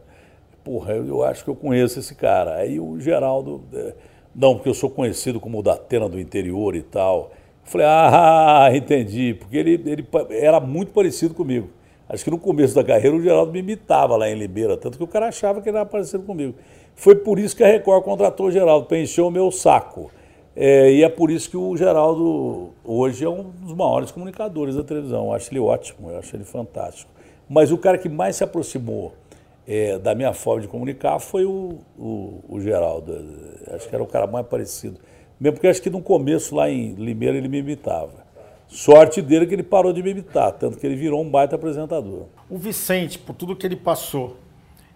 Porra, 0.64 0.94
eu, 0.94 1.06
eu 1.06 1.22
acho 1.22 1.44
que 1.44 1.50
eu 1.50 1.54
conheço 1.54 2.00
esse 2.00 2.16
cara. 2.16 2.56
Aí 2.56 2.80
o 2.80 2.98
Geraldo... 2.98 3.62
É, 3.72 4.09
não, 4.34 4.54
porque 4.54 4.68
eu 4.68 4.74
sou 4.74 4.88
conhecido 4.88 5.40
como 5.40 5.58
o 5.58 5.62
Datena 5.62 6.08
do 6.08 6.18
interior 6.18 6.76
e 6.76 6.82
tal. 6.82 7.30
falei, 7.64 7.86
ah, 7.88 8.70
entendi, 8.74 9.34
porque 9.34 9.56
ele, 9.56 9.72
ele 9.86 10.06
era 10.30 10.60
muito 10.60 10.92
parecido 10.92 11.34
comigo. 11.34 11.68
Acho 12.08 12.24
que 12.24 12.30
no 12.30 12.38
começo 12.38 12.74
da 12.74 12.82
carreira 12.82 13.16
o 13.16 13.22
Geraldo 13.22 13.52
me 13.52 13.60
imitava 13.60 14.16
lá 14.16 14.28
em 14.28 14.34
Limeira, 14.34 14.76
tanto 14.76 14.98
que 14.98 15.04
o 15.04 15.06
cara 15.06 15.28
achava 15.28 15.60
que 15.60 15.68
ele 15.68 15.76
era 15.76 15.86
parecido 15.86 16.24
comigo. 16.24 16.54
Foi 16.94 17.14
por 17.14 17.38
isso 17.38 17.56
que 17.56 17.62
a 17.62 17.68
Record 17.68 18.04
contratou 18.04 18.46
o 18.46 18.50
Geraldo, 18.50 18.86
para 18.86 18.98
encher 18.98 19.22
o 19.22 19.30
meu 19.30 19.50
saco. 19.50 20.10
É, 20.56 20.92
e 20.92 21.04
é 21.04 21.08
por 21.08 21.30
isso 21.30 21.48
que 21.48 21.56
o 21.56 21.76
Geraldo 21.76 22.70
hoje 22.84 23.24
é 23.24 23.28
um 23.28 23.44
dos 23.44 23.72
maiores 23.74 24.10
comunicadores 24.10 24.74
da 24.74 24.82
televisão. 24.82 25.26
Eu 25.26 25.32
acho 25.32 25.52
ele 25.52 25.60
ótimo, 25.60 26.10
eu 26.10 26.18
acho 26.18 26.34
ele 26.34 26.44
fantástico. 26.44 27.10
Mas 27.48 27.70
o 27.70 27.78
cara 27.78 27.96
que 27.96 28.08
mais 28.08 28.36
se 28.36 28.44
aproximou 28.44 29.12
é, 29.66 29.98
da 29.98 30.14
minha 30.14 30.32
forma 30.32 30.62
de 30.62 30.68
comunicar 30.68 31.18
foi 31.18 31.44
o, 31.44 31.78
o, 31.98 32.44
o, 32.48 32.60
Geraldo. 32.60 33.12
Acho 33.68 33.88
que 33.88 33.94
era 33.94 34.02
o 34.02 34.06
cara 34.06 34.26
mais 34.26 34.46
parecido. 34.46 34.98
Mesmo 35.38 35.54
porque 35.54 35.68
acho 35.68 35.80
que 35.80 35.90
no 35.90 36.02
começo 36.02 36.54
lá 36.54 36.70
em 36.70 36.94
Limeira 36.94 37.36
ele 37.36 37.48
me 37.48 37.58
imitava. 37.58 38.28
Sorte 38.68 39.20
dele 39.20 39.46
que 39.46 39.54
ele 39.54 39.62
parou 39.62 39.92
de 39.92 40.02
me 40.02 40.10
imitar, 40.10 40.52
tanto 40.52 40.78
que 40.78 40.86
ele 40.86 40.94
virou 40.94 41.20
um 41.20 41.28
baita 41.28 41.56
apresentador. 41.56 42.26
O 42.48 42.56
Vicente, 42.56 43.18
por 43.18 43.34
tudo 43.34 43.56
que 43.56 43.66
ele 43.66 43.76
passou 43.76 44.36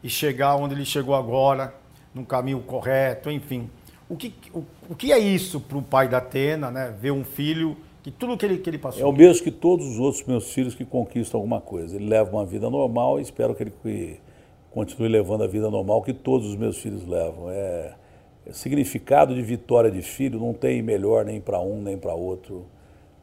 e 0.02 0.08
chegar 0.08 0.54
onde 0.56 0.74
ele 0.74 0.84
chegou 0.84 1.14
agora, 1.14 1.74
no 2.14 2.24
caminho 2.24 2.60
correto, 2.60 3.30
enfim. 3.30 3.68
O 4.08 4.16
que, 4.16 4.34
o, 4.52 4.64
o 4.88 4.94
que 4.94 5.12
é 5.12 5.18
isso 5.18 5.58
para 5.58 5.78
o 5.78 5.82
pai 5.82 6.08
da 6.08 6.18
Atena, 6.18 6.70
né? 6.70 6.94
Ver 7.00 7.10
um 7.10 7.24
filho 7.24 7.76
que 8.02 8.10
tudo 8.10 8.36
que 8.36 8.44
ele, 8.44 8.58
que 8.58 8.68
ele 8.68 8.78
passou. 8.78 9.02
É 9.02 9.06
o 9.06 9.12
mesmo 9.12 9.42
que 9.42 9.50
todos 9.50 9.86
os 9.86 9.98
outros 9.98 10.22
meus 10.24 10.52
filhos 10.52 10.74
que 10.74 10.84
conquistam 10.84 11.40
alguma 11.40 11.60
coisa. 11.60 11.96
Ele 11.96 12.06
leva 12.06 12.30
uma 12.30 12.44
vida 12.44 12.68
normal 12.68 13.18
e 13.18 13.22
espero 13.22 13.54
que 13.54 13.62
ele 13.62 13.72
continue 14.74 15.08
levando 15.08 15.44
a 15.44 15.46
vida 15.46 15.70
normal 15.70 16.02
que 16.02 16.12
todos 16.12 16.48
os 16.48 16.56
meus 16.56 16.76
filhos 16.78 17.06
levam. 17.06 17.48
É, 17.48 17.92
é 18.44 18.52
significado 18.52 19.32
de 19.32 19.40
vitória 19.40 19.90
de 19.90 20.02
filho 20.02 20.40
não 20.40 20.52
tem 20.52 20.82
melhor 20.82 21.24
nem 21.24 21.40
para 21.40 21.60
um 21.60 21.80
nem 21.80 21.96
para 21.96 22.12
outro. 22.12 22.66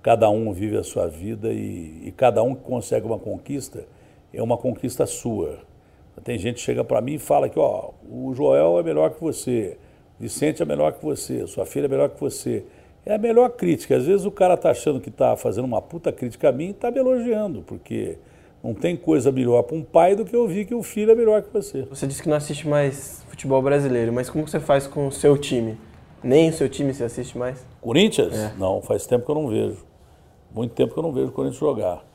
Cada 0.02 0.30
um 0.30 0.54
vive 0.54 0.78
a 0.78 0.84
sua 0.84 1.08
vida 1.08 1.52
e, 1.52 2.04
e 2.06 2.14
cada 2.16 2.42
um 2.42 2.56
que 2.56 2.64
consegue 2.64 3.06
uma 3.06 3.20
conquista 3.20 3.86
é 4.34 4.42
uma 4.42 4.58
conquista 4.58 5.06
sua. 5.06 5.60
Tem 6.24 6.38
gente 6.38 6.56
que 6.56 6.62
chega 6.62 6.84
para 6.84 7.02
mim 7.02 7.16
e 7.16 7.20
fala 7.20 7.50
que 7.50 7.60
ó, 7.60 7.92
o 8.10 8.34
Joel 8.34 8.80
é 8.80 8.84
melhor 8.84 9.12
que 9.12 9.22
você, 9.22 9.78
Vicente 10.20 10.62
é 10.62 10.66
melhor 10.66 10.94
que 10.94 11.04
você, 11.04 11.46
sua 11.48 11.66
filha 11.66 11.86
é 11.86 11.90
melhor 11.90 12.10
que 12.10 12.20
você. 12.20 12.64
É 13.04 13.16
a 13.16 13.18
melhor 13.18 13.50
crítica. 13.50 13.98
Às 13.98 14.06
vezes 14.06 14.26
o 14.26 14.32
cara 14.32 14.54
está 14.54 14.70
achando 14.70 15.02
que 15.02 15.10
está 15.10 15.36
fazendo 15.36 15.66
uma 15.66 15.82
puta 15.82 16.12
crítica 16.12 16.50
a 16.50 16.52
mim 16.52 16.68
e 16.68 16.70
está 16.70 16.92
me 16.92 17.00
elogiando, 17.00 17.64
porque 17.64 18.20
não 18.64 18.74
tem 18.74 18.96
coisa 18.96 19.32
melhor 19.32 19.64
para 19.64 19.76
um 19.76 19.84
pai 19.84 20.16
do 20.16 20.24
que 20.24 20.36
ouvir 20.36 20.66
que 20.66 20.76
o 20.76 20.84
filho 20.84 21.12
é 21.12 21.16
melhor 21.16 21.42
que 21.42 21.52
você. 21.52 21.84
Você 21.84 22.06
disse 22.06 22.22
que 22.22 22.30
não 22.30 22.38
assiste 22.38 22.68
mais 22.68 23.26
futebol 23.28 23.62
brasileiro, 23.62 24.14
mas 24.14 24.30
como 24.30 24.48
você 24.48 24.60
faz 24.60 24.86
com 24.86 25.08
o 25.08 25.12
seu 25.12 25.38
time? 25.38 25.78
Nem 26.24 26.50
o 26.50 26.54
seu 26.54 26.70
time 26.70 26.94
você 26.94 27.04
assiste 27.04 27.38
mais? 27.38 27.66
Corinthians? 27.82 28.38
É. 28.38 28.54
Não, 28.58 28.82
faz 28.82 29.08
tempo 29.08 29.26
que 29.26 29.32
eu 29.32 29.36
não 29.36 29.48
vejo. 29.48 29.78
Muito 30.54 30.74
tempo 30.74 30.94
que 30.94 31.00
eu 31.00 31.04
não 31.04 31.12
vejo 31.12 31.30
o 31.30 31.32
Corinthians 31.32 31.60
jogar. 31.60 32.06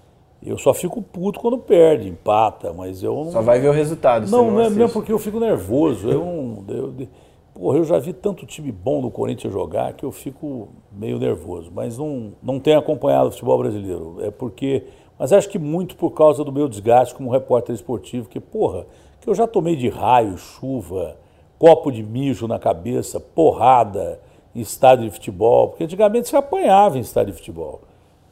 Eu 0.42 0.58
só 0.58 0.72
fico 0.72 1.02
puto 1.02 1.40
quando 1.40 1.58
perde, 1.58 2.08
empata, 2.08 2.72
mas 2.72 3.02
eu 3.02 3.14
não. 3.14 3.32
Só 3.32 3.42
vai 3.42 3.58
ver 3.58 3.68
o 3.68 3.72
resultado. 3.72 4.30
Não, 4.30 4.50
não, 4.50 4.60
é 4.60 4.70
mesmo 4.70 4.90
porque 4.90 5.10
eu 5.10 5.18
fico 5.18 5.40
nervoso. 5.40 6.08
Eu 6.08 6.24
não. 6.24 6.64
Eu, 6.68 7.08
Porra, 7.56 7.78
eu 7.78 7.84
já 7.84 7.98
vi 7.98 8.12
tanto 8.12 8.44
time 8.44 8.70
bom 8.70 9.00
do 9.00 9.10
Corinthians 9.10 9.50
jogar 9.50 9.94
que 9.94 10.04
eu 10.04 10.12
fico 10.12 10.68
meio 10.92 11.18
nervoso, 11.18 11.72
mas 11.74 11.96
não, 11.96 12.34
não 12.42 12.60
tenho 12.60 12.78
acompanhado 12.78 13.28
o 13.28 13.30
futebol 13.30 13.58
brasileiro. 13.58 14.18
É 14.20 14.30
porque. 14.30 14.84
Mas 15.18 15.32
acho 15.32 15.48
que 15.48 15.58
muito 15.58 15.96
por 15.96 16.10
causa 16.10 16.44
do 16.44 16.52
meu 16.52 16.68
desgaste 16.68 17.14
como 17.14 17.30
repórter 17.30 17.74
esportivo, 17.74 18.28
que, 18.28 18.40
porra, 18.40 18.86
que 19.20 19.28
eu 19.28 19.34
já 19.34 19.46
tomei 19.46 19.76
de 19.76 19.88
raio, 19.88 20.36
chuva, 20.36 21.16
copo 21.58 21.90
de 21.90 22.02
mijo 22.02 22.46
na 22.46 22.58
cabeça, 22.58 23.18
porrada 23.18 24.20
em 24.54 24.60
estádio 24.60 25.04
de 25.04 25.10
futebol, 25.10 25.68
porque 25.68 25.84
antigamente 25.84 26.28
se 26.28 26.36
apanhava 26.36 26.98
em 26.98 27.00
estádio 27.00 27.32
de 27.32 27.38
futebol. 27.38 27.80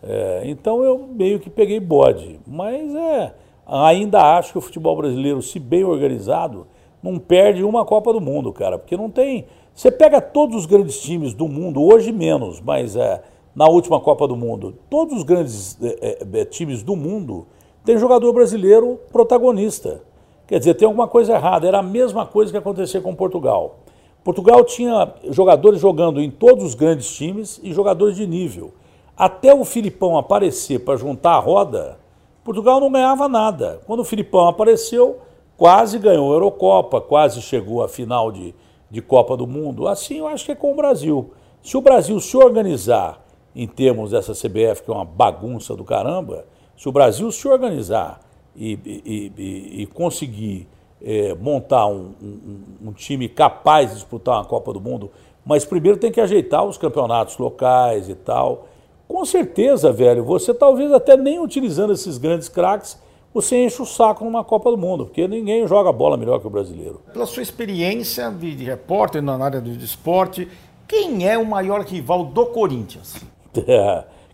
É, 0.02 0.42
então 0.44 0.84
eu 0.84 0.98
meio 0.98 1.40
que 1.40 1.48
peguei 1.48 1.80
bode. 1.80 2.38
Mas 2.46 2.94
é, 2.94 3.34
ainda 3.66 4.36
acho 4.36 4.52
que 4.52 4.58
o 4.58 4.60
futebol 4.60 4.96
brasileiro, 4.96 5.40
se 5.40 5.58
bem 5.58 5.84
organizado, 5.84 6.66
não 7.02 7.18
perde 7.18 7.62
uma 7.62 7.84
Copa 7.84 8.12
do 8.12 8.20
Mundo, 8.20 8.52
cara, 8.52 8.78
porque 8.78 8.96
não 8.96 9.10
tem. 9.10 9.46
Você 9.74 9.90
pega 9.90 10.20
todos 10.20 10.56
os 10.56 10.66
grandes 10.66 11.00
times 11.00 11.34
do 11.34 11.48
mundo, 11.48 11.82
hoje 11.82 12.12
menos, 12.12 12.60
mas 12.60 12.94
é, 12.96 13.22
na 13.54 13.68
última 13.68 14.00
Copa 14.00 14.26
do 14.26 14.36
Mundo, 14.36 14.74
todos 14.90 15.18
os 15.18 15.22
grandes 15.22 15.78
é, 15.80 16.18
é, 16.32 16.44
times 16.44 16.82
do 16.82 16.96
mundo 16.96 17.46
têm 17.84 17.96
jogador 17.98 18.32
brasileiro 18.32 18.98
protagonista. 19.12 20.02
Quer 20.46 20.58
dizer, 20.58 20.74
tem 20.74 20.86
alguma 20.86 21.06
coisa 21.08 21.34
errada. 21.34 21.66
Era 21.66 21.78
a 21.78 21.82
mesma 21.82 22.26
coisa 22.26 22.50
que 22.50 22.58
acontecia 22.58 23.00
com 23.00 23.14
Portugal. 23.14 23.76
Portugal 24.22 24.64
tinha 24.64 25.14
jogadores 25.30 25.80
jogando 25.80 26.20
em 26.20 26.30
todos 26.30 26.64
os 26.64 26.74
grandes 26.74 27.14
times 27.14 27.60
e 27.62 27.72
jogadores 27.72 28.16
de 28.16 28.26
nível. 28.26 28.72
Até 29.16 29.54
o 29.54 29.64
Filipão 29.64 30.18
aparecer 30.18 30.80
para 30.80 30.96
juntar 30.96 31.34
a 31.34 31.38
roda, 31.38 31.98
Portugal 32.42 32.80
não 32.80 32.90
ganhava 32.90 33.28
nada. 33.28 33.80
Quando 33.86 34.00
o 34.00 34.04
Filipão 34.04 34.48
apareceu, 34.48 35.18
quase 35.56 35.98
ganhou 35.98 36.30
a 36.32 36.34
Eurocopa, 36.34 37.00
quase 37.00 37.40
chegou 37.40 37.82
à 37.82 37.88
final 37.88 38.32
de, 38.32 38.54
de 38.90 39.00
Copa 39.00 39.36
do 39.36 39.46
Mundo. 39.46 39.86
Assim 39.86 40.18
eu 40.18 40.26
acho 40.26 40.44
que 40.44 40.52
é 40.52 40.56
com 40.56 40.72
o 40.72 40.76
Brasil. 40.76 41.30
Se 41.62 41.76
o 41.76 41.80
Brasil 41.80 42.18
se 42.20 42.36
organizar 42.36 43.23
em 43.54 43.66
termos 43.66 44.10
dessa 44.10 44.32
CBF, 44.32 44.82
que 44.82 44.90
é 44.90 44.94
uma 44.94 45.04
bagunça 45.04 45.76
do 45.76 45.84
caramba, 45.84 46.44
se 46.76 46.88
o 46.88 46.92
Brasil 46.92 47.30
se 47.30 47.46
organizar 47.46 48.20
e, 48.56 48.78
e, 48.84 49.32
e, 49.36 49.82
e 49.82 49.86
conseguir 49.86 50.66
é, 51.02 51.34
montar 51.34 51.86
um, 51.86 52.14
um, 52.20 52.88
um, 52.88 52.92
time 52.92 53.28
capaz 53.28 53.90
de 53.90 53.96
disputar 53.96 54.36
uma 54.36 54.44
Copa 54.44 54.72
do 54.72 54.80
Mundo, 54.80 55.10
mas 55.44 55.64
primeiro 55.64 55.98
tem 55.98 56.10
que 56.10 56.20
ajeitar 56.20 56.64
os 56.64 56.78
campeonatos 56.78 57.36
locais 57.36 58.08
e 58.08 58.14
tal. 58.14 58.66
Com 59.06 59.24
certeza, 59.24 59.92
velho, 59.92 60.24
você 60.24 60.54
talvez 60.54 60.90
até 60.92 61.16
nem 61.16 61.38
utilizando 61.38 61.92
esses 61.92 62.16
grandes 62.16 62.48
craques, 62.48 62.98
você 63.34 63.64
enche 63.64 63.82
o 63.82 63.84
saco 63.84 64.24
numa 64.24 64.42
Copa 64.42 64.70
do 64.70 64.78
Mundo, 64.78 65.06
porque 65.06 65.28
ninguém 65.28 65.66
joga 65.66 65.92
bola 65.92 66.16
melhor 66.16 66.40
que 66.40 66.46
o 66.46 66.50
brasileiro. 66.50 67.02
Pela 67.12 67.26
sua 67.26 67.42
experiência 67.42 68.30
de, 68.30 68.64
repórter 68.64 69.20
na 69.20 69.36
área 69.36 69.60
do 69.60 69.70
esporte, 69.70 70.48
quem 70.86 71.28
é 71.28 71.36
o 71.36 71.44
maior 71.44 71.82
rival 71.82 72.24
do 72.24 72.46
Corinthians? 72.46 73.16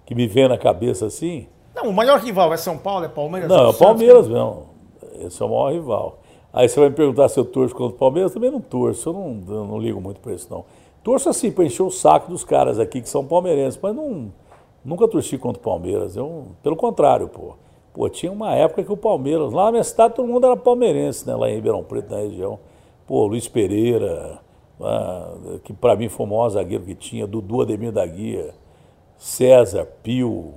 Que 0.07 0.15
me 0.15 0.27
vem 0.27 0.49
na 0.49 0.59
cabeça 0.59 1.07
assim? 1.07 1.47
Não, 1.75 1.89
o 1.89 1.93
maior 1.93 2.19
rival 2.21 2.53
é 2.53 2.57
São 2.57 2.77
Paulo, 2.77 3.05
é 3.05 3.09
Palmeiras? 3.09 3.49
Não, 3.49 3.65
é 3.65 3.69
o 3.69 3.75
Palmeiras 3.75 4.29
mesmo. 4.29 4.67
Esse 5.21 5.43
é 5.43 5.45
o 5.45 5.49
maior 5.49 5.73
rival. 5.73 6.19
Aí 6.53 6.69
você 6.69 6.81
vai 6.81 6.89
me 6.89 6.95
perguntar 6.95 7.29
se 7.29 7.39
eu 7.39 7.45
torço 7.45 7.75
contra 7.75 7.95
o 7.95 7.99
Palmeiras, 7.99 8.33
também 8.33 8.51
não 8.51 8.61
torço, 8.61 9.09
eu 9.09 9.13
não, 9.13 9.43
eu 9.49 9.65
não 9.67 9.79
ligo 9.79 10.01
muito 10.01 10.21
para 10.21 10.33
isso 10.33 10.49
não. 10.51 10.65
Torço 11.03 11.29
assim, 11.29 11.51
para 11.51 11.65
encher 11.65 11.83
o 11.83 11.91
saco 11.91 12.31
dos 12.31 12.45
caras 12.45 12.79
aqui 12.79 13.01
que 13.01 13.09
são 13.09 13.25
palmeirenses, 13.25 13.79
mas 13.81 13.95
não, 13.95 14.33
nunca 14.85 15.09
torci 15.09 15.39
contra 15.39 15.61
o 15.61 15.65
Palmeiras. 15.65 16.17
Eu, 16.17 16.49
pelo 16.63 16.77
contrário, 16.77 17.29
pô. 17.29 17.55
Pô, 17.93 18.09
tinha 18.09 18.31
uma 18.31 18.55
época 18.55 18.85
que 18.85 18.93
o 18.93 18.97
Palmeiras, 18.97 19.53
lá 19.53 19.67
na 19.67 19.73
minha 19.73 19.85
cidade 19.85 20.15
todo 20.15 20.29
mundo 20.29 20.47
era 20.47 20.57
palmeirense, 20.57 21.27
né? 21.27 21.35
Lá 21.35 21.51
em 21.51 21.55
Ribeirão 21.55 21.83
Preto, 21.83 22.11
na 22.11 22.19
região. 22.19 22.59
Pô, 23.07 23.27
Luiz 23.27 23.49
Pereira, 23.49 24.39
que 25.65 25.73
para 25.73 25.97
mim 25.97 26.09
foi 26.09 26.27
o 26.27 26.29
maior 26.29 26.49
zagueiro 26.51 26.85
que 26.85 26.95
tinha, 26.95 27.27
Dudu 27.27 27.63
Ademir 27.63 27.91
da 27.91 28.07
Guia, 28.07 28.55
César, 29.21 29.87
Pio, 30.03 30.55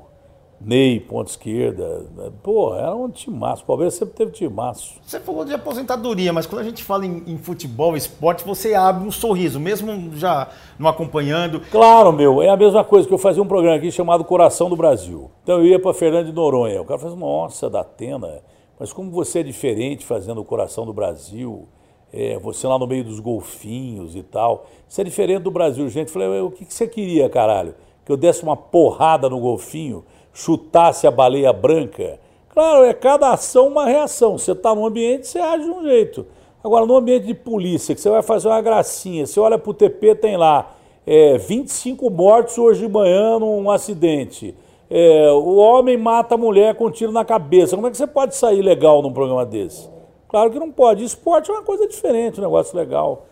Ney, 0.62 0.98
ponta 0.98 1.30
esquerda. 1.30 2.06
Pô, 2.42 2.74
era 2.74 2.96
um 2.96 3.10
timaço. 3.10 3.64
O 3.64 3.66
Palmeiras 3.66 3.96
sempre 3.96 4.16
teve 4.16 4.32
timaço. 4.32 5.02
Você 5.04 5.20
falou 5.20 5.44
de 5.44 5.54
aposentadoria, 5.54 6.32
mas 6.32 6.46
quando 6.46 6.62
a 6.62 6.64
gente 6.64 6.82
fala 6.82 7.06
em, 7.06 7.24
em, 7.28 7.38
futebol, 7.38 7.98
esporte, 7.98 8.46
você 8.46 8.74
abre 8.74 9.06
um 9.06 9.12
sorriso, 9.12 9.60
mesmo 9.60 10.16
já 10.16 10.48
não 10.80 10.88
acompanhando. 10.88 11.60
Claro, 11.70 12.14
meu. 12.14 12.42
É 12.42 12.48
a 12.48 12.56
mesma 12.56 12.86
coisa 12.86 13.06
que 13.06 13.14
eu 13.14 13.18
fazia 13.18 13.44
um 13.44 13.48
programa 13.48 13.76
aqui 13.76 13.92
chamado 13.92 14.24
Coração 14.24 14.70
do 14.70 14.78
Brasil. 14.78 15.30
Então 15.44 15.60
eu 15.60 15.66
ia 15.66 15.78
para 15.78 15.94
Fernando 15.94 16.28
de 16.28 16.32
Noronha. 16.32 16.82
O 16.82 16.86
cara 16.86 16.98
falou, 16.98 17.18
nossa, 17.18 17.70
da 17.70 17.82
Atena, 17.82 18.42
mas 18.80 18.94
como 18.94 19.12
você 19.12 19.40
é 19.40 19.44
diferente 19.44 20.06
fazendo 20.06 20.40
o 20.40 20.46
Coração 20.46 20.86
do 20.86 20.94
Brasil, 20.94 21.68
é, 22.14 22.40
você 22.40 22.66
lá 22.66 22.80
no 22.80 22.88
meio 22.88 23.04
dos 23.04 23.20
golfinhos 23.20 24.16
e 24.16 24.24
tal. 24.24 24.66
Você 24.88 25.02
é 25.02 25.04
diferente 25.04 25.42
do 25.42 25.52
Brasil, 25.52 25.90
gente. 25.90 26.08
Eu 26.08 26.14
falei, 26.14 26.40
o 26.40 26.52
que, 26.52 26.64
que 26.64 26.74
você 26.74 26.88
queria, 26.88 27.30
caralho? 27.30 27.76
Que 28.06 28.12
eu 28.12 28.18
desse 28.18 28.44
uma 28.44 28.58
porrada 28.58 29.30
no 29.30 29.40
golfinho? 29.40 30.04
chutasse 30.34 31.06
a 31.06 31.12
baleia 31.12 31.54
branca. 31.54 32.20
Claro, 32.50 32.84
é 32.84 32.94
cada 32.94 33.32
ação 33.32 33.68
uma 33.68 33.86
reação. 33.86 34.38
Você 34.38 34.52
está 34.52 34.74
no 34.74 34.86
ambiente, 34.86 35.28
você 35.28 35.40
age 35.40 35.64
de 35.64 35.70
um 35.70 35.84
jeito. 35.84 36.26
Agora, 36.64 36.86
no 36.86 36.96
ambiente 36.96 37.28
de 37.28 37.34
polícia, 37.34 37.94
que 37.94 38.02
você 38.02 38.10
vai 38.10 38.22
fazer 38.22 38.48
uma 38.48 38.62
gracinha, 38.62 39.26
você 39.26 39.40
olha 39.40 39.58
para 39.58 39.70
o 39.70 39.74
TP, 39.74 40.16
tem 40.16 40.38
lá 40.38 40.76
é, 41.06 41.38
25 41.38 42.10
mortos 42.10 42.58
hoje 42.58 42.82
de 42.82 42.92
manhã 42.92 43.38
num 43.38 43.70
acidente. 43.70 44.56
É, 44.90 45.32
o 45.32 45.56
homem 45.56 45.98
mata 45.98 46.36
a 46.36 46.38
mulher 46.38 46.76
com 46.76 46.86
um 46.86 46.92
tiro 46.92 47.12
na 47.12 47.26
cabeça. 47.26 47.76
Como 47.76 47.88
é 47.88 47.92
que 47.92 47.98
você 47.98 48.08
pode 48.08 48.36
sair 48.36 48.62
legal 48.62 49.02
num 49.02 49.12
programa 49.12 49.46
desse? 49.46 49.90
Claro 50.30 50.52
que 50.52 50.60
não 50.60 50.72
pode. 50.72 51.04
Esporte 51.04 51.50
é 51.52 51.54
uma 51.54 51.64
coisa 51.64 51.88
diferente, 51.88 52.40
um 52.40 52.44
negócio 52.44 52.78
legal. 52.78 53.26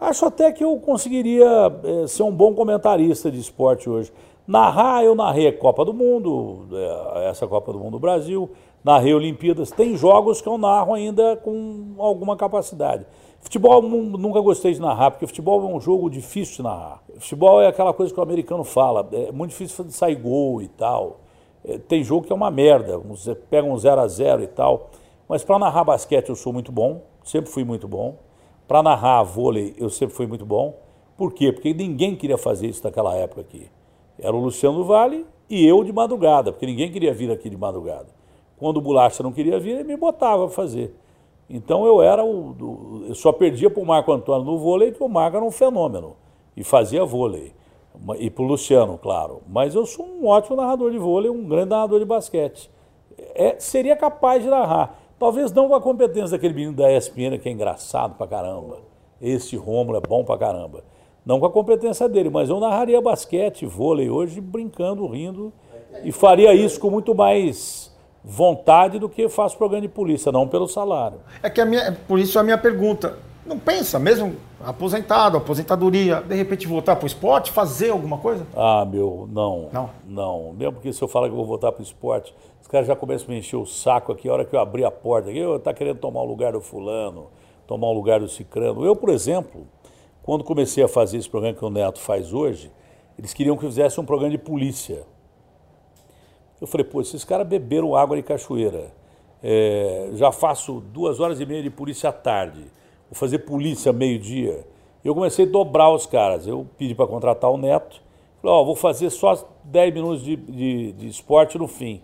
Acho 0.00 0.26
até 0.26 0.52
que 0.52 0.62
eu 0.62 0.76
conseguiria 0.78 1.46
é, 1.82 2.06
ser 2.06 2.22
um 2.22 2.30
bom 2.30 2.54
comentarista 2.54 3.30
de 3.30 3.40
esporte 3.40 3.88
hoje. 3.88 4.12
Narrar, 4.46 5.02
eu 5.02 5.14
narrei 5.14 5.48
a 5.48 5.52
Copa 5.52 5.84
do 5.84 5.94
Mundo, 5.94 6.66
é, 6.72 7.30
essa 7.30 7.46
Copa 7.46 7.72
do 7.72 7.78
Mundo 7.78 7.92
do 7.92 7.98
Brasil, 7.98 8.50
narrei 8.84 9.14
Olimpíadas. 9.14 9.70
Tem 9.70 9.96
jogos 9.96 10.42
que 10.42 10.48
eu 10.48 10.58
narro 10.58 10.92
ainda 10.92 11.36
com 11.36 11.94
alguma 11.98 12.36
capacidade. 12.36 13.06
Futebol 13.40 13.80
nunca 13.80 14.40
gostei 14.40 14.74
de 14.74 14.80
narrar, 14.80 15.12
porque 15.12 15.26
futebol 15.26 15.62
é 15.62 15.74
um 15.74 15.80
jogo 15.80 16.10
difícil 16.10 16.56
de 16.56 16.62
narrar. 16.64 17.02
Futebol 17.18 17.62
é 17.62 17.68
aquela 17.68 17.94
coisa 17.94 18.12
que 18.12 18.20
o 18.20 18.22
americano 18.22 18.64
fala, 18.64 19.08
é 19.12 19.32
muito 19.32 19.50
difícil 19.50 19.84
de 19.84 19.92
sair 19.92 20.16
gol 20.16 20.60
e 20.60 20.68
tal. 20.68 21.20
É, 21.64 21.78
tem 21.78 22.04
jogo 22.04 22.26
que 22.26 22.32
é 22.32 22.36
uma 22.36 22.50
merda, 22.50 22.98
você 22.98 23.34
pega 23.34 23.66
um 23.66 23.78
0 23.78 24.00
a 24.00 24.06
0 24.06 24.42
e 24.42 24.46
tal. 24.46 24.90
Mas 25.26 25.42
para 25.42 25.58
narrar 25.58 25.84
basquete 25.84 26.28
eu 26.28 26.36
sou 26.36 26.52
muito 26.52 26.70
bom, 26.70 27.00
sempre 27.24 27.50
fui 27.50 27.64
muito 27.64 27.88
bom. 27.88 28.25
Para 28.66 28.82
narrar 28.82 29.22
vôlei 29.22 29.74
eu 29.78 29.88
sempre 29.90 30.14
fui 30.14 30.26
muito 30.26 30.44
bom. 30.44 30.74
Por 31.16 31.32
quê? 31.32 31.52
Porque 31.52 31.72
ninguém 31.72 32.14
queria 32.14 32.36
fazer 32.36 32.66
isso 32.66 32.82
naquela 32.84 33.14
época 33.14 33.40
aqui. 33.40 33.70
Era 34.18 34.34
o 34.34 34.40
Luciano 34.40 34.84
Vale 34.84 35.26
e 35.48 35.66
eu 35.66 35.84
de 35.84 35.92
madrugada, 35.92 36.52
porque 36.52 36.66
ninguém 36.66 36.90
queria 36.90 37.14
vir 37.14 37.30
aqui 37.30 37.48
de 37.48 37.56
madrugada. 37.56 38.08
Quando 38.58 38.78
o 38.78 38.80
Bolacha 38.80 39.22
não 39.22 39.32
queria 39.32 39.58
vir, 39.60 39.72
ele 39.72 39.84
me 39.84 39.96
botava 39.96 40.46
para 40.46 40.54
fazer. 40.54 40.94
Então 41.48 41.86
eu 41.86 42.02
era 42.02 42.24
o. 42.24 43.04
Eu 43.08 43.14
só 43.14 43.32
perdia 43.32 43.70
para 43.70 43.82
o 43.82 43.86
Marco 43.86 44.12
Antônio 44.12 44.44
no 44.44 44.58
vôlei, 44.58 44.92
que 44.92 45.02
o 45.02 45.08
Marco 45.08 45.36
era 45.36 45.44
um 45.44 45.50
fenômeno. 45.50 46.16
E 46.56 46.64
fazia 46.64 47.04
vôlei. 47.04 47.52
E 48.18 48.30
para 48.30 48.42
o 48.42 48.46
Luciano, 48.46 48.98
claro. 48.98 49.42
Mas 49.48 49.74
eu 49.74 49.86
sou 49.86 50.06
um 50.06 50.26
ótimo 50.26 50.56
narrador 50.56 50.90
de 50.90 50.98
vôlei, 50.98 51.30
um 51.30 51.44
grande 51.44 51.70
narrador 51.70 51.98
de 51.98 52.04
basquete. 52.04 52.70
É, 53.34 53.56
seria 53.58 53.94
capaz 53.94 54.42
de 54.42 54.48
narrar. 54.48 54.98
Talvez 55.18 55.50
não 55.52 55.68
com 55.68 55.74
a 55.74 55.80
competência 55.80 56.32
daquele 56.32 56.52
menino 56.52 56.74
da 56.74 56.92
ESPN, 56.92 57.38
que 57.40 57.48
é 57.48 57.52
engraçado 57.52 58.16
pra 58.16 58.26
caramba. 58.26 58.78
Esse 59.20 59.56
Rômulo 59.56 59.96
é 59.96 60.00
bom 60.00 60.24
pra 60.24 60.36
caramba. 60.36 60.84
Não 61.24 61.40
com 61.40 61.46
a 61.46 61.50
competência 61.50 62.08
dele, 62.08 62.28
mas 62.28 62.50
eu 62.50 62.60
narraria 62.60 63.00
basquete, 63.00 63.64
vôlei 63.64 64.10
hoje, 64.10 64.40
brincando, 64.40 65.06
rindo. 65.06 65.52
E 66.04 66.12
faria 66.12 66.52
isso 66.54 66.78
com 66.78 66.90
muito 66.90 67.14
mais 67.14 67.94
vontade 68.22 68.98
do 68.98 69.08
que 69.08 69.28
faço 69.28 69.56
programa 69.56 69.82
de 69.82 69.88
polícia, 69.88 70.30
não 70.30 70.46
pelo 70.46 70.68
salário. 70.68 71.18
É 71.42 71.48
que 71.48 71.60
a 71.60 71.64
minha, 71.64 71.96
por 72.06 72.18
isso 72.18 72.38
a 72.38 72.42
minha 72.42 72.58
pergunta. 72.58 73.18
Não 73.46 73.58
pensa, 73.58 73.98
mesmo 73.98 74.34
aposentado, 74.60 75.36
aposentadoria, 75.36 76.20
de 76.20 76.34
repente 76.34 76.66
voltar 76.66 76.96
para 76.96 77.04
o 77.04 77.06
esporte, 77.06 77.52
fazer 77.52 77.90
alguma 77.90 78.18
coisa? 78.18 78.44
Ah, 78.56 78.84
meu, 78.84 79.28
não. 79.30 79.68
Não? 79.72 79.90
Não. 80.04 80.52
Mesmo 80.52 80.72
porque 80.74 80.92
se 80.92 81.00
eu 81.00 81.06
falar 81.06 81.28
que 81.28 81.32
eu 81.32 81.36
vou 81.36 81.46
voltar 81.46 81.70
para 81.70 81.80
o 81.80 81.84
esporte, 81.84 82.34
os 82.66 82.68
caras 82.68 82.88
já 82.88 82.96
começam 82.96 83.28
a 83.28 83.30
me 83.30 83.38
encher 83.38 83.54
o 83.54 83.64
saco 83.64 84.10
aqui, 84.10 84.28
a 84.28 84.32
hora 84.32 84.44
que 84.44 84.52
eu 84.52 84.58
abrir 84.58 84.84
a 84.84 84.90
porta 84.90 85.30
eu 85.30 85.56
tá 85.60 85.72
querendo 85.72 86.00
tomar 86.00 86.22
o 86.22 86.24
lugar 86.24 86.52
do 86.52 86.60
fulano, 86.60 87.28
tomar 87.64 87.86
o 87.86 87.92
lugar 87.92 88.18
do 88.18 88.26
cicrano. 88.26 88.84
Eu, 88.84 88.96
por 88.96 89.08
exemplo, 89.10 89.68
quando 90.20 90.42
comecei 90.42 90.82
a 90.82 90.88
fazer 90.88 91.18
esse 91.18 91.30
programa 91.30 91.56
que 91.56 91.64
o 91.64 91.70
Neto 91.70 92.00
faz 92.00 92.32
hoje, 92.32 92.72
eles 93.16 93.32
queriam 93.32 93.56
que 93.56 93.64
eu 93.64 93.68
fizesse 93.68 94.00
um 94.00 94.04
programa 94.04 94.32
de 94.32 94.38
polícia. 94.38 95.04
Eu 96.60 96.66
falei, 96.66 96.84
pô, 96.84 97.00
esses 97.00 97.22
caras 97.22 97.46
beberam 97.46 97.94
água 97.94 98.16
de 98.16 98.24
cachoeira. 98.24 98.92
É, 99.40 100.10
já 100.14 100.32
faço 100.32 100.80
duas 100.92 101.20
horas 101.20 101.38
e 101.38 101.46
meia 101.46 101.62
de 101.62 101.70
polícia 101.70 102.10
à 102.10 102.12
tarde. 102.12 102.62
Vou 103.08 103.14
fazer 103.14 103.38
polícia 103.38 103.92
meio-dia. 103.92 104.66
Eu 105.04 105.14
comecei 105.14 105.46
a 105.46 105.48
dobrar 105.48 105.92
os 105.92 106.04
caras. 106.04 106.48
Eu 106.48 106.66
pedi 106.76 106.96
para 106.96 107.06
contratar 107.06 107.48
o 107.48 107.56
Neto. 107.56 108.02
Falei, 108.42 108.56
ó, 108.56 108.62
oh, 108.62 108.64
vou 108.64 108.74
fazer 108.74 109.08
só 109.10 109.48
10 109.62 109.94
minutos 109.94 110.24
de, 110.24 110.34
de, 110.34 110.92
de 110.94 111.06
esporte 111.06 111.56
no 111.56 111.68
fim. 111.68 112.02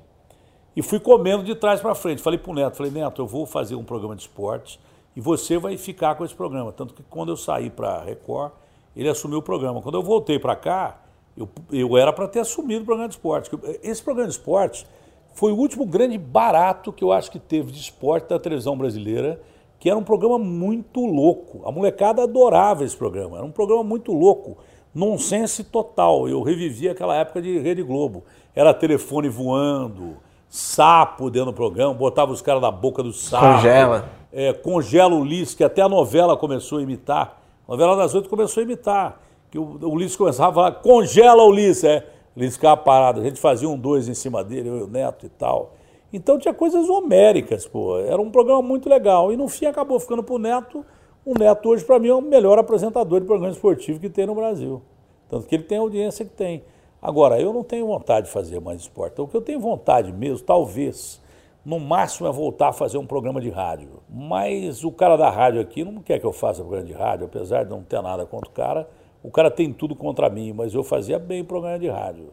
E 0.75 0.83
fui 0.83 0.99
comendo 0.99 1.43
de 1.43 1.55
trás 1.55 1.81
para 1.81 1.95
frente. 1.95 2.23
Falei 2.23 2.39
pro 2.39 2.55
Neto, 2.55 2.77
falei, 2.77 2.93
Neto, 2.93 3.21
eu 3.21 3.27
vou 3.27 3.45
fazer 3.45 3.75
um 3.75 3.85
programa 3.85 4.17
de 4.17 4.23
esporte 4.23 4.81
e 5.15 5.21
você 5.21 5.59
vai 5.59 5.77
ficar 5.77 6.15
com 6.15 6.25
esse 6.25 6.35
programa. 6.35 6.73
Tanto 6.73 6.95
que 6.95 7.03
quando 7.03 7.31
eu 7.31 7.37
saí 7.37 7.69
para 7.69 8.03
Record, 8.03 8.53
ele 8.97 9.09
assumiu 9.09 9.39
o 9.39 9.43
programa. 9.43 9.83
Quando 9.83 9.97
eu 9.97 10.03
voltei 10.03 10.39
para 10.39 10.57
cá, 10.57 11.03
eu, 11.37 11.49
eu 11.71 11.97
era 11.97 12.13
para 12.13 12.29
ter 12.29 12.41
assumido 12.41 12.83
o 12.83 12.87
programa 12.87 13.09
de 13.09 13.15
esporte. 13.15 13.51
Esse 13.83 14.03
programa 14.03 14.29
de 14.29 14.35
esporte 14.35 14.87
foi 15.35 15.53
o 15.53 15.57
último 15.57 15.87
grande 15.87 16.19
barato 16.19 16.93
que 16.93 17.03
eu 17.05 17.13
acho 17.13 17.31
que 17.31 17.39
teve 17.39 17.73
de 17.73 17.81
esporte 17.81 18.29
da 18.29 18.39
televisão 18.39 18.77
brasileira, 18.77 19.41
que 19.79 19.89
era 19.89 19.99
um 19.99 20.05
programa 20.05 20.39
muito 20.39 21.05
louco. 21.05 21.67
A 21.67 21.73
molecada 21.73 22.23
adorava 22.23 22.85
esse 22.85 22.97
programa. 22.97 23.39
Era 23.39 23.47
um 23.47 23.51
programa 23.51 23.83
muito 23.83 24.13
louco, 24.13 24.59
nonsense 24.95 25.65
total. 25.65 26.29
Eu 26.29 26.43
revivia 26.43 26.93
aquela 26.93 27.17
época 27.17 27.43
de 27.43 27.59
Rede 27.59 27.83
Globo. 27.83 28.25
Era 28.55 28.73
telefone 28.73 29.29
voando, 29.29 30.17
sapo 30.55 31.31
dentro 31.31 31.51
do 31.51 31.55
programa, 31.55 31.95
botava 31.95 32.31
os 32.31 32.43
caras 32.43 32.61
na 32.61 32.71
boca 32.71 33.03
do 33.03 33.11
sapo. 33.11 33.55
Congela. 33.55 34.05
É, 34.31 34.53
congela 34.53 35.15
o 35.15 35.25
Liz, 35.25 35.55
que 35.55 35.65
até 35.65 35.81
a 35.81 35.89
novela 35.89 36.37
começou 36.37 36.77
a 36.77 36.83
imitar. 36.83 37.41
A 37.67 37.73
novela 37.73 37.97
das 37.97 38.15
oito 38.15 38.29
começou 38.29 38.61
a 38.61 38.65
imitar 38.65 39.19
que 39.51 39.59
o, 39.59 39.63
o 39.63 39.89
Ulisses 39.89 40.15
começava 40.15 40.51
a 40.51 40.55
falar, 40.55 40.73
congela 40.83 41.43
o 41.43 41.49
Ulisses, 41.49 41.85
é. 41.85 42.07
O 42.37 42.39
Ulisses 42.39 42.57
ficava 42.57 42.77
parado, 42.77 43.23
a 43.23 43.25
gente 43.25 43.41
fazia 43.41 43.67
um 43.67 43.79
dois 43.79 44.09
em 44.09 44.15
cima 44.15 44.45
dele, 44.45 44.69
eu 44.69 44.79
e 44.81 44.83
o 44.83 44.87
Neto 44.87 45.25
e 45.25 45.31
tal. 45.31 45.73
Então 46.13 46.39
tinha 46.39 46.53
coisas 46.53 46.87
homéricas, 46.87 47.67
pô. 47.67 47.99
Era 47.99 48.21
um 48.21 48.31
programa 48.31 48.61
muito 48.61 48.91
legal. 48.91 49.33
E 49.33 49.37
no 49.39 49.49
fim 49.49 49.65
acabou 49.65 49.99
ficando 49.99 50.23
pro 50.23 50.37
Neto. 50.37 50.85
O 51.25 51.33
Neto 51.39 51.71
hoje, 51.71 51.83
para 51.83 51.99
mim, 51.99 52.09
é 52.09 52.15
o 52.15 52.21
melhor 52.21 52.59
apresentador 52.59 53.21
de 53.21 53.27
programa 53.27 53.51
esportivo 53.51 53.99
que 53.99 54.11
tem 54.11 54.27
no 54.27 54.35
Brasil. 54.35 54.83
Tanto 55.31 55.47
que 55.47 55.55
ele 55.55 55.63
tem 55.63 55.79
a 55.79 55.81
audiência 55.81 56.27
que 56.27 56.33
tem. 56.33 56.63
Agora, 57.03 57.41
eu 57.41 57.53
não 57.53 57.65
tenho 57.65 57.85
vontade 57.89 58.27
de 58.27 58.33
fazer 58.33 58.61
mais 58.61 58.83
esporte. 58.83 59.21
O 59.21 59.27
que 59.27 59.37
eu 59.37 59.43
tenho 59.43 59.59
vontade 59.59 60.13
mesmo, 60.13 60.47
talvez, 60.47 61.21
no 61.65 61.81
máximo 61.81 62.29
é 62.29 62.31
voltar 62.31 62.69
a 62.69 62.73
fazer 62.73 62.97
um 62.97 63.05
programa 63.05 63.41
de 63.41 63.51
rádio. 63.51 64.01
Mas 64.09 64.85
o 64.85 64.93
cara 64.93 65.17
da 65.17 65.29
rádio 65.29 65.61
aqui 65.61 65.83
não 65.83 66.01
quer 66.01 66.21
que 66.21 66.25
eu 66.25 66.33
faça 66.33 66.63
programa 66.63 66.87
de 66.87 66.93
rádio, 66.93 67.27
apesar 67.27 67.65
de 67.65 67.71
não 67.71 67.83
ter 67.83 68.01
nada 68.01 68.25
contra 68.25 68.49
o 68.49 68.53
cara. 68.53 68.89
O 69.21 69.33
cara 69.33 69.51
tem 69.51 69.73
tudo 69.73 69.97
contra 69.97 70.31
mim, 70.31 70.53
mas 70.53 70.75
eu 70.75 70.85
fazia 70.85 71.19
bem 71.19 71.45
programa 71.45 71.77
de 71.77 71.89
rádio. 71.89 72.31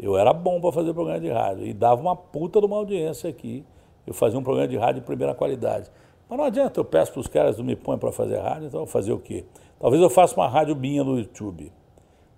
Eu 0.00 0.18
era 0.18 0.32
bom 0.32 0.60
para 0.60 0.72
fazer 0.72 0.92
programa 0.92 1.20
de 1.20 1.30
rádio 1.30 1.64
e 1.64 1.72
dava 1.72 2.00
uma 2.00 2.16
puta 2.16 2.58
de 2.58 2.66
uma 2.66 2.76
audiência 2.76 3.30
aqui. 3.30 3.64
Eu 4.04 4.14
fazia 4.14 4.36
um 4.36 4.42
programa 4.42 4.66
de 4.66 4.76
rádio 4.76 5.00
de 5.00 5.06
primeira 5.06 5.32
qualidade. 5.32 5.92
Mas 6.28 6.36
não 6.36 6.44
adianta, 6.44 6.80
eu 6.80 6.84
peço 6.84 7.12
para 7.12 7.20
os 7.20 7.28
caras 7.28 7.56
não 7.56 7.64
me 7.64 7.76
põem 7.76 7.98
para 7.98 8.10
fazer 8.10 8.38
rádio, 8.38 8.66
então 8.66 8.80
eu 8.80 8.84
vou 8.84 8.92
fazer 8.92 9.12
o 9.12 9.18
quê? 9.20 9.44
Talvez 9.78 10.02
eu 10.02 10.10
faça 10.10 10.34
uma 10.34 10.48
rádio 10.48 10.74
minha 10.74 11.04
no 11.04 11.16
YouTube. 11.18 11.72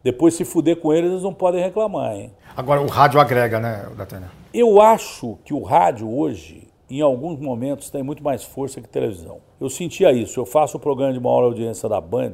Depois, 0.03 0.35
se 0.35 0.45
fuder 0.45 0.77
com 0.77 0.93
eles, 0.93 1.11
eles 1.11 1.23
não 1.23 1.35
podem 1.35 1.63
reclamar, 1.63 2.17
hein? 2.17 2.33
Agora, 2.57 2.81
o 2.81 2.87
rádio 2.87 3.21
agrega, 3.21 3.61
né, 3.61 3.89
Datena? 3.97 4.31
Eu 4.53 4.81
acho 4.81 5.39
que 5.45 5.53
o 5.53 5.63
rádio 5.63 6.11
hoje, 6.11 6.69
em 6.89 7.01
alguns 7.01 7.39
momentos, 7.39 7.91
tem 7.91 8.03
muito 8.03 8.23
mais 8.23 8.43
força 8.43 8.81
que 8.81 8.89
televisão. 8.89 9.39
Eu 9.61 9.69
sentia 9.69 10.11
isso. 10.11 10.41
Eu 10.41 10.47
faço 10.47 10.77
o 10.77 10.81
programa 10.81 11.13
de 11.13 11.21
maior 11.21 11.45
audiência 11.45 11.89
da 11.89 12.01
Band 12.01 12.33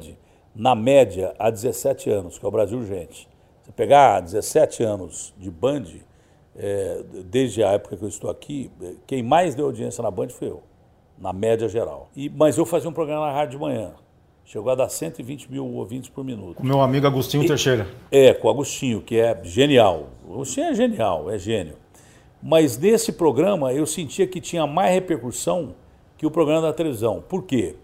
na 0.55 0.73
média, 0.73 1.35
há 1.37 1.51
17 1.51 2.09
anos, 2.09 2.39
que 2.39 2.45
é 2.45 2.47
o 2.47 2.51
Brasil 2.51 2.83
Gente. 2.83 3.27
Você 3.61 3.71
pegar 3.71 4.21
17 4.21 4.81
anos 4.81 5.33
de 5.37 5.51
Band, 5.51 5.83
é, 6.55 7.03
desde 7.25 7.63
a 7.63 7.73
época 7.73 7.97
que 7.97 8.03
eu 8.03 8.07
estou 8.07 8.29
aqui, 8.29 8.71
é, 8.81 8.93
quem 9.05 9.21
mais 9.21 9.53
deu 9.53 9.65
audiência 9.65 10.01
na 10.01 10.09
Band 10.09 10.29
foi 10.29 10.47
eu, 10.47 10.63
na 11.17 11.31
média 11.31 11.67
geral. 11.67 12.09
E, 12.15 12.29
mas 12.29 12.57
eu 12.57 12.65
fazia 12.65 12.89
um 12.89 12.93
programa 12.93 13.27
na 13.27 13.33
rádio 13.33 13.51
de 13.51 13.63
manhã. 13.63 13.91
Chegou 14.47 14.71
a 14.71 14.75
dar 14.75 14.87
120 14.87 15.51
mil 15.51 15.67
ouvintes 15.73 16.09
por 16.09 16.23
minuto. 16.23 16.55
Com 16.55 16.65
meu 16.65 16.79
amigo 16.79 17.05
Agostinho 17.05 17.43
e, 17.43 17.47
Teixeira. 17.47 17.85
É, 18.09 18.33
com 18.33 18.47
o 18.47 18.49
Agostinho, 18.49 19.01
que 19.01 19.19
é 19.19 19.37
genial. 19.43 20.07
O 20.25 20.35
Agostinho 20.35 20.67
é 20.67 20.73
genial, 20.73 21.29
é 21.29 21.37
gênio. 21.37 21.75
Mas 22.41 22.77
nesse 22.77 23.11
programa 23.11 23.73
eu 23.73 23.85
sentia 23.85 24.25
que 24.25 24.39
tinha 24.39 24.65
mais 24.65 24.93
repercussão 24.93 25.75
que 26.17 26.25
o 26.25 26.31
programa 26.31 26.61
da 26.61 26.71
televisão. 26.71 27.21
Por 27.27 27.43
quê? 27.43 27.75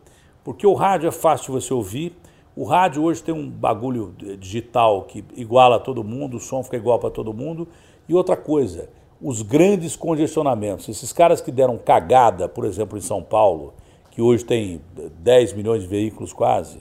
Porque 0.41 0.65
o 0.65 0.73
rádio 0.73 1.10
é 1.10 1.11
fácil 1.11 1.48
de 1.48 1.52
você 1.52 1.73
ouvir, 1.73 2.15
o 2.56 2.64
rádio 2.64 3.03
hoje 3.03 3.22
tem 3.22 3.35
um 3.35 3.49
bagulho 3.49 4.15
digital 4.40 5.02
que 5.03 5.22
iguala 5.35 5.81
todo 5.81 6.02
mundo, 6.02 6.38
o 6.38 6.40
som 6.40 6.64
fica 6.64 6.77
igual 6.77 6.98
para 6.98 7.10
todo 7.10 7.34
mundo. 7.34 7.68
E 8.07 8.14
outra 8.14 8.38
coisa, 8.38 8.88
os 9.22 9.41
grandes 9.41 9.98
congestionamentos. 9.98 10.88
Esses 10.88 11.11
caras 11.11 11.41
que 11.41 11.52
deram 11.52 11.77
cagada, 11.77 12.48
por 12.48 12.64
exemplo, 12.64 12.98
em 12.98 13.02
São 13.02 13.22
Paulo, 13.22 13.73
que 14.14 14.22
hoje 14.22 14.45
tem 14.45 14.80
10 15.22 15.53
milhões 15.53 15.81
de 15.81 15.88
veículos 15.88 16.31
quase, 16.31 16.77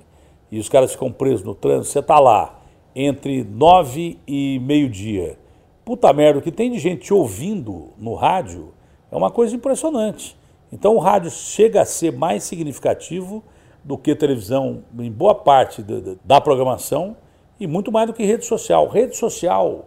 e 0.50 0.58
os 0.58 0.68
caras 0.68 0.92
ficam 0.92 1.10
presos 1.10 1.42
no 1.42 1.54
trânsito, 1.54 1.86
você 1.86 2.00
está 2.00 2.20
lá 2.20 2.60
entre 2.94 3.42
9 3.42 4.18
e 4.26 4.58
meio-dia. 4.58 5.38
Puta 5.82 6.12
merda, 6.12 6.40
o 6.40 6.42
que 6.42 6.52
tem 6.52 6.70
de 6.70 6.78
gente 6.78 7.12
ouvindo 7.12 7.88
no 7.96 8.12
rádio 8.12 8.74
é 9.10 9.16
uma 9.16 9.30
coisa 9.30 9.56
impressionante. 9.56 10.36
Então 10.70 10.94
o 10.94 10.98
rádio 10.98 11.30
chega 11.30 11.80
a 11.80 11.86
ser 11.86 12.12
mais 12.12 12.44
significativo 12.44 13.42
do 13.82 13.96
que 13.96 14.14
televisão 14.14 14.84
em 14.98 15.10
boa 15.10 15.34
parte 15.34 15.82
da 16.22 16.38
programação 16.38 17.16
e 17.58 17.66
muito 17.66 17.90
mais 17.90 18.08
do 18.08 18.12
que 18.12 18.26
rede 18.26 18.44
social. 18.44 18.88
Rede 18.88 19.16
social 19.16 19.86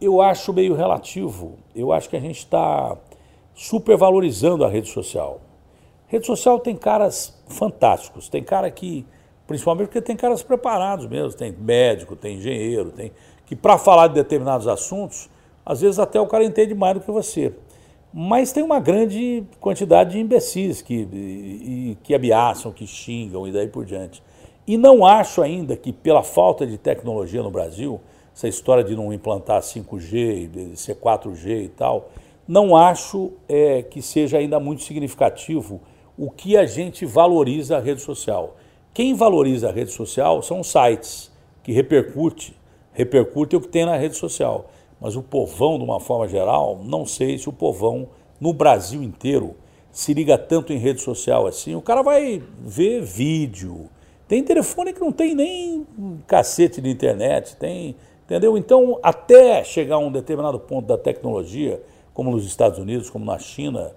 eu 0.00 0.22
acho 0.22 0.54
meio 0.54 0.74
relativo. 0.74 1.58
Eu 1.74 1.92
acho 1.92 2.08
que 2.08 2.16
a 2.16 2.20
gente 2.20 2.38
está 2.38 2.96
supervalorizando 3.54 4.64
a 4.64 4.68
rede 4.70 4.88
social. 4.88 5.42
Rede 6.08 6.26
social 6.26 6.58
tem 6.58 6.74
caras 6.74 7.38
fantásticos, 7.48 8.28
tem 8.28 8.42
cara 8.42 8.70
que, 8.70 9.06
principalmente 9.46 9.88
porque 9.88 10.00
tem 10.00 10.16
caras 10.16 10.42
preparados 10.42 11.06
mesmo, 11.06 11.34
tem 11.34 11.52
médico, 11.52 12.16
tem 12.16 12.36
engenheiro, 12.36 12.90
tem 12.90 13.12
que 13.44 13.54
para 13.54 13.78
falar 13.78 14.08
de 14.08 14.14
determinados 14.14 14.66
assuntos, 14.66 15.28
às 15.64 15.80
vezes 15.80 15.98
até 15.98 16.20
o 16.20 16.26
cara 16.26 16.44
entende 16.44 16.74
mais 16.74 16.94
do 16.94 17.00
que 17.00 17.10
você. 17.10 17.52
Mas 18.12 18.52
tem 18.52 18.62
uma 18.62 18.80
grande 18.80 19.44
quantidade 19.60 20.12
de 20.12 20.18
imbecis 20.18 20.80
que, 20.80 20.94
e, 20.94 21.98
que 22.02 22.14
ameaçam, 22.14 22.72
que 22.72 22.86
xingam 22.86 23.46
e 23.46 23.52
daí 23.52 23.68
por 23.68 23.84
diante. 23.84 24.22
E 24.66 24.76
não 24.76 25.04
acho 25.04 25.42
ainda 25.42 25.76
que, 25.76 25.92
pela 25.92 26.22
falta 26.22 26.66
de 26.66 26.76
tecnologia 26.76 27.42
no 27.42 27.50
Brasil, 27.50 28.00
essa 28.34 28.48
história 28.48 28.84
de 28.84 28.94
não 28.94 29.12
implantar 29.12 29.60
5G, 29.60 30.48
de 30.48 30.76
ser 30.76 30.96
4G 30.96 31.64
e 31.64 31.68
tal, 31.68 32.10
não 32.46 32.74
acho 32.76 33.32
é, 33.48 33.82
que 33.82 34.00
seja 34.00 34.38
ainda 34.38 34.58
muito 34.58 34.82
significativo 34.82 35.80
o 36.18 36.28
que 36.28 36.56
a 36.56 36.66
gente 36.66 37.06
valoriza 37.06 37.76
a 37.76 37.80
rede 37.80 38.02
social. 38.02 38.56
Quem 38.92 39.14
valoriza 39.14 39.68
a 39.68 39.72
rede 39.72 39.92
social 39.92 40.42
são 40.42 40.60
os 40.60 40.66
sites 40.66 41.30
que 41.62 41.70
repercute, 41.70 42.58
repercute 42.92 43.54
o 43.54 43.60
que 43.60 43.68
tem 43.68 43.86
na 43.86 43.96
rede 43.96 44.16
social. 44.16 44.68
Mas 45.00 45.14
o 45.14 45.22
povão, 45.22 45.78
de 45.78 45.84
uma 45.84 46.00
forma 46.00 46.26
geral, 46.26 46.80
não 46.82 47.06
sei 47.06 47.38
se 47.38 47.48
o 47.48 47.52
povão 47.52 48.08
no 48.40 48.52
Brasil 48.52 49.00
inteiro 49.00 49.54
se 49.92 50.12
liga 50.12 50.36
tanto 50.36 50.72
em 50.72 50.78
rede 50.78 51.00
social 51.00 51.46
assim. 51.46 51.76
O 51.76 51.82
cara 51.82 52.02
vai 52.02 52.42
ver 52.58 53.00
vídeo. 53.00 53.88
Tem 54.26 54.42
telefone 54.42 54.92
que 54.92 55.00
não 55.00 55.12
tem 55.12 55.34
nem 55.36 55.86
cacete 56.26 56.80
de 56.80 56.90
internet, 56.90 57.56
tem, 57.56 57.94
entendeu? 58.24 58.58
Então, 58.58 58.98
até 59.02 59.62
chegar 59.62 59.96
a 59.96 59.98
um 59.98 60.10
determinado 60.10 60.58
ponto 60.58 60.86
da 60.86 60.98
tecnologia, 60.98 61.80
como 62.12 62.32
nos 62.32 62.44
Estados 62.44 62.78
Unidos, 62.78 63.08
como 63.08 63.24
na 63.24 63.38
China, 63.38 63.92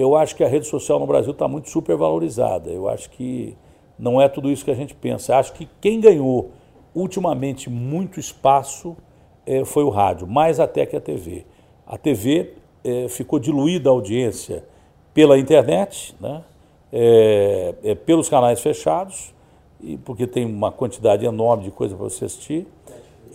eu 0.00 0.14
acho 0.14 0.36
que 0.36 0.44
a 0.44 0.48
rede 0.48 0.66
social 0.66 0.98
no 0.98 1.06
Brasil 1.06 1.32
está 1.32 1.48
muito 1.48 1.70
supervalorizada. 1.70 2.70
Eu 2.70 2.88
acho 2.88 3.08
que 3.10 3.56
não 3.98 4.20
é 4.20 4.28
tudo 4.28 4.50
isso 4.50 4.64
que 4.64 4.70
a 4.70 4.74
gente 4.74 4.94
pensa. 4.94 5.36
Acho 5.36 5.52
que 5.52 5.68
quem 5.80 6.00
ganhou 6.00 6.50
ultimamente 6.94 7.70
muito 7.70 8.20
espaço 8.20 8.96
é, 9.46 9.64
foi 9.64 9.84
o 9.84 9.88
rádio, 9.88 10.26
mais 10.26 10.58
até 10.58 10.84
que 10.84 10.96
a 10.96 11.00
TV. 11.00 11.46
A 11.86 11.96
TV 11.96 12.54
é, 12.84 13.08
ficou 13.08 13.38
diluída 13.38 13.88
a 13.88 13.92
audiência 13.92 14.64
pela 15.14 15.38
internet, 15.38 16.14
né? 16.20 16.42
É, 16.92 17.74
é, 17.82 17.94
pelos 17.94 18.28
canais 18.28 18.60
fechados, 18.60 19.34
e 19.80 19.96
porque 19.98 20.26
tem 20.26 20.46
uma 20.46 20.70
quantidade 20.70 21.26
enorme 21.26 21.64
de 21.64 21.70
coisa 21.70 21.94
para 21.94 22.04
você 22.04 22.24
assistir, 22.24 22.66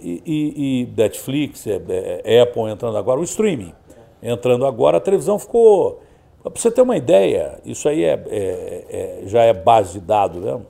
e, 0.02 0.22
e, 0.26 0.82
e 0.82 0.90
Netflix, 0.98 1.68
é, 1.68 2.42
Apple 2.42 2.64
entrando 2.72 2.98
agora, 2.98 3.20
o 3.20 3.24
streaming 3.24 3.74
entrando 4.22 4.66
agora, 4.66 4.98
a 4.98 5.02
televisão 5.02 5.40
ficou. 5.40 6.02
Para 6.44 6.52
você 6.56 6.72
ter 6.72 6.82
uma 6.82 6.98
ideia, 6.98 7.60
isso 7.64 7.88
aí 7.88 8.04
é, 8.04 8.20
é, 8.30 9.22
já 9.26 9.44
é 9.44 9.54
base 9.54 9.94
de 9.94 10.00
dado 10.00 10.40
mesmo. 10.40 10.66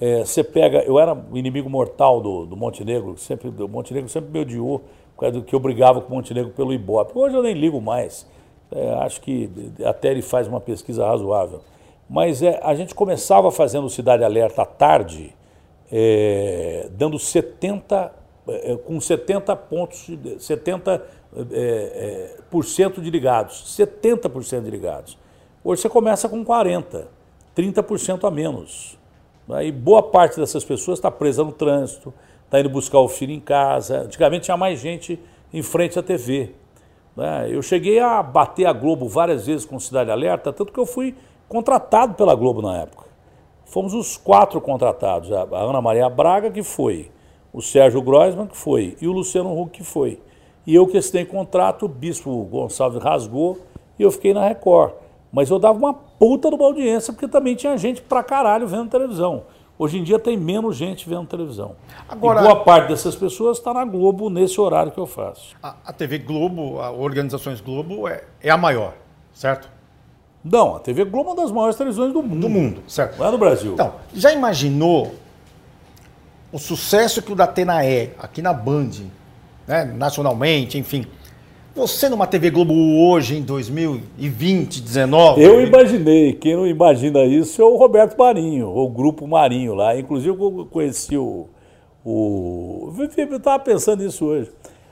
É, 0.00 0.20
você 0.20 0.42
pega, 0.42 0.82
eu 0.84 0.98
era 0.98 1.14
inimigo 1.34 1.68
mortal 1.68 2.22
do, 2.22 2.46
do 2.46 2.56
Montenegro, 2.56 3.18
sempre, 3.18 3.48
o 3.48 3.68
Montenegro 3.68 4.08
sempre 4.08 4.30
me 4.30 4.40
odiou, 4.40 4.78
por 5.14 5.20
causa 5.20 5.38
do 5.38 5.44
que 5.44 5.54
eu 5.54 5.60
brigava 5.60 6.00
com 6.00 6.14
o 6.14 6.16
Montenegro 6.16 6.52
pelo 6.52 6.72
Ibope. 6.72 7.12
Hoje 7.14 7.36
eu 7.36 7.42
nem 7.42 7.52
ligo 7.52 7.78
mais, 7.78 8.26
é, 8.72 8.94
acho 9.00 9.20
que 9.20 9.50
até 9.84 10.10
ele 10.10 10.22
faz 10.22 10.48
uma 10.48 10.60
pesquisa 10.60 11.06
razoável. 11.06 11.60
Mas 12.08 12.42
é, 12.42 12.58
a 12.62 12.74
gente 12.74 12.94
começava 12.94 13.50
fazendo 13.50 13.90
Cidade 13.90 14.24
Alerta 14.24 14.62
à 14.62 14.66
tarde, 14.66 15.36
é, 15.92 16.88
dando 16.92 17.18
70, 17.18 18.12
é, 18.48 18.76
com 18.76 18.98
70 18.98 19.54
pontos, 19.56 20.08
70 20.38 21.19
é, 21.52 22.36
por 22.50 22.64
cento 22.64 23.00
de 23.00 23.10
ligados, 23.10 23.76
70% 23.78 24.62
de 24.62 24.70
ligados. 24.70 25.18
Hoje 25.62 25.82
você 25.82 25.88
começa 25.88 26.28
com 26.28 26.44
40, 26.44 27.08
30% 27.56 28.26
a 28.26 28.30
menos. 28.30 28.98
Né? 29.46 29.66
E 29.66 29.72
boa 29.72 30.02
parte 30.02 30.38
dessas 30.38 30.64
pessoas 30.64 30.98
está 30.98 31.10
presa 31.10 31.44
no 31.44 31.52
trânsito, 31.52 32.12
está 32.44 32.60
indo 32.60 32.68
buscar 32.68 32.98
o 33.00 33.08
filho 33.08 33.32
em 33.32 33.40
casa. 33.40 34.02
Antigamente 34.02 34.44
tinha 34.44 34.56
mais 34.56 34.80
gente 34.80 35.20
em 35.52 35.62
frente 35.62 35.98
à 35.98 36.02
TV. 36.02 36.52
Né? 37.16 37.48
Eu 37.50 37.62
cheguei 37.62 37.98
a 38.00 38.22
bater 38.22 38.66
a 38.66 38.72
Globo 38.72 39.08
várias 39.08 39.46
vezes 39.46 39.64
com 39.64 39.78
Cidade 39.78 40.10
Alerta, 40.10 40.52
tanto 40.52 40.72
que 40.72 40.80
eu 40.80 40.86
fui 40.86 41.14
contratado 41.48 42.14
pela 42.14 42.34
Globo 42.34 42.62
na 42.62 42.78
época. 42.78 43.04
Fomos 43.66 43.94
os 43.94 44.16
quatro 44.16 44.60
contratados. 44.60 45.30
A 45.30 45.44
Ana 45.52 45.80
Maria 45.80 46.08
Braga, 46.08 46.50
que 46.50 46.62
foi, 46.62 47.10
o 47.52 47.60
Sérgio 47.60 48.02
Groisman, 48.02 48.46
que 48.46 48.56
foi, 48.56 48.96
e 49.00 49.06
o 49.06 49.12
Luciano 49.12 49.60
Huck, 49.60 49.78
que 49.78 49.84
foi. 49.84 50.20
E 50.66 50.74
eu 50.74 50.86
que 50.86 50.98
assinei 50.98 51.24
contrato, 51.24 51.86
o 51.86 51.88
Bispo 51.88 52.44
Gonçalves 52.44 53.02
rasgou 53.02 53.58
e 53.98 54.02
eu 54.02 54.10
fiquei 54.10 54.34
na 54.34 54.46
Record. 54.46 54.92
Mas 55.32 55.48
eu 55.50 55.58
dava 55.58 55.78
uma 55.78 55.94
puta 55.94 56.48
de 56.48 56.54
uma 56.54 56.64
audiência, 56.64 57.12
porque 57.12 57.28
também 57.28 57.54
tinha 57.54 57.76
gente 57.76 58.02
pra 58.02 58.22
caralho 58.22 58.66
vendo 58.66 58.90
televisão. 58.90 59.44
Hoje 59.78 59.98
em 59.98 60.02
dia 60.02 60.18
tem 60.18 60.36
menos 60.36 60.76
gente 60.76 61.08
vendo 61.08 61.26
televisão. 61.26 61.74
Agora, 62.06 62.40
e 62.40 62.42
boa 62.42 62.62
parte 62.62 62.88
dessas 62.88 63.16
pessoas 63.16 63.56
está 63.56 63.72
na 63.72 63.82
Globo 63.84 64.28
nesse 64.28 64.60
horário 64.60 64.92
que 64.92 64.98
eu 64.98 65.06
faço. 65.06 65.56
A, 65.62 65.74
a 65.86 65.92
TV 65.92 66.18
Globo, 66.18 66.78
a 66.80 66.90
Organizações 66.90 67.62
Globo, 67.62 68.06
é, 68.06 68.24
é, 68.42 68.50
a 68.50 68.58
maior, 68.58 68.92
certo? 69.32 69.70
Não, 70.44 70.76
a 70.76 70.80
TV 70.80 71.04
Globo 71.06 71.30
é 71.30 71.32
uma 71.32 71.42
das 71.42 71.50
maiores 71.50 71.76
televisões 71.76 72.12
do 72.12 72.22
mundo. 72.22 72.40
Do 72.40 72.48
mundo, 72.50 72.82
certo. 72.86 73.18
Não 73.18 73.26
é 73.26 73.30
do 73.30 73.38
Brasil. 73.38 73.72
Então, 73.72 73.94
já 74.12 74.32
imaginou 74.32 75.14
o 76.52 76.58
sucesso 76.58 77.22
que 77.22 77.32
o 77.32 77.34
Datena 77.34 77.82
é 77.82 78.12
aqui 78.18 78.42
na 78.42 78.52
Band, 78.52 78.90
né, 79.70 79.84
nacionalmente, 79.84 80.76
enfim, 80.76 81.06
você 81.72 82.08
numa 82.08 82.26
TV 82.26 82.50
Globo 82.50 82.74
hoje, 82.74 83.36
em 83.36 83.42
2020, 83.42 84.82
19. 84.82 85.40
Eu 85.40 85.64
imaginei. 85.64 86.32
Quem 86.32 86.56
não 86.56 86.66
imagina 86.66 87.22
isso 87.22 87.62
é 87.62 87.64
o 87.64 87.76
Roberto 87.76 88.18
Marinho, 88.18 88.76
o 88.76 88.88
Grupo 88.88 89.28
Marinho 89.28 89.76
lá. 89.76 89.96
Inclusive, 89.96 90.36
eu 90.36 90.66
conheci 90.68 91.16
o. 91.16 91.46
o 92.04 92.92
eu 93.16 93.36
estava 93.36 93.62
pensando 93.62 94.02
nisso 94.02 94.24
hoje. 94.24 94.50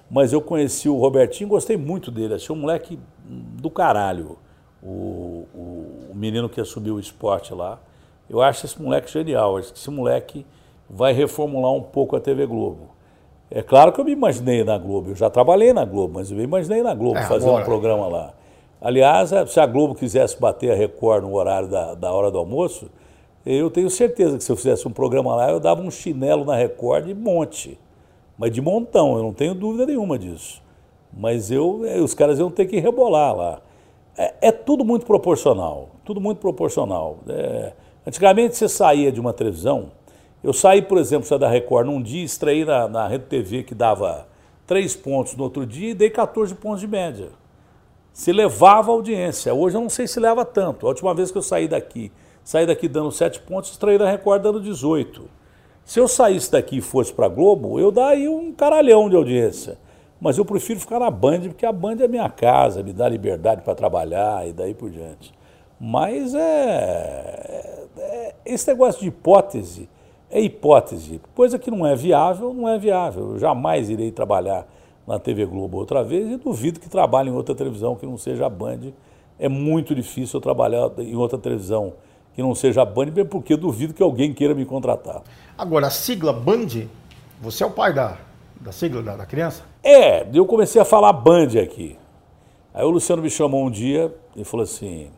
Mas 0.09 0.33
eu 0.33 0.41
conheci 0.41 0.89
o 0.89 0.97
Robertinho, 0.97 1.51
gostei 1.51 1.77
muito 1.77 2.13
dele. 2.13 2.35
Achei 2.35 2.55
um 2.55 2.59
moleque 2.61 2.97
do 3.27 3.69
caralho. 3.69 4.39
O, 4.81 5.45
o, 5.53 6.11
o 6.11 6.15
menino 6.15 6.49
que 6.49 6.61
assumiu 6.61 6.95
o 6.95 7.01
esporte 7.01 7.53
lá. 7.53 7.81
Eu 8.31 8.41
acho 8.41 8.65
esse 8.65 8.81
moleque 8.81 9.13
genial. 9.13 9.57
Acho 9.59 9.73
que 9.73 9.79
esse 9.79 9.91
moleque 9.91 10.47
vai 10.89 11.13
reformular 11.13 11.73
um 11.73 11.83
pouco 11.83 12.15
a 12.15 12.21
TV 12.21 12.47
Globo. 12.47 12.98
É 13.51 13.63
claro 13.63 13.93
que 13.93 14.01
eu 14.01 14.05
me 14.05 14.13
imaginei 14.13 14.63
na 14.63 14.77
Globo, 14.77 15.11
eu 15.11 15.15
já 15.15 15.31
trabalhei 15.31 15.73
na 15.73 15.85
Globo, 15.85 16.15
mas 16.15 16.31
eu 16.31 16.37
me 16.37 16.43
imaginei 16.43 16.83
na 16.83 16.95
Globo, 16.95 17.19
é, 17.19 17.27
fazendo 17.27 17.55
um 17.55 17.65
programa 17.65 18.07
lá. 18.07 18.35
Aliás, 18.81 19.33
é, 19.33 19.45
se 19.47 19.59
a 19.59 19.67
Globo 19.67 19.95
quisesse 19.95 20.39
bater 20.39 20.71
a 20.71 20.75
Record 20.75 21.25
no 21.25 21.35
horário 21.35 21.69
da, 21.69 21.95
da 21.95 22.13
hora 22.13 22.31
do 22.31 22.39
almoço, 22.39 22.91
eu 23.47 23.71
tenho 23.71 23.89
certeza 23.89 24.37
que 24.37 24.45
se 24.45 24.53
eu 24.53 24.57
fizesse 24.57 24.87
um 24.87 24.91
programa 24.91 25.35
lá, 25.35 25.51
eu 25.51 25.59
dava 25.59 25.81
um 25.81 25.91
chinelo 25.91 26.45
na 26.45 26.55
Record 26.55 27.07
de 27.07 27.15
monte. 27.15 27.79
Mas 28.37 28.53
de 28.53 28.61
montão, 28.61 29.17
eu 29.17 29.23
não 29.23 29.33
tenho 29.33 29.55
dúvida 29.55 29.87
nenhuma 29.87 30.19
disso. 30.19 30.63
Mas 31.13 31.51
eu, 31.51 31.85
é, 31.87 31.99
os 31.99 32.13
caras 32.13 32.39
iam 32.39 32.51
ter 32.51 32.67
que 32.67 32.79
rebolar 32.79 33.35
lá. 33.35 33.61
É, 34.17 34.35
é 34.43 34.53
tudo 34.53 34.85
muito 34.85 35.07
proporcional, 35.07 35.89
tudo 36.05 36.21
muito 36.21 36.39
proporcional. 36.39 37.19
É, 37.29 37.73
antigamente 38.07 38.57
você 38.57 38.69
saía 38.69 39.11
de 39.11 39.19
uma 39.19 39.33
televisão, 39.33 39.91
eu 40.43 40.53
saí, 40.53 40.83
por 40.83 40.99
exemplo, 40.99 41.39
da 41.39 41.49
Record 41.49 41.87
num 41.87 42.01
dia, 42.01 42.25
estreiei 42.25 42.65
na, 42.65 42.89
na 42.89 43.09
Rede 43.09 43.25
TV 43.25 43.65
que 43.65 43.75
dava 43.75 44.27
3 44.67 44.95
pontos 44.97 45.35
no 45.35 45.45
outro 45.45 45.67
dia 45.67 45.91
e 45.91 45.95
dei 45.95 46.11
14 46.11 46.55
pontos 46.55 46.81
de 46.81 46.87
média. 46.87 47.31
Se 48.13 48.33
levava 48.33 48.91
a 48.91 48.95
audiência. 48.95 49.53
Hoje 49.53 49.77
eu 49.77 49.81
não 49.81 49.89
sei 49.89 50.07
se 50.07 50.21
leva 50.21 50.45
tanto. 50.45 50.87
A 50.87 50.91
última 50.91 51.15
vez 51.15 51.31
que 51.31 51.39
eu 51.39 51.43
saí 51.43 51.67
daqui, 51.67 52.13
saí 52.45 52.67
daqui 52.67 52.89
dando 52.89 53.11
7 53.11 53.41
pontos, 53.41 53.71
estreiei 53.71 53.99
na 53.99 54.11
Record 54.11 54.43
dando 54.43 54.61
18. 54.61 55.29
Se 55.85 55.99
eu 55.99 56.07
saísse 56.07 56.53
daqui 56.53 56.79
e 56.79 56.81
fosse 56.81 57.13
para 57.13 57.29
Globo, 57.29 57.81
eu 57.81 57.91
daria 57.91 58.31
um 58.31 58.53
caralhão 58.53 59.09
de 59.09 59.17
audiência. 59.17 59.79
Mas 60.21 60.37
eu 60.37 60.45
prefiro 60.45 60.79
ficar 60.79 60.99
na 60.99 61.11
Band, 61.11 61.41
porque 61.43 61.65
a 61.65 61.73
Band 61.73 61.97
é 62.01 62.09
minha 62.09 62.29
casa, 62.29 62.83
me 62.83 62.93
dá 62.93 63.09
liberdade 63.09 63.63
para 63.63 63.75
trabalhar 63.75 64.47
e 64.47 64.53
daí 64.53 64.75
por 64.75 64.91
diante. 64.91 65.33
Mas 65.81 66.35
é, 66.35 66.39
é, 66.39 67.89
é 67.99 68.35
esse 68.45 68.69
negócio 68.69 69.01
de 69.01 69.09
hipótese 69.09 69.89
é 70.31 70.41
hipótese. 70.41 71.21
Coisa 71.35 71.59
que 71.59 71.71
não 71.71 71.87
é 71.87 71.95
viável, 71.95 72.53
não 72.53 72.69
é 72.69 72.79
viável. 72.79 73.33
Eu 73.33 73.39
jamais 73.39 73.89
irei 73.89 74.11
trabalhar 74.11 74.67
na 75.07 75.19
TV 75.19 75.47
Globo 75.47 75.79
outra 75.79 76.05
vez 76.05 76.31
e 76.31 76.37
duvido 76.37 76.79
que 76.79 76.89
trabalhe 76.89 77.31
em 77.31 77.33
outra 77.33 77.55
televisão 77.55 77.97
que 77.97 78.05
não 78.05 78.19
seja 78.19 78.47
a 78.47 78.51
Band. 78.51 78.93
É 79.39 79.49
muito 79.49 79.95
difícil 79.95 80.37
eu 80.37 80.43
trabalhar 80.43 80.91
em 80.99 81.17
outra 81.17 81.39
televisão 81.39 81.95
que 82.35 82.43
não 82.43 82.55
seja 82.55 82.83
a 82.83 82.85
Band, 82.85 83.25
porque 83.29 83.57
duvido 83.57 83.95
que 83.95 84.03
alguém 84.03 84.35
queira 84.35 84.55
me 84.55 84.65
contratar. 84.65 85.23
Agora, 85.57 85.87
a 85.87 85.91
sigla 85.91 86.33
Band, 86.33 86.87
você 87.41 87.65
é 87.65 87.67
o 87.67 87.71
pai 87.71 87.93
da, 87.93 88.19
da 88.61 88.71
sigla 88.71 89.03
da, 89.03 89.17
da 89.17 89.27
criança? 89.27 89.65
É, 89.83 90.27
eu 90.33 90.45
comecei 90.45 90.81
a 90.81 90.85
falar 90.85 91.13
Band 91.13 91.59
aqui. 91.63 91.97
Aí 92.75 92.85
o 92.85 92.91
Luciano 92.91 93.23
me 93.23 93.31
chamou 93.31 93.65
um 93.65 93.71
dia 93.71 94.15
e 94.37 94.45
falou 94.45 94.65
assim: 94.65 95.11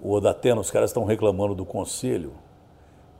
o 0.00 0.20
Datena, 0.20 0.60
os 0.60 0.70
caras 0.70 0.90
estão 0.90 1.04
reclamando 1.04 1.54
do 1.54 1.64
conselho 1.64 2.32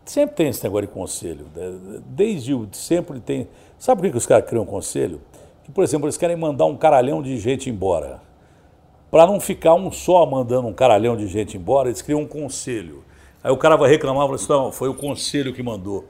Sempre 0.04 0.36
tem 0.36 0.48
esse 0.48 0.62
negócio 0.62 0.86
de 0.86 0.92
conselho. 0.92 1.46
Né? 1.54 2.00
Desde 2.06 2.52
o, 2.52 2.68
sempre 2.72 3.20
tem. 3.20 3.48
Sabe 3.78 4.02
por 4.02 4.10
que 4.10 4.16
os 4.16 4.26
caras 4.26 4.48
criam 4.48 4.64
um 4.64 4.66
conselho? 4.66 5.20
Que, 5.64 5.72
por 5.72 5.82
exemplo, 5.82 6.06
eles 6.06 6.16
querem 6.16 6.36
mandar 6.36 6.66
um 6.66 6.76
caralhão 6.76 7.22
de 7.22 7.38
gente 7.38 7.70
embora. 7.70 8.20
Para 9.10 9.26
não 9.26 9.40
ficar 9.40 9.74
um 9.74 9.90
só 9.90 10.26
mandando 10.26 10.68
um 10.68 10.72
caralhão 10.74 11.16
de 11.16 11.26
gente 11.26 11.56
embora, 11.56 11.88
eles 11.88 12.02
criam 12.02 12.20
um 12.20 12.26
conselho. 12.26 13.02
Aí 13.42 13.50
o 13.50 13.56
cara 13.56 13.76
vai 13.76 13.88
reclamar 13.88 14.24
e 14.24 14.26
fala 14.26 14.36
assim: 14.36 14.48
não, 14.48 14.72
foi 14.72 14.88
o 14.88 14.94
conselho 14.94 15.54
que 15.54 15.62
mandou. 15.62 16.04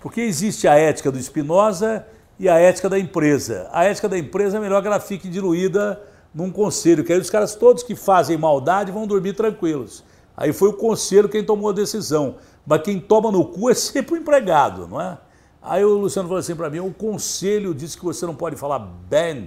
Porque 0.00 0.20
existe 0.20 0.68
a 0.68 0.76
ética 0.76 1.10
do 1.10 1.18
Espinosa 1.18 2.06
e 2.38 2.48
a 2.48 2.58
ética 2.58 2.88
da 2.88 2.98
empresa. 2.98 3.68
A 3.72 3.84
ética 3.84 4.08
da 4.08 4.18
empresa 4.18 4.58
é 4.58 4.60
melhor 4.60 4.80
que 4.80 4.88
ela 4.88 5.00
fique 5.00 5.28
diluída 5.28 6.00
num 6.34 6.50
conselho, 6.50 7.02
que 7.04 7.12
aí 7.12 7.18
os 7.18 7.28
caras 7.28 7.54
todos 7.54 7.82
que 7.82 7.96
fazem 7.96 8.36
maldade 8.36 8.92
vão 8.92 9.06
dormir 9.06 9.34
tranquilos. 9.34 10.04
Aí 10.36 10.52
foi 10.52 10.70
o 10.70 10.72
conselho 10.72 11.28
quem 11.28 11.44
tomou 11.44 11.70
a 11.70 11.72
decisão. 11.72 12.36
Mas 12.70 12.82
quem 12.82 13.00
toma 13.00 13.32
no 13.32 13.44
cu 13.44 13.68
é 13.68 13.74
sempre 13.74 14.14
o 14.14 14.16
empregado, 14.16 14.86
não 14.86 15.00
é? 15.00 15.18
Aí 15.60 15.84
o 15.84 15.98
Luciano 15.98 16.28
falou 16.28 16.38
assim 16.38 16.54
para 16.54 16.70
mim: 16.70 16.78
o 16.78 16.94
conselho 16.94 17.74
disse 17.74 17.98
que 17.98 18.04
você 18.04 18.24
não 18.24 18.34
pode 18.36 18.54
falar 18.54 18.78
band, 18.78 19.46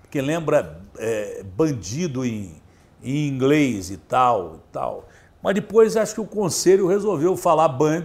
porque 0.00 0.20
lembra 0.20 0.80
é, 0.96 1.42
bandido 1.42 2.24
em, 2.24 2.54
em 3.02 3.26
inglês 3.26 3.90
e 3.90 3.96
tal, 3.96 4.54
e 4.54 4.72
tal. 4.72 5.08
Mas 5.42 5.56
depois 5.56 5.96
acho 5.96 6.14
que 6.14 6.20
o 6.20 6.24
conselho 6.24 6.86
resolveu 6.86 7.36
falar 7.36 7.66
band 7.66 8.04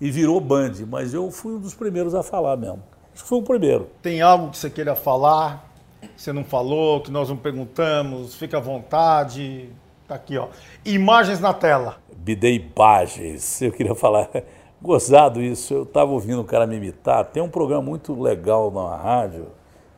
e 0.00 0.10
virou 0.10 0.40
band. 0.40 0.72
Mas 0.88 1.12
eu 1.12 1.30
fui 1.30 1.52
um 1.52 1.60
dos 1.60 1.74
primeiros 1.74 2.14
a 2.14 2.22
falar 2.22 2.56
mesmo. 2.56 2.82
Acho 3.12 3.24
que 3.24 3.28
foi 3.28 3.40
o 3.40 3.42
primeiro. 3.42 3.90
Tem 4.00 4.22
algo 4.22 4.48
que 4.52 4.56
você 4.56 4.70
queira 4.70 4.96
falar, 4.96 5.70
você 6.16 6.32
não 6.32 6.44
falou, 6.44 7.02
que 7.02 7.10
nós 7.10 7.28
não 7.28 7.36
perguntamos? 7.36 8.34
Fique 8.36 8.56
à 8.56 8.60
vontade. 8.60 9.68
Tá 10.08 10.14
aqui, 10.14 10.38
ó. 10.38 10.48
Imagens 10.82 11.40
na 11.40 11.52
tela. 11.52 11.98
Bidei 12.22 12.56
imagens. 12.56 13.60
Eu 13.60 13.72
queria 13.72 13.94
falar, 13.94 14.30
gozado 14.80 15.40
isso. 15.40 15.74
Eu 15.74 15.82
estava 15.82 16.12
ouvindo 16.12 16.40
um 16.40 16.44
cara 16.44 16.66
me 16.66 16.76
imitar. 16.76 17.24
Tem 17.26 17.42
um 17.42 17.48
programa 17.48 17.82
muito 17.82 18.20
legal 18.20 18.70
na 18.70 18.96
rádio, 18.96 19.48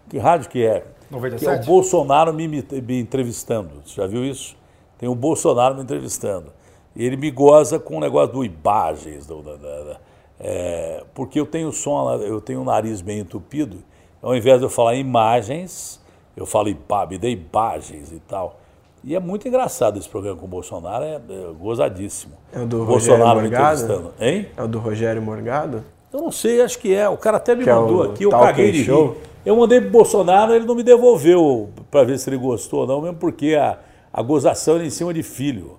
Que 0.09 0.19
rádio 0.19 0.49
que 0.49 0.65
é? 0.65 0.87
97? 1.11 1.39
Que 1.39 1.47
é 1.47 1.63
o 1.63 1.67
Bolsonaro 1.67 2.33
me, 2.33 2.49
me 2.49 3.01
entrevistando. 3.01 3.83
Você 3.85 4.01
já 4.01 4.07
viu 4.07 4.25
isso? 4.25 4.57
Tem 4.99 5.09
o 5.09 5.15
Bolsonaro 5.15 5.75
me 5.75 5.83
entrevistando. 5.83 6.51
E 6.97 7.05
ele 7.05 7.17
me 7.17 7.31
goza 7.31 7.79
com 7.79 7.99
o 7.99 8.01
negócio 8.01 8.33
do 8.33 8.45
imagens, 8.45 9.27
do, 9.27 9.43
da, 9.43 9.57
da, 9.57 10.01
é, 10.41 11.05
porque 11.15 11.39
eu 11.39 11.47
tenho 11.47 11.73
som, 11.73 12.11
eu 12.15 12.41
tenho 12.41 12.63
o 12.63 12.65
nariz 12.65 13.01
bem 13.01 13.19
entupido. 13.19 13.83
Ao 14.23 14.35
invés 14.35 14.59
de 14.59 14.65
eu 14.65 14.71
falar 14.71 14.95
imagens, 14.95 16.01
eu 16.37 16.47
falo 16.47 16.69
me 17.09 17.19
dê 17.19 17.31
imagens 17.31 18.13
e 18.13 18.21
tal. 18.21 18.61
E 19.07 19.15
é 19.15 19.21
muito 19.21 19.47
engraçado 19.47 19.99
esse 19.99 20.09
programa 20.09 20.39
com 20.39 20.47
o 20.47 20.49
Bolsonaro, 20.49 21.05
é, 21.05 21.17
é 21.17 21.21
gozadíssimo. 21.61 22.33
É 22.53 22.61
o 22.61 22.67
do 22.67 22.81
o 22.81 22.85
Rogério 22.85 23.19
Bolsonaro 23.19 23.43
me 23.43 23.49
Morgado? 23.51 23.83
entrevistando. 23.83 24.15
Hein? 24.19 24.47
É 24.57 24.63
o 24.63 24.69
do 24.69 24.79
Rogério 24.79 25.21
Morgado? 25.23 25.85
Eu 26.11 26.21
não 26.23 26.33
sei, 26.33 26.63
acho 26.63 26.79
que 26.79 26.95
é. 26.95 27.07
O 27.09 27.19
cara 27.19 27.37
até 27.37 27.55
me 27.55 27.65
Que 27.65 27.71
é 27.71 27.75
mandou 27.75 27.99
o 27.99 28.03
aqui, 28.05 28.25
eu 28.25 28.31
caguei 28.31 28.73
de 28.73 28.85
Show? 28.85 29.09
rir. 29.09 29.17
Eu 29.45 29.57
mandei 29.57 29.79
pro 29.81 29.91
Bolsonaro, 29.91 30.55
ele 30.55 30.65
não 30.65 30.75
me 30.75 30.83
devolveu 30.83 31.69
para 31.91 32.03
ver 32.05 32.19
se 32.19 32.31
ele 32.31 32.39
gostou 32.39 32.81
ou 32.81 32.87
não, 32.87 33.03
mesmo 33.03 33.19
porque 33.19 33.55
a, 33.55 33.79
a 34.11 34.23
gozação 34.23 34.77
era 34.77 34.87
em 34.87 34.91
cima 34.91 35.13
de 35.13 35.23
filho. 35.23 35.79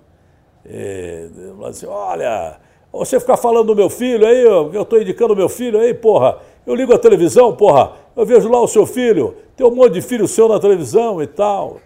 É, 0.64 1.28
assim, 1.64 1.86
olha, 1.86 2.60
você 2.92 3.18
ficar 3.18 3.36
falando 3.36 3.66
do 3.66 3.74
meu 3.76 3.90
filho 3.90 4.24
aí, 4.24 4.40
eu, 4.40 4.72
eu 4.72 4.84
tô 4.84 4.98
indicando 4.98 5.32
o 5.32 5.36
meu 5.36 5.48
filho 5.48 5.80
aí, 5.80 5.92
porra. 5.92 6.38
Eu 6.64 6.76
ligo 6.76 6.94
a 6.94 6.98
televisão, 6.98 7.52
porra, 7.56 7.92
eu 8.16 8.24
vejo 8.24 8.48
lá 8.48 8.60
o 8.60 8.68
seu 8.68 8.86
filho, 8.86 9.34
tem 9.56 9.66
um 9.66 9.74
monte 9.74 9.94
de 9.94 10.00
filho 10.02 10.28
seu 10.28 10.48
na 10.48 10.60
televisão 10.60 11.20
e 11.20 11.26
tal. 11.26 11.78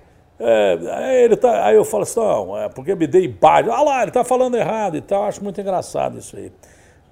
É, 0.42 0.78
aí, 0.90 1.24
ele 1.24 1.36
tá, 1.36 1.66
aí 1.66 1.76
eu 1.76 1.84
falo 1.84 2.04
assim, 2.04 2.18
não, 2.18 2.56
é 2.56 2.68
porque 2.70 2.94
me 2.94 3.06
dei 3.06 3.24
imagem. 3.24 3.70
Ah 3.70 3.82
lá, 3.82 4.02
ele 4.02 4.10
tá 4.10 4.24
falando 4.24 4.56
errado 4.56 4.96
e 4.96 5.02
tal. 5.02 5.24
Acho 5.24 5.44
muito 5.44 5.60
engraçado 5.60 6.18
isso 6.18 6.34
aí. 6.36 6.50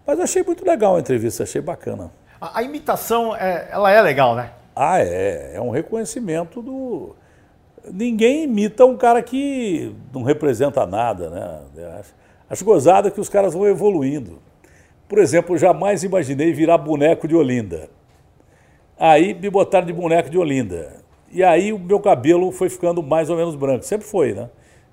Mas 0.07 0.19
achei 0.19 0.43
muito 0.43 0.65
legal 0.65 0.97
a 0.97 1.01
entrevista, 1.01 1.43
achei 1.43 1.61
bacana. 1.61 2.11
A, 2.41 2.61
a 2.61 2.63
imitação, 2.63 3.37
é, 3.37 3.69
ela 3.71 3.93
é 3.93 4.01
legal, 4.01 4.35
né? 4.35 4.53
Ah, 4.75 4.99
é. 5.01 5.53
É 5.57 5.61
um 5.61 5.71
reconhecimento 5.71 6.63
do. 6.63 7.15
Ninguém 7.93 8.45
imita 8.45 8.87
um 8.87 8.97
cara 8.97 9.23
que 9.23 9.95
não 10.13 10.23
representa 10.23 10.87
nada, 10.87 11.29
né? 11.29 11.61
Eu 11.77 11.91
Acho, 11.91 12.15
acho 12.49 12.65
gozado 12.65 13.11
que 13.11 13.21
os 13.21 13.29
caras 13.29 13.53
vão 13.53 13.67
evoluindo. 13.67 14.41
Por 15.07 15.19
exemplo, 15.19 15.55
eu 15.55 15.59
jamais 15.59 16.03
imaginei 16.03 16.53
virar 16.53 16.79
boneco 16.79 17.29
de 17.29 17.35
Olinda. 17.35 17.91
Aí 18.99 19.35
me 19.35 19.51
botaram 19.51 19.87
de 19.87 19.93
boneco 19.93 20.31
de 20.31 20.39
Olinda. 20.39 21.08
E 21.31 21.43
aí 21.45 21.73
o 21.73 21.79
meu 21.79 22.01
cabelo 22.01 22.51
foi 22.51 22.69
ficando 22.69 23.03
mais 23.03 23.29
ou 23.31 23.37
menos 23.37 23.55
branco. 23.55 23.85
Sempre 23.85 24.07
foi, 24.07 24.33
né? 24.33 24.49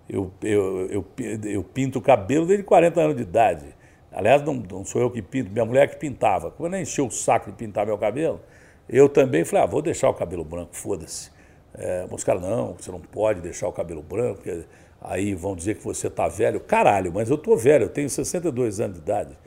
Eu, 0.07 0.31
eu, 0.43 0.87
eu, 0.87 1.05
eu 1.43 1.63
pinto 1.63 1.99
o 1.99 2.01
cabelo 2.01 2.45
desde 2.45 2.63
40 2.63 3.01
anos 3.01 3.15
de 3.15 3.23
idade. 3.23 3.65
Aliás, 4.11 4.41
não, 4.43 4.53
não 4.53 4.85
sou 4.85 5.01
eu 5.01 5.09
que 5.09 5.21
pinto, 5.21 5.51
minha 5.51 5.65
mulher 5.65 5.89
que 5.89 5.97
pintava. 5.97 6.51
Quando 6.51 6.73
ela 6.73 6.81
encheu 6.81 7.07
o 7.07 7.11
saco 7.11 7.51
de 7.51 7.57
pintar 7.57 7.85
meu 7.85 7.97
cabelo, 7.97 8.39
eu 8.87 9.09
também 9.09 9.43
falei, 9.43 9.63
ah, 9.63 9.67
vou 9.67 9.81
deixar 9.81 10.09
o 10.09 10.13
cabelo 10.13 10.43
branco, 10.43 10.75
foda-se. 10.75 11.31
É, 11.73 12.07
não, 12.39 12.73
você 12.73 12.91
não 12.91 12.99
pode 12.99 13.41
deixar 13.41 13.67
o 13.67 13.73
cabelo 13.73 14.01
branco, 14.01 14.35
porque 14.35 14.63
aí 15.01 15.33
vão 15.33 15.55
dizer 15.55 15.75
que 15.75 15.83
você 15.83 16.09
tá 16.09 16.27
velho. 16.27 16.59
Caralho, 16.59 17.11
mas 17.13 17.29
eu 17.29 17.37
tô 17.37 17.57
velho, 17.57 17.85
eu 17.85 17.89
tenho 17.89 18.09
62 18.09 18.79
anos 18.79 18.95
de 18.95 19.01
idade. 19.01 19.37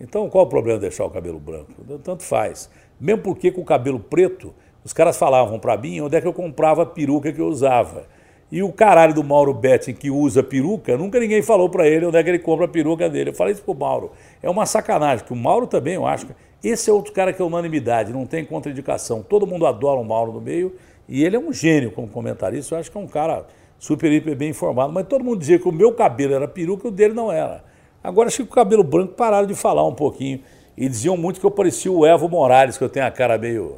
Então 0.00 0.28
qual 0.28 0.44
o 0.44 0.48
problema 0.48 0.78
de 0.78 0.82
deixar 0.82 1.04
o 1.04 1.10
cabelo 1.10 1.38
branco? 1.38 1.72
Tanto 2.02 2.22
faz. 2.22 2.68
Mesmo 3.00 3.22
porque 3.22 3.50
com 3.50 3.62
o 3.62 3.64
cabelo 3.64 3.98
preto, 3.98 4.54
os 4.84 4.92
caras 4.92 5.16
falavam 5.16 5.58
para 5.58 5.76
mim 5.76 6.00
onde 6.00 6.16
é 6.16 6.20
que 6.20 6.26
eu 6.26 6.32
comprava 6.32 6.82
a 6.82 6.86
peruca 6.86 7.32
que 7.32 7.40
eu 7.40 7.46
usava. 7.46 8.06
E 8.50 8.62
o 8.62 8.72
caralho 8.72 9.12
do 9.12 9.22
Mauro 9.22 9.52
Betting 9.52 9.92
que 9.92 10.10
usa 10.10 10.42
peruca, 10.42 10.96
nunca 10.96 11.20
ninguém 11.20 11.42
falou 11.42 11.68
para 11.68 11.86
ele 11.86 12.06
onde 12.06 12.16
é 12.16 12.22
que 12.22 12.30
ele 12.30 12.38
compra 12.38 12.64
a 12.64 12.68
peruca 12.68 13.08
dele. 13.08 13.30
Eu 13.30 13.34
falei 13.34 13.52
isso 13.52 13.62
pro 13.62 13.74
Mauro. 13.74 14.12
É 14.42 14.48
uma 14.48 14.64
sacanagem, 14.64 15.24
que 15.24 15.32
o 15.32 15.36
Mauro 15.36 15.66
também, 15.66 15.94
eu 15.94 16.06
acho. 16.06 16.26
Esse 16.64 16.88
é 16.88 16.92
outro 16.92 17.12
cara 17.12 17.32
que 17.32 17.42
é 17.42 17.44
unanimidade, 17.44 18.12
não 18.12 18.24
tem 18.24 18.44
contraindicação. 18.44 19.22
Todo 19.22 19.46
mundo 19.46 19.66
adora 19.66 20.00
o 20.00 20.04
Mauro 20.04 20.32
no 20.32 20.40
meio 20.40 20.74
e 21.08 21.24
ele 21.24 21.36
é 21.36 21.38
um 21.38 21.52
gênio 21.52 21.90
como 21.90 22.08
comentarista. 22.08 22.74
Eu 22.74 22.80
acho 22.80 22.90
que 22.90 22.96
é 22.96 23.00
um 23.00 23.06
cara 23.06 23.46
super, 23.78 24.10
hiper 24.10 24.34
bem 24.34 24.50
informado. 24.50 24.92
Mas 24.92 25.06
todo 25.06 25.22
mundo 25.22 25.38
dizia 25.38 25.58
que 25.58 25.68
o 25.68 25.72
meu 25.72 25.92
cabelo 25.92 26.34
era 26.34 26.48
peruca 26.48 26.86
e 26.86 26.88
o 26.88 26.90
dele 26.90 27.14
não 27.14 27.30
era. 27.30 27.64
Agora, 28.02 28.28
acho 28.28 28.38
que 28.38 28.42
o 28.50 28.54
cabelo 28.54 28.82
branco 28.82 29.14
pararam 29.14 29.46
de 29.46 29.54
falar 29.54 29.86
um 29.86 29.94
pouquinho. 29.94 30.40
E 30.76 30.88
diziam 30.88 31.16
muito 31.16 31.40
que 31.40 31.46
eu 31.46 31.50
parecia 31.50 31.90
o 31.90 32.06
Evo 32.06 32.28
Morales, 32.28 32.78
que 32.78 32.84
eu 32.84 32.88
tenho 32.88 33.04
a 33.04 33.10
cara 33.10 33.36
meio, 33.36 33.76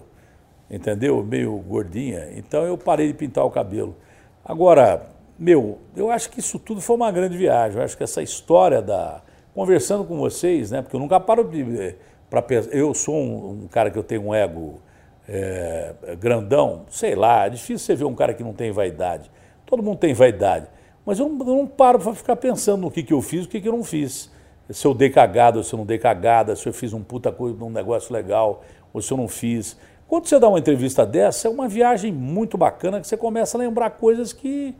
entendeu? 0.70 1.22
Meio 1.24 1.56
gordinha. 1.58 2.28
Então 2.36 2.64
eu 2.64 2.78
parei 2.78 3.08
de 3.08 3.14
pintar 3.14 3.44
o 3.44 3.50
cabelo. 3.50 3.96
Agora, 4.44 5.06
meu, 5.38 5.78
eu 5.96 6.10
acho 6.10 6.30
que 6.30 6.40
isso 6.40 6.58
tudo 6.58 6.80
foi 6.80 6.96
uma 6.96 7.10
grande 7.10 7.36
viagem. 7.36 7.78
Eu 7.78 7.84
acho 7.84 7.96
que 7.96 8.04
essa 8.04 8.22
história 8.22 8.80
da. 8.82 9.22
Conversando 9.54 10.04
com 10.04 10.16
vocês, 10.18 10.70
né? 10.70 10.80
Porque 10.82 10.94
eu 10.96 11.00
nunca 11.00 11.18
paro 11.18 11.44
de. 11.44 11.94
Pra, 12.28 12.40
pensar- 12.40 12.70
eu 12.70 12.94
sou 12.94 13.14
um, 13.16 13.64
um 13.64 13.68
cara 13.68 13.90
que 13.90 13.98
eu 13.98 14.02
tenho 14.04 14.22
um 14.28 14.34
ego 14.34 14.80
é, 15.28 15.94
grandão, 16.18 16.82
sei 16.88 17.14
lá, 17.14 17.46
é 17.46 17.50
difícil 17.50 17.78
você 17.78 17.94
ver 17.94 18.04
um 18.04 18.14
cara 18.14 18.34
que 18.34 18.42
não 18.42 18.52
tem 18.52 18.70
vaidade. 18.72 19.30
Todo 19.66 19.82
mundo 19.82 19.98
tem 19.98 20.12
vaidade. 20.12 20.66
Mas 21.04 21.18
eu 21.18 21.28
não, 21.28 21.38
eu 21.46 21.54
não 21.56 21.66
paro 21.66 21.98
para 21.98 22.14
ficar 22.14 22.36
pensando 22.36 22.82
no 22.82 22.90
que, 22.90 23.02
que 23.02 23.12
eu 23.12 23.22
fiz 23.22 23.44
e 23.44 23.46
o 23.46 23.48
que, 23.48 23.60
que 23.60 23.68
eu 23.68 23.72
não 23.72 23.84
fiz. 23.84 24.30
Se 24.68 24.86
eu 24.86 24.94
dei 24.94 25.10
cagada 25.10 25.62
se 25.62 25.72
eu 25.72 25.78
não 25.78 25.86
dei 25.86 25.98
cagada, 25.98 26.54
se 26.54 26.68
eu 26.68 26.72
fiz 26.72 26.92
um 26.92 27.02
puta 27.02 27.32
coisa, 27.32 27.64
um 27.64 27.70
negócio 27.70 28.12
legal 28.12 28.62
ou 28.92 29.00
se 29.00 29.12
eu 29.12 29.16
não 29.16 29.28
fiz. 29.28 29.76
Quando 30.10 30.26
você 30.26 30.40
dá 30.40 30.48
uma 30.48 30.58
entrevista 30.58 31.06
dessa, 31.06 31.46
é 31.46 31.50
uma 31.52 31.68
viagem 31.68 32.10
muito 32.10 32.58
bacana 32.58 33.00
que 33.00 33.06
você 33.06 33.16
começa 33.16 33.56
a 33.56 33.60
lembrar 33.60 33.90
coisas 33.90 34.32
que 34.32 34.74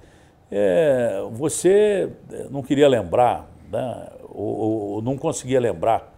é, 0.51 1.23
você 1.31 2.11
não 2.51 2.65
queria 2.65 2.89
lembrar, 2.89 3.49
né? 3.71 4.09
ou, 4.29 4.45
ou- 4.45 4.81
ou 4.95 5.03
não 5.03 5.17
conseguia 5.17 5.61
lembrar. 5.61 6.13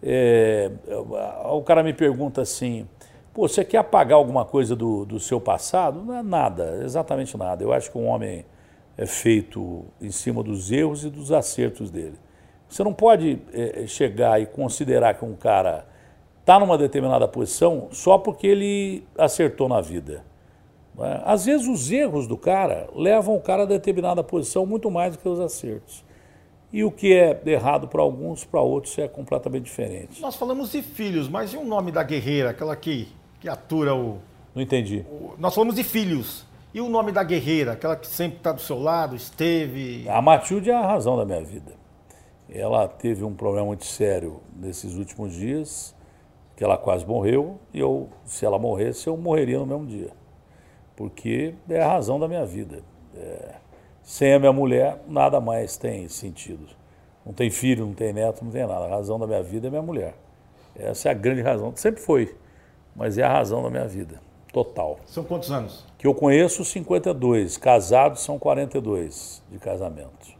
É, 0.00 0.70
o 1.50 1.60
cara 1.62 1.82
me 1.82 1.92
pergunta 1.92 2.40
assim: 2.40 2.86
Pô, 3.34 3.48
você 3.48 3.64
quer 3.64 3.78
apagar 3.78 4.16
alguma 4.16 4.44
coisa 4.44 4.76
do, 4.76 5.04
do 5.04 5.18
seu 5.18 5.40
passado? 5.40 6.00
Não 6.00 6.14
é 6.14 6.22
nada, 6.22 6.82
exatamente 6.84 7.36
nada. 7.36 7.64
Eu 7.64 7.72
acho 7.72 7.90
que 7.90 7.98
um 7.98 8.06
homem 8.06 8.46
é 8.96 9.06
feito 9.06 9.84
em 10.00 10.12
cima 10.12 10.40
dos 10.40 10.70
erros 10.70 11.04
e 11.04 11.10
dos 11.10 11.32
acertos 11.32 11.90
dele. 11.90 12.14
Você 12.68 12.84
não 12.84 12.94
pode 12.94 13.42
é, 13.52 13.88
chegar 13.88 14.40
e 14.40 14.46
considerar 14.46 15.14
que 15.14 15.24
um 15.24 15.34
cara 15.34 15.84
está 16.42 16.58
numa 16.60 16.76
determinada 16.76 17.26
posição 17.26 17.88
só 17.92 18.18
porque 18.18 18.46
ele 18.46 19.04
acertou 19.16 19.68
na 19.68 19.80
vida. 19.80 20.22
é? 20.98 21.22
Às 21.24 21.46
vezes 21.46 21.66
os 21.66 21.90
erros 21.90 22.26
do 22.26 22.36
cara 22.36 22.88
levam 22.94 23.34
o 23.36 23.40
cara 23.40 23.62
a 23.62 23.66
determinada 23.66 24.22
posição 24.22 24.66
muito 24.66 24.90
mais 24.90 25.16
do 25.16 25.22
que 25.22 25.28
os 25.28 25.40
acertos. 25.40 26.04
E 26.72 26.82
o 26.84 26.90
que 26.90 27.12
é 27.14 27.40
errado 27.46 27.86
para 27.86 28.00
alguns, 28.02 28.44
para 28.44 28.60
outros 28.60 28.96
é 28.98 29.06
completamente 29.06 29.64
diferente. 29.64 30.20
Nós 30.22 30.36
falamos 30.36 30.72
de 30.72 30.82
filhos, 30.82 31.28
mas 31.28 31.52
e 31.52 31.56
o 31.56 31.64
nome 31.64 31.92
da 31.92 32.02
guerreira, 32.02 32.50
aquela 32.50 32.74
que, 32.74 33.08
que 33.40 33.48
atura 33.48 33.94
o, 33.94 34.18
Não 34.54 34.62
entendi. 34.62 35.04
o- 35.10 35.34
Nós 35.38 35.54
falamos 35.54 35.74
de 35.76 35.84
filhos. 35.84 36.46
E 36.74 36.80
o 36.80 36.88
nome 36.88 37.12
da 37.12 37.22
guerreira, 37.22 37.72
aquela 37.72 37.94
que 37.94 38.06
sempre 38.06 38.38
está 38.38 38.50
do 38.52 38.60
seu 38.62 38.80
lado, 38.80 39.14
esteve. 39.14 40.08
A 40.08 40.22
Matilde 40.22 40.70
é 40.70 40.74
a 40.74 40.80
razão 40.86 41.14
da 41.18 41.24
minha 41.26 41.44
vida. 41.44 41.74
Ela 42.48 42.88
teve 42.88 43.22
um 43.22 43.34
problema 43.34 43.66
muito 43.66 43.84
sério 43.84 44.40
nesses 44.56 44.94
últimos 44.96 45.34
dias, 45.34 45.94
que 46.62 46.64
ela 46.64 46.78
quase 46.78 47.04
morreu, 47.04 47.58
e 47.74 47.80
eu, 47.80 48.08
se 48.24 48.46
ela 48.46 48.56
morresse, 48.56 49.08
eu 49.08 49.16
morreria 49.16 49.58
no 49.58 49.66
mesmo 49.66 49.84
dia. 49.84 50.10
Porque 50.94 51.56
é 51.68 51.80
a 51.80 51.88
razão 51.88 52.20
da 52.20 52.28
minha 52.28 52.46
vida. 52.46 52.84
É, 53.16 53.56
sem 54.00 54.32
a 54.32 54.38
minha 54.38 54.52
mulher, 54.52 55.02
nada 55.08 55.40
mais 55.40 55.76
tem 55.76 56.06
sentido. 56.06 56.64
Não 57.26 57.32
tem 57.32 57.50
filho, 57.50 57.84
não 57.84 57.92
tem 57.92 58.12
neto, 58.12 58.44
não 58.44 58.52
tem 58.52 58.64
nada. 58.64 58.84
A 58.84 58.88
razão 58.88 59.18
da 59.18 59.26
minha 59.26 59.42
vida 59.42 59.66
é 59.66 59.70
minha 59.70 59.82
mulher. 59.82 60.14
Essa 60.76 61.08
é 61.08 61.10
a 61.10 61.14
grande 61.14 61.42
razão. 61.42 61.72
Sempre 61.74 62.00
foi, 62.00 62.32
mas 62.94 63.18
é 63.18 63.24
a 63.24 63.32
razão 63.32 63.60
da 63.60 63.68
minha 63.68 63.88
vida. 63.88 64.20
Total. 64.52 65.00
São 65.06 65.24
quantos 65.24 65.50
anos? 65.50 65.84
Que 65.98 66.06
eu 66.06 66.14
conheço 66.14 66.64
52, 66.64 67.56
casados 67.56 68.22
são 68.22 68.38
42 68.38 69.42
de 69.50 69.58
casamento. 69.58 70.30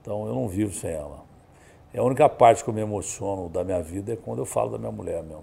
Então 0.00 0.26
eu 0.26 0.34
não 0.34 0.48
vivo 0.48 0.74
sem 0.74 0.90
ela. 0.90 1.27
É 1.98 2.00
a 2.00 2.04
única 2.04 2.28
parte 2.28 2.62
que 2.62 2.70
eu 2.70 2.74
me 2.74 2.80
emociono 2.80 3.48
da 3.48 3.64
minha 3.64 3.82
vida 3.82 4.12
é 4.12 4.16
quando 4.16 4.38
eu 4.38 4.46
falo 4.46 4.70
da 4.70 4.78
minha 4.78 4.92
mulher 4.92 5.20
mesmo. 5.20 5.42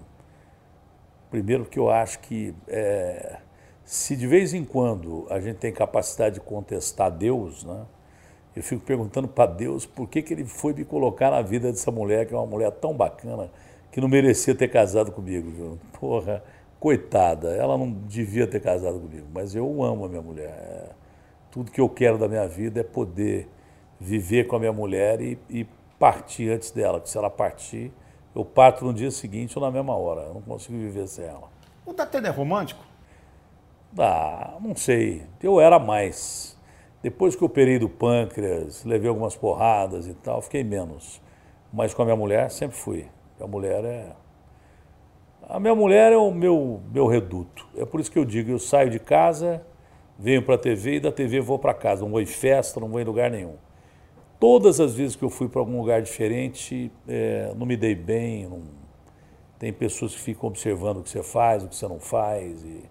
Primeiro 1.30 1.66
porque 1.66 1.78
eu 1.78 1.90
acho 1.90 2.20
que 2.20 2.56
é, 2.70 3.40
se 3.84 4.16
de 4.16 4.26
vez 4.26 4.54
em 4.54 4.64
quando 4.64 5.28
a 5.30 5.38
gente 5.38 5.58
tem 5.58 5.74
capacidade 5.74 6.36
de 6.36 6.40
contestar 6.40 7.12
Deus, 7.12 7.66
né? 7.66 7.86
Eu 8.56 8.64
fico 8.64 8.86
perguntando 8.86 9.28
para 9.28 9.52
Deus 9.52 9.86
por 9.86 10.08
que, 10.08 10.22
que 10.22 10.34
ele 10.34 10.46
foi 10.46 10.72
me 10.72 10.86
colocar 10.86 11.30
na 11.30 11.42
vida 11.42 11.70
dessa 11.70 11.92
mulher, 11.92 12.26
que 12.26 12.34
é 12.34 12.38
uma 12.38 12.46
mulher 12.46 12.72
tão 12.72 12.94
bacana, 12.94 13.52
que 13.92 14.00
não 14.00 14.08
merecia 14.08 14.56
ter 14.56 14.70
casado 14.70 15.12
comigo, 15.12 15.52
viu? 15.52 15.78
Porra, 16.00 16.42
coitada, 16.80 17.50
ela 17.50 17.78
não 17.78 17.92
devia 17.92 18.48
ter 18.48 18.62
casado 18.62 18.98
comigo, 18.98 19.28
mas 19.34 19.54
eu 19.56 19.84
amo 19.84 20.06
a 20.06 20.08
minha 20.08 20.22
mulher. 20.22 20.52
É, 20.52 20.90
tudo 21.52 21.70
que 21.70 21.82
eu 21.82 21.90
quero 21.90 22.18
da 22.18 22.30
minha 22.30 22.48
vida 22.48 22.80
é 22.80 22.84
poder 22.84 23.46
viver 24.00 24.48
com 24.48 24.56
a 24.56 24.60
minha 24.60 24.72
mulher 24.72 25.20
e, 25.20 25.38
e 25.50 25.68
partir 26.00 26.50
antes 26.50 26.72
dela, 26.72 27.00
que 27.00 27.10
se 27.10 27.18
ela 27.18 27.30
partir, 27.30 27.92
eu 28.36 28.44
parto 28.44 28.84
no 28.84 28.94
dia 28.94 29.10
seguinte 29.12 29.58
ou 29.58 29.64
na 29.64 29.72
mesma 29.72 29.96
hora. 29.96 30.22
Eu 30.22 30.34
não 30.34 30.42
consigo 30.42 30.78
viver 30.78 31.08
sem 31.08 31.26
ela. 31.26 31.50
O 31.86 31.94
Datena 31.94 32.28
é 32.28 32.32
romântico? 32.32 32.84
Ah, 33.98 34.58
não 34.60 34.76
sei. 34.76 35.24
Eu 35.42 35.62
era 35.62 35.80
mais. 35.80 36.58
Depois 37.02 37.36
que 37.36 37.44
eu 37.44 37.46
operei 37.46 37.80
do 37.80 37.88
pâncreas, 37.88 38.84
levei 38.84 39.08
algumas 39.08 39.36
porradas 39.36 40.08
e 40.08 40.14
tal, 40.16 40.42
fiquei 40.42 40.64
menos. 40.64 41.22
Mas 41.72 41.94
com 41.94 42.02
a 42.02 42.06
minha 42.06 42.18
mulher 42.18 42.50
sempre 42.50 42.76
fui. 42.76 43.08
A 43.40 43.48
mulher 43.48 43.86
é. 43.86 44.12
A 45.48 45.60
minha 45.60 45.76
mulher 45.76 46.12
é 46.12 46.18
o 46.18 46.32
meu, 46.32 46.82
meu 46.92 47.06
reduto. 47.06 47.68
É 47.78 47.86
por 47.86 48.00
isso 48.00 48.12
que 48.12 48.18
eu 48.18 48.26
digo, 48.26 48.50
eu 48.50 48.58
saio 48.58 48.90
de 48.90 49.00
casa, 49.00 49.66
venho 50.18 50.42
para 50.42 50.56
a 50.56 50.58
TV 50.58 50.96
e 50.96 51.00
da 51.00 51.12
TV 51.12 51.40
vou 51.40 51.60
para 51.60 51.74
casa. 51.74 52.02
Não 52.02 52.10
vou 52.10 52.20
em 52.20 52.26
festa, 52.26 52.80
não 52.80 52.90
vou 52.90 53.00
em 53.00 53.04
lugar 53.04 53.30
nenhum. 53.30 53.56
Todas 54.40 54.80
as 54.80 54.94
vezes 54.94 55.16
que 55.16 55.24
eu 55.24 55.30
fui 55.30 55.48
para 55.48 55.62
algum 55.62 55.80
lugar 55.80 56.02
diferente, 56.02 56.92
é, 57.08 57.54
não 57.56 57.66
me 57.66 57.78
dei 57.78 57.96
bem. 57.96 58.48
Não... 58.48 58.64
Tem 59.58 59.72
pessoas 59.72 60.14
que 60.14 60.20
ficam 60.20 60.50
observando 60.50 60.98
o 60.98 61.04
que 61.04 61.10
você 61.10 61.24
faz, 61.24 61.64
o 61.64 61.68
que 61.68 61.76
você 61.76 61.88
não 61.88 62.00
faz. 62.00 62.64
E, 62.64 62.84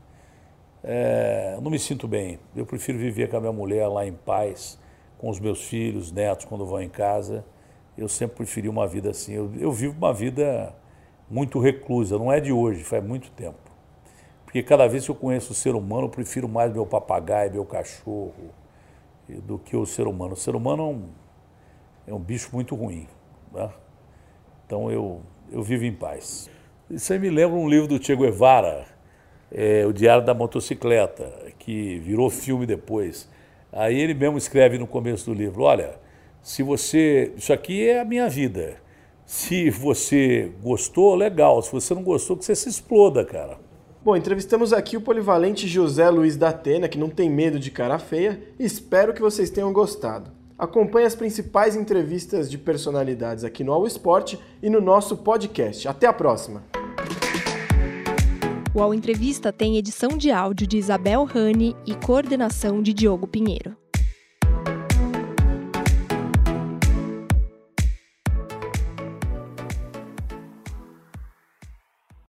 é, 0.82 1.58
não 1.62 1.70
me 1.70 1.78
sinto 1.78 2.08
bem. 2.08 2.38
Eu 2.54 2.66
prefiro 2.66 2.98
viver 2.98 3.28
com 3.28 3.36
a 3.36 3.40
minha 3.40 3.52
mulher 3.52 3.86
lá 3.88 4.06
em 4.06 4.12
paz, 4.12 4.78
com 5.18 5.28
os 5.28 5.40
meus 5.40 5.62
filhos, 5.62 6.12
netos, 6.12 6.44
quando 6.44 6.66
vão 6.66 6.80
em 6.80 6.88
casa. 6.88 7.44
Eu 7.96 8.08
sempre 8.08 8.36
preferi 8.36 8.68
uma 8.68 8.86
vida 8.86 9.10
assim. 9.10 9.32
Eu, 9.32 9.52
eu 9.58 9.72
vivo 9.72 9.96
uma 9.96 10.12
vida 10.12 10.74
muito 11.30 11.58
reclusa, 11.58 12.18
não 12.18 12.32
é 12.32 12.40
de 12.40 12.52
hoje, 12.52 12.84
faz 12.84 13.02
muito 13.04 13.30
tempo. 13.30 13.58
Porque 14.44 14.62
cada 14.62 14.86
vez 14.86 15.04
que 15.04 15.10
eu 15.10 15.14
conheço 15.14 15.52
o 15.52 15.54
ser 15.54 15.74
humano, 15.74 16.04
eu 16.04 16.10
prefiro 16.10 16.48
mais 16.48 16.72
meu 16.72 16.86
papagaio, 16.86 17.52
meu 17.52 17.64
cachorro, 17.64 18.50
do 19.28 19.58
que 19.58 19.76
o 19.76 19.86
ser 19.86 20.06
humano. 20.06 20.34
O 20.34 20.36
ser 20.36 20.54
humano 20.54 20.82
é 20.82 20.86
um, 20.86 21.08
é 22.06 22.12
um 22.12 22.18
bicho 22.18 22.50
muito 22.52 22.74
ruim. 22.74 23.06
Né? 23.52 23.68
Então 24.66 24.90
eu, 24.90 25.20
eu 25.50 25.62
vivo 25.62 25.84
em 25.84 25.92
paz. 25.92 26.48
Isso 26.90 27.12
aí 27.12 27.18
me 27.18 27.30
lembra 27.30 27.56
um 27.56 27.68
livro 27.68 27.88
do 27.88 28.02
Che 28.02 28.14
Guevara, 28.14 28.86
é, 29.50 29.86
O 29.86 29.92
Diário 29.92 30.24
da 30.24 30.34
Motocicleta, 30.34 31.32
que 31.58 31.98
virou 32.00 32.28
filme 32.28 32.66
depois. 32.66 33.28
Aí 33.72 33.98
ele 33.98 34.14
mesmo 34.14 34.38
escreve 34.38 34.78
no 34.78 34.86
começo 34.86 35.26
do 35.26 35.34
livro: 35.34 35.62
olha, 35.62 35.98
se 36.42 36.62
você. 36.62 37.32
Isso 37.36 37.52
aqui 37.52 37.88
é 37.88 38.00
a 38.00 38.04
minha 38.04 38.28
vida. 38.28 38.76
Se 39.24 39.70
você 39.70 40.52
gostou, 40.62 41.14
legal. 41.14 41.62
Se 41.62 41.72
você 41.72 41.94
não 41.94 42.02
gostou, 42.02 42.36
que 42.36 42.44
você 42.44 42.54
se 42.54 42.68
exploda, 42.68 43.24
cara. 43.24 43.58
Bom, 44.04 44.14
entrevistamos 44.14 44.70
aqui 44.70 44.98
o 44.98 45.00
polivalente 45.00 45.66
José 45.66 46.10
Luiz 46.10 46.36
da 46.36 46.50
Atena, 46.50 46.88
que 46.88 46.98
não 46.98 47.08
tem 47.08 47.30
medo 47.30 47.58
de 47.58 47.70
cara 47.70 47.98
feia. 47.98 48.38
Espero 48.58 49.14
que 49.14 49.22
vocês 49.22 49.48
tenham 49.48 49.72
gostado. 49.72 50.30
Acompanhe 50.58 51.06
as 51.06 51.14
principais 51.14 51.74
entrevistas 51.74 52.50
de 52.50 52.56
personalidades 52.56 53.42
aqui 53.42 53.64
no 53.64 53.72
All 53.72 53.86
Sport 53.86 54.36
e 54.62 54.70
no 54.70 54.80
nosso 54.80 55.16
podcast. 55.16 55.88
Até 55.88 56.06
a 56.06 56.12
próxima! 56.12 56.62
O 58.74 58.80
All 58.80 58.92
Entrevista 58.92 59.52
tem 59.52 59.76
edição 59.76 60.16
de 60.16 60.30
áudio 60.30 60.66
de 60.66 60.76
Isabel 60.78 61.24
Rani 61.24 61.76
e 61.86 61.94
coordenação 61.94 62.82
de 62.82 62.92
Diogo 62.92 63.26
Pinheiro. 63.26 63.83